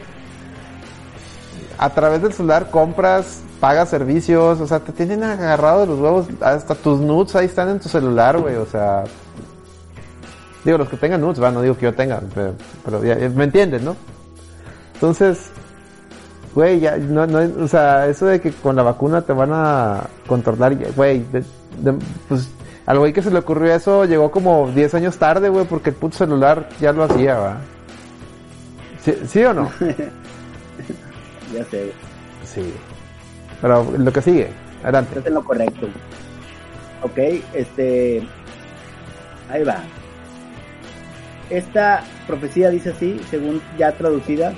A 1.79 1.91
través 1.91 2.23
del 2.23 2.33
celular 2.33 2.71
compras, 2.71 3.41
pagas 3.61 3.89
servicios, 3.89 4.61
o 4.61 4.67
sea, 4.67 4.81
te 4.81 4.93
tienen 4.93 5.23
agarrado 5.25 5.81
de 5.81 5.87
los 5.89 5.99
huevos. 5.99 6.27
Hasta 6.41 6.75
tus 6.77 7.01
nudes 7.01 7.35
ahí 7.35 7.47
están 7.47 7.69
en 7.69 7.81
tu 7.81 7.89
celular, 7.89 8.39
güey, 8.39 8.55
o 8.57 8.67
sea. 8.67 9.05
Digo, 10.65 10.79
los 10.79 10.89
que 10.89 10.97
tengan 10.97 11.21
nudes, 11.21 11.43
va, 11.43 11.51
no 11.51 11.61
digo 11.63 11.77
que 11.77 11.87
yo 11.87 11.95
tenga, 11.95 12.21
pero, 12.35 12.55
pero 12.85 13.05
ya, 13.05 13.15
me 13.31 13.45
entiendes, 13.45 13.83
¿no? 13.83 13.97
Entonces, 14.99 15.51
güey, 16.55 16.81
ya, 16.81 16.97
no, 16.97 17.25
no, 17.27 17.39
o 17.65 17.69
sea, 17.69 18.09
eso 18.09 18.27
de 18.27 18.41
que 18.41 18.51
con 18.51 18.75
la 18.75 18.83
vacuna 18.83 19.23
te 19.23 19.33
van 19.33 19.51
a 19.53 20.09
controlar, 20.27 20.77
güey, 20.97 21.21
de- 21.31 21.45
de- 21.79 21.99
pues 22.29 22.49
al 22.85 22.99
güey 22.99 23.13
que 23.13 23.23
se 23.23 23.31
le 23.31 23.39
ocurrió 23.39 23.73
eso 23.75 24.05
llegó 24.07 24.31
como 24.33 24.69
10 24.75 24.93
años 24.95 25.17
tarde, 25.19 25.49
güey, 25.51 25.67
porque 25.67 25.91
el 25.91 25.97
puto 25.97 26.17
celular 26.17 26.69
ya 26.81 26.93
lo 26.93 27.05
hacía, 27.05 27.37
va. 27.39 27.57
¿Sí, 29.05 29.15
sí 29.29 29.45
o 29.45 29.55
no? 29.55 29.71
ya 31.55 31.65
sé. 31.71 31.93
Sí. 32.45 32.73
Pero 33.61 33.87
lo 33.97 34.13
que 34.13 34.23
sigue. 34.23 34.49
Adelante. 34.83 35.11
Estás 35.13 35.27
en 35.27 35.35
lo 35.35 35.45
correcto. 35.45 35.87
Ok, 37.03 37.19
este. 37.55 38.27
Ahí 39.51 39.63
va. 39.63 39.77
Esta 41.51 42.03
profecía 42.27 42.71
dice 42.71 42.91
así, 42.91 43.21
según 43.31 43.61
ya 43.79 43.93
traducida. 43.93 44.53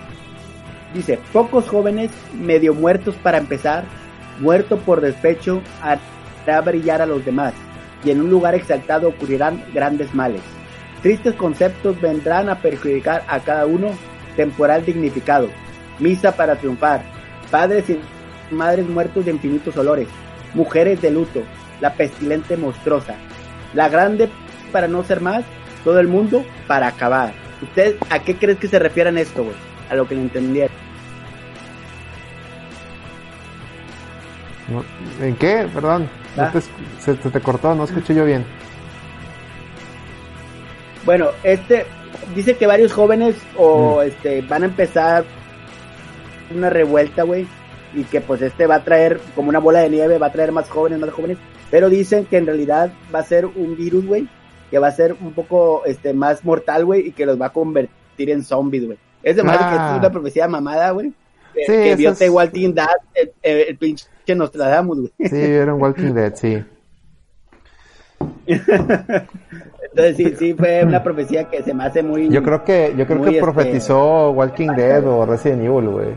Dice: 0.94 1.18
Pocos 1.32 1.68
jóvenes, 1.68 2.10
medio 2.34 2.74
muertos 2.74 3.14
para 3.16 3.38
empezar, 3.38 3.84
muerto 4.40 4.78
por 4.78 5.00
despecho, 5.00 5.62
hará 5.82 6.60
brillar 6.62 7.00
a 7.02 7.06
los 7.06 7.24
demás, 7.24 7.54
y 8.04 8.10
en 8.10 8.20
un 8.20 8.30
lugar 8.30 8.54
exaltado 8.54 9.08
ocurrirán 9.08 9.62
grandes 9.72 10.14
males. 10.14 10.42
Tristes 11.02 11.34
conceptos 11.34 12.00
vendrán 12.00 12.48
a 12.48 12.58
perjudicar 12.58 13.24
a 13.28 13.40
cada 13.40 13.66
uno, 13.66 13.88
temporal 14.36 14.84
dignificado. 14.84 15.48
Misa 15.98 16.32
para 16.32 16.56
triunfar. 16.56 17.02
Padres 17.50 17.88
y 17.88 17.98
madres 18.50 18.88
muertos 18.88 19.24
de 19.24 19.30
infinitos 19.30 19.76
olores. 19.76 20.08
Mujeres 20.54 21.00
de 21.00 21.10
luto. 21.10 21.42
La 21.80 21.94
pestilente 21.94 22.56
monstruosa. 22.56 23.14
La 23.74 23.88
grande 23.88 24.28
para 24.72 24.88
no 24.88 25.02
ser 25.04 25.20
más. 25.20 25.44
Todo 25.84 26.00
el 26.00 26.08
mundo 26.08 26.44
para 26.66 26.88
acabar. 26.88 27.32
¿Usted 27.62 27.96
a 28.10 28.18
qué 28.18 28.36
crees 28.36 28.58
que 28.58 28.68
se 28.68 28.78
refieren 28.78 29.16
esto? 29.16 29.46
A 29.90 29.94
lo 29.94 30.06
que 30.06 30.14
le 30.14 30.22
entendieron. 30.22 30.76
No, 34.68 34.84
¿En 35.24 35.36
qué? 35.36 35.68
Perdón. 35.74 36.08
Se, 37.00 37.16
se 37.16 37.30
te 37.30 37.40
cortó, 37.40 37.74
no 37.74 37.84
escuché 37.84 38.14
yo 38.14 38.24
bien. 38.24 38.44
Bueno, 41.04 41.30
este 41.42 41.86
dice 42.34 42.56
que 42.56 42.66
varios 42.66 42.92
jóvenes 42.92 43.36
o 43.56 44.02
este 44.02 44.42
van 44.42 44.62
a 44.62 44.66
empezar 44.66 45.24
una 46.54 46.70
revuelta, 46.70 47.22
güey, 47.22 47.46
y 47.94 48.04
que 48.04 48.20
pues 48.20 48.42
este 48.42 48.66
va 48.66 48.76
a 48.76 48.84
traer 48.84 49.20
como 49.34 49.48
una 49.48 49.58
bola 49.58 49.80
de 49.80 49.90
nieve, 49.90 50.18
va 50.18 50.26
a 50.26 50.32
traer 50.32 50.52
más 50.52 50.68
jóvenes, 50.68 50.98
más 50.98 51.10
jóvenes, 51.10 51.38
pero 51.70 51.88
dicen 51.88 52.26
que 52.26 52.36
en 52.36 52.46
realidad 52.46 52.92
va 53.14 53.20
a 53.20 53.24
ser 53.24 53.46
un 53.46 53.76
virus, 53.76 54.06
güey, 54.06 54.28
que 54.70 54.78
va 54.78 54.88
a 54.88 54.92
ser 54.92 55.16
un 55.20 55.32
poco 55.32 55.84
este 55.86 56.12
más 56.12 56.44
mortal, 56.44 56.84
güey, 56.84 57.08
y 57.08 57.12
que 57.12 57.26
los 57.26 57.40
va 57.40 57.46
a 57.46 57.52
convertir 57.52 58.30
en 58.30 58.44
zombies, 58.44 58.86
güey. 58.86 58.98
Es 59.22 59.36
de 59.36 59.42
madre 59.42 59.58
que 59.58 59.64
Ah. 59.64 59.92
es 59.94 59.98
una 60.00 60.10
profecía 60.10 60.48
mamada, 60.48 60.90
güey. 60.92 61.12
Sí, 61.54 61.64
que 61.66 61.96
vio 61.96 62.10
es- 62.10 62.18
The 62.18 62.30
Walking 62.30 62.74
Dead, 62.74 62.86
el, 63.14 63.32
el, 63.42 63.58
el 63.68 63.76
pinche 63.76 64.06
Nostradamus, 64.36 64.98
güey. 65.00 65.12
Sí, 65.28 65.36
vieron 65.36 65.80
Walking 65.82 66.12
Dead, 66.14 66.34
sí. 66.36 66.64
Entonces 68.46 70.16
sí, 70.16 70.34
sí 70.38 70.54
fue 70.54 70.84
una 70.84 71.02
profecía 71.02 71.44
que 71.48 71.62
se 71.62 71.74
me 71.74 71.84
hace 71.84 72.02
muy... 72.02 72.28
Yo 72.28 72.42
creo 72.42 72.64
que, 72.64 72.94
yo 72.96 73.06
creo 73.06 73.22
que 73.22 73.28
este, 73.30 73.40
profetizó 73.40 74.30
Walking 74.30 74.68
Dead 74.76 75.04
o 75.06 75.26
Resident 75.26 75.62
Evil, 75.62 75.88
güey. 75.88 76.08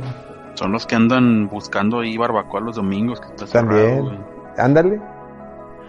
Son 0.53 0.71
los 0.71 0.85
que 0.85 0.95
andan 0.95 1.47
buscando 1.49 1.99
ahí 2.01 2.15
barbacoa 2.17 2.61
los 2.61 2.75
domingos, 2.75 3.19
que 3.19 3.27
está 3.27 3.47
cerrado, 3.47 3.79
También. 3.79 4.01
güey. 4.03 4.17
Ándale. 4.57 5.01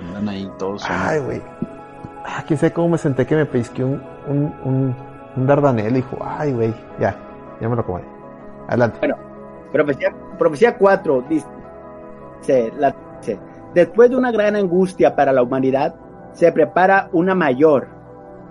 Andan 0.08 0.28
ahí 0.30 0.50
todos. 0.58 0.84
Ay, 0.88 1.20
güey. 1.20 1.42
Ah, 2.24 2.42
quién 2.46 2.58
sabe 2.58 2.72
cómo 2.72 2.88
me 2.90 2.98
senté 2.98 3.26
que 3.26 3.36
me 3.36 3.44
pellizqué 3.44 3.84
un, 3.84 4.02
un, 4.26 4.54
un, 4.64 4.96
un 5.36 5.46
dardanel. 5.46 6.04
Ay, 6.20 6.52
güey. 6.52 6.74
Ya, 6.98 7.16
ya 7.60 7.68
me. 7.68 7.76
Adelante. 8.68 8.98
Bueno, 8.98 9.16
profecía, 9.72 10.14
profecía 10.38 10.78
4 10.78 11.24
dice, 11.28 12.72
la, 12.78 12.94
dice, 13.20 13.38
después 13.74 14.10
de 14.10 14.16
una 14.16 14.32
gran 14.32 14.56
angustia 14.56 15.14
para 15.14 15.32
la 15.32 15.42
humanidad, 15.42 15.94
se 16.32 16.50
prepara 16.52 17.08
una 17.12 17.34
mayor. 17.34 17.88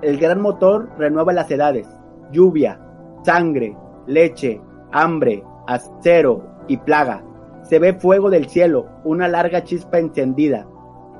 El 0.01 0.17
gran 0.17 0.41
motor 0.41 0.89
renueva 0.97 1.33
las 1.33 1.49
edades, 1.49 1.87
lluvia, 2.31 2.79
sangre, 3.23 3.75
leche, 4.05 4.61
hambre, 4.91 5.43
acero 5.67 6.43
y 6.67 6.77
plaga. 6.77 7.23
Se 7.63 7.79
ve 7.79 7.93
fuego 7.93 8.29
del 8.29 8.47
cielo, 8.49 8.87
una 9.03 9.27
larga 9.27 9.63
chispa 9.63 9.99
encendida. 9.99 10.67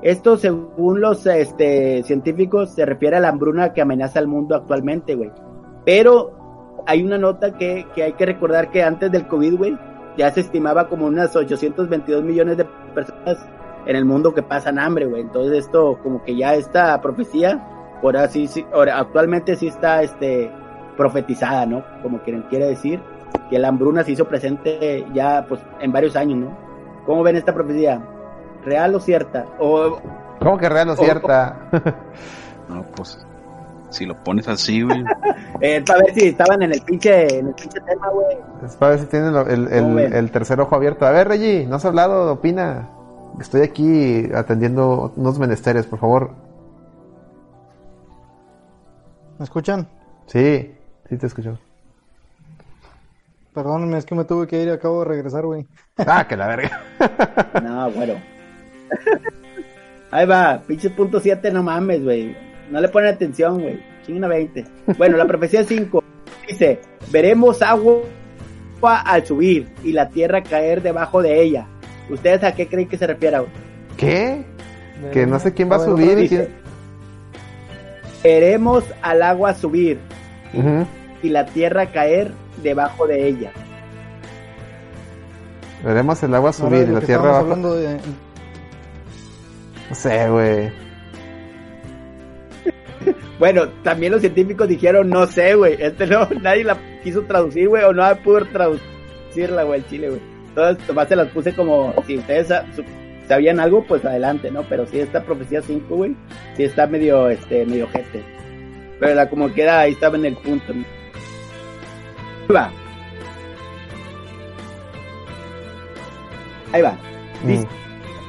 Esto, 0.02 0.36
según 0.36 1.00
los 1.00 1.24
este, 1.26 2.02
científicos, 2.02 2.74
se 2.74 2.84
refiere 2.84 3.16
a 3.16 3.20
la 3.20 3.30
hambruna 3.30 3.72
que 3.72 3.80
amenaza 3.80 4.18
al 4.18 4.28
mundo 4.28 4.54
actualmente, 4.54 5.14
güey. 5.14 5.32
Pero 5.84 6.82
hay 6.86 7.02
una 7.02 7.18
nota 7.18 7.56
que, 7.56 7.86
que 7.94 8.02
hay 8.02 8.12
que 8.14 8.26
recordar 8.26 8.70
que 8.70 8.82
antes 8.82 9.10
del 9.10 9.26
COVID, 9.26 9.56
güey, 9.56 9.78
ya 10.16 10.30
se 10.30 10.40
estimaba 10.40 10.88
como 10.88 11.06
unas 11.06 11.34
822 11.34 12.22
millones 12.22 12.56
de 12.56 12.64
personas 12.94 13.38
en 13.86 13.96
el 13.96 14.04
mundo 14.04 14.34
que 14.34 14.42
pasan 14.42 14.78
hambre, 14.78 15.06
güey. 15.06 15.22
Entonces 15.22 15.66
esto, 15.66 15.98
como 16.02 16.22
que 16.22 16.36
ya 16.36 16.54
esta 16.54 17.00
profecía, 17.00 17.98
por 18.00 18.16
así, 18.16 18.46
sí, 18.46 18.64
ahora, 18.72 18.98
actualmente 18.98 19.56
sí 19.56 19.68
está, 19.68 20.02
este, 20.02 20.50
profetizada, 20.96 21.66
¿no? 21.66 21.84
Como 22.02 22.20
quieren, 22.20 22.42
quiere 22.42 22.66
decir 22.66 23.00
que 23.50 23.58
la 23.58 23.68
hambruna 23.68 24.04
se 24.04 24.12
hizo 24.12 24.26
presente 24.26 25.04
ya, 25.12 25.44
pues, 25.48 25.60
en 25.80 25.92
varios 25.92 26.16
años, 26.16 26.38
¿no? 26.38 26.56
¿Cómo 27.06 27.22
ven 27.22 27.36
esta 27.36 27.52
profecía? 27.52 28.02
¿Real 28.64 28.94
o 28.94 29.00
cierta? 29.00 29.46
O, 29.58 29.98
¿Cómo 30.40 30.58
que 30.58 30.68
real 30.68 30.90
o 30.90 30.96
cierta? 30.96 31.68
No, 32.66 32.82
pues, 32.96 33.26
si 33.94 34.06
lo 34.06 34.22
pones 34.22 34.48
así, 34.48 34.82
güey. 34.82 35.02
eh, 35.60 35.82
para 35.86 36.00
ver 36.00 36.14
si 36.14 36.28
estaban 36.28 36.62
en 36.62 36.72
el 36.72 36.80
pinche, 36.82 37.38
en 37.38 37.48
el 37.48 37.54
pinche 37.54 37.80
tema, 37.80 38.08
güey. 38.10 38.36
Es 38.64 38.76
para 38.76 38.90
ver 38.92 39.00
si 39.00 39.06
tienen 39.06 39.34
el, 39.34 39.98
el 40.12 40.30
tercer 40.30 40.60
ojo 40.60 40.74
abierto. 40.74 41.06
A 41.06 41.10
ver, 41.10 41.28
Reggie, 41.28 41.66
no 41.66 41.76
has 41.76 41.84
hablado, 41.84 42.32
opina. 42.32 42.90
Estoy 43.40 43.62
aquí 43.62 44.28
atendiendo 44.34 45.12
unos 45.16 45.38
menesteres, 45.38 45.86
por 45.86 45.98
favor. 45.98 46.30
¿Me 49.38 49.44
escuchan? 49.44 49.88
Sí, 50.26 50.72
sí 51.08 51.16
te 51.16 51.26
escucho. 51.26 51.58
Perdónenme, 53.52 53.98
es 53.98 54.04
que 54.04 54.14
me 54.14 54.24
tuve 54.24 54.46
que 54.46 54.60
ir 54.60 54.68
y 54.68 54.72
acabo 54.72 55.00
de 55.00 55.06
regresar, 55.06 55.44
güey. 55.46 55.66
Ah, 55.96 56.26
que 56.26 56.36
la 56.36 56.48
verga. 56.48 56.82
No, 57.62 57.90
bueno. 57.90 58.14
Ahí 60.10 60.26
va, 60.26 60.62
pinche 60.66 60.90
punto 60.90 61.20
7, 61.20 61.50
no 61.52 61.62
mames, 61.62 62.02
güey. 62.02 62.36
No 62.70 62.80
le 62.80 62.88
ponen 62.88 63.14
atención, 63.14 63.60
güey. 63.60 63.80
Chingona 64.04 64.28
20. 64.28 64.64
Bueno, 64.98 65.16
la 65.16 65.26
profecía 65.26 65.64
5 65.64 66.02
dice: 66.48 66.80
Veremos 67.10 67.62
agua 67.62 68.02
al 68.82 69.24
subir 69.26 69.68
y 69.82 69.92
la 69.92 70.08
tierra 70.10 70.42
caer 70.42 70.82
debajo 70.82 71.22
de 71.22 71.42
ella. 71.42 71.66
¿Ustedes 72.10 72.44
a 72.44 72.54
qué 72.54 72.66
creen 72.68 72.88
que 72.88 72.98
se 72.98 73.06
refiere? 73.06 73.38
güey? 73.38 73.50
¿Qué? 73.96 74.44
Que 75.12 75.26
no 75.26 75.38
sé 75.38 75.54
quién 75.54 75.70
va 75.70 75.76
a 75.76 75.78
ver, 75.78 75.88
subir 75.88 76.18
y 76.18 76.22
dice. 76.22 76.36
quién... 76.36 76.64
Veremos 78.22 78.84
al 79.02 79.22
agua 79.22 79.54
subir 79.54 79.98
y 81.22 81.28
la 81.28 81.46
tierra 81.46 81.86
caer 81.86 82.32
debajo 82.62 83.06
de 83.06 83.28
ella. 83.28 83.52
Veremos 85.82 86.22
el 86.22 86.34
agua 86.34 86.52
subir 86.52 86.88
y 86.88 86.92
la 86.92 87.00
tierra 87.00 87.38
abajo. 87.38 87.74
de... 87.74 87.98
No 89.90 89.94
sé, 89.94 90.28
güey. 90.30 90.83
Bueno, 93.38 93.68
también 93.82 94.12
los 94.12 94.20
científicos 94.20 94.68
dijeron, 94.68 95.10
no 95.10 95.26
sé, 95.26 95.54
güey. 95.54 95.76
Este 95.78 96.06
no, 96.06 96.28
nadie 96.42 96.64
la 96.64 96.78
quiso 97.02 97.22
traducir, 97.22 97.68
güey, 97.68 97.82
o 97.84 97.92
no 97.92 98.04
pudo 98.22 98.44
traducirla, 98.46 99.64
güey, 99.64 99.80
el 99.80 99.86
chile, 99.88 100.08
güey. 100.08 100.20
Entonces, 100.48 100.88
nomás 100.88 101.08
se 101.08 101.16
las 101.16 101.28
puse 101.28 101.52
como, 101.54 101.92
si 102.06 102.16
ustedes 102.18 102.48
sabían 103.26 103.58
algo, 103.58 103.84
pues 103.84 104.04
adelante, 104.04 104.50
¿no? 104.52 104.62
Pero 104.68 104.86
sí, 104.86 105.00
esta 105.00 105.22
profecía 105.24 105.60
5, 105.62 105.94
güey, 105.96 106.14
sí 106.56 106.62
está 106.62 106.86
medio, 106.86 107.28
este, 107.28 107.66
medio 107.66 107.88
gente. 107.88 108.22
Pero 109.00 109.14
la 109.14 109.28
como 109.28 109.52
queda, 109.52 109.80
ahí 109.80 109.92
estaba 109.92 110.16
en 110.16 110.26
el 110.26 110.36
punto. 110.36 110.72
¿no? 110.72 110.84
Ahí 112.48 112.54
va. 112.54 112.70
Ahí 116.72 116.82
va. 116.82 116.96
Dice, 117.44 117.64
Mm. 117.64 117.68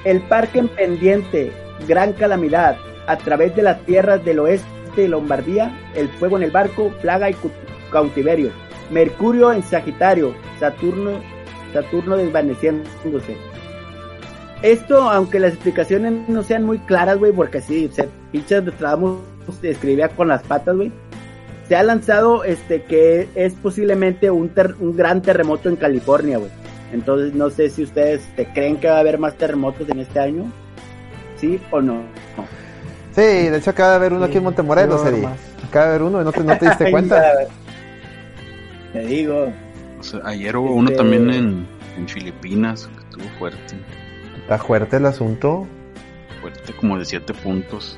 el 0.08 0.22
parque 0.22 0.60
en 0.60 0.68
pendiente, 0.70 1.52
gran 1.88 2.14
calamidad, 2.14 2.78
a 3.08 3.18
través 3.18 3.56
de 3.56 3.62
las 3.64 3.80
tierras 3.86 4.24
del 4.26 4.40
oeste 4.40 4.68
de 4.96 5.08
Lombardía, 5.08 5.78
el 5.96 6.08
fuego 6.10 6.38
en 6.38 6.44
el 6.44 6.52
barco, 6.52 6.92
plaga 7.02 7.30
y 7.30 7.36
cautiverio, 7.92 8.52
Mercurio 8.92 9.52
en 9.52 9.64
Sagitario, 9.64 10.34
Saturno, 10.60 11.20
Saturno 11.74 12.18
desvaneciéndose. 12.18 13.36
Esto, 14.62 15.10
aunque 15.10 15.40
las 15.40 15.54
explicaciones 15.54 16.28
no 16.30 16.42
sean 16.44 16.64
muy 16.64 16.80
claras, 16.80 17.18
güey, 17.18 17.32
porque 17.32 17.62
sí, 17.62 17.90
se 17.92 18.08
pinches 18.32 18.64
Nostradamus 18.64 19.20
se 19.62 19.70
escribía 19.72 20.10
con 20.10 20.28
las 20.28 20.42
patas, 20.44 20.76
güey. 20.76 20.92
Se 21.68 21.76
ha 21.76 21.84
lanzado 21.84 22.44
este 22.44 22.84
que 22.84 23.28
es 23.36 23.54
posiblemente 23.56 24.32
un, 24.32 24.50
ter- 24.50 24.76
un 24.80 24.96
gran 24.96 25.22
terremoto 25.22 25.68
en 25.70 25.76
California, 25.76 26.38
güey. 26.38 26.52
Entonces 26.94 27.34
no 27.34 27.50
sé 27.50 27.70
si 27.70 27.84
ustedes 27.84 28.22
te 28.36 28.46
creen 28.48 28.78
que 28.78 28.88
va 28.88 28.98
a 28.98 29.00
haber 29.00 29.18
más 29.20 29.36
terremotos 29.36 29.90
en 29.90 30.00
este 30.00 30.20
año, 30.20 30.52
sí 31.36 31.60
o 31.72 31.82
no. 31.82 31.96
No. 31.96 32.65
Sí, 33.16 33.22
de 33.22 33.58
hecho 33.58 33.70
acaba 33.70 33.92
de 33.92 33.96
haber 33.96 34.14
uno 34.14 34.26
aquí 34.26 34.38
en 34.38 34.44
Montemorelos, 34.44 35.06
Eri. 35.06 35.24
Acaba 35.68 35.86
de 35.86 35.90
haber 35.92 36.02
uno 36.04 36.22
y 36.22 36.26
no 36.26 36.32
te, 36.34 36.44
no 36.44 36.58
te 36.58 36.66
diste 36.68 36.86
cuenta. 36.92 37.22
ya, 37.22 37.48
Te 38.92 39.00
digo. 39.06 39.54
O 40.00 40.04
sea, 40.04 40.20
ayer 40.26 40.56
hubo 40.58 40.74
uno 40.74 40.90
Este- 40.90 40.98
también 40.98 41.30
en, 41.30 41.66
en 41.98 42.08
Filipinas, 42.10 42.90
que 42.94 43.00
estuvo 43.04 43.24
fuerte. 43.40 43.76
Está 44.42 44.58
fuerte 44.58 44.98
el 44.98 45.06
asunto. 45.06 45.66
Fuerte 46.42 46.74
como 46.74 47.00
de 47.00 47.06
7 47.06 47.34
puntos. 47.36 47.98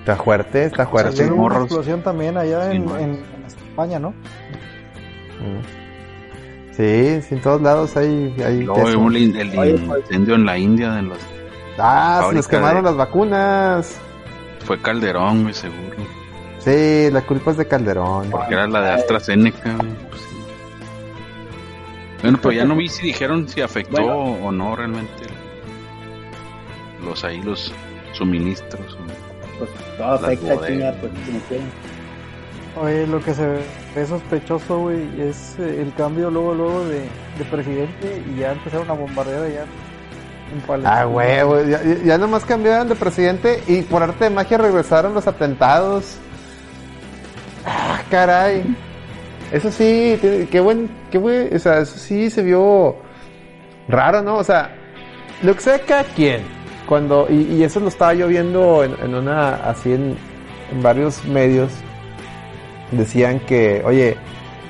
Está 0.00 0.16
fuerte, 0.16 0.64
está 0.64 0.86
fuerte. 0.86 1.26
Hubo 1.30 1.44
una 1.46 1.58
explosión 1.58 2.02
también 2.02 2.36
allá 2.38 2.72
en, 2.72 2.88
Sí, 2.88 2.94
en- 2.94 3.00
en 3.10 3.44
España, 3.46 3.98
¿no? 3.98 4.10
Mm. 4.10 5.60
Sí, 6.72 7.20
sí, 7.22 7.34
en 7.34 7.40
todos 7.42 7.60
lados 7.60 7.96
hay... 7.96 8.34
hay 8.44 8.62
Luego 8.62 9.08
el, 9.10 9.36
el 9.36 9.58
Oye, 9.58 9.78
pues- 9.78 10.00
incendio 10.02 10.36
en 10.36 10.46
la 10.46 10.56
India 10.56 10.92
de 10.92 11.02
los... 11.02 11.18
Ah, 11.78 12.24
se 12.28 12.34
nos 12.34 12.48
quemaron 12.48 12.82
de- 12.82 12.90
las 12.90 12.96
vacunas. 12.96 13.96
Fue 14.64 14.80
Calderón, 14.80 15.42
güey, 15.42 15.54
seguro. 15.54 15.96
Sí, 16.58 17.08
la 17.10 17.22
culpa 17.22 17.52
es 17.52 17.56
de 17.56 17.66
Calderón. 17.66 18.30
Porque 18.30 18.54
era 18.54 18.66
la 18.66 18.80
de 18.82 18.90
AstraZeneca, 18.90 19.76
pues 20.10 20.20
sí. 20.22 20.36
Bueno, 22.22 22.38
pero 22.42 22.52
ya 22.52 22.64
no 22.64 22.74
vi 22.76 22.88
si 22.88 23.02
dijeron 23.06 23.48
si 23.48 23.60
afectó 23.60 24.02
Bueno. 24.02 24.46
o 24.46 24.52
no 24.52 24.74
realmente 24.76 25.24
los 27.04 27.22
ahí, 27.24 27.40
los 27.42 27.72
suministros. 28.12 28.98
Pues 29.58 29.70
todo 29.96 30.12
afecta, 30.14 30.54
bodegas. 30.54 30.66
chinga, 30.68 30.92
pues 31.00 31.12
como 31.26 31.38
quieren. 31.48 31.66
Oye, 32.80 33.06
lo 33.06 33.20
que 33.20 33.34
se 33.34 33.46
ve 33.94 34.06
sospechoso, 34.06 34.78
güey, 34.80 35.20
es 35.20 35.56
eh, 35.58 35.80
el 35.82 35.92
cambio 35.94 36.30
luego, 36.30 36.54
luego 36.54 36.84
de, 36.84 37.00
de 37.38 37.44
presidente 37.50 38.22
y 38.32 38.40
ya 38.40 38.52
empezaron 38.52 38.88
a 38.90 38.92
bombardear 38.94 39.42
allá 39.44 39.64
Palestina. 40.66 41.00
Ah, 41.00 41.06
huevo, 41.06 41.62
ya, 41.64 41.80
ya- 41.82 42.18
nomás 42.18 42.44
cambiaron 42.44 42.88
de 42.88 42.94
presidente 42.94 43.62
y 43.66 43.82
por 43.82 44.02
arte 44.02 44.24
de 44.24 44.30
magia 44.30 44.58
regresaron 44.58 45.14
los 45.14 45.26
atentados. 45.26 46.16
Ah, 47.66 48.00
caray. 48.10 48.64
Eso 49.52 49.70
sí, 49.70 50.18
qué 50.50 50.60
buen, 50.60 50.90
qué 51.10 51.18
buen, 51.18 51.54
o 51.54 51.58
sea, 51.58 51.78
eso 51.80 51.98
sí 51.98 52.28
se 52.28 52.42
vio 52.42 52.96
raro, 53.88 54.22
¿no? 54.22 54.36
O 54.36 54.44
sea, 54.44 54.74
lo 55.42 55.54
que 55.54 55.60
sea 55.60 55.78
cada 55.78 56.04
quien, 56.04 56.42
cuando, 56.86 57.26
y, 57.30 57.62
eso 57.62 57.80
lo 57.80 57.88
estaba 57.88 58.12
yo 58.12 58.28
viendo 58.28 58.84
en, 58.84 59.14
una, 59.14 59.54
así 59.68 59.92
en, 59.92 60.16
en 60.70 60.82
varios 60.82 61.24
medios, 61.24 61.72
decían 62.92 63.40
que, 63.40 63.82
oye, 63.86 64.16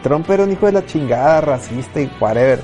Trump 0.04 0.30
era 0.30 0.44
un 0.44 0.52
hijo 0.52 0.66
de 0.66 0.72
la 0.72 0.86
chingada, 0.86 1.40
racista 1.40 2.00
y 2.00 2.10
whatever, 2.20 2.60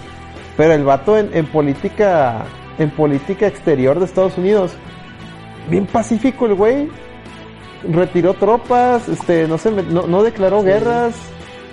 pero 0.56 0.72
el 0.72 0.84
vato 0.84 1.18
en 1.18 1.46
política, 1.46 2.44
en 2.78 2.90
política 2.90 3.46
exterior 3.46 3.98
de 3.98 4.04
Estados 4.04 4.36
Unidos, 4.38 4.72
bien 5.68 5.86
pacífico 5.86 6.46
el 6.46 6.54
güey, 6.54 6.88
retiró 7.90 8.34
tropas, 8.34 9.08
este, 9.08 9.46
no 9.46 9.58
se, 9.58 9.70
no, 9.70 10.06
no 10.06 10.22
declaró 10.22 10.60
Sí. 10.60 10.66
guerras, 10.66 11.14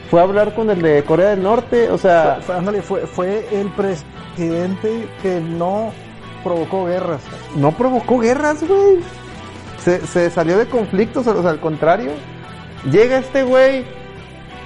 fue 0.10 0.20
a 0.20 0.24
hablar 0.24 0.54
con 0.56 0.70
el 0.70 0.82
de 0.82 1.04
Corea 1.04 1.30
del 1.30 1.42
Norte, 1.44 1.90
o 1.90 1.98
sea, 1.98 2.36
Fue, 2.38 2.44
fue- 2.44 2.56
ándale, 2.56 2.82
fue, 2.82 3.02
fue 3.08 3.48
el 3.52 3.68
presidente 3.70 5.08
que 5.22 5.40
no 5.40 5.92
provocó 6.44 6.86
guerras. 6.86 7.22
no 7.56 7.72
provocó 7.72 8.20
guerras, 8.20 8.62
güey. 8.68 8.98
Se, 9.84 10.06
se 10.06 10.30
salió 10.30 10.58
de 10.58 10.66
conflictos, 10.68 11.26
o 11.28 11.42
sea, 11.42 11.50
al 11.52 11.60
contrario. 11.60 12.12
Llega 12.92 13.18
este 13.20 13.44
güey, 13.44 13.84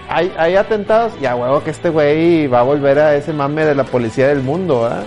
hay, 0.10 0.34
hay 0.38 0.56
atentados, 0.56 1.14
y 1.22 1.26
a 1.26 1.36
huevo 1.36 1.64
que 1.64 1.70
este 1.70 1.90
güey 1.90 2.48
va 2.48 2.60
a 2.62 2.64
volver 2.64 2.98
a 3.00 3.16
ese 3.16 3.32
mame 3.34 3.66
de 3.66 3.76
la 3.76 3.84
policía 3.86 4.28
del 4.30 4.42
mundo, 4.42 4.86
¿ah? 4.86 5.04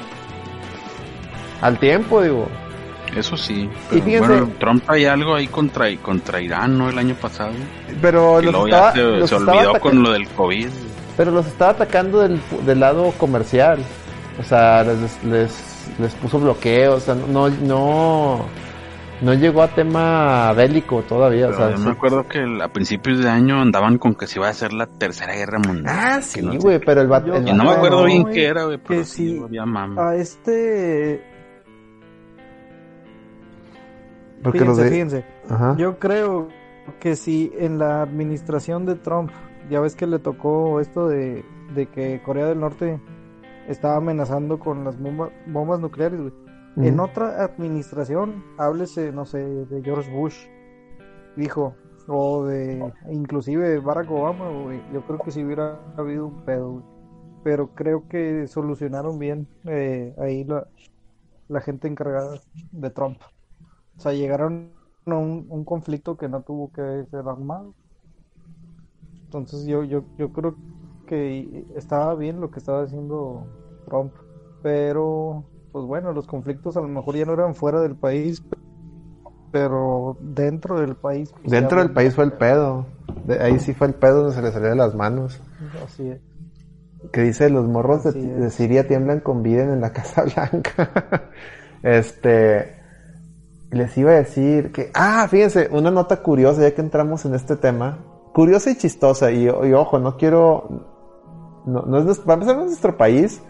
Al 1.61 1.79
tiempo, 1.79 2.23
digo. 2.23 2.49
Eso 3.17 3.37
sí. 3.37 3.69
Pero 3.91 4.05
fíjense- 4.05 4.29
bueno, 4.29 4.51
Trump 4.61 4.85
hay 4.87 5.07
algo 5.07 5.35
ahí 5.35 5.47
contra, 5.49 5.87
contra 5.97 6.41
Irán, 6.41 6.77
¿no? 6.79 6.91
El 6.91 6.99
año 6.99 7.15
pasado. 7.15 7.53
Pero 8.03 8.41
los 8.43 8.65
estaba, 8.67 8.93
se, 8.93 9.03
los 9.03 9.29
se 9.31 9.35
olvidó 9.37 9.81
con 9.81 10.03
lo 10.03 10.13
del 10.13 10.29
COVID. 10.29 10.69
pero 11.17 11.31
los 11.31 11.47
estaba 11.47 11.71
atacando 11.73 12.21
del, 12.21 12.39
del 12.67 12.81
lado 12.81 13.13
comercial. 13.19 13.79
O 14.39 14.43
sea, 14.45 14.85
les, 14.85 15.25
les, 15.25 15.89
les 15.99 16.15
puso 16.15 16.39
bloqueo, 16.39 16.95
o 16.97 17.01
sea, 17.01 17.15
no, 17.17 17.49
no, 17.49 18.45
no 19.23 19.35
llegó 19.35 19.63
a 19.63 19.69
tema 19.69 20.53
bélico 20.53 21.03
todavía. 21.03 21.47
o 21.47 21.51
Pero 21.51 21.67
sea, 21.71 21.77
yo 21.77 21.83
me 21.83 21.91
acuerdo 21.91 22.29
que 22.29 22.39
el- 22.39 22.61
a 22.63 22.69
principios 22.69 23.19
de 23.21 23.29
año 23.31 23.61
andaban 23.61 23.99
con 23.99 24.15
que 24.15 24.27
se 24.29 24.39
iba 24.39 24.47
a 24.47 24.51
hacer 24.51 24.73
la 24.75 24.87
tercera 24.87 25.33
guerra 25.35 25.59
mundial. 25.59 25.87
Ah, 25.99 26.21
sí, 26.23 26.41
no 26.43 26.53
güey, 26.59 26.79
qué. 26.79 26.87
pero 26.87 27.01
el. 27.01 27.09
Yo- 27.45 27.55
no 27.55 27.65
me 27.65 27.71
acuerdo 27.71 28.01
No, 28.01 28.05
bien 28.05 28.27
qué 28.27 28.45
era, 28.47 28.65
güey, 28.65 28.79
pero 28.79 29.01
que 29.01 29.05
sí, 29.07 29.31
sí. 29.39 29.43
había 29.43 29.65
mame. 29.65 30.01
A 30.01 30.15
este... 30.15 31.25
Porque 34.43 34.61
Fíjense, 34.61 34.85
de... 34.85 34.91
fíjense. 34.91 35.25
Ajá. 35.49 35.77
Yo 35.77 35.99
creo 35.99 36.49
que 37.01 37.17
si 37.17 37.53
en 37.59 37.79
la 37.79 38.03
administración 38.03 38.87
de 38.87 38.95
Trump, 38.95 39.31
ya 39.71 39.81
ves 39.81 39.95
que 39.97 40.07
le 40.07 40.19
tocó 40.19 40.81
esto 40.81 41.09
de, 41.09 41.45
de 41.75 41.87
que 41.87 42.23
Corea 42.23 42.47
del 42.47 42.61
Norte 42.61 43.01
estaba 43.69 43.97
amenazando 43.97 44.59
con 44.59 44.85
las 44.85 44.99
bomba- 44.99 45.31
bombas 45.47 45.81
nucleares, 45.81 46.21
güey. 46.21 46.33
En 46.77 47.01
otra 47.01 47.43
administración, 47.43 48.45
háblese, 48.57 49.11
no 49.11 49.25
sé, 49.25 49.39
de 49.45 49.83
George 49.83 50.13
Bush, 50.13 50.47
dijo, 51.37 51.75
o 52.07 52.45
de 52.45 52.93
inclusive 53.11 53.81
Barack 53.81 54.09
Obama, 54.13 54.49
güey. 54.49 54.81
Yo 54.93 55.03
creo 55.03 55.19
que 55.19 55.33
si 55.33 55.43
hubiera 55.45 55.81
habido 55.97 56.29
un 56.29 56.45
pedo, 56.45 56.71
güey. 56.71 56.85
Pero 57.43 57.75
creo 57.75 58.09
que 58.09 58.47
solucionaron 58.47 59.19
bien 59.19 59.49
eh, 59.65 60.15
ahí 60.19 60.45
la, 60.45 60.69
la 61.49 61.61
gente 61.61 61.89
encargada 61.89 62.39
de 62.71 62.91
Trump. 62.91 63.19
O 63.99 64.01
sea, 64.01 64.13
llegaron 64.13 64.71
a 65.07 65.17
un, 65.17 65.47
un 65.49 65.65
conflicto 65.65 66.17
que 66.17 66.29
no 66.29 66.43
tuvo 66.43 66.71
que 66.73 67.05
ser 67.11 67.21
armado. 67.27 67.75
Entonces 69.25 69.67
yo, 69.67 69.85
yo, 69.85 70.05
yo 70.19 70.33
creo 70.33 70.55
que 71.07 71.65
estaba 71.77 72.15
bien 72.15 72.41
lo 72.41 72.51
que 72.51 72.59
estaba 72.59 72.83
haciendo 72.83 73.47
Trump. 73.87 74.13
Pero, 74.63 75.45
pues 75.73 75.85
bueno, 75.85 76.13
los 76.13 76.27
conflictos 76.27 76.77
a 76.77 76.81
lo 76.81 76.89
mejor 76.89 77.17
ya 77.17 77.25
no 77.25 77.35
eran 77.35 77.55
fuera 77.55 77.81
del 77.81 77.97
país, 77.97 78.43
pero 79.53 80.17
dentro 80.21 80.81
del 80.81 80.95
país. 80.97 81.31
pues, 81.33 81.51
Dentro 81.53 81.79
del 81.81 81.91
país 81.91 82.15
fue 82.15 82.25
el 82.25 82.33
pedo. 82.33 82.87
De- 83.27 83.43
ahí 83.43 83.59
sí 83.59 83.75
fue 83.75 83.87
el 83.89 83.95
pedo 83.95 84.23
donde 84.23 84.35
se 84.37 84.43
le 84.43 84.53
salió 84.53 84.69
de 84.71 84.77
las 84.77 84.95
manos. 84.95 85.41
Así 85.85 86.09
es. 86.09 86.21
Que 87.13 87.23
dice, 87.23 87.49
los 87.49 87.67
morros 87.67 88.05
de, 88.05 88.13
de 88.13 88.51
Siria 88.51 88.87
tiemblan 88.87 89.21
con 89.21 89.43
Biden 89.43 89.71
en 89.71 89.81
la 89.81 89.93
Casa 89.93 90.25
Blanca. 90.25 90.91
este, 91.83 92.78
les 93.71 93.97
iba 93.99 94.13
a 94.13 94.15
decir 94.15 94.73
que, 94.73 94.91
ah, 94.95 95.27
fíjense, 95.29 95.69
una 95.71 95.91
nota 95.91 96.23
curiosa 96.23 96.63
ya 96.63 96.75
que 96.75 96.81
entramos 96.81 97.25
en 97.25 97.35
este 97.35 97.57
tema. 97.57 97.99
Curiosa 98.33 98.71
y 98.71 98.77
chistosa. 98.77 99.31
Y, 99.31 99.45
y 99.45 99.73
ojo, 99.73 99.99
no 99.99 100.17
quiero, 100.17 100.87
no, 101.67 101.83
no 101.83 101.99
es, 101.99 102.25
nuestro 102.25 102.97
país, 102.97 103.43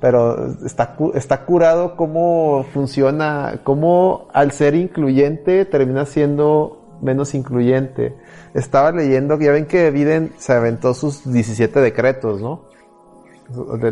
pero 0.00 0.52
está, 0.64 0.96
está 1.14 1.44
curado 1.44 1.94
cómo 1.96 2.64
funciona, 2.72 3.60
cómo 3.64 4.28
al 4.32 4.50
ser 4.52 4.74
incluyente 4.74 5.64
termina 5.66 6.06
siendo 6.06 6.98
menos 7.02 7.34
incluyente. 7.34 8.16
Estaba 8.54 8.92
leyendo 8.92 9.38
ya 9.38 9.52
ven 9.52 9.66
que 9.66 9.90
Biden 9.90 10.32
se 10.38 10.52
aventó 10.52 10.94
sus 10.94 11.30
17 11.30 11.80
decretos, 11.80 12.40
¿no? 12.40 12.62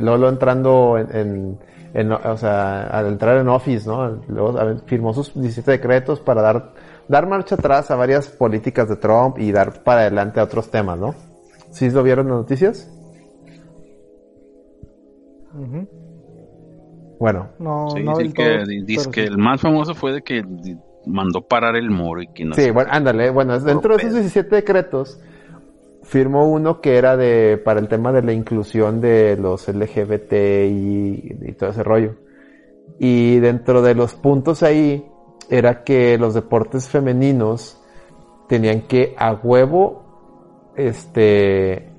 Lolo 0.01 0.29
entrando 0.29 0.99
en, 0.99 1.17
en- 1.17 1.59
en- 2.01 2.13
o 2.13 2.37
sea, 2.37 2.83
al 2.89 3.07
entrar 3.07 3.39
en 3.39 3.49
Office, 3.49 3.89
¿no? 3.89 4.21
Luego 4.29 4.59
firmó 4.87 5.13
sus 5.15 5.33
17 5.35 5.73
decretos 5.73 6.21
para 6.21 6.43
dar, 6.43 6.73
dar 7.09 7.27
marcha 7.27 7.55
atrás 7.57 7.91
a 7.91 7.97
varias 7.97 8.29
políticas 8.29 8.89
de 8.89 8.97
Trump 8.97 9.39
y 9.39 9.51
dar 9.53 9.83
para 9.83 10.03
adelante 10.03 10.41
a 10.41 10.45
otros 10.45 10.71
temas, 10.71 10.99
¿no? 10.99 11.15
¿Sí 11.71 11.91
lo 11.91 12.03
vieron 12.03 12.27
en 12.27 12.33
las 12.33 12.41
noticias? 12.43 12.91
Bueno, 17.19 17.49
No, 17.59 17.89
Sí, 17.97 18.03
no 18.05 18.15
sí 18.15 18.33
que 18.33 18.59
todo, 18.59 18.67
dice 18.85 19.11
que 19.11 19.23
sí. 19.23 19.27
el 19.27 19.39
más 19.39 19.61
famoso 19.61 19.95
fue 19.95 20.13
de 20.13 20.23
que 20.23 20.45
mandó 21.07 21.43
parar 21.43 21.75
el 21.77 21.91
muro 21.91 22.23
y 22.23 22.29
que 22.29 22.45
no 22.45 22.55
Sí, 22.55 22.71
bueno, 22.71 22.91
ándale, 22.93 23.31
bueno, 23.31 23.59
dentro 23.59 23.97
de 23.97 24.03
esos 24.03 24.15
17 24.21 24.55
decretos 24.55 25.21
firmó 26.09 26.49
uno 26.49 26.81
que 26.81 26.97
era 26.97 27.17
de 27.17 27.61
para 27.63 27.81
el 27.81 27.89
tema 27.89 28.13
de 28.13 28.23
la 28.23 28.33
inclusión 28.33 29.01
de 29.01 29.37
los 29.37 29.69
LGBT 29.69 30.33
y, 30.67 31.53
todo 31.59 31.71
ese 31.71 31.83
rollo. 31.83 32.15
Y 32.99 33.39
dentro 33.41 33.83
de 33.83 33.95
los 33.95 34.15
puntos 34.15 34.63
ahí 34.63 35.07
era 35.51 35.85
que 35.85 36.17
los 36.17 36.33
deportes 36.33 36.89
femeninos 36.89 37.79
tenían 38.49 38.83
que 38.83 39.15
a 39.19 39.35
huevo 39.35 40.73
este 40.77 41.91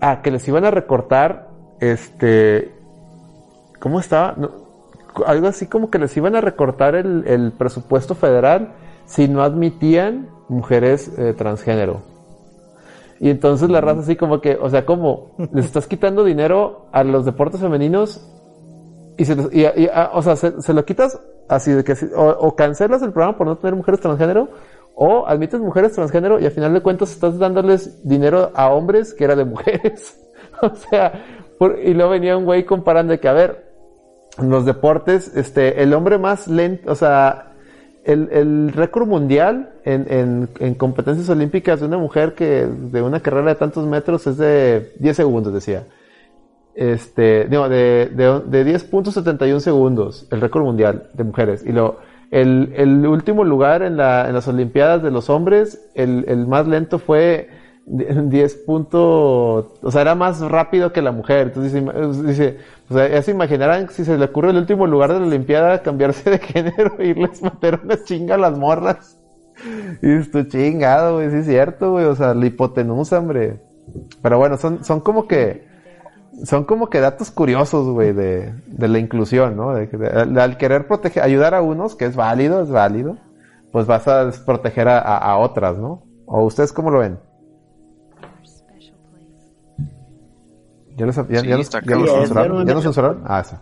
ah 0.00 0.22
que 0.22 0.30
les 0.30 0.46
iban 0.46 0.64
a 0.64 0.70
recortar 0.70 1.50
este 1.80 2.72
¿cómo 3.80 3.98
estaba? 3.98 4.34
No, 4.36 4.50
algo 5.26 5.48
así 5.48 5.66
como 5.66 5.90
que 5.90 5.98
les 5.98 6.16
iban 6.16 6.36
a 6.36 6.40
recortar 6.40 6.94
el, 6.94 7.26
el 7.26 7.52
presupuesto 7.52 8.14
federal 8.14 8.74
si 9.06 9.26
no 9.26 9.42
admitían 9.42 10.28
mujeres 10.48 11.10
eh, 11.18 11.34
transgénero. 11.36 12.09
Y 13.22 13.28
entonces 13.30 13.68
la 13.68 13.80
raza 13.82 14.00
así 14.00 14.16
como 14.16 14.40
que, 14.40 14.56
o 14.56 14.70
sea, 14.70 14.86
como 14.86 15.36
les 15.52 15.66
estás 15.66 15.86
quitando 15.86 16.24
dinero 16.24 16.86
a 16.90 17.04
los 17.04 17.26
deportes 17.26 17.60
femeninos 17.60 18.26
y 19.18 19.26
se, 19.26 19.36
los- 19.36 19.52
y- 19.52 19.60
y- 19.60 19.88
ah, 19.92 20.10
o 20.14 20.22
sea, 20.22 20.36
se, 20.36 20.60
se 20.62 20.72
lo 20.72 20.84
quitas 20.86 21.20
así 21.48 21.70
de 21.72 21.84
que 21.84 21.94
o, 22.16 22.28
o 22.30 22.56
cancelas 22.56 23.02
el 23.02 23.12
programa 23.12 23.36
por 23.36 23.46
no 23.46 23.58
tener 23.58 23.74
mujeres 23.76 24.00
transgénero 24.00 24.48
o 24.94 25.26
admites 25.26 25.60
mujeres 25.60 25.92
transgénero 25.92 26.40
y 26.40 26.46
al 26.46 26.50
final 26.52 26.72
de 26.72 26.80
cuentas 26.80 27.10
estás 27.12 27.38
dándoles 27.38 28.06
dinero 28.08 28.50
a 28.54 28.70
hombres 28.70 29.12
que 29.12 29.24
era 29.24 29.36
de 29.36 29.44
mujeres. 29.44 30.18
o 30.62 30.74
sea, 30.74 31.12
por- 31.58 31.78
y 31.78 31.92
luego 31.92 32.12
venía 32.12 32.38
un 32.38 32.46
güey 32.46 32.64
comparando 32.64 33.12
de 33.12 33.20
que, 33.20 33.28
a 33.28 33.32
ver, 33.34 33.66
en 34.38 34.48
los 34.48 34.64
deportes, 34.64 35.36
este, 35.36 35.82
el 35.82 35.92
hombre 35.92 36.16
más 36.16 36.48
lento, 36.48 36.90
o 36.90 36.94
sea, 36.94 37.49
el, 38.04 38.28
el 38.32 38.72
récord 38.72 39.06
mundial 39.06 39.74
en, 39.84 40.06
en, 40.10 40.48
en 40.58 40.74
competencias 40.74 41.28
olímpicas 41.28 41.80
de 41.80 41.86
una 41.86 41.98
mujer 41.98 42.34
que 42.34 42.66
de 42.66 43.02
una 43.02 43.20
carrera 43.20 43.50
de 43.50 43.54
tantos 43.56 43.86
metros 43.86 44.26
es 44.26 44.36
de 44.38 44.92
10 44.98 45.16
segundos, 45.16 45.52
decía. 45.52 45.86
este, 46.74 47.46
no, 47.50 47.68
de, 47.68 48.10
de, 48.14 48.40
de 48.46 48.78
10.71 48.78 49.60
segundos, 49.60 50.26
el 50.30 50.40
récord 50.40 50.62
mundial 50.62 51.10
de 51.14 51.24
mujeres. 51.24 51.64
Y 51.66 51.72
lo, 51.72 51.98
el, 52.30 52.72
el 52.76 53.06
último 53.06 53.44
lugar 53.44 53.82
en, 53.82 53.96
la, 53.96 54.28
en 54.28 54.34
las 54.34 54.48
Olimpiadas 54.48 55.02
de 55.02 55.10
los 55.10 55.28
hombres, 55.30 55.90
el, 55.94 56.24
el 56.28 56.46
más 56.46 56.66
lento 56.66 56.98
fue 56.98 57.48
10 58.30 58.54
puntos, 58.66 59.66
o 59.82 59.90
sea, 59.90 60.02
era 60.02 60.14
más 60.14 60.40
rápido 60.40 60.92
que 60.92 61.02
la 61.02 61.12
mujer. 61.12 61.48
Entonces 61.48 61.72
dice, 62.24 62.58
o 62.88 62.94
sea, 62.94 63.08
ya 63.08 63.22
se 63.22 63.32
imaginarán 63.32 63.88
si 63.90 64.04
se 64.04 64.16
le 64.16 64.26
ocurre 64.26 64.50
el 64.50 64.58
último 64.58 64.86
lugar 64.86 65.12
de 65.12 65.20
la 65.20 65.26
Olimpiada 65.26 65.82
cambiarse 65.82 66.30
de 66.30 66.38
género 66.38 66.94
e 66.98 67.08
irles 67.08 67.42
a 67.42 67.46
meter 67.46 67.80
una 67.82 68.02
chinga 68.02 68.36
a 68.36 68.38
las 68.38 68.56
morras. 68.56 69.18
Y 70.02 70.12
esto 70.12 70.44
chingado, 70.44 71.16
güey, 71.16 71.30
sí 71.30 71.36
es 71.38 71.46
cierto, 71.46 71.92
güey, 71.92 72.06
o 72.06 72.14
sea, 72.14 72.32
la 72.32 72.46
hipotenusa, 72.46 73.18
hombre. 73.18 73.60
Pero 74.22 74.38
bueno, 74.38 74.56
son, 74.56 74.84
son 74.84 75.00
como 75.00 75.26
que, 75.26 75.66
son 76.44 76.64
como 76.64 76.88
que 76.88 77.00
datos 77.00 77.30
curiosos, 77.30 77.88
güey, 77.88 78.12
de, 78.12 78.54
de 78.68 78.88
la 78.88 78.98
inclusión, 78.98 79.56
¿no? 79.56 79.70
Al 79.70 80.56
querer 80.56 80.86
proteger, 80.86 81.24
ayudar 81.24 81.54
a 81.54 81.60
unos, 81.60 81.96
que 81.96 82.06
es 82.06 82.16
válido, 82.16 82.62
es 82.62 82.70
válido, 82.70 83.18
pues 83.72 83.86
vas 83.86 84.06
a 84.08 84.24
desproteger 84.24 84.88
a, 84.88 85.00
a, 85.00 85.18
a 85.18 85.38
otras, 85.38 85.76
¿no? 85.76 86.04
¿O 86.24 86.44
ustedes 86.44 86.72
cómo 86.72 86.90
lo 86.90 87.00
ven? 87.00 87.18
¿Ya 91.00 91.06
los, 91.06 91.16
ya, 91.16 91.24
Sí, 91.40 91.48
ya 91.48 91.56
los- 91.56 91.70
ya 91.70 91.96
los 91.96 92.10
censuraron? 92.12 92.66
¿Ya 92.66 92.74
los 92.74 92.82
censuraron? 92.82 93.22
Ah, 93.26 93.40
esa. 93.40 93.60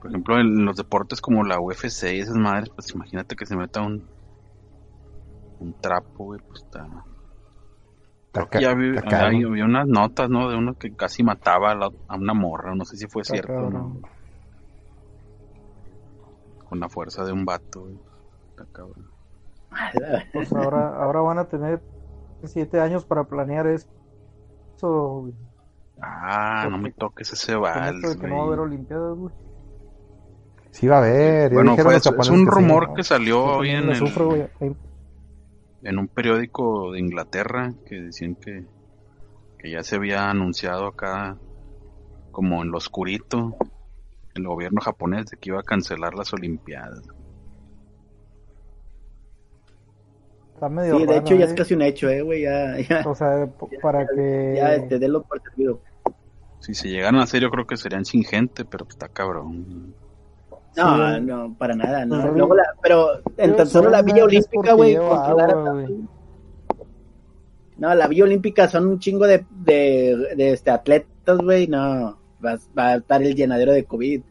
Por 0.00 0.10
ejemplo, 0.10 0.38
en 0.40 0.64
los 0.64 0.76
deportes 0.76 1.20
como 1.20 1.44
la 1.44 1.60
UFC 1.60 2.14
y 2.14 2.20
esas 2.20 2.36
madres, 2.36 2.70
pues 2.70 2.94
imagínate 2.94 3.36
que 3.36 3.44
se 3.46 3.56
meta 3.56 3.80
un 3.82 4.04
un 5.60 5.74
trapo, 5.80 6.24
güey, 6.24 6.40
pues 6.48 6.62
está... 6.64 6.88
Que 8.50 8.60
ya 8.62 8.74
vi, 8.74 8.96
hay- 9.12 9.44
había 9.44 9.64
unas 9.64 9.86
notas, 9.86 10.28
¿no? 10.28 10.48
De 10.50 10.56
uno 10.56 10.74
que 10.74 10.92
casi 10.94 11.22
mataba 11.22 11.70
a, 11.70 11.74
la- 11.76 11.90
a 12.08 12.16
una 12.16 12.34
morra, 12.34 12.74
no 12.74 12.84
sé 12.84 12.96
si 12.96 13.06
fue 13.06 13.22
Está 13.22 13.34
cierto. 13.34 13.70
¿no? 13.70 13.96
Con 16.68 16.80
la 16.80 16.88
fuerza 16.88 17.24
de 17.24 17.32
un 17.32 17.44
vato, 17.44 17.82
güey. 17.82 17.98
Está 18.50 18.64
cabrón. 18.72 19.06
Pues 20.32 20.52
ahora, 20.52 20.96
ahora 21.02 21.20
van 21.20 21.38
a 21.38 21.44
tener 21.44 21.80
siete 22.44 22.80
años 22.80 23.04
para 23.04 23.24
planear 23.24 23.66
eso. 23.66 23.86
güey. 24.80 25.34
Ah, 26.02 26.66
no 26.70 26.78
me 26.78 26.90
toques 26.92 27.32
ese 27.32 27.54
vals, 27.54 28.16
que 28.16 28.26
no 28.26 28.36
va 28.36 28.42
a 28.42 28.46
haber. 28.46 28.58
Olimpiadas, 28.60 29.16
güey. 29.16 29.34
Sí 30.72 30.88
va 30.88 30.96
a 30.96 30.98
haber. 30.98 31.52
Bueno, 31.52 31.76
fue, 31.76 31.96
es 31.96 32.06
un 32.06 32.14
que 32.14 32.24
sí. 32.30 32.46
rumor 32.46 32.94
que 32.94 33.04
salió 33.04 33.44
hoy 33.44 33.70
en, 33.70 33.90
el- 33.90 33.96
sufro, 33.96 34.34
en 35.82 35.98
un 35.98 36.08
periódico 36.08 36.92
de 36.92 37.00
Inglaterra 37.00 37.72
que 37.86 37.96
decían 37.96 38.36
que, 38.36 38.64
que 39.58 39.70
ya 39.70 39.82
se 39.82 39.96
había 39.96 40.30
anunciado 40.30 40.86
acá 40.86 41.36
como 42.30 42.62
en 42.62 42.70
lo 42.70 42.78
oscurito 42.78 43.54
el 44.34 44.46
gobierno 44.46 44.80
japonés 44.80 45.26
de 45.26 45.36
que 45.36 45.50
iba 45.50 45.60
a 45.60 45.64
cancelar 45.64 46.14
las 46.14 46.32
olimpiadas. 46.32 47.02
Está 50.54 50.68
medio 50.68 50.98
Sí, 50.98 51.06
de 51.06 51.14
raro, 51.14 51.26
hecho 51.26 51.34
ya 51.34 51.44
¿eh? 51.44 51.48
es 51.48 51.54
casi 51.54 51.74
un 51.74 51.82
hecho, 51.82 52.08
eh, 52.08 52.22
güey, 52.22 52.42
ya, 52.42 52.78
ya, 52.78 53.02
O 53.06 53.14
sea, 53.14 53.46
para 53.82 54.06
que... 54.06 54.54
ya 54.56 54.74
este, 54.74 54.98
denlo 54.98 55.22
por 55.22 55.40
servido. 55.42 55.80
Si 56.62 56.74
se 56.74 56.88
llegan 56.88 57.16
a 57.16 57.24
hacer 57.24 57.42
yo 57.42 57.50
creo 57.50 57.66
que 57.66 57.76
serían 57.76 58.04
sin 58.04 58.22
gente, 58.22 58.64
pero 58.64 58.86
está 58.88 59.08
cabrón. 59.08 59.94
No, 60.76 61.16
Sí. 61.16 61.20
no, 61.22 61.54
para 61.58 61.74
nada, 61.74 62.06
no. 62.06 62.30
Luego 62.30 62.54
la, 62.54 62.62
pero 62.80 63.20
en 63.36 63.56
tan 63.56 63.66
solo 63.66 63.90
la 63.90 64.00
Villa 64.02 64.24
Olímpica, 64.24 64.72
güey. 64.74 64.96
No, 67.76 67.94
la 67.94 68.06
Villa 68.06 68.24
Olímpica 68.24 68.68
son 68.68 68.86
un 68.86 69.00
chingo 69.00 69.26
de, 69.26 69.44
de, 69.50 70.16
de, 70.36 70.52
este, 70.52 70.70
atletas, 70.70 71.38
güey, 71.38 71.66
no, 71.66 72.16
va, 72.44 72.56
va 72.78 72.88
a 72.90 72.96
estar 72.96 73.20
el 73.22 73.34
llenadero 73.34 73.72
de 73.72 73.84
COVID. 73.84 74.22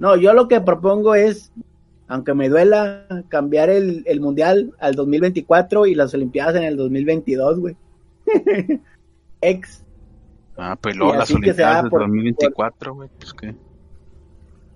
No, 0.00 0.16
yo 0.16 0.32
lo 0.32 0.48
que 0.48 0.60
propongo 0.60 1.14
es, 1.14 1.52
aunque 2.08 2.34
me 2.34 2.48
duela, 2.48 3.06
cambiar 3.28 3.70
el, 3.70 4.02
el 4.06 4.20
Mundial 4.20 4.72
al 4.80 4.96
2024 4.96 5.86
y 5.86 5.94
las 5.94 6.12
Olimpiadas 6.12 6.56
en 6.56 6.64
el 6.64 6.76
2022, 6.76 7.60
güey. 7.60 7.76
Ex. 9.40 9.84
Ah, 10.58 10.76
pues 10.80 10.96
luego 10.96 11.14
Y 11.14 11.18
las 11.18 11.30
olimpiadas 11.30 11.82
del 11.84 11.90
por- 11.90 12.00
2024, 12.00 12.94
güey, 12.94 13.08
pues 13.18 13.32
qué. 13.32 13.54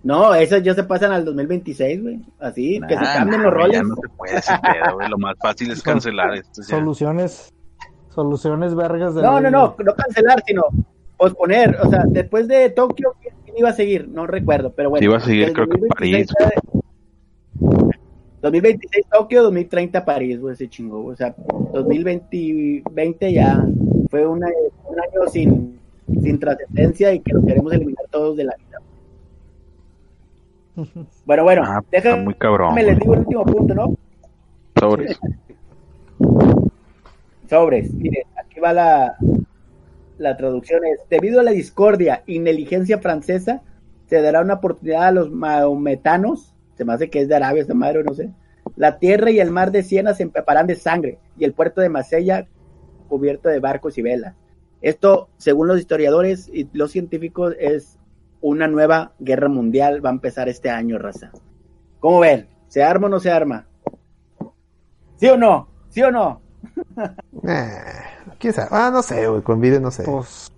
No, 0.04 0.34
esas 0.34 0.62
ya 0.62 0.74
se 0.74 0.82
pasan 0.84 1.12
al 1.12 1.24
2026, 1.24 2.02
güey. 2.02 2.20
Así, 2.40 2.80
que 2.88 2.94
se 2.96 3.04
cambien 3.04 3.40
nah, 3.40 3.44
los 3.46 3.54
roles. 3.54 3.72
Ya 3.76 3.82
no 3.84 3.94
se 3.96 4.08
puede 4.16 4.36
ese 4.36 4.52
pedo, 4.58 4.94
güey. 4.94 5.08
Lo 5.08 5.18
más 5.18 5.36
fácil 5.40 5.70
es 5.70 5.82
cancelar 5.82 6.34
esto. 6.34 6.62
ya. 6.62 6.64
Soluciones, 6.64 7.52
soluciones 8.08 8.74
vergas 8.74 9.14
de 9.14 9.22
No, 9.22 9.40
la 9.40 9.50
no, 9.50 9.50
no, 9.50 9.76
no 9.84 9.94
cancelar, 9.94 10.42
sino 10.46 10.62
posponer. 11.16 11.76
O 11.82 11.88
sea, 11.88 12.02
después 12.08 12.48
de 12.48 12.70
Tokio, 12.70 13.14
¿quién 13.20 13.56
iba 13.56 13.68
a 13.68 13.72
seguir? 13.74 14.08
No 14.08 14.26
recuerdo, 14.26 14.72
pero 14.72 14.90
bueno. 14.90 15.00
Sí, 15.00 15.04
iba 15.04 15.16
a 15.18 15.20
seguir, 15.20 15.52
creo 15.52 15.68
que 15.68 15.78
2026 15.78 16.26
París. 16.36 16.81
2026 18.42 19.06
Tokio, 19.10 19.42
2030 19.44 20.04
París, 20.04 20.40
güey, 20.40 20.56
se 20.56 20.68
chingó. 20.68 21.04
O 21.06 21.14
sea, 21.16 21.34
2020 21.72 22.82
20 22.90 23.32
ya 23.32 23.64
fue 24.10 24.26
una- 24.26 24.48
un 24.88 25.00
año 25.00 25.28
sin, 25.30 25.78
sin 26.22 26.38
trascendencia 26.40 27.12
y 27.14 27.20
que 27.20 27.32
lo 27.32 27.42
queremos 27.44 27.72
eliminar 27.72 28.04
todos 28.10 28.36
de 28.36 28.44
la 28.44 28.54
vida. 28.56 28.78
Bueno, 31.26 31.44
bueno, 31.44 31.62
Ah, 31.64 31.78
está 31.90 32.08
déjame, 32.08 32.24
muy 32.24 32.34
cabrón. 32.34 32.74
les 32.74 32.84
güey. 32.86 32.96
digo 32.98 33.14
el 33.14 33.20
último 33.20 33.44
punto, 33.44 33.74
¿no? 33.74 33.94
Sobres. 34.78 35.18
Sobres, 37.48 37.92
mire, 37.92 38.26
aquí 38.36 38.60
va 38.60 38.72
la, 38.72 39.16
la 40.18 40.36
traducción. 40.36 40.80
Es, 40.84 41.00
debido 41.10 41.40
a 41.40 41.42
la 41.42 41.50
discordia 41.50 42.22
y 42.26 42.38
negligencia 42.38 42.98
francesa, 42.98 43.62
se 44.06 44.20
dará 44.22 44.40
una 44.40 44.54
oportunidad 44.54 45.04
a 45.08 45.12
los 45.12 45.30
maometanos, 45.30 46.54
se 46.82 46.86
me 46.86 46.94
hace 46.94 47.10
que 47.10 47.20
es 47.20 47.28
de 47.28 47.36
Arabia 47.36 47.62
esta 47.62 47.74
madre, 47.74 48.02
no 48.02 48.12
sé. 48.12 48.28
La 48.74 48.98
tierra 48.98 49.30
y 49.30 49.38
el 49.38 49.52
mar 49.52 49.70
de 49.70 49.84
Siena 49.84 50.14
se 50.14 50.24
empaparán 50.24 50.66
de 50.66 50.74
sangre 50.74 51.20
y 51.38 51.44
el 51.44 51.52
puerto 51.52 51.80
de 51.80 51.88
Marsella 51.88 52.48
cubierto 53.08 53.48
de 53.48 53.60
barcos 53.60 53.98
y 53.98 54.02
velas. 54.02 54.34
Esto, 54.80 55.28
según 55.36 55.68
los 55.68 55.78
historiadores 55.78 56.48
y 56.52 56.68
los 56.72 56.90
científicos, 56.90 57.54
es 57.60 57.98
una 58.40 58.66
nueva 58.66 59.12
guerra 59.20 59.48
mundial, 59.48 60.04
va 60.04 60.10
a 60.10 60.14
empezar 60.14 60.48
este 60.48 60.70
año, 60.70 60.98
raza. 60.98 61.30
¿Cómo 62.00 62.18
ven? 62.18 62.48
¿Se 62.66 62.82
arma 62.82 63.06
o 63.06 63.10
no 63.10 63.20
se 63.20 63.30
arma? 63.30 63.68
¿Sí 65.16 65.28
o 65.28 65.36
no? 65.36 65.68
¿Sí 65.88 66.02
o 66.02 66.10
no? 66.10 66.40
Eh, 67.48 67.80
¿Quién 68.38 68.52
sabe? 68.52 68.68
Ah, 68.70 68.90
no 68.92 69.02
sé, 69.02 69.26
güey. 69.26 69.42
Con 69.42 69.60
vida 69.60 69.80
no 69.80 69.90
sé. 69.90 70.04
Pues... 70.04 70.48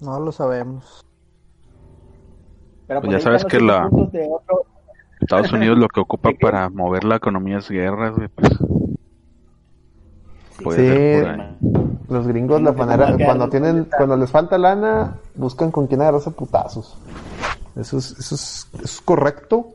No 0.00 0.20
lo 0.20 0.30
sabemos. 0.30 1.03
Pero 2.86 3.00
Pues 3.00 3.12
ya 3.12 3.20
sabes 3.20 3.44
que 3.44 3.58
los 3.60 3.66
la- 3.66 3.86
otro- 3.86 4.64
Estados 5.20 5.52
Unidos 5.52 5.78
lo 5.78 5.88
que 5.88 6.00
ocupa 6.00 6.30
para 6.40 6.68
mover 6.68 7.04
la 7.04 7.16
economía 7.16 7.58
es 7.58 7.68
guerras, 7.70 8.14
güey. 8.16 8.28
Pues, 10.62 10.76
Sí. 10.76 11.22
Los 12.08 12.28
gringos, 12.28 12.60
la 12.62 12.72
Sí, 12.72 12.78
manera, 12.78 13.16
cuando 13.24 13.48
tienen, 13.48 13.88
cuando 13.96 14.16
les 14.16 14.30
falta 14.30 14.56
lana, 14.58 15.14
buscan 15.34 15.70
con 15.70 15.86
quién 15.86 16.02
agarrarse 16.02 16.30
putazos. 16.30 16.96
Eso 17.76 17.98
es, 17.98 18.12
eso 18.18 18.34
es, 18.34 18.68
eso 18.74 18.84
es 18.84 19.00
correcto. 19.00 19.68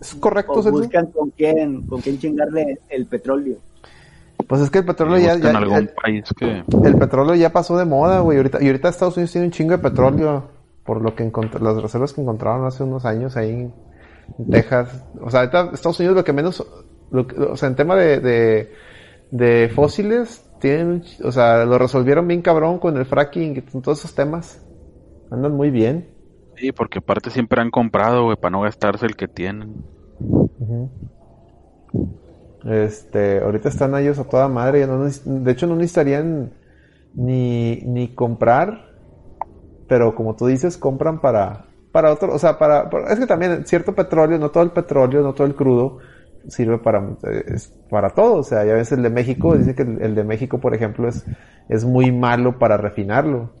¿Es 0.00 0.14
correcto, 0.14 0.54
o 0.54 0.62
buscan 0.70 1.06
con 1.06 1.30
quién, 1.30 1.82
con 1.86 2.00
quién 2.00 2.18
chingarle 2.18 2.78
el 2.88 3.06
petróleo. 3.06 3.56
Pues 4.46 4.62
es 4.62 4.70
que 4.70 4.78
el 4.78 4.86
petróleo 4.86 5.18
ya, 5.18 5.36
ya- 5.36 5.50
algún 5.56 5.76
el, 5.76 5.88
país 5.90 6.24
que... 6.36 6.64
el 6.84 6.96
petróleo 6.96 7.34
ya 7.34 7.52
pasó 7.52 7.76
de 7.76 7.84
moda, 7.84 8.20
güey. 8.20 8.38
Ahorita, 8.38 8.62
y 8.62 8.66
ahorita 8.66 8.88
Estados 8.88 9.16
Unidos 9.16 9.32
tiene 9.32 9.46
un 9.48 9.52
chingo 9.52 9.72
de 9.72 9.78
petróleo 9.78 10.44
por 10.88 11.02
lo 11.02 11.14
que 11.14 11.30
las 11.60 11.82
reservas 11.82 12.14
que 12.14 12.22
encontraron 12.22 12.64
hace 12.64 12.82
unos 12.82 13.04
años 13.04 13.36
ahí 13.36 13.70
en 14.38 14.50
Texas. 14.50 15.04
O 15.20 15.30
sea, 15.30 15.40
ahorita 15.40 15.68
Estados 15.74 16.00
Unidos 16.00 16.16
lo 16.16 16.24
que 16.24 16.32
menos, 16.32 16.66
lo 17.10 17.26
o 17.52 17.56
sea, 17.58 17.68
en 17.68 17.76
tema 17.76 17.94
de, 17.94 18.20
de, 18.20 18.72
de 19.30 19.68
fósiles, 19.68 20.50
tienen, 20.58 21.02
o 21.22 21.30
sea, 21.30 21.66
lo 21.66 21.76
resolvieron 21.76 22.26
bien 22.26 22.40
cabrón 22.40 22.78
con 22.78 22.96
el 22.96 23.04
fracking 23.04 23.58
y 23.58 23.60
con 23.60 23.82
todos 23.82 23.98
esos 23.98 24.14
temas. 24.14 24.64
Andan 25.30 25.54
muy 25.54 25.70
bien. 25.70 26.08
Sí, 26.56 26.72
porque 26.72 27.00
aparte 27.00 27.28
siempre 27.28 27.60
han 27.60 27.70
comprado, 27.70 28.24
güey, 28.24 28.38
para 28.38 28.52
no 28.52 28.62
gastarse 28.62 29.04
el 29.04 29.14
que 29.14 29.28
tienen. 29.28 29.84
Este, 32.64 33.40
ahorita 33.40 33.68
están 33.68 33.94
ellos 33.94 34.18
a 34.18 34.24
toda 34.24 34.48
madre, 34.48 34.86
no 34.86 35.04
de 35.04 35.52
hecho 35.52 35.66
no 35.66 35.76
necesitarían 35.76 36.54
ni, 37.12 37.76
ni 37.84 38.08
comprar, 38.14 38.87
pero 39.88 40.14
como 40.16 40.36
tú 40.36 40.46
dices, 40.48 40.78
compran 40.78 41.20
para, 41.20 41.66
para 41.92 42.12
otro, 42.12 42.34
o 42.34 42.40
sea, 42.40 42.58
para, 42.58 42.90
para- 42.90 43.12
es 43.12 43.20
que 43.20 43.26
también 43.28 43.66
cierto 43.66 43.94
petróleo, 43.96 44.38
no 44.38 44.50
todo 44.52 44.64
el 44.64 44.72
petróleo, 44.72 45.22
no 45.22 45.34
todo 45.34 45.46
el 45.48 45.56
crudo, 45.56 45.98
sirve 46.48 46.78
para, 46.78 47.16
es 47.48 47.74
para 47.90 48.10
todo, 48.10 48.36
o 48.38 48.44
sea, 48.44 48.64
ya 48.66 48.74
ves 48.74 48.92
el 48.92 49.02
de 49.02 49.10
México, 49.10 49.56
dice 49.58 49.74
que 49.76 49.82
el, 49.84 50.02
el 50.02 50.16
de 50.16 50.24
México, 50.24 50.60
por 50.60 50.74
ejemplo, 50.74 51.08
es, 51.08 51.26
es 51.68 51.84
muy 51.86 52.12
malo 52.12 52.58
para 52.58 52.78
refinarlo. 52.78 53.54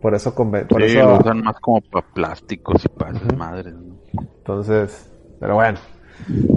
Por 0.00 0.14
eso, 0.14 0.34
por 0.68 0.82
sí, 0.82 0.84
eso 0.84 1.02
lo 1.02 1.16
usan 1.16 1.42
más 1.42 1.56
como 1.60 1.80
para 1.80 2.06
plásticos 2.12 2.84
y 2.84 2.88
para 2.88 3.12
esas 3.12 3.32
madres, 3.34 3.74
¿no? 3.74 3.98
Entonces, 4.38 5.10
pero 5.38 5.54
bueno, 5.54 5.78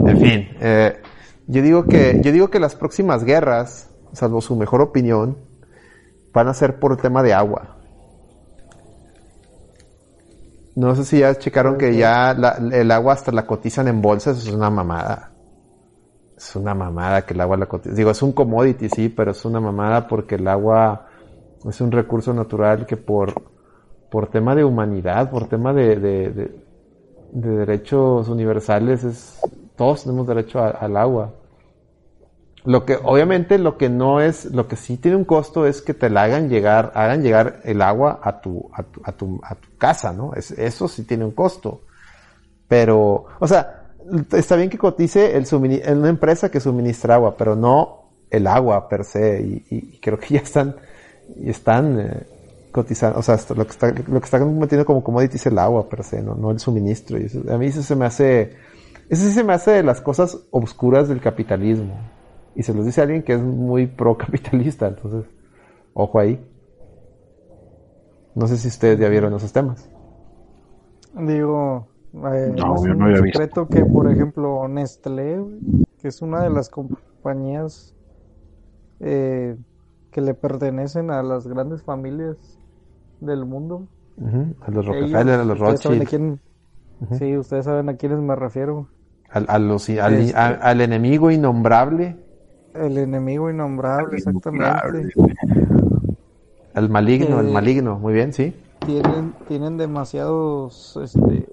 en 0.06 0.18
fin, 0.18 0.50
eh, 0.62 1.02
yo 1.48 1.62
digo 1.64 1.88
que 1.90 2.20
yo 2.24 2.32
digo 2.32 2.50
que 2.50 2.60
las 2.60 2.76
próximas 2.76 3.24
guerras, 3.26 3.92
salvo 4.14 4.42
su 4.42 4.56
mejor 4.56 4.82
opinión, 4.82 5.38
van 6.34 6.48
a 6.48 6.54
ser 6.54 6.80
por 6.80 6.94
el 6.94 7.00
tema 7.00 7.24
de 7.24 7.34
agua. 7.34 7.77
No 10.78 10.96
sé 10.96 11.04
si 11.06 11.20
ya 11.20 11.34
checaron 11.36 11.78
que 11.78 11.96
ya 11.98 12.34
la- 12.36 12.58
el 12.72 12.92
agua 12.92 13.14
hasta 13.14 13.32
la 13.32 13.46
cotizan 13.48 13.88
en 13.88 14.02
bolsas, 14.02 14.38
es 14.38 14.54
una 14.54 14.70
mamada. 14.70 15.32
Es 16.38 16.56
una 16.56 16.76
mamada 16.76 17.26
que 17.26 17.34
el 17.34 17.42
agua 17.42 17.58
la 17.58 17.66
cotizan. 17.66 17.96
Digo, 17.96 18.12
es 18.12 18.22
un 18.22 18.32
commodity, 18.32 18.90
sí, 18.90 19.10
pero 19.10 19.32
es 19.32 19.44
una 19.44 19.60
mamada 19.60 20.08
porque 20.08 20.36
el 20.36 20.48
agua 20.48 21.08
es 21.68 21.82
un 21.82 21.92
recurso 21.92 22.32
natural 22.34 22.86
que 22.86 22.96
por, 22.96 23.34
por 24.12 24.28
tema 24.30 24.54
de 24.54 24.64
humanidad, 24.64 25.32
por 25.32 25.48
tema 25.48 25.74
de, 25.74 25.96
de, 25.96 26.30
de- 26.30 26.68
de 27.32 27.50
derechos 27.50 28.30
universales, 28.30 29.04
es, 29.04 29.40
todos 29.76 30.04
tenemos 30.04 30.28
derecho 30.28 30.60
a- 30.60 30.70
al 30.70 30.96
agua. 30.96 31.34
Lo 32.68 32.84
que, 32.84 33.00
obviamente, 33.02 33.58
lo 33.60 33.78
que 33.78 33.88
no 33.88 34.20
es, 34.20 34.44
lo 34.44 34.68
que 34.68 34.76
sí 34.76 34.98
tiene 34.98 35.16
un 35.16 35.24
costo 35.24 35.66
es 35.66 35.82
que 35.82 35.94
te 35.94 36.10
la 36.10 36.24
hagan 36.24 36.50
llegar, 36.50 36.92
hagan 36.96 37.24
llegar 37.24 37.62
el 37.64 37.82
agua 37.82 38.20
a 38.22 38.42
tu, 38.42 38.70
a 38.74 38.84
tu, 38.84 39.00
a 39.06 39.14
tu, 39.14 39.40
a 39.42 39.56
tu 39.56 39.78
casa, 39.78 40.12
¿no? 40.12 40.34
Es, 40.34 40.52
eso 40.52 40.90
sí 40.90 41.06
tiene 41.06 41.24
un 41.24 41.32
costo. 41.32 41.84
Pero, 42.68 43.24
o 43.40 43.48
sea, 43.48 43.94
está 44.34 44.58
bien 44.58 44.70
que 44.70 44.78
cotice 44.78 45.38
el 45.38 45.48
en 45.50 45.98
una 46.00 46.10
empresa 46.10 46.52
que 46.52 46.60
suministra 46.60 47.16
agua, 47.16 47.38
pero 47.38 47.56
no 47.56 48.10
el 48.30 48.46
agua 48.48 48.90
per 48.90 49.06
se. 49.06 49.40
Y, 49.70 49.98
creo 50.02 50.20
que 50.20 50.34
ya 50.34 50.42
están, 50.42 50.76
y 51.38 51.50
están 51.50 52.02
eh, 52.02 52.28
cotizando, 52.74 53.18
o 53.18 53.22
sea, 53.22 53.40
lo 53.56 53.66
que 53.66 53.72
está, 53.72 53.88
lo 53.92 54.20
que 54.20 54.26
está 54.26 54.40
metiendo 54.40 54.84
como 54.84 55.06
commodity 55.06 55.38
es 55.38 55.46
el 55.46 55.58
agua 55.58 55.88
per 55.88 56.04
se, 56.04 56.22
no, 56.22 56.36
no 56.36 56.52
el 56.52 56.60
suministro. 56.60 57.18
A 57.50 57.58
mí 57.58 57.68
eso 57.68 57.82
se 57.82 57.96
me 57.96 58.06
hace, 58.06 58.58
eso 59.08 59.24
sí 59.24 59.32
se 59.32 59.46
me 59.46 59.54
hace 59.54 59.72
de 59.72 59.84
las 59.84 60.02
cosas 60.02 60.38
obscuras 60.52 61.08
del 61.08 61.22
capitalismo. 61.22 62.17
Y 62.58 62.64
se 62.64 62.74
los 62.74 62.86
dice 62.86 63.02
alguien 63.02 63.22
que 63.22 63.34
es 63.34 63.42
muy 63.42 63.86
pro-capitalista, 63.86 64.88
entonces, 64.88 65.26
ojo 65.94 66.20
ahí. 66.20 66.44
No 68.34 68.48
sé 68.48 68.58
si 68.58 68.68
ustedes 68.68 69.00
ya 69.00 69.10
vieron 69.10 69.34
esos 69.36 69.54
temas. 69.54 69.90
Digo, 71.14 71.88
eh, 72.14 72.54
No, 72.58 72.76
es 72.76 72.82
yo 72.84 72.92
un 72.92 72.98
no 72.98 73.06
había 73.06 73.22
visto. 73.22 73.40
secreto 73.40 73.68
que, 73.68 73.86
por 73.86 74.12
ejemplo, 74.12 74.68
Nestlé, 74.68 75.40
que 76.02 76.08
es 76.08 76.22
una 76.22 76.42
de 76.42 76.50
las 76.50 76.70
compañías 76.70 77.94
eh, 79.00 79.56
que 80.12 80.22
le 80.22 80.34
pertenecen 80.34 81.12
a 81.12 81.22
las 81.22 81.46
grandes 81.48 81.84
familias 81.84 82.38
del 83.20 83.46
mundo. 83.46 83.88
A 84.62 84.72
los 84.72 84.86
Ellos, 84.86 84.86
Rockefeller, 84.88 85.40
a 85.40 85.44
los 85.46 85.60
Rothschild, 85.60 86.08
quién- 86.08 86.40
Sí, 87.20 87.38
ustedes 87.38 87.66
saben 87.66 87.90
a 87.90 87.96
quiénes 87.98 88.18
me 88.20 88.36
refiero. 88.36 88.88
al, 89.30 89.46
a 89.50 89.60
los- 89.60 89.88
al, 89.90 90.16
Este- 90.16 90.36
a- 90.38 90.48
al 90.48 90.82
enemigo 90.82 91.30
innombrable, 91.30 92.18
El 92.80 92.98
enemigo 92.98 93.50
innombrable, 93.50 94.16
exactamente. 94.18 95.14
al 96.74 96.90
maligno, 96.90 97.40
el 97.40 97.48
Eh, 97.48 97.52
maligno, 97.52 97.98
muy 97.98 98.14
bien, 98.14 98.32
sí. 98.34 98.54
Tienen, 98.86 99.34
tienen 99.48 99.78
demasiados, 99.78 100.98
este, 101.04 101.46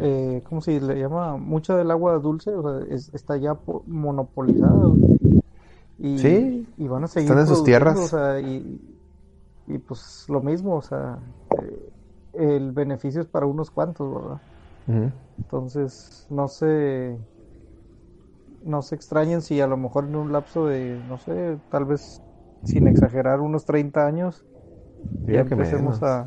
eh, 0.00 0.42
¿cómo 0.48 0.60
se 0.60 0.80
le 0.80 0.94
llama? 1.00 1.36
Mucha 1.36 1.76
del 1.76 1.90
agua 1.90 2.18
dulce, 2.20 2.50
o 2.54 2.62
sea, 2.62 2.86
es- 2.94 3.12
está 3.14 3.36
ya 3.38 3.54
po- 3.54 3.82
monopolizada. 3.86 4.94
Y, 5.98 6.06
Sí, 6.20 6.66
y 6.76 6.88
van 6.88 7.04
a 7.04 7.08
seguir 7.08 7.30
están 7.30 7.38
en 7.38 7.46
sus 7.46 7.64
tierras. 7.64 7.98
o 7.98 8.08
sea, 8.08 8.40
y, 8.40 8.80
y 9.66 9.78
pues 9.78 10.24
lo 10.28 10.42
mismo, 10.42 10.76
o 10.76 10.82
sea, 10.82 11.18
eh, 11.62 11.92
el 12.34 12.72
beneficio 12.72 13.20
es 13.22 13.28
para 13.28 13.46
unos 13.46 13.70
cuantos, 13.70 14.14
¿verdad? 14.14 14.40
Entonces, 15.44 16.26
no 16.30 16.48
se, 16.48 17.18
no 18.64 18.82
se 18.82 18.94
extrañen 18.94 19.42
si 19.42 19.60
a 19.60 19.66
lo 19.66 19.76
mejor 19.76 20.04
en 20.04 20.16
un 20.16 20.32
lapso 20.32 20.66
de, 20.66 21.00
no 21.08 21.18
sé, 21.18 21.58
tal 21.70 21.84
vez 21.84 22.20
sin 22.64 22.86
exagerar, 22.86 23.40
unos 23.40 23.64
30 23.64 24.06
años, 24.06 24.44
ya 25.26 25.40
empecemos 25.40 26.00
menos. 26.00 26.02
a... 26.02 26.26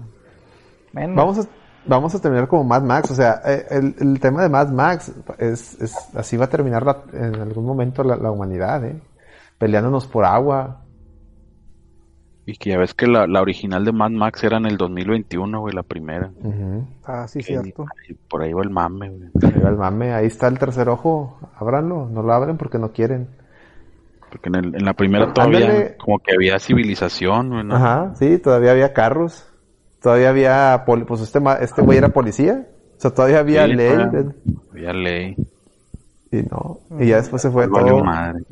Menos. 0.93 1.15
Vamos 1.15 1.39
a, 1.39 1.49
vamos 1.85 2.15
a 2.15 2.19
terminar 2.19 2.47
como 2.47 2.63
Mad 2.63 2.83
Max, 2.83 3.11
o 3.11 3.15
sea, 3.15 3.41
eh, 3.45 3.65
el, 3.69 3.95
el 3.99 4.19
tema 4.19 4.41
de 4.43 4.49
Mad 4.49 4.69
Max 4.69 5.11
es, 5.37 5.79
es 5.81 5.95
así 6.15 6.37
va 6.37 6.45
a 6.45 6.49
terminar 6.49 6.83
la- 6.85 7.03
en 7.13 7.35
algún 7.35 7.65
momento 7.65 8.03
la, 8.03 8.15
la 8.15 8.31
humanidad, 8.31 8.83
¿eh? 8.85 8.99
Peleándonos 9.57 10.07
por 10.07 10.25
agua. 10.25 10.82
Y 12.45 12.57
que 12.57 12.71
ya 12.71 12.77
ves 12.77 12.93
que 12.93 13.07
la, 13.07 13.25
la 13.25 13.41
original 13.41 13.85
de 13.85 13.93
Mad 13.93 14.09
Max 14.11 14.43
era 14.43 14.57
en 14.57 14.65
el 14.65 14.75
2021, 14.75 15.59
güey, 15.61 15.73
la 15.73 15.83
primera. 15.83 16.29
Ah, 17.05 17.25
sí, 17.27 17.41
cierto. 17.41 17.85
y 18.09 18.13
por 18.13 18.41
ahí 18.43 18.51
va 18.51 18.63
el 18.63 18.69
mame, 18.69 19.09
güey. 19.09 19.29
Ahí 19.53 19.61
va 19.61 19.69
el 19.69 19.77
mame, 19.77 20.11
ahí 20.13 20.25
está 20.27 20.47
el 20.49 20.59
tercer 20.59 20.89
ojo, 20.89 21.39
ábranlo, 21.57 22.09
no 22.09 22.21
lo 22.21 22.33
abren 22.33 22.57
porque 22.57 22.77
no 22.77 22.91
quieren. 22.91 23.29
Porque 24.29 24.49
en, 24.49 24.55
el- 24.55 24.75
en 24.75 24.83
la 24.83 24.93
primera 24.93 25.31
todavía 25.31 25.59
Ándale. 25.67 25.95
como 25.97 26.19
que 26.19 26.33
había 26.33 26.59
civilización, 26.59 27.49
güey, 27.49 27.63
¿no? 27.63 27.75
Ajá, 27.75 28.13
sí, 28.15 28.37
todavía 28.39 28.71
había 28.71 28.91
carros, 28.91 29.47
todavía 30.01 30.29
había, 30.29 30.83
poli- 30.85 31.05
pues 31.05 31.21
este, 31.21 31.39
ma- 31.39 31.55
este 31.61 31.81
güey 31.81 31.97
era 31.99 32.09
policía, 32.09 32.67
o 32.97 32.99
sea, 32.99 33.11
todavía 33.11 33.39
había 33.39 33.65
Sí, 33.67 33.73
ley, 33.73 33.95
Había 34.71 34.91
ley. 34.93 35.35
y 36.31 36.41
no, 36.41 36.79
y 36.99 37.07
ya 37.07 37.17
después 37.17 37.41
se 37.41 37.49
fue 37.51 37.67
todo. 37.69 38.03
madre. 38.03 38.43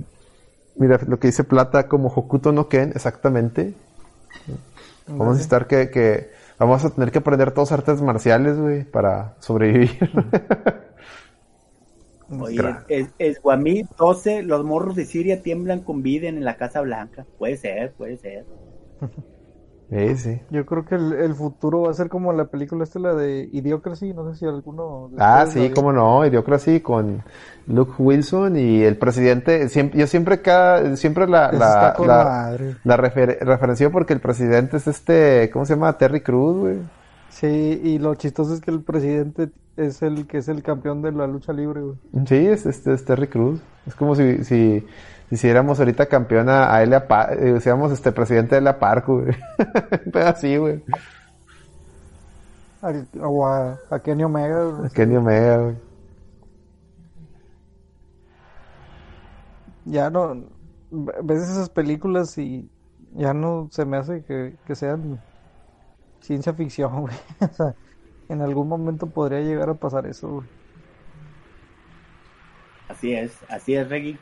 Mira, 0.76 0.99
lo 1.07 1.19
que 1.19 1.27
dice 1.27 1.43
Plata 1.43 1.88
como 1.88 2.10
Hokuto 2.10 2.52
no 2.52 2.69
Ken, 2.69 2.91
exactamente. 2.95 3.73
Vamos 5.07 5.27
a 5.27 5.31
necesitar 5.31 5.68
que, 5.68 5.89
que, 5.89 6.31
vamos 6.57 6.85
a 6.85 6.89
tener 6.89 7.11
que 7.11 7.19
aprender 7.19 7.52
todos 7.52 7.72
artes 7.72 8.02
marciales, 8.02 8.57
güey, 8.57 8.84
para 8.84 9.35
sobrevivir. 9.39 9.98
Oye, 12.39 12.64
es, 12.88 13.10
es 13.19 13.41
Guamí 13.41 13.84
12, 13.98 14.43
los 14.43 14.64
morros 14.64 14.95
de 14.95 15.06
Siria 15.06 15.41
tiemblan 15.41 15.81
con 15.81 16.02
Biden 16.02 16.38
en 16.38 16.45
la 16.45 16.56
Casa 16.56 16.80
Blanca. 16.80 17.26
Puede 17.38 17.57
ser, 17.57 17.91
puede 17.93 18.18
ser. 18.18 18.45
sí, 19.91 20.15
sí. 20.18 20.41
Yo 20.49 20.65
creo 20.65 20.85
que 20.85 20.95
el, 20.95 21.13
el 21.13 21.35
futuro 21.35 21.81
va 21.81 21.91
a 21.91 21.93
ser 21.93 22.09
como 22.09 22.34
la 22.34 22.45
película 22.45 22.84
esta, 22.84 22.97
la 22.97 23.13
de 23.13 23.47
Idiocracy, 23.51 24.13
no 24.13 24.31
sé 24.31 24.39
si 24.39 24.45
alguno... 24.45 25.11
Ah, 25.19 25.45
sí, 25.47 25.69
cómo 25.76 25.91
no, 25.93 26.26
Idiocracy 26.26 26.80
con 26.80 27.22
Luke 27.68 27.93
Wilson 27.99 28.57
y 28.57 28.81
el 28.84 28.97
presidente, 28.97 29.69
siempre, 29.69 29.99
yo 29.99 30.07
siempre 30.07 30.41
cada, 30.41 30.95
siempre 30.95 31.27
la, 31.27 31.51
la, 31.51 31.95
la, 31.99 32.57
la 32.84 32.97
refer- 32.97 33.91
porque 33.91 34.13
el 34.13 34.19
presidente 34.19 34.77
es 34.77 34.88
este, 34.88 35.49
¿cómo 35.51 35.65
se 35.65 35.76
llama? 35.76 35.97
Terry 35.97 36.22
Cruz, 36.22 36.57
güey. 36.57 36.77
Sí, 37.30 37.81
y 37.84 37.97
lo 37.99 38.15
chistoso 38.15 38.53
es 38.53 38.61
que 38.61 38.72
el 38.72 38.81
presidente 38.81 39.49
es 39.77 40.01
el 40.01 40.27
que 40.27 40.39
es 40.39 40.47
el 40.47 40.63
campeón 40.63 41.01
de 41.01 41.11
la 41.11 41.27
lucha 41.27 41.53
libre, 41.53 41.81
güey. 41.81 41.95
Sí, 42.27 42.35
es, 42.35 42.65
este, 42.65 42.93
es 42.93 43.05
Terry 43.05 43.27
Cruz. 43.27 43.61
Es 43.88 43.95
como 43.95 44.15
si, 44.15 44.43
si 44.43 44.85
hiciéramos 45.32 45.80
ahorita 45.80 46.06
campeona 46.08 46.74
a 46.74 46.84
Elia 46.84 47.08
Park, 47.08 47.38
eh, 47.40 47.56
hiciéramos 47.58 47.91
este 47.91 48.12
presidente 48.12 48.56
de 48.56 48.60
Elia 48.60 48.78
Park, 48.78 49.08
güey. 49.08 49.36
Pero 50.12 50.28
así, 50.28 50.58
güey. 50.58 50.84
O 53.22 53.48
a, 53.48 53.80
a 53.90 53.99
Kenny 53.99 54.24
Omega, 54.24 54.64
güey. 54.66 54.90
Kenny 54.91 55.16
Omega, 55.16 55.58
güey. 55.58 55.76
Ya 59.86 60.10
no... 60.10 60.44
Ves 60.91 61.44
esas 61.44 61.70
películas 61.70 62.38
y 62.38 62.70
ya 63.14 63.34
no 63.34 63.70
se 63.72 63.86
me 63.86 63.95
hace 63.95 64.24
que, 64.26 64.58
que 64.66 64.76
sean 64.76 65.22
ciencia 66.20 66.53
ficción, 66.53 67.02
güey. 67.02 67.16
O 67.40 67.53
sea, 67.53 67.76
en 68.28 68.41
algún 68.41 68.68
momento 68.68 69.08
podría 69.08 69.40
llegar 69.40 69.70
a 69.70 69.76
pasar 69.76 70.06
eso, 70.08 70.30
güey. 70.30 70.48
Así 72.90 73.14
es, 73.14 73.38
así 73.49 73.74
es, 73.76 73.88
Reggie. 73.88 74.20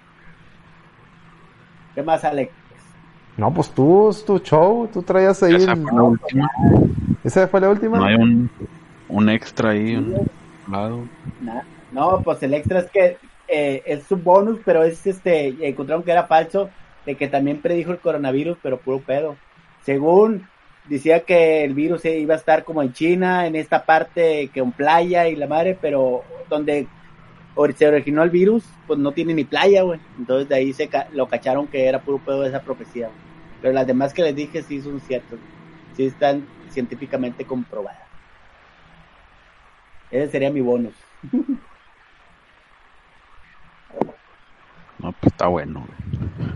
¿Qué 1.99 2.03
más, 2.03 2.23
Alex? 2.23 2.49
No, 3.35 3.53
pues 3.53 3.69
tú, 3.71 4.09
es 4.09 4.23
tu 4.23 4.39
show, 4.39 4.87
tú 4.87 5.03
traías 5.03 5.43
ahí. 5.43 5.55
Esa 5.55 5.75
fue 5.75 5.91
la 5.91 6.03
última. 6.03 6.49
¿Esa 7.25 7.47
fue 7.49 7.59
la 7.59 7.69
última? 7.69 7.97
No 7.97 8.05
hay 8.05 8.15
un, 8.15 8.49
un 9.09 9.29
extra 9.29 9.71
ahí, 9.71 9.97
un 9.97 10.15
lado. 10.71 11.03
No, 11.91 12.21
pues 12.21 12.41
el 12.41 12.53
extra 12.53 12.79
es 12.79 12.89
que 12.89 13.17
eh, 13.49 13.83
es 13.85 14.05
su 14.05 14.15
bonus, 14.15 14.61
pero 14.63 14.85
es 14.85 15.05
este, 15.05 15.53
encontraron 15.67 16.03
que 16.03 16.11
era 16.11 16.23
falso, 16.23 16.69
de 17.05 17.15
que 17.15 17.27
también 17.27 17.61
predijo 17.61 17.91
el 17.91 17.99
coronavirus, 17.99 18.57
pero 18.63 18.79
puro 18.79 19.01
pedo. 19.01 19.35
Según 19.83 20.47
decía 20.87 21.25
que 21.25 21.65
el 21.65 21.73
virus 21.73 22.05
eh, 22.05 22.17
iba 22.17 22.35
a 22.35 22.37
estar 22.37 22.63
como 22.63 22.81
en 22.81 22.93
China, 22.93 23.45
en 23.45 23.57
esta 23.57 23.83
parte 23.83 24.49
que 24.53 24.61
en 24.61 24.71
playa 24.71 25.27
y 25.27 25.35
la 25.35 25.47
madre, 25.47 25.77
pero 25.81 26.23
donde 26.47 26.87
se 27.75 27.87
originó 27.87 28.23
el 28.23 28.29
virus, 28.29 28.63
pues 28.87 28.97
no 28.99 29.11
tiene 29.11 29.33
ni 29.33 29.43
playa, 29.43 29.81
güey. 29.83 29.99
Entonces 30.17 30.47
de 30.49 30.55
ahí 30.55 30.73
se 30.73 30.87
ca- 30.87 31.07
lo 31.11 31.27
cacharon 31.27 31.67
que 31.67 31.85
era 31.87 31.99
puro 32.01 32.17
pedo 32.19 32.41
de 32.41 32.49
esa 32.49 32.61
profecía. 32.61 33.07
güey. 33.07 33.19
Pero 33.61 33.73
las 33.73 33.85
demás 33.87 34.13
que 34.13 34.21
les 34.23 34.35
dije 34.35 34.63
sí 34.63 34.81
son 34.81 34.99
ciertas, 35.01 35.37
sí 35.95 36.05
están 36.05 36.47
científicamente 36.69 37.43
comprobadas. 37.45 37.99
Ese 40.11 40.31
sería 40.31 40.51
mi 40.51 40.61
bonus. 40.61 40.93
No, 44.99 45.13
pues 45.13 45.31
está 45.31 45.47
bueno, 45.47 45.85
güey. 45.85 46.49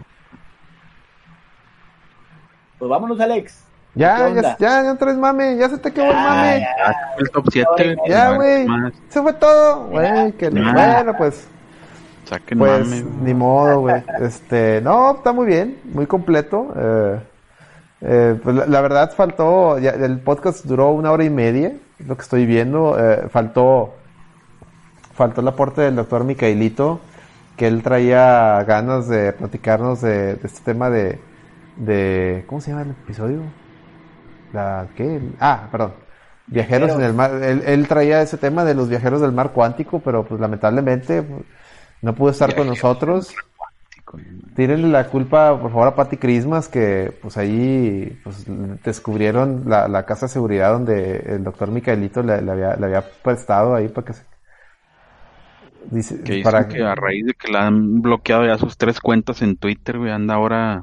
Pues 2.78 2.90
vámonos, 2.90 3.20
Alex. 3.22 3.66
¿Qué 3.94 4.00
Ya, 4.00 4.30
ya, 4.30 4.58
ya, 4.58 4.84
ya 4.84 4.96
traes 4.96 5.18
mame, 5.18 5.56
ya 5.58 5.70
se 5.70 5.78
te 5.78 5.92
quedó 5.92 6.06
el 6.06 6.12
Ya, 6.12 6.24
mame. 6.24 6.60
ya. 6.60 6.68
Ah, 6.86 6.94
el 7.18 7.30
top 7.30 7.46
7. 7.52 7.98
Ya, 8.08 8.32
güey. 8.36 8.66
Se 9.10 9.22
fue 9.22 9.34
todo. 9.34 9.88
Güey, 9.88 10.32
que 10.34 10.52
Ya. 10.52 10.74
bueno, 10.74 11.14
pues, 11.18 11.48
Saquen 12.26 12.58
pues, 12.58 12.88
mame, 12.88 13.06
ni 13.22 13.34
modo, 13.34 13.82
güey. 13.82 14.02
Este, 14.22 14.82
no, 14.82 15.16
está 15.16 15.32
muy 15.34 15.46
bien, 15.46 15.80
muy 15.94 16.08
completo. 16.08 16.74
Eh, 16.76 17.20
eh, 18.02 18.40
pues 18.44 18.56
la, 18.56 18.66
la 18.66 18.82
verdad 18.82 19.12
faltó, 19.16 19.78
ya, 19.80 19.92
el 19.92 20.20
podcast 20.20 20.66
duró 20.66 20.90
una 20.92 21.12
hora 21.12 21.24
y 21.24 21.30
media. 21.30 21.74
lo 22.00 22.16
que 22.16 22.22
estoy 22.24 22.46
viendo. 22.46 22.98
Eh, 23.00 23.28
faltó, 23.30 23.94
faltó 25.14 25.42
el 25.42 25.48
aporte 25.48 25.82
del 25.82 25.96
doctor 25.96 26.24
Micaelito, 26.24 27.00
que 27.56 27.68
él 27.68 27.84
traía 27.84 28.64
ganas 28.64 29.08
de 29.08 29.32
platicarnos 29.34 30.02
de, 30.02 30.32
este 30.44 30.62
tema 30.66 30.90
de, 30.90 31.20
de, 31.78 32.44
¿cómo 32.48 32.60
se 32.62 32.72
llama 32.72 32.84
el 32.84 32.92
episodio? 32.92 33.42
La, 34.54 34.88
¿qué? 34.96 35.20
Ah, 35.40 35.68
perdón. 35.72 35.94
Viajeros 36.48 36.92
en 36.92 37.02
el 37.02 37.14
mar. 37.14 37.32
Él, 37.44 37.88
traía 37.88 38.22
ese 38.22 38.38
tema 38.38 38.64
de 38.64 38.76
los 38.76 38.90
viajeros 38.90 39.22
del 39.22 39.32
mar 39.32 39.52
cuántico, 39.52 40.00
pero 40.00 40.24
pues 40.24 40.40
lamentablemente 40.40 41.26
no 42.02 42.16
pudo 42.16 42.32
estar 42.32 42.56
con 42.56 42.68
nosotros. 42.68 43.34
Tírenle 44.56 44.90
la 44.90 45.08
culpa, 45.08 45.60
por 45.60 45.72
favor, 45.72 45.88
a 45.88 45.96
Patty 45.96 46.18
Christmas, 46.18 46.68
que 46.68 47.18
pues 47.22 47.38
ahí 47.38 48.20
pues, 48.24 48.46
descubrieron 48.84 49.64
la, 49.66 50.06
casa 50.06 50.28
de 50.28 50.34
seguridad 50.34 50.74
donde 50.74 51.18
el 51.18 51.44
doctor 51.44 51.72
Micaelito 51.72 52.22
le, 52.22 52.34
había, 52.34 52.76
le 52.76 52.86
había 52.86 53.02
prestado 53.24 53.74
ahí 53.74 53.88
para 53.88 54.06
que 54.06 54.14
se... 54.14 54.24
Dice, 55.90 56.22
que 56.24 56.42
para 56.44 56.68
que 56.68 56.82
a 56.82 56.96
raíz 56.96 57.26
de 57.26 57.34
que 57.34 57.52
le 57.52 57.58
han 57.58 58.02
bloqueado 58.02 58.46
ya 58.46 58.58
sus 58.58 58.78
tres 58.78 59.00
cuentas 59.00 59.42
en 59.42 59.58
Twitter, 59.58 59.98
güey, 59.98 60.12
anda 60.12 60.36
ahora 60.36 60.82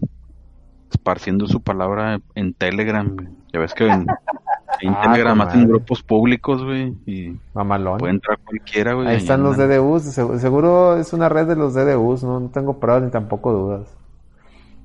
esparciendo 0.90 1.46
su 1.46 1.62
palabra 1.62 2.20
en 2.34 2.52
Telegram. 2.52 3.16
Ya 3.52 3.60
ves 3.60 3.74
que 3.74 3.86
en, 3.86 4.06
ah, 4.94 5.00
Telegram 5.02 5.40
hacen 5.40 5.68
grupos 5.68 6.02
públicos, 6.02 6.64
güey, 6.64 6.94
y 7.06 7.36
Mamalón. 7.54 7.98
puede 7.98 8.12
entrar 8.12 8.38
cualquiera, 8.38 8.94
güey. 8.94 9.08
Ahí 9.08 9.16
están 9.16 9.42
los 9.42 9.56
DDUs, 9.56 10.02
seguro 10.02 10.96
es 10.96 11.12
una 11.12 11.28
red 11.28 11.46
de 11.46 11.56
los 11.56 11.74
DDUs, 11.74 12.22
no, 12.24 12.50
tengo 12.52 12.78
pruebas 12.78 13.02
ni 13.02 13.10
tampoco 13.10 13.52
dudas. 13.52 13.96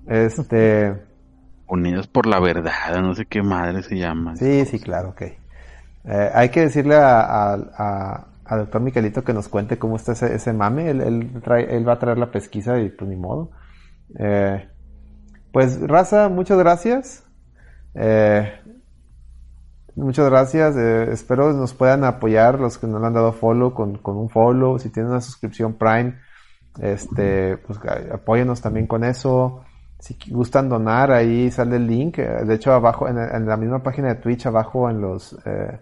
Este... 0.08 0.96
Unidos 1.68 2.08
por 2.08 2.28
la 2.28 2.40
verdad, 2.40 3.02
no 3.02 3.16
sé 3.16 3.26
qué 3.26 3.42
madre 3.42 3.82
se 3.82 3.98
llama. 3.98 4.36
Sí, 4.36 4.66
sí, 4.66 4.80
claro, 4.80 5.10
ok. 5.10 5.22
Eh, 6.08 6.32
hay 6.34 6.50
que 6.50 6.62
decirle 6.62 6.96
a, 6.96 7.54
a, 7.54 8.58
doctor 8.58 8.82
Miquelito 8.82 9.24
que 9.24 9.34
nos 9.34 9.48
cuente 9.48 9.80
cómo 9.80 9.96
está 9.96 10.12
ese, 10.12 10.36
ese 10.36 10.54
mame. 10.54 10.90
Él, 10.92 11.02
él, 11.02 11.42
trae, 11.44 11.76
él 11.76 11.88
va 11.88 11.94
a 11.94 12.00
traer 12.00 12.20
la 12.20 12.30
pesquisa 12.30 12.80
y 12.80 12.90
pues 12.90 13.10
ni 13.10 13.16
modo. 13.16 13.50
Eh, 14.20 14.70
pues 15.52 15.82
raza, 15.82 16.30
muchas 16.30 16.60
gracias. 16.60 17.25
Eh, 17.96 18.54
muchas 19.96 20.30
gracias. 20.30 20.76
Eh, 20.76 21.12
espero 21.12 21.54
nos 21.54 21.74
puedan 21.74 22.04
apoyar 22.04 22.60
los 22.60 22.78
que 22.78 22.88
no 22.88 23.00
le 23.00 23.08
han 23.08 23.14
dado 23.14 23.32
follow 23.32 23.74
con, 23.74 24.00
un 24.04 24.30
follow. 24.30 24.78
Si 24.80 24.90
tienen 24.90 25.12
una 25.12 25.22
suscripción 25.22 25.74
Prime, 25.74 26.20
este, 26.80 27.58
pues 27.58 27.80
apóyenos 28.12 28.62
también 28.62 28.88
con 28.88 29.04
eso. 29.04 29.64
Si 30.00 30.18
gustan 30.30 30.70
donar, 30.70 31.12
ahí 31.12 31.50
sale 31.50 31.78
el 31.78 31.88
link. 31.88 32.20
Eh, 32.20 32.46
de 32.46 32.54
hecho, 32.56 32.74
abajo, 32.74 33.08
en, 33.08 33.46
la 33.46 33.58
misma 33.58 33.82
página 33.82 34.10
de 34.10 34.16
Twitch, 34.16 34.46
abajo 34.46 34.90
en 34.90 35.02
los, 35.02 35.36
eh, 35.46 35.80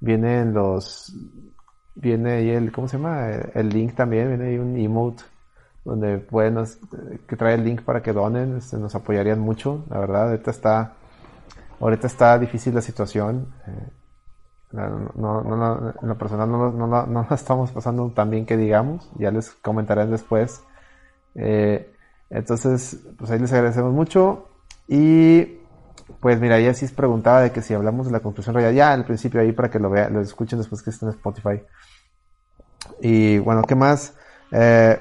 vienen 0.00 0.54
los, 0.54 1.12
viene 1.94 2.32
ahí 2.32 2.50
el, 2.50 2.72
¿cómo 2.72 2.88
se 2.88 2.96
llama? 2.96 3.30
El, 3.54 3.68
link 3.68 3.94
también, 3.94 4.28
viene 4.28 4.46
ahí 4.46 4.58
un 4.58 4.76
emote 4.76 5.24
donde 5.84 6.18
pueden, 6.18 6.64
que 7.26 7.36
trae 7.36 7.54
el 7.54 7.64
link 7.64 7.82
para 7.82 8.02
que 8.02 8.12
donen, 8.12 8.58
este, 8.58 8.76
nos 8.76 8.94
apoyarían 8.94 9.40
mucho, 9.40 9.84
la 9.90 9.98
verdad, 9.98 10.28
ahorita 10.30 10.50
está, 10.50 10.92
ahorita 11.80 12.06
está 12.06 12.38
difícil 12.38 12.74
la 12.74 12.82
situación, 12.82 13.54
eh, 13.66 13.90
no, 14.72 15.42
no, 15.42 15.94
en 16.02 16.08
lo 16.08 16.18
personal 16.18 16.50
no, 16.50 16.70
no, 16.70 17.06
no, 17.06 17.26
estamos 17.34 17.70
pasando 17.70 18.10
tan 18.10 18.30
bien 18.30 18.46
que 18.46 18.56
digamos, 18.56 19.10
ya 19.18 19.30
les 19.30 19.50
comentaré 19.50 20.06
después, 20.06 20.62
eh, 21.34 21.94
entonces, 22.30 23.00
pues 23.16 23.30
ahí 23.30 23.38
les 23.38 23.52
agradecemos 23.52 23.92
mucho, 23.92 24.48
y 24.86 25.58
pues 26.20 26.40
mira, 26.40 26.58
ya 26.60 26.74
sí 26.74 26.86
preguntaba 26.88 27.42
de 27.42 27.52
que 27.52 27.62
si 27.62 27.74
hablamos 27.74 28.06
de 28.06 28.12
la 28.12 28.20
construcción 28.20 28.54
royal, 28.54 28.74
ya 28.74 28.92
al 28.92 29.04
principio 29.04 29.40
ahí 29.40 29.52
para 29.52 29.70
que 29.70 29.78
lo 29.78 29.90
vean, 29.90 30.12
lo 30.12 30.20
escuchen 30.20 30.58
después 30.58 30.82
que 30.82 30.90
estén 30.90 31.08
en 31.08 31.14
Spotify. 31.14 31.62
Y 33.00 33.38
bueno, 33.38 33.62
¿qué 33.62 33.74
más? 33.74 34.14
Eh, 34.50 34.98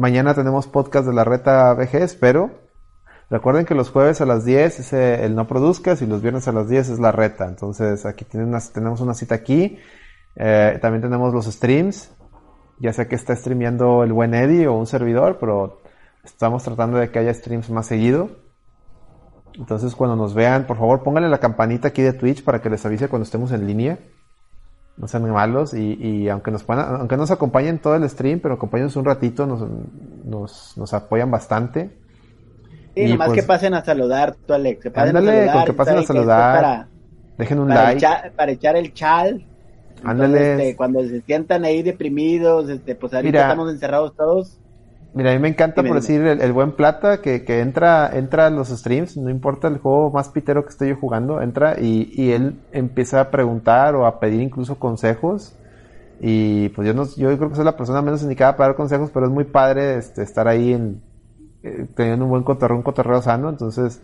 Mañana 0.00 0.32
tenemos 0.32 0.66
podcast 0.66 1.06
de 1.06 1.12
la 1.12 1.24
reta 1.24 1.74
VG, 1.74 1.96
espero. 1.96 2.50
Recuerden 3.30 3.64
que 3.64 3.76
los 3.76 3.90
jueves 3.90 4.20
a 4.20 4.26
las 4.26 4.44
10 4.44 4.80
es 4.80 4.92
el 4.92 5.36
no 5.36 5.46
produzcas 5.46 6.02
y 6.02 6.06
los 6.06 6.20
viernes 6.20 6.48
a 6.48 6.52
las 6.52 6.68
10 6.68 6.90
es 6.90 6.98
la 6.98 7.12
reta. 7.12 7.46
Entonces 7.46 8.04
aquí 8.04 8.24
tenemos 8.24 9.00
una 9.00 9.14
cita 9.14 9.36
aquí. 9.36 9.78
Eh, 10.34 10.78
también 10.82 11.00
tenemos 11.00 11.32
los 11.32 11.46
streams. 11.46 12.12
Ya 12.80 12.92
sea 12.92 13.06
que 13.06 13.14
está 13.14 13.36
streameando 13.36 14.02
el 14.02 14.12
buen 14.12 14.34
Eddie 14.34 14.66
o 14.66 14.74
un 14.74 14.86
servidor, 14.86 15.38
pero 15.38 15.80
estamos 16.24 16.64
tratando 16.64 16.98
de 16.98 17.10
que 17.10 17.20
haya 17.20 17.32
streams 17.32 17.70
más 17.70 17.86
seguido. 17.86 18.30
Entonces 19.54 19.94
cuando 19.94 20.16
nos 20.16 20.34
vean, 20.34 20.66
por 20.66 20.78
favor 20.78 21.04
pónganle 21.04 21.28
la 21.28 21.38
campanita 21.38 21.88
aquí 21.88 22.02
de 22.02 22.12
Twitch 22.12 22.42
para 22.42 22.60
que 22.60 22.70
les 22.70 22.84
avise 22.84 23.08
cuando 23.08 23.24
estemos 23.24 23.52
en 23.52 23.66
línea 23.66 23.98
no 25.00 25.08
sean 25.08 25.30
malos 25.30 25.72
y, 25.72 26.28
aunque 26.28 26.50
nos 26.50 26.68
aunque 26.68 27.16
nos 27.16 27.30
acompañen 27.30 27.78
todo 27.78 27.94
el 27.94 28.08
stream, 28.08 28.40
pero 28.40 28.54
acompáñenos 28.54 28.96
un 28.96 29.04
ratito, 29.06 29.46
nos 29.46 30.94
apoyan 30.94 31.30
bastante. 31.30 31.99
Sí, 32.94 33.02
y 33.02 33.10
nomás 33.10 33.28
que 33.28 33.34
pues, 33.34 33.46
pasen 33.46 33.74
a 33.74 33.84
saludar, 33.84 34.36
tú 34.46 34.52
Alex. 34.52 34.82
Que 34.82 34.90
pasen 34.90 35.16
ándale, 35.16 35.30
a 35.30 35.46
saludar, 35.46 35.56
con 35.56 35.64
que 35.64 35.72
pasen 35.72 35.98
a 35.98 36.02
saludar. 36.02 36.86
dejen 37.38 37.58
un 37.58 37.68
like. 37.68 38.06
para 38.36 38.52
echar 38.52 38.76
el 38.76 38.92
chal. 38.92 39.44
Ándale. 40.02 40.52
Este, 40.52 40.76
cuando 40.76 41.02
se 41.02 41.20
sientan 41.22 41.64
ahí 41.64 41.82
deprimidos, 41.82 42.68
este, 42.68 42.94
pues 42.94 43.12
ahorita 43.14 43.42
estamos 43.42 43.70
encerrados 43.70 44.16
todos 44.16 44.60
Mira, 45.12 45.32
a 45.32 45.34
mí 45.34 45.40
me 45.40 45.48
encanta 45.48 45.82
por 45.82 45.96
decir 45.96 46.24
el, 46.24 46.52
buen 46.52 46.72
plata 46.72 47.20
que, 47.20 47.44
que, 47.44 47.60
entra, 47.60 48.10
entra 48.14 48.46
a 48.46 48.50
los 48.50 48.68
streams, 48.68 49.16
no 49.16 49.28
importa 49.28 49.66
el 49.66 49.78
juego 49.78 50.10
más 50.12 50.28
pitero 50.28 50.62
que 50.62 50.70
estoy 50.70 50.90
yo 50.90 50.96
jugando, 50.96 51.42
entra 51.42 51.80
y, 51.80 52.12
y 52.14 52.30
él 52.30 52.60
empieza 52.70 53.20
a 53.20 53.30
preguntar 53.30 53.96
o 53.96 54.06
a 54.06 54.20
pedir 54.20 54.40
incluso 54.40 54.78
consejos. 54.78 55.56
Y 56.20 56.68
pues 56.70 56.86
yo 56.86 56.94
no, 56.94 57.06
yo 57.16 57.36
creo 57.36 57.48
que 57.48 57.56
soy 57.56 57.64
la 57.64 57.76
persona 57.76 58.02
menos 58.02 58.22
indicada 58.22 58.56
para 58.56 58.68
dar 58.68 58.76
consejos, 58.76 59.10
pero 59.12 59.26
es 59.26 59.32
muy 59.32 59.44
padre 59.44 59.96
este, 59.96 60.22
estar 60.22 60.46
ahí 60.46 60.74
en, 60.74 61.02
eh, 61.62 61.86
teniendo 61.94 62.24
un 62.24 62.30
buen 62.30 62.42
cotorreo, 62.42 62.76
un 62.76 62.82
cotorreo 62.82 63.22
sano, 63.22 63.48
entonces 63.50 64.02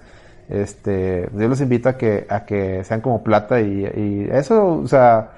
este 0.48 1.28
yo 1.36 1.48
los 1.48 1.60
invito 1.60 1.88
a 1.88 1.96
que, 1.96 2.26
a 2.28 2.44
que 2.44 2.84
sean 2.84 3.00
como 3.00 3.24
plata 3.24 3.60
y, 3.60 3.84
y 3.84 4.28
eso, 4.30 4.78
o 4.78 4.86
sea, 4.86 5.32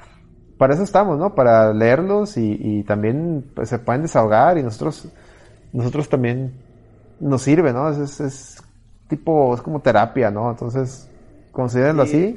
para 0.58 0.74
eso 0.74 0.82
estamos, 0.82 1.18
¿no? 1.18 1.34
Para 1.34 1.72
leerlos 1.72 2.36
y, 2.36 2.58
y 2.60 2.82
también 2.82 3.44
pues, 3.54 3.68
se 3.68 3.78
pueden 3.78 4.02
desahogar 4.02 4.58
y 4.58 4.62
nosotros 4.62 5.08
nosotros 5.72 6.08
también 6.08 6.52
nos 7.20 7.42
sirve, 7.42 7.72
¿no? 7.72 7.90
Es, 7.90 8.20
es, 8.20 8.62
tipo, 9.08 9.54
es 9.54 9.62
como 9.62 9.80
terapia, 9.80 10.30
¿no? 10.30 10.50
Entonces, 10.50 11.08
considérenlo 11.52 12.02
así. 12.02 12.36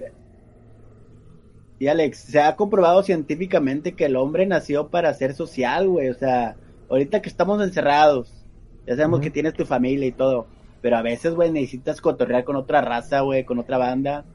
Y 1.80 1.88
Alex, 1.88 2.20
se 2.20 2.40
ha 2.40 2.56
comprobado 2.56 3.04
científicamente 3.04 3.94
que 3.94 4.06
el 4.06 4.16
hombre 4.16 4.46
nació 4.46 4.90
para 4.90 5.14
ser 5.14 5.34
social, 5.34 5.88
güey. 5.88 6.10
O 6.10 6.14
sea, 6.14 6.56
ahorita 6.90 7.22
que 7.22 7.30
estamos 7.30 7.62
encerrados, 7.62 8.41
ya 8.86 8.96
sabemos 8.96 9.20
que 9.20 9.30
tienes 9.30 9.54
tu 9.54 9.66
familia 9.66 10.08
y 10.08 10.12
todo. 10.12 10.48
Pero 10.82 10.98
a 10.98 11.02
veces, 11.02 11.36
güey, 11.36 11.52
necesitas 11.52 12.02
cotorrear 12.02 12.44
con 12.44 12.56
otra 12.56 12.82
raza, 12.82 13.22
güey, 13.22 13.44
con 13.44 13.60
otra 13.60 13.78
banda. 13.78 14.26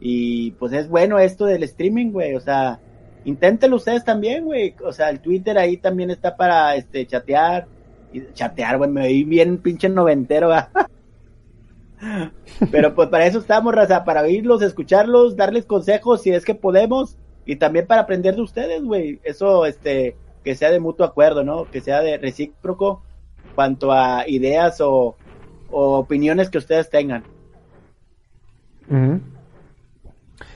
Y 0.00 0.52
pues 0.52 0.72
es 0.72 0.88
bueno 0.88 1.18
esto 1.18 1.44
del 1.44 1.62
streaming, 1.62 2.10
güey. 2.10 2.34
O 2.34 2.40
sea, 2.40 2.80
inténtenlo 3.24 3.76
ustedes 3.76 4.04
también, 4.04 4.46
güey. 4.46 4.74
O 4.84 4.92
sea, 4.92 5.10
el 5.10 5.20
Twitter 5.20 5.58
ahí 5.58 5.76
también 5.76 6.10
está 6.10 6.36
para 6.36 6.74
este 6.76 7.06
chatear 7.06 7.66
y 8.12 8.32
chatear, 8.32 8.78
güey, 8.78 8.90
me 8.90 9.02
veí 9.02 9.24
bien 9.24 9.58
pinche 9.58 9.88
noventero, 9.88 10.50
Pero 12.72 12.94
pues 12.94 13.08
para 13.08 13.26
eso 13.26 13.38
estamos, 13.38 13.74
raza, 13.74 14.04
para 14.04 14.22
oírlos, 14.22 14.62
escucharlos, 14.62 15.36
darles 15.36 15.66
consejos 15.66 16.22
si 16.22 16.30
es 16.30 16.44
que 16.44 16.54
podemos 16.54 17.18
y 17.44 17.56
también 17.56 17.86
para 17.86 18.02
aprender 18.02 18.34
de 18.34 18.42
ustedes, 18.42 18.82
güey. 18.82 19.20
Eso, 19.22 19.66
este, 19.66 20.16
que 20.42 20.54
sea 20.54 20.70
de 20.70 20.80
mutuo 20.80 21.04
acuerdo, 21.04 21.44
¿no? 21.44 21.70
Que 21.70 21.80
sea 21.80 22.00
de 22.00 22.16
recíproco 22.16 23.02
cuanto 23.54 23.92
a 23.92 24.28
ideas 24.28 24.80
o, 24.80 25.16
opiniones 25.70 26.50
que 26.50 26.58
ustedes 26.58 26.90
tengan. 26.90 27.22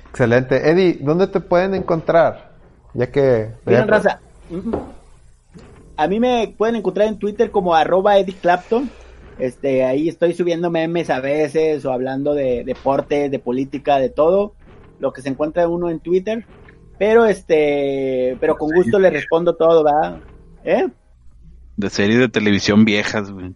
Excelente. 0.09 0.71
Eddie, 0.71 0.99
¿dónde 1.01 1.29
te 1.29 1.41
pueden 1.41 1.75
encontrar? 1.75 2.53
Ya 2.95 3.11
que... 3.11 3.51
Miren, 3.65 3.89
raza. 3.89 4.21
A 5.97 6.09
mí 6.09 6.19
me 6.19 6.53
pueden 6.57 6.77
encontrar 6.77 7.07
en 7.07 7.19
Twitter 7.19 7.51
como 7.51 7.75
arroba 7.75 8.19
Eddie 8.19 8.35
Clapton. 8.35 8.91
Este, 9.39 9.85
ahí 9.85 10.09
estoy 10.09 10.35
subiendo 10.35 10.71
memes 10.71 11.11
a 11.11 11.21
veces 11.21 11.85
o 11.85 11.93
hablando 11.93 12.35
de 12.35 12.65
deporte, 12.65 13.29
de 13.29 13.39
política, 13.39 13.99
de 13.99 14.09
todo. 14.09 14.55
Lo 14.99 15.13
que 15.13 15.23
se 15.23 15.29
encuentra 15.29 15.69
uno 15.69 15.91
en 15.91 16.01
Twitter. 16.01 16.45
Pero 16.99 17.27
este, 17.27 18.37
pero 18.41 18.57
con 18.57 18.71
gusto 18.71 18.99
le 18.99 19.11
respondo 19.11 19.57
todo, 19.57 19.85
¿verdad? 19.85 20.21
¿Eh? 20.65 20.89
De 21.77 21.91
series 21.91 22.19
de 22.19 22.29
televisión 22.29 22.85
viejas, 22.85 23.31
güey. 23.31 23.53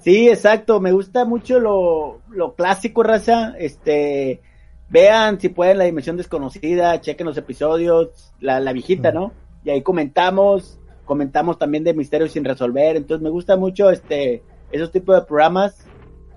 Sí, 0.00 0.28
exacto. 0.28 0.80
Me 0.80 0.92
gusta 0.92 1.24
mucho 1.24 1.60
lo, 1.60 2.20
lo 2.30 2.54
clásico, 2.54 3.02
raza. 3.02 3.54
Este, 3.58 4.40
vean 4.88 5.40
si 5.40 5.48
pueden 5.48 5.78
la 5.78 5.84
dimensión 5.84 6.16
desconocida, 6.16 7.00
chequen 7.00 7.26
los 7.26 7.36
episodios, 7.36 8.32
la, 8.40 8.60
la 8.60 8.72
viejita, 8.72 9.12
¿no? 9.12 9.32
Y 9.64 9.70
ahí 9.70 9.82
comentamos 9.82 10.78
comentamos 11.04 11.58
también 11.58 11.84
de 11.84 11.94
misterios 11.94 12.32
sin 12.32 12.44
resolver, 12.44 12.96
entonces 12.96 13.22
me 13.22 13.30
gusta 13.30 13.56
mucho 13.56 13.90
este 13.90 14.42
esos 14.70 14.90
tipos 14.90 15.14
de 15.14 15.26
programas, 15.26 15.86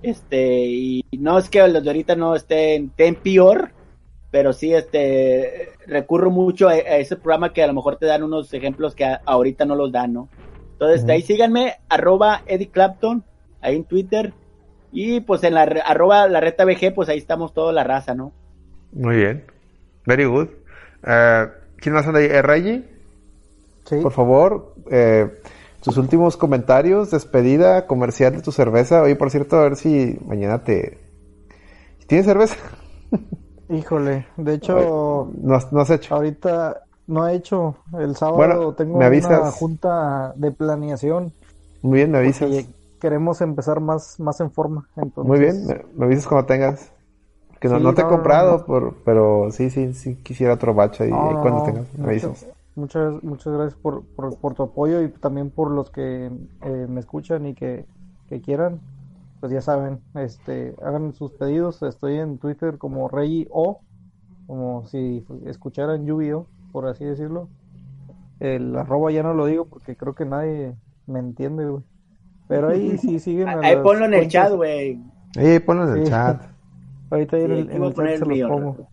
este 0.01 0.65
y 0.65 1.05
no 1.17 1.37
es 1.37 1.49
que 1.49 1.65
los 1.67 1.83
de 1.83 1.89
ahorita 1.89 2.15
no 2.15 2.35
estén, 2.35 2.87
estén 2.87 3.15
peor, 3.15 3.71
pero 4.31 4.51
sí, 4.51 4.73
este, 4.73 5.69
recurro 5.87 6.29
mucho 6.29 6.67
a, 6.67 6.75
ese 6.75 7.15
programa 7.15 7.53
que 7.53 7.63
a 7.63 7.67
lo 7.67 7.73
mejor 7.73 7.95
te 7.95 8.05
dan 8.05 8.23
unos 8.23 8.53
ejemplos 8.53 8.95
que 8.95 9.05
ahorita 9.25 9.63
no 9.63 9.75
los 9.75 9.91
dan, 9.93 10.11
¿no? 10.11 10.29
Entonces, 10.75 11.07
ahí 11.09 11.21
síganme, 11.21 11.75
arroba 11.87 12.41
Eddie 12.47 12.69
Clapton, 12.69 13.23
ahí 13.61 13.77
en 13.77 13.85
Twitter, 13.85 14.33
y 14.91 15.21
pues 15.21 15.43
en 15.43 15.53
la 15.53 15.61
arroba 15.63 16.27
la 16.27 16.41
reta 16.41 16.65
BG, 16.65 16.93
pues 16.93 17.07
ahí 17.07 17.17
estamos 17.17 17.53
toda 17.53 17.71
la 17.71 17.85
raza, 17.85 18.13
¿no? 18.13 18.33
Muy 18.91 19.15
bien, 19.15 19.45
very 20.05 20.25
good. 20.25 20.47
Uh, 21.03 21.49
¿Quién 21.77 21.95
más 21.95 22.05
anda 22.07 22.19
ahí? 22.19 22.27
¿Reggie? 22.27 22.83
Sí. 23.85 23.97
Por 24.01 24.11
favor, 24.11 24.73
eh, 24.91 25.29
tus 25.81 25.97
últimos 25.97 26.35
comentarios, 26.35 27.11
despedida, 27.11 27.85
comercial 27.85 28.35
de 28.35 28.41
tu 28.41 28.51
cerveza. 28.51 29.03
Oye, 29.03 29.15
por 29.15 29.29
cierto, 29.29 29.57
a 29.57 29.63
ver 29.63 29.75
si 29.75 30.17
mañana 30.25 30.63
te... 30.63 30.97
¿Tienes 32.07 32.25
cerveza? 32.25 32.55
Híjole, 33.69 34.25
de 34.37 34.53
hecho... 34.55 35.31
No, 35.41 35.55
has 35.55 35.89
hecho. 35.91 36.15
Ahorita 36.15 36.84
no 37.07 37.27
he 37.27 37.35
hecho. 37.35 37.75
El 37.97 38.15
sábado 38.15 38.73
tengo 38.73 38.97
una 38.97 39.51
junta 39.51 40.33
de 40.35 40.51
planeación. 40.51 41.31
Muy 41.81 41.99
bien, 41.99 42.11
me 42.11 42.19
avisas. 42.19 42.49
Queremos 42.99 43.41
empezar 43.41 43.79
más, 43.79 44.19
más 44.19 44.39
en 44.39 44.51
forma. 44.51 44.87
Muy 45.17 45.39
bien, 45.39 45.65
me, 45.95 46.05
avisas 46.05 46.27
cuando 46.27 46.47
tengas. 46.47 46.91
Que 47.59 47.69
no, 47.69 47.93
te 47.93 48.01
he 48.01 48.05
comprado, 48.05 48.65
por, 48.65 48.95
pero 49.05 49.49
sí, 49.51 49.69
sí, 49.69 49.93
sí 49.93 50.15
quisiera 50.15 50.53
otro 50.53 50.73
bacha 50.73 51.05
y, 51.05 51.09
cuando 51.09 51.63
tengas, 51.63 51.85
me 51.97 52.07
avisas. 52.07 52.47
Muchas, 52.75 53.23
muchas 53.23 53.53
gracias 53.53 53.79
por, 53.81 54.03
por, 54.03 54.53
tu 54.53 54.63
apoyo 54.63 55.01
y 55.01 55.09
también 55.09 55.49
por 55.49 55.71
los 55.71 55.89
que 55.89 56.29
eh, 56.61 56.87
me 56.89 56.99
escuchan 56.99 57.45
y 57.47 57.53
que, 57.53 57.85
quieran. 58.43 58.81
Pues 59.39 59.51
ya 59.51 59.61
saben, 59.61 59.99
este, 60.15 60.75
hagan 60.83 61.13
sus 61.13 61.31
pedidos. 61.31 61.81
Estoy 61.83 62.17
en 62.17 62.37
Twitter 62.37 62.77
como 62.77 63.07
Rey 63.07 63.47
O, 63.51 63.79
como 64.47 64.85
si 64.87 65.25
escucharan 65.45 66.05
Yu-Gi-Oh, 66.05 66.47
por 66.75 66.87
así 66.87 67.05
decirlo. 67.05 67.47
El 68.41 68.75
arroba 68.75 69.09
ya 69.09 69.23
no 69.23 69.33
lo 69.33 69.45
digo 69.45 69.63
porque 69.63 69.95
creo 69.95 70.13
que 70.13 70.25
nadie 70.25 70.75
me 71.07 71.19
entiende, 71.19 71.65
güey. 71.69 71.83
Pero 72.49 72.67
ahí 72.67 72.97
sí 72.97 73.17
siguen. 73.21 73.47
ahí 73.47 73.77
ponlo 73.81 74.03
en 74.03 74.13
el 74.13 74.27
chat, 74.27 74.51
güey. 74.51 75.01
Ahí 75.37 75.57
ponlo 75.59 75.89
en 75.89 76.01
el 76.01 76.09
chat. 76.09 76.43
Ahorita 77.11 77.37
en 77.37 77.51
el, 77.51 77.71
en 77.71 77.81
el 77.81 77.93
chat 77.93 78.17
se 78.17 78.25
los 78.25 78.49
pongo. 78.49 78.89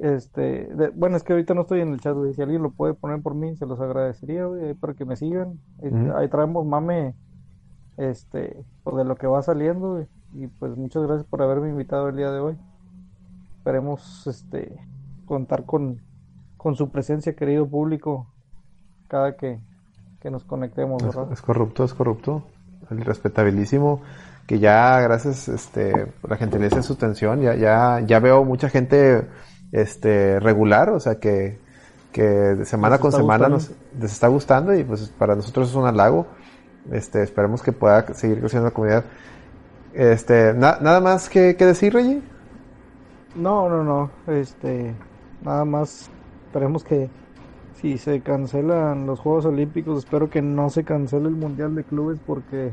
Este, 0.00 0.68
bueno, 0.94 1.16
es 1.16 1.24
que 1.24 1.32
ahorita 1.32 1.52
no 1.54 1.62
estoy 1.62 1.80
en 1.80 1.88
el 1.88 1.98
chat, 1.98 2.14
güey. 2.14 2.32
Si 2.32 2.42
alguien 2.42 2.62
lo 2.62 2.70
puede 2.70 2.94
poner 2.94 3.20
por 3.22 3.34
mí, 3.34 3.56
se 3.56 3.66
los 3.66 3.80
agradecería, 3.80 4.44
güey, 4.44 4.74
para 4.74 4.94
que 4.94 5.04
me 5.04 5.16
sigan. 5.16 5.58
Este, 5.82 6.12
ahí 6.14 6.28
traemos 6.28 6.64
mame, 6.64 7.16
este, 7.96 8.64
pues, 8.84 8.94
de 8.94 9.04
lo 9.04 9.16
que 9.16 9.26
va 9.26 9.42
saliendo, 9.42 9.94
güey. 9.94 10.06
Y 10.32 10.46
pues 10.46 10.76
muchas 10.76 11.02
gracias 11.02 11.26
por 11.26 11.42
haberme 11.42 11.70
invitado 11.70 12.08
el 12.08 12.16
día 12.16 12.30
de 12.30 12.38
hoy. 12.38 12.56
Esperemos, 13.56 14.28
este, 14.28 14.78
contar 15.26 15.64
con, 15.64 16.06
con 16.58 16.74
su 16.76 16.90
presencia, 16.90 17.34
querido 17.34 17.66
público, 17.66 18.26
cada 19.06 19.36
que, 19.36 19.60
que 20.20 20.30
nos 20.30 20.44
conectemos, 20.44 21.02
¿verdad? 21.02 21.32
Es, 21.32 21.40
corrupto, 21.40 21.84
es 21.84 21.94
corrupto. 21.94 22.42
El 22.90 23.00
respetabilísimo 23.00 24.02
que 24.46 24.58
ya 24.58 25.00
gracias 25.00 25.48
este 25.48 26.06
por 26.20 26.30
la 26.30 26.36
gentileza 26.38 26.76
de 26.76 26.82
su 26.82 26.94
atención 26.94 27.42
ya 27.42 27.54
ya 27.54 28.00
ya 28.00 28.18
veo 28.18 28.44
mucha 28.44 28.70
gente 28.70 29.28
este 29.72 30.40
regular, 30.40 30.88
o 30.88 31.00
sea 31.00 31.16
que, 31.16 31.58
que 32.12 32.64
semana 32.64 32.98
con 32.98 33.12
semana 33.12 33.48
nos 33.48 33.70
les 34.00 34.12
está 34.12 34.28
gustando 34.28 34.74
y 34.74 34.84
pues 34.84 35.08
para 35.10 35.34
nosotros 35.36 35.68
es 35.68 35.74
un 35.74 35.86
halago. 35.86 36.26
Este, 36.90 37.22
esperemos 37.22 37.62
que 37.62 37.72
pueda 37.72 38.14
seguir 38.14 38.40
creciendo 38.40 38.68
la 38.68 38.74
comunidad. 38.74 39.04
Este, 39.92 40.54
nada 40.54 41.00
más 41.00 41.28
que, 41.28 41.54
que 41.56 41.66
decir, 41.66 41.92
Reggie. 41.92 42.22
No, 43.34 43.68
no, 43.68 43.84
no. 43.84 44.10
Este, 44.26 44.94
nada 45.42 45.66
más 45.66 46.10
esperemos 46.58 46.82
que 46.82 47.08
si 47.80 47.98
se 47.98 48.20
cancelan 48.20 49.06
los 49.06 49.20
Juegos 49.20 49.44
Olímpicos, 49.46 49.98
espero 49.98 50.28
que 50.28 50.42
no 50.42 50.70
se 50.70 50.82
cancele 50.82 51.28
el 51.28 51.36
Mundial 51.36 51.76
de 51.76 51.84
Clubes 51.84 52.18
porque 52.26 52.72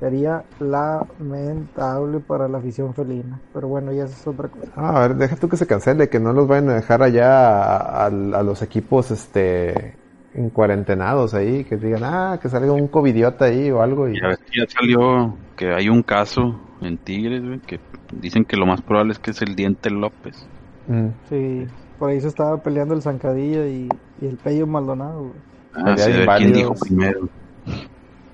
Sería 0.00 0.44
lamentable 0.60 2.20
para 2.20 2.46
la 2.46 2.58
afición 2.58 2.94
felina. 2.94 3.40
Pero 3.52 3.66
bueno, 3.66 3.92
ya 3.92 4.04
es 4.04 4.26
otra 4.28 4.46
cosa. 4.46 4.70
Ah, 4.76 4.96
a 4.96 5.08
ver, 5.08 5.16
deja 5.16 5.34
tú 5.34 5.48
que 5.48 5.56
se 5.56 5.66
cancele, 5.66 6.08
que 6.08 6.20
no 6.20 6.32
los 6.32 6.46
vayan 6.46 6.70
a 6.70 6.74
dejar 6.74 7.02
allá 7.02 8.06
a, 8.06 8.08
los 8.08 8.62
equipos 8.62 9.10
este 9.10 9.96
en 10.34 10.50
cuarentenados 10.50 11.34
ahí, 11.34 11.64
que 11.64 11.76
digan, 11.76 12.04
ah, 12.04 12.38
que 12.40 12.48
salga 12.48 12.70
un 12.70 12.86
covidiota 12.86 13.46
ahí 13.46 13.72
o 13.72 13.82
algo. 13.82 14.08
Y... 14.08 14.14
Ya, 14.20 14.38
ya 14.54 14.66
salió 14.68 15.36
que 15.56 15.74
hay 15.74 15.88
un 15.88 16.04
caso 16.04 16.60
en 16.80 16.96
Tigres, 16.98 17.42
que 17.66 17.80
dicen 18.12 18.44
que 18.44 18.56
lo 18.56 18.66
más 18.66 18.80
probable 18.82 19.14
es 19.14 19.18
que 19.18 19.32
es 19.32 19.42
el 19.42 19.56
Diente 19.56 19.90
López. 19.90 20.46
Mm. 20.86 21.08
Sí, 21.28 21.66
por 21.98 22.10
ahí 22.10 22.20
se 22.20 22.28
estaba 22.28 22.62
peleando 22.62 22.94
el 22.94 23.02
Zancadilla 23.02 23.66
y, 23.66 23.88
el 24.20 24.36
Pello 24.36 24.66
Maldonado. 24.66 25.32
Ah, 25.74 25.96
sí, 25.96 26.10
quién 26.38 26.52
dijo 26.52 26.74
primero. 26.74 27.28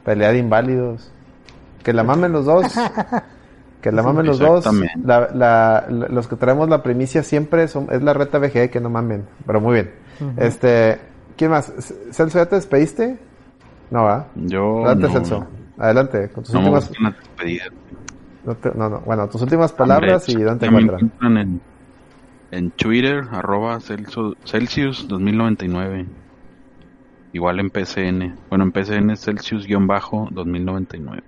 Pelea 0.05 0.33
de 0.33 0.39
inválidos. 0.39 1.13
Que 1.83 1.93
la 1.93 2.05
mamen 2.05 2.33
los 2.33 2.47
dos. 2.47 2.67
Que 3.85 3.93
la 3.93 4.03
mamen 4.03 4.25
los 4.25 4.39
dos. 4.39 4.65
La, 5.05 5.87
los 5.91 6.27
que 6.27 6.37
traemos 6.37 6.71
la 6.71 6.83
primicia 6.83 7.23
siempre 7.23 7.69
son, 7.69 7.89
es 7.91 8.03
la 8.03 8.15
reta 8.15 8.39
VG, 8.39 8.71
que 8.71 8.81
no 8.81 8.89
mamen. 8.89 9.27
Pero 9.45 9.61
muy 9.61 9.75
bien. 9.75 9.91
Este, 10.39 10.99
¿quién 11.37 11.51
más? 11.51 11.71
Celso, 12.11 12.39
¿ya 12.39 12.47
te 12.47 12.57
despediste? 12.57 13.19
No, 13.91 14.09
¿ah? 14.09 14.27
Yo. 14.37 14.87
Adelante, 14.87 15.09
Celso. 15.13 15.47
Adelante, 15.77 16.31
con 16.31 16.45
tus 16.45 16.55
últimas. 16.55 16.91
No, 18.47 18.57
no, 18.75 18.89
no, 18.89 19.01
Bueno, 19.01 19.29
tus 19.29 19.43
últimas 19.43 19.71
palabras 19.75 20.31
y 20.31 20.41
dónde 20.41 20.61
te 20.61 20.67
encuentran. 20.67 21.13
En, 21.37 21.61
en 22.55 22.71
Twitter, 22.71 23.25
arroba 23.33 23.81
Celsius 23.81 25.09
2099. 25.09 26.07
Igual 27.33 27.59
en 27.59 27.71
PCN. 27.71 28.37
Bueno, 28.49 28.65
en 28.65 28.73
PCN 28.73 29.17
Celsius-2099. 29.17 31.23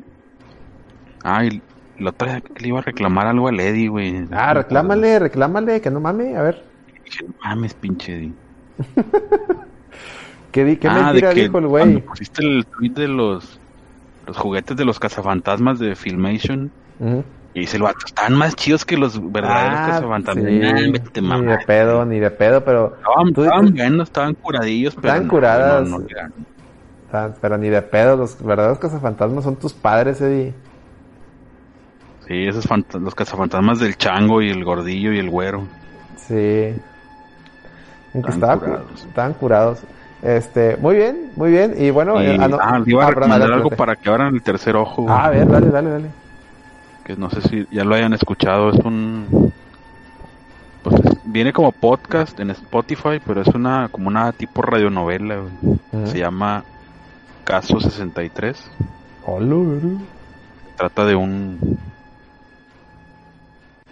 Ay, 1.25 1.61
la 1.99 2.11
otra 2.11 2.41
le 2.57 2.69
iba 2.69 2.79
a 2.79 2.83
reclamar 2.83 3.27
algo 3.27 3.49
a 3.49 3.51
Eddie, 3.51 3.89
güey. 3.89 4.25
Ah, 4.31 4.55
reclámale, 4.55 5.19
reclámale, 5.19 5.81
que 5.81 5.91
no 5.91 5.99
mames, 5.99 6.37
a 6.37 6.43
ver. 6.43 6.63
Dije, 7.05 7.25
no 7.25 7.35
mames, 7.43 7.75
pinche 7.75 8.15
Eddie. 8.15 8.33
¿Qué, 10.53 10.65
di, 10.65 10.77
qué 10.77 10.87
ah, 10.87 10.95
mentira 10.95 11.31
dijo 11.31 11.59
el 11.59 11.67
güey? 11.67 12.01
Pusiste 12.03 12.47
el 12.47 12.65
tweet 12.67 12.91
de 12.91 13.09
los, 13.09 13.59
los 14.29 14.37
juguetes 14.37 14.77
de 14.77 14.85
los 14.85 15.01
cazafantasmas 15.01 15.81
de 15.81 15.97
Filmation. 15.97 16.71
Y 17.57 17.61
dice 17.61 17.79
el 17.79 17.85
vato, 17.85 18.05
están 18.05 18.35
más 18.35 18.55
chidos 18.55 18.85
que 18.85 18.99
los 18.99 19.19
verdaderos 19.33 20.13
ah. 20.27 20.35
Sí. 20.35 20.41
ni 20.43 20.61
de 20.61 21.59
pedo, 21.67 22.05
ni 22.05 22.19
de 22.19 22.31
pedo, 22.31 22.63
pero... 22.63 22.97
Estaban, 22.97 23.29
estaban 23.29 23.75
buenos, 23.75 24.09
estaban 24.09 24.35
curadillos, 24.35 24.95
pero... 24.95 25.09
Estaban 25.09 25.27
curadas. 25.29 25.89
No, 25.89 26.03
pero 27.41 27.57
ni 27.57 27.71
de 27.71 27.81
pedo, 27.81 28.15
los 28.15 28.45
verdaderos 28.45 28.79
cazafantasmas 28.79 29.43
son 29.43 29.57
tus 29.57 29.73
padres, 29.73 30.21
Eddie. 30.21 30.53
Sí, 32.29 32.47
esos 32.47 32.69
los 33.01 33.15
cazafantasmas 33.15 33.81
del 33.81 33.97
chango 33.97 34.43
y 34.43 34.51
el 34.51 34.63
gordillo 34.63 35.15
y 35.15 35.19
el 35.19 35.31
güero. 35.31 35.67
Sí. 36.19 36.75
Estaban 38.13 38.59
curados. 38.59 39.07
Estaban 39.07 39.33
curados. 39.33 39.83
Este, 40.23 40.77
muy 40.77 40.97
bien, 40.97 41.31
muy 41.37 41.53
bien. 41.53 41.75
Y 41.79 41.89
bueno, 41.91 42.21
eh, 42.21 42.37
ah, 42.39 42.51
ah, 42.61 42.83
iba 42.85 43.07
a 43.07 43.11
recomendar 43.13 43.51
algo 43.51 43.71
para 43.71 43.97
que 43.97 44.11
abran 44.11 44.35
el 44.35 44.43
tercer 44.43 44.77
ojo. 44.77 45.07
Ah, 45.09 45.25
a 45.25 45.31
ver, 45.31 45.49
dale, 45.49 45.71
dale, 45.71 45.89
dale. 45.89 46.26
Que 47.07 47.17
no 47.17 47.31
sé 47.31 47.41
si 47.43 47.67
ya 47.71 47.85
lo 47.85 47.95
hayan 47.95 48.15
escuchado, 48.15 48.71
es 48.71 48.81
un 48.81 49.53
pues 50.83 51.01
viene 51.25 51.53
como 51.53 51.71
podcast 51.71 52.41
en 52.41 52.51
Spotify, 52.51 53.21
pero 53.25 53.43
es 53.43 53.49
una 53.55 53.89
como 53.93 54.09
una 54.09 54.33
tipo 54.33 54.61
radionovela. 54.61 55.43
Se 56.05 56.19
llama 56.19 56.65
Caso 57.45 57.79
63. 57.79 58.71
Hola, 59.25 59.79
Trata 60.77 61.05
de 61.05 61.15
un 61.15 61.79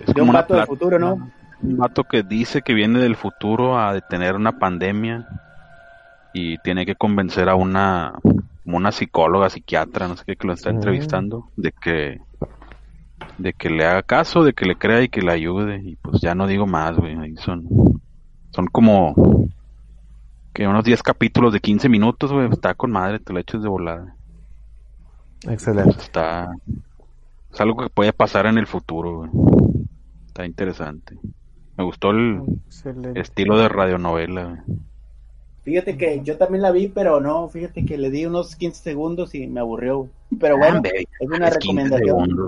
es 0.01 0.13
un 0.17 0.33
vato 0.33 0.55
del 0.57 0.67
futuro, 0.67 0.99
¿no? 0.99 1.31
Un 1.63 1.77
vato 1.77 2.03
que 2.03 2.25
dice 2.25 2.63
que 2.63 2.75
viene 2.75 2.99
del 2.99 3.15
futuro 3.15 3.79
a 3.79 3.95
detener 3.95 4.35
una 4.35 4.59
pandemia 4.59 5.29
y 6.33 6.59
tiene 6.59 6.85
que 6.85 6.97
convencer 6.97 7.49
a 7.49 7.55
una 7.55 8.15
una 8.65 8.91
psicóloga, 8.91 9.51
psiquiatra, 9.51 10.09
no 10.09 10.17
sé 10.17 10.25
qué, 10.27 10.35
que 10.35 10.49
lo 10.49 10.55
está 10.55 10.71
entrevistando, 10.71 11.49
de 11.57 11.71
que 11.71 12.21
de 13.39 13.53
que 13.53 13.71
le 13.71 13.85
haga 13.85 14.03
caso, 14.03 14.45
de 14.45 14.53
que 14.53 14.65
le 14.65 14.77
crea 14.77 15.03
y 15.03 15.09
que 15.09 15.23
le 15.23 15.33
ayude. 15.33 15.81
Y 15.83 15.97
pues 15.97 16.21
ya 16.21 16.35
no 16.35 16.47
digo 16.47 16.67
más, 16.67 16.97
güey. 16.97 17.17
Ahí 17.17 17.37
son, 17.37 17.67
son 18.51 18.67
como 18.67 19.49
que 20.53 20.67
unos 20.67 20.85
10 20.85 21.03
capítulos 21.03 21.53
de 21.53 21.61
15 21.61 21.89
minutos, 21.89 22.33
güey. 22.33 22.49
Está 22.51 22.75
con 22.75 22.91
madre, 22.91 23.19
te 23.19 23.33
lo 23.33 23.41
eches 23.41 23.63
de 23.63 23.69
volada. 23.69 24.15
Excelente. 25.49 25.99
está, 25.99 26.51
es 27.53 27.61
algo 27.61 27.83
que 27.83 27.91
puede 27.91 28.13
pasar 28.13 28.47
en 28.47 28.59
el 28.59 28.67
futuro, 28.67 29.19
güey. 29.19 29.31
Está 30.27 30.47
interesante. 30.47 31.19
Me 31.77 31.85
gustó 31.85 32.11
el 32.11 32.43
estilo 33.15 33.59
de 33.59 33.69
radionovela. 33.69 34.65
Fíjate 35.65 35.97
que 35.97 36.21
yo 36.23 36.37
también 36.37 36.61
la 36.63 36.71
vi, 36.73 36.89
pero 36.89 37.21
no, 37.21 37.49
fíjate 37.49 37.87
que 37.87 37.97
le 37.97 38.11
di 38.11 38.27
unos 38.27 38.55
15 38.55 38.83
segundos 38.83 39.35
y 39.35 39.47
me 39.47 39.61
aburrió. 39.61 40.09
Pero 40.39 40.59
bueno, 40.59 40.83
es 40.85 41.29
una 41.29 41.49
recomendación. 41.51 42.31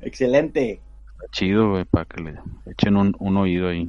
Excelente. 0.00 0.80
chido, 1.30 1.70
güey, 1.70 1.84
para 1.84 2.04
que 2.04 2.22
le 2.22 2.34
echen 2.66 2.96
un, 2.96 3.14
un 3.18 3.36
oído 3.36 3.68
ahí. 3.68 3.86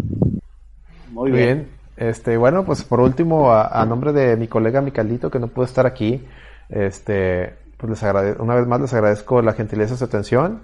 Muy 1.12 1.32
bien. 1.32 1.46
bien. 1.58 1.70
Este, 1.98 2.38
bueno, 2.38 2.66
pues 2.66 2.84
por 2.84 3.00
último, 3.00 3.52
a, 3.52 3.82
a 3.82 3.86
nombre 3.86 4.14
de 4.14 4.36
mi 4.38 4.48
colega 4.48 4.82
Micalito, 4.82 5.30
que 5.30 5.40
no 5.40 5.48
pudo 5.48 5.66
estar 5.66 5.86
aquí, 5.86 6.26
este, 6.70 7.54
pues 7.78 7.90
les 7.92 8.04
agrade- 8.04 8.40
una 8.40 8.56
vez 8.56 8.68
más 8.68 8.82
les 8.82 8.94
agradezco 8.94 9.42
la 9.42 9.54
gentileza 9.54 9.94
de 9.94 9.98
su 9.98 10.06
atención. 10.06 10.62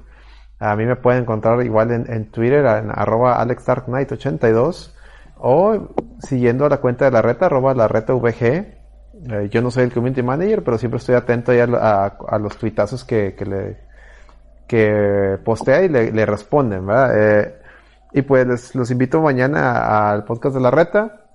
A 0.60 0.76
mí 0.76 0.86
me 0.86 0.96
pueden 0.96 1.22
encontrar 1.24 1.64
igual 1.64 1.92
en, 1.92 2.12
en 2.12 2.26
Twitter, 2.32 2.66
en 2.66 2.90
arroba 2.92 3.42
AlexDarkKnight82, 3.46 4.94
o 5.40 5.90
siguiendo 6.20 6.68
la 6.70 6.78
cuenta 6.78 7.06
de 7.06 7.12
la 7.12 7.22
reta, 7.22 7.48
arroba 7.48 7.74
la 7.74 7.88
reta 7.88 8.14
VG. 8.14 8.44
Eh, 8.44 9.50
yo 9.52 9.62
no 9.62 9.72
soy 9.72 9.84
el 9.84 9.94
community 9.94 10.22
manager, 10.24 10.64
pero 10.64 10.78
siempre 10.78 10.98
estoy 11.00 11.16
atento 11.16 11.52
a, 11.52 12.06
a- 12.06 12.40
los 12.40 12.58
tuitazos 12.58 13.04
que, 13.04 13.36
que 13.36 13.46
le, 13.46 13.78
que 14.68 15.38
postea 15.44 15.82
y 15.84 15.90
le, 15.90 16.26
responden, 16.26 16.86
¿verdad? 16.86 17.12
Eh, 17.42 17.56
y 18.14 18.22
pues 18.22 18.76
los 18.76 18.92
invito 18.92 19.22
mañana 19.22 20.10
al 20.12 20.24
podcast 20.24 20.56
de 20.56 20.62
la 20.62 20.72
reta. 20.72 21.26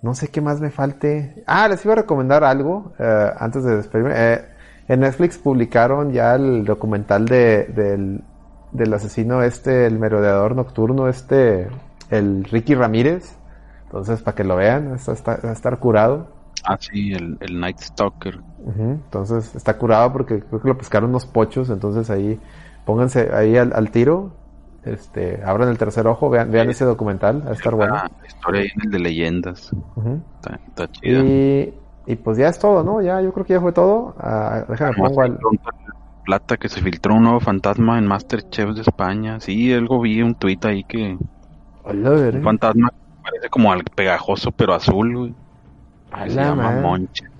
No 0.00 0.14
sé 0.14 0.28
qué 0.28 0.40
más 0.40 0.60
me 0.60 0.70
falte. 0.70 1.42
Ah, 1.46 1.68
les 1.68 1.84
iba 1.84 1.94
a 1.94 1.96
recomendar 1.96 2.44
algo 2.44 2.92
eh, 2.98 3.30
antes 3.38 3.64
de 3.64 3.76
despedirme. 3.76 4.14
En 4.88 5.00
Netflix 5.00 5.38
publicaron 5.38 6.12
ya 6.12 6.34
el 6.36 6.64
documental 6.64 7.26
de, 7.26 7.64
del, 7.66 8.22
del 8.72 8.94
asesino 8.94 9.42
este, 9.42 9.86
el 9.86 9.98
merodeador 9.98 10.54
nocturno 10.56 11.08
este, 11.08 11.68
el 12.10 12.44
Ricky 12.44 12.74
Ramírez. 12.74 13.36
Entonces, 13.84 14.20
para 14.22 14.34
que 14.34 14.44
lo 14.44 14.56
vean, 14.56 14.94
está, 14.94 15.12
está- 15.12 15.40
va 15.42 15.50
a 15.50 15.52
estar 15.52 15.78
curado. 15.78 16.28
Ah, 16.64 16.76
sí, 16.78 17.12
el, 17.12 17.38
el 17.40 17.60
Night 17.60 17.78
Stalker. 17.78 18.40
Entonces 18.76 19.54
está 19.54 19.78
curado 19.78 20.12
porque 20.12 20.40
creo 20.40 20.60
que 20.60 20.68
lo 20.68 20.76
pescaron 20.76 21.10
unos 21.10 21.24
pochos, 21.24 21.70
entonces 21.70 22.10
ahí 22.10 22.38
pónganse 22.84 23.30
ahí 23.34 23.56
al, 23.56 23.72
al 23.72 23.90
tiro, 23.90 24.32
este, 24.84 25.40
abran 25.44 25.68
el 25.68 25.78
tercer 25.78 26.06
ojo, 26.06 26.28
vean, 26.28 26.50
vean 26.50 26.66
Sí. 26.66 26.72
ese 26.72 26.84
documental, 26.84 27.46
va 27.46 27.50
a 27.50 27.54
estar 27.54 27.74
bueno. 27.74 27.94
Historia 28.26 28.62
ahí 28.62 28.68
en 28.74 28.82
el 28.86 28.90
de 28.90 28.98
leyendas. 28.98 29.70
Está, 30.36 30.58
está 30.66 30.90
chida. 30.90 31.20
Y, 31.20 31.74
y 32.06 32.16
pues 32.16 32.36
ya 32.36 32.48
es 32.48 32.58
todo, 32.58 32.82
¿no? 32.82 33.00
Ya, 33.00 33.20
yo 33.22 33.32
creo 33.32 33.46
que 33.46 33.52
ya 33.54 33.60
fue 33.60 33.72
todo. 33.72 34.14
Ah, 34.18 34.64
déjame 34.68 34.96
pongo 34.96 35.22
al... 35.22 35.38
Plata 36.24 36.56
que 36.58 36.68
se 36.68 36.82
filtró 36.82 37.14
un 37.14 37.22
nuevo 37.22 37.40
fantasma 37.40 37.98
en 37.98 38.06
Masterchef 38.06 38.74
de 38.74 38.82
España. 38.82 39.40
Sí, 39.40 39.72
algo 39.72 40.00
vi 40.00 40.20
un 40.20 40.34
tuit 40.34 40.62
ahí 40.66 40.84
que 40.84 41.16
Hola, 41.88 42.10
verga. 42.10 42.38
un 42.38 42.44
fantasma 42.44 42.92
parece 43.22 43.48
como 43.48 43.72
al 43.72 43.82
pegajoso 43.84 44.50
pero 44.52 44.74
azul, 44.74 45.16
güey. 45.16 45.34
A 46.12 46.28
se 46.28 46.34
la 46.34 46.44
llama 46.44 46.62
madre. 46.64 46.80
Moncher. 46.82 47.30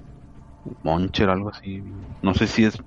Moncher, 0.83 1.31
algo 1.31 1.49
así. 1.51 1.83
No 2.23 2.35
sé 2.35 2.47
si 2.47 2.65
es 2.65 2.79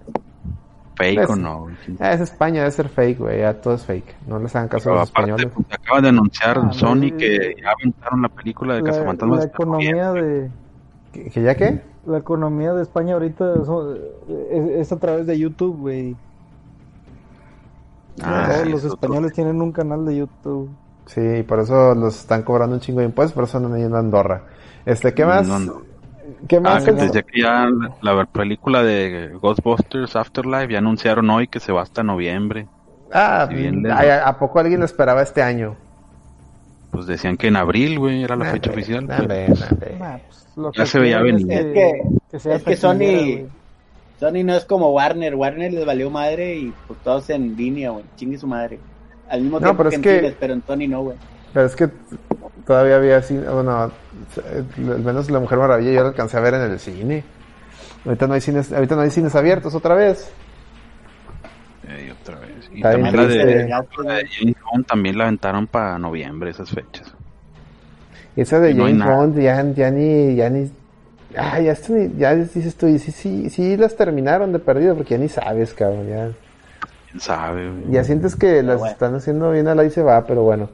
fake 0.95 1.19
Es- 1.21 1.29
o 1.29 1.35
no. 1.35 1.61
güey. 1.61 1.75
Ah, 1.99 2.11
es 2.13 2.21
España, 2.21 2.59
debe 2.61 2.71
ser 2.71 2.89
fake, 2.89 3.17
güey, 3.19 3.39
ya 3.39 3.59
todo 3.59 3.73
es 3.73 3.85
fake. 3.85 4.15
No 4.27 4.37
les 4.39 4.55
hagan 4.55 4.67
caso 4.67 4.89
a 4.89 4.91
Pero 4.91 4.99
los 5.01 5.09
aparte, 5.09 5.31
españoles. 5.31 5.53
pues, 5.55 5.79
acaba 5.79 6.01
de 6.01 6.09
anunciar 6.09 6.57
Ah, 6.59 6.73
Sony 6.73 6.95
güey. 6.97 7.17
que 7.17 7.55
ya 7.61 7.71
aventaron 7.71 8.21
la 8.21 8.29
película 8.29 8.73
de 8.75 8.81
La, 8.81 8.85
Cazafantasmas. 8.87 9.39
la 9.39 9.65
noviembre. 9.65 9.89
economía 9.89 10.11
de 10.13 10.51
¿Que, 11.13 11.29
que 11.29 11.41
ya 11.41 11.55
qué? 11.55 11.81
la 12.05 12.17
economía 12.19 12.73
de 12.73 12.83
España 12.83 13.13
ahorita 13.13 13.65
son- 13.65 13.97
es, 14.51 14.69
es 14.69 14.91
a 14.91 14.99
través 14.99 15.25
de 15.27 15.37
YouTube, 15.39 15.77
güey. 15.77 16.15
Ah, 18.23 18.51
sí, 18.63 18.69
los 18.69 18.83
españoles 18.83 19.33
tienen 19.33 19.61
un 19.61 19.71
canal 19.71 20.05
de 20.05 20.17
YouTube. 20.17 20.69
Sí, 21.05 21.21
y 21.39 21.43
por 21.43 21.59
eso 21.59 21.93
los 21.95 22.15
están 22.19 22.43
cobrando 22.43 22.75
un 22.75 22.81
chingo 22.81 22.99
de 22.99 23.05
impuestos, 23.07 23.33
por 23.33 23.43
eso 23.43 23.57
andan 23.57 23.77
yendo 23.77 23.97
a 23.97 23.99
Andorra. 23.99 24.43
Este, 24.85 25.13
¿qué 25.13 25.25
más? 25.25 25.47
No, 25.47 25.59
no. 25.59 25.81
¿Qué 26.47 26.57
Ah, 26.57 26.61
más? 26.61 26.85
que 26.85 26.91
desde 26.93 27.23
que 27.23 27.41
ya 27.41 27.67
la, 28.01 28.15
la 28.15 28.25
película 28.25 28.81
de 28.83 29.31
Ghostbusters 29.41 30.15
Afterlife 30.15 30.71
ya 30.71 30.77
anunciaron 30.79 31.29
hoy 31.29 31.47
que 31.47 31.59
se 31.59 31.71
va 31.71 31.81
hasta 31.81 32.03
noviembre. 32.03 32.67
Ah, 33.11 33.45
Si 33.49 33.55
bien 33.55 33.85
ay, 33.91 34.09
¿a, 34.09 34.27
a 34.27 34.39
poco 34.39 34.59
alguien 34.59 34.79
lo 34.79 34.85
esperaba 34.85 35.21
este 35.21 35.41
año? 35.43 35.75
Pues 36.91 37.05
decían 37.07 37.37
que 37.37 37.47
en 37.47 37.57
abril, 37.57 37.99
güey, 37.99 38.23
era 38.23 38.35
la 38.35 38.45
Nah, 38.45 38.51
fecha 38.51 38.69
oficial. 38.71 39.07
nah, 39.07 39.17
pues, 39.25 39.67
pues, 40.55 40.75
Ya 40.75 40.85
se 40.85 40.99
veía 40.99 41.19
venir. 41.21 41.45
Es 41.51 41.65
que- 41.73 42.39
sea 42.39 42.55
es 42.55 42.63
que 42.63 42.75
taquillera, 42.75 42.77
Sony-. 42.77 43.47
Sony 44.19 44.43
no 44.45 44.55
es 44.55 44.65
como 44.65 44.91
Warner. 44.91 45.35
Warner 45.35 45.73
les 45.73 45.85
valió 45.85 46.09
madre 46.09 46.55
y 46.55 46.73
pues 46.87 46.99
todos 47.03 47.29
en 47.29 47.55
línea, 47.55 47.89
güey. 47.91 48.05
Chingue 48.15 48.37
su 48.37 48.47
madre. 48.47 48.79
Al 49.31 49.41
mismo 49.41 49.59
No, 49.59 49.65
tiempo 49.65 49.77
pero 49.77 49.89
que 49.89 49.95
es 49.95 49.97
en 49.97 50.01
que- 50.03 50.19
cines, 50.19 50.35
pero 50.39 50.53
en 50.53 50.63
Sony 50.67 50.87
no, 50.89 51.01
güey. 51.03 51.17
Pero 51.53 51.65
es 51.65 51.75
que 51.75 51.89
todavía 52.67 52.97
había 52.97 53.17
así, 53.17 53.35
bueno, 53.37 53.81
al 53.81 54.99
menos 55.03 55.31
la 55.31 55.39
Mujer 55.39 55.57
Maravilla 55.57 55.91
yo 55.91 56.01
la 56.03 56.09
alcancé 56.09 56.37
a 56.37 56.41
ver 56.41 56.53
en 56.53 56.61
el 56.61 56.79
cine. 56.79 57.23
Ahorita 58.05 58.27
no 58.27 58.33
hay 58.35 58.41
cines, 58.41 58.71
ahorita 58.71 58.95
no 58.95 59.01
hay 59.01 59.09
cines 59.11 59.33
abiertos 59.35 59.73
otra 59.75 59.95
vez. 59.95 60.29
eh, 61.87 62.13
otra 62.21 62.39
vez. 62.39 62.69
Y 62.71 62.77
Está 62.77 62.91
también 62.91 63.15
la 63.15 63.25
de, 63.25 63.35
la 63.65 64.13
de 64.15 64.27
James 64.29 64.55
Bond 64.71 64.85
también 64.85 65.17
la 65.17 65.25
aventaron 65.25 65.67
para 65.67 65.97
noviembre, 65.99 66.51
esas 66.51 66.69
fechas. 66.69 67.13
Y 68.35 68.41
esa 68.41 68.59
de 68.59 68.71
Y 68.71 68.77
James. 68.77 69.03
Bond 69.05 69.39
ya, 69.39 69.61
ya 69.73 69.91
ni, 69.91 70.35
ya 70.35 70.49
ni, 70.49 70.71
ah, 71.37 71.59
ya, 71.59 71.73
estoy- 71.73 72.13
ya 72.17 72.33
dices 72.35 72.75
tú, 72.75 72.87
y 72.87 72.97
sí, 72.99 73.11
sí, 73.11 73.49
sí 73.49 73.75
las 73.77 73.95
terminaron 73.97 74.53
de 74.53 74.59
perdido 74.59 74.95
porque 74.95 75.15
ya 75.15 75.17
ni 75.17 75.27
sabes, 75.29 75.73
cabrón, 75.73 76.07
ya. 76.07 76.29
¿Quién 77.11 77.21
sabe, 77.21 77.69
güey? 77.69 77.91
Ya 77.91 78.03
sientes 78.03 78.35
que 78.35 78.63
las 78.63 78.79
bueno. 78.79 78.91
están 78.91 79.15
haciendo 79.15 79.51
bien 79.51 79.67
a 79.67 79.75
la 79.75 79.83
y 79.83 79.91
se 79.91 80.01
va, 80.01 80.25
pero 80.25 80.43
bueno. 80.43 80.69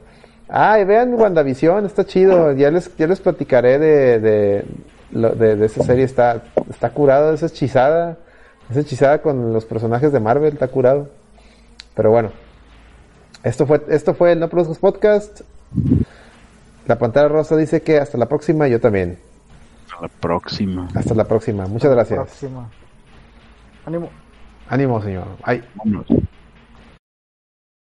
Ay, 0.48 0.84
vean 0.84 1.14
WandaVision, 1.14 1.84
está 1.84 2.06
chido. 2.06 2.52
Ya 2.52 2.70
les, 2.70 2.96
ya 2.96 3.06
les 3.06 3.20
platicaré 3.20 3.78
de, 3.78 4.18
de, 4.20 4.64
de, 5.10 5.56
de 5.56 5.66
esa 5.66 5.82
serie. 5.82 6.04
Está, 6.04 6.42
está 6.70 6.90
curado, 6.90 7.32
esa 7.32 7.46
hechizada. 7.46 8.16
Esa 8.70 8.80
hechizada 8.80 9.20
con 9.20 9.52
los 9.52 9.64
personajes 9.64 10.12
de 10.12 10.20
Marvel, 10.20 10.52
está 10.54 10.68
curado. 10.68 11.08
Pero 11.94 12.10
bueno. 12.10 12.30
Esto 13.42 13.66
fue, 13.66 13.84
esto 13.88 14.14
fue 14.14 14.32
el 14.32 14.40
No 14.40 14.48
Produzcos 14.48 14.78
Podcast. 14.78 15.42
La 16.86 16.98
pantalla 16.98 17.28
rosa 17.28 17.56
dice 17.56 17.82
que 17.82 17.98
hasta 17.98 18.16
la 18.18 18.26
próxima, 18.26 18.68
yo 18.68 18.80
también. 18.80 19.18
Hasta 19.86 20.02
la 20.02 20.08
próxima. 20.08 20.88
Hasta 20.94 21.14
la 21.14 21.24
próxima. 21.24 21.66
Muchas 21.66 21.90
gracias. 21.90 22.18
Próxima. 22.18 22.68
Ánimo. 23.86 24.27
Ánimo, 24.68 25.02
señor. 25.02 25.26
Ay. 25.42 25.62
Vámonos. 25.76 26.06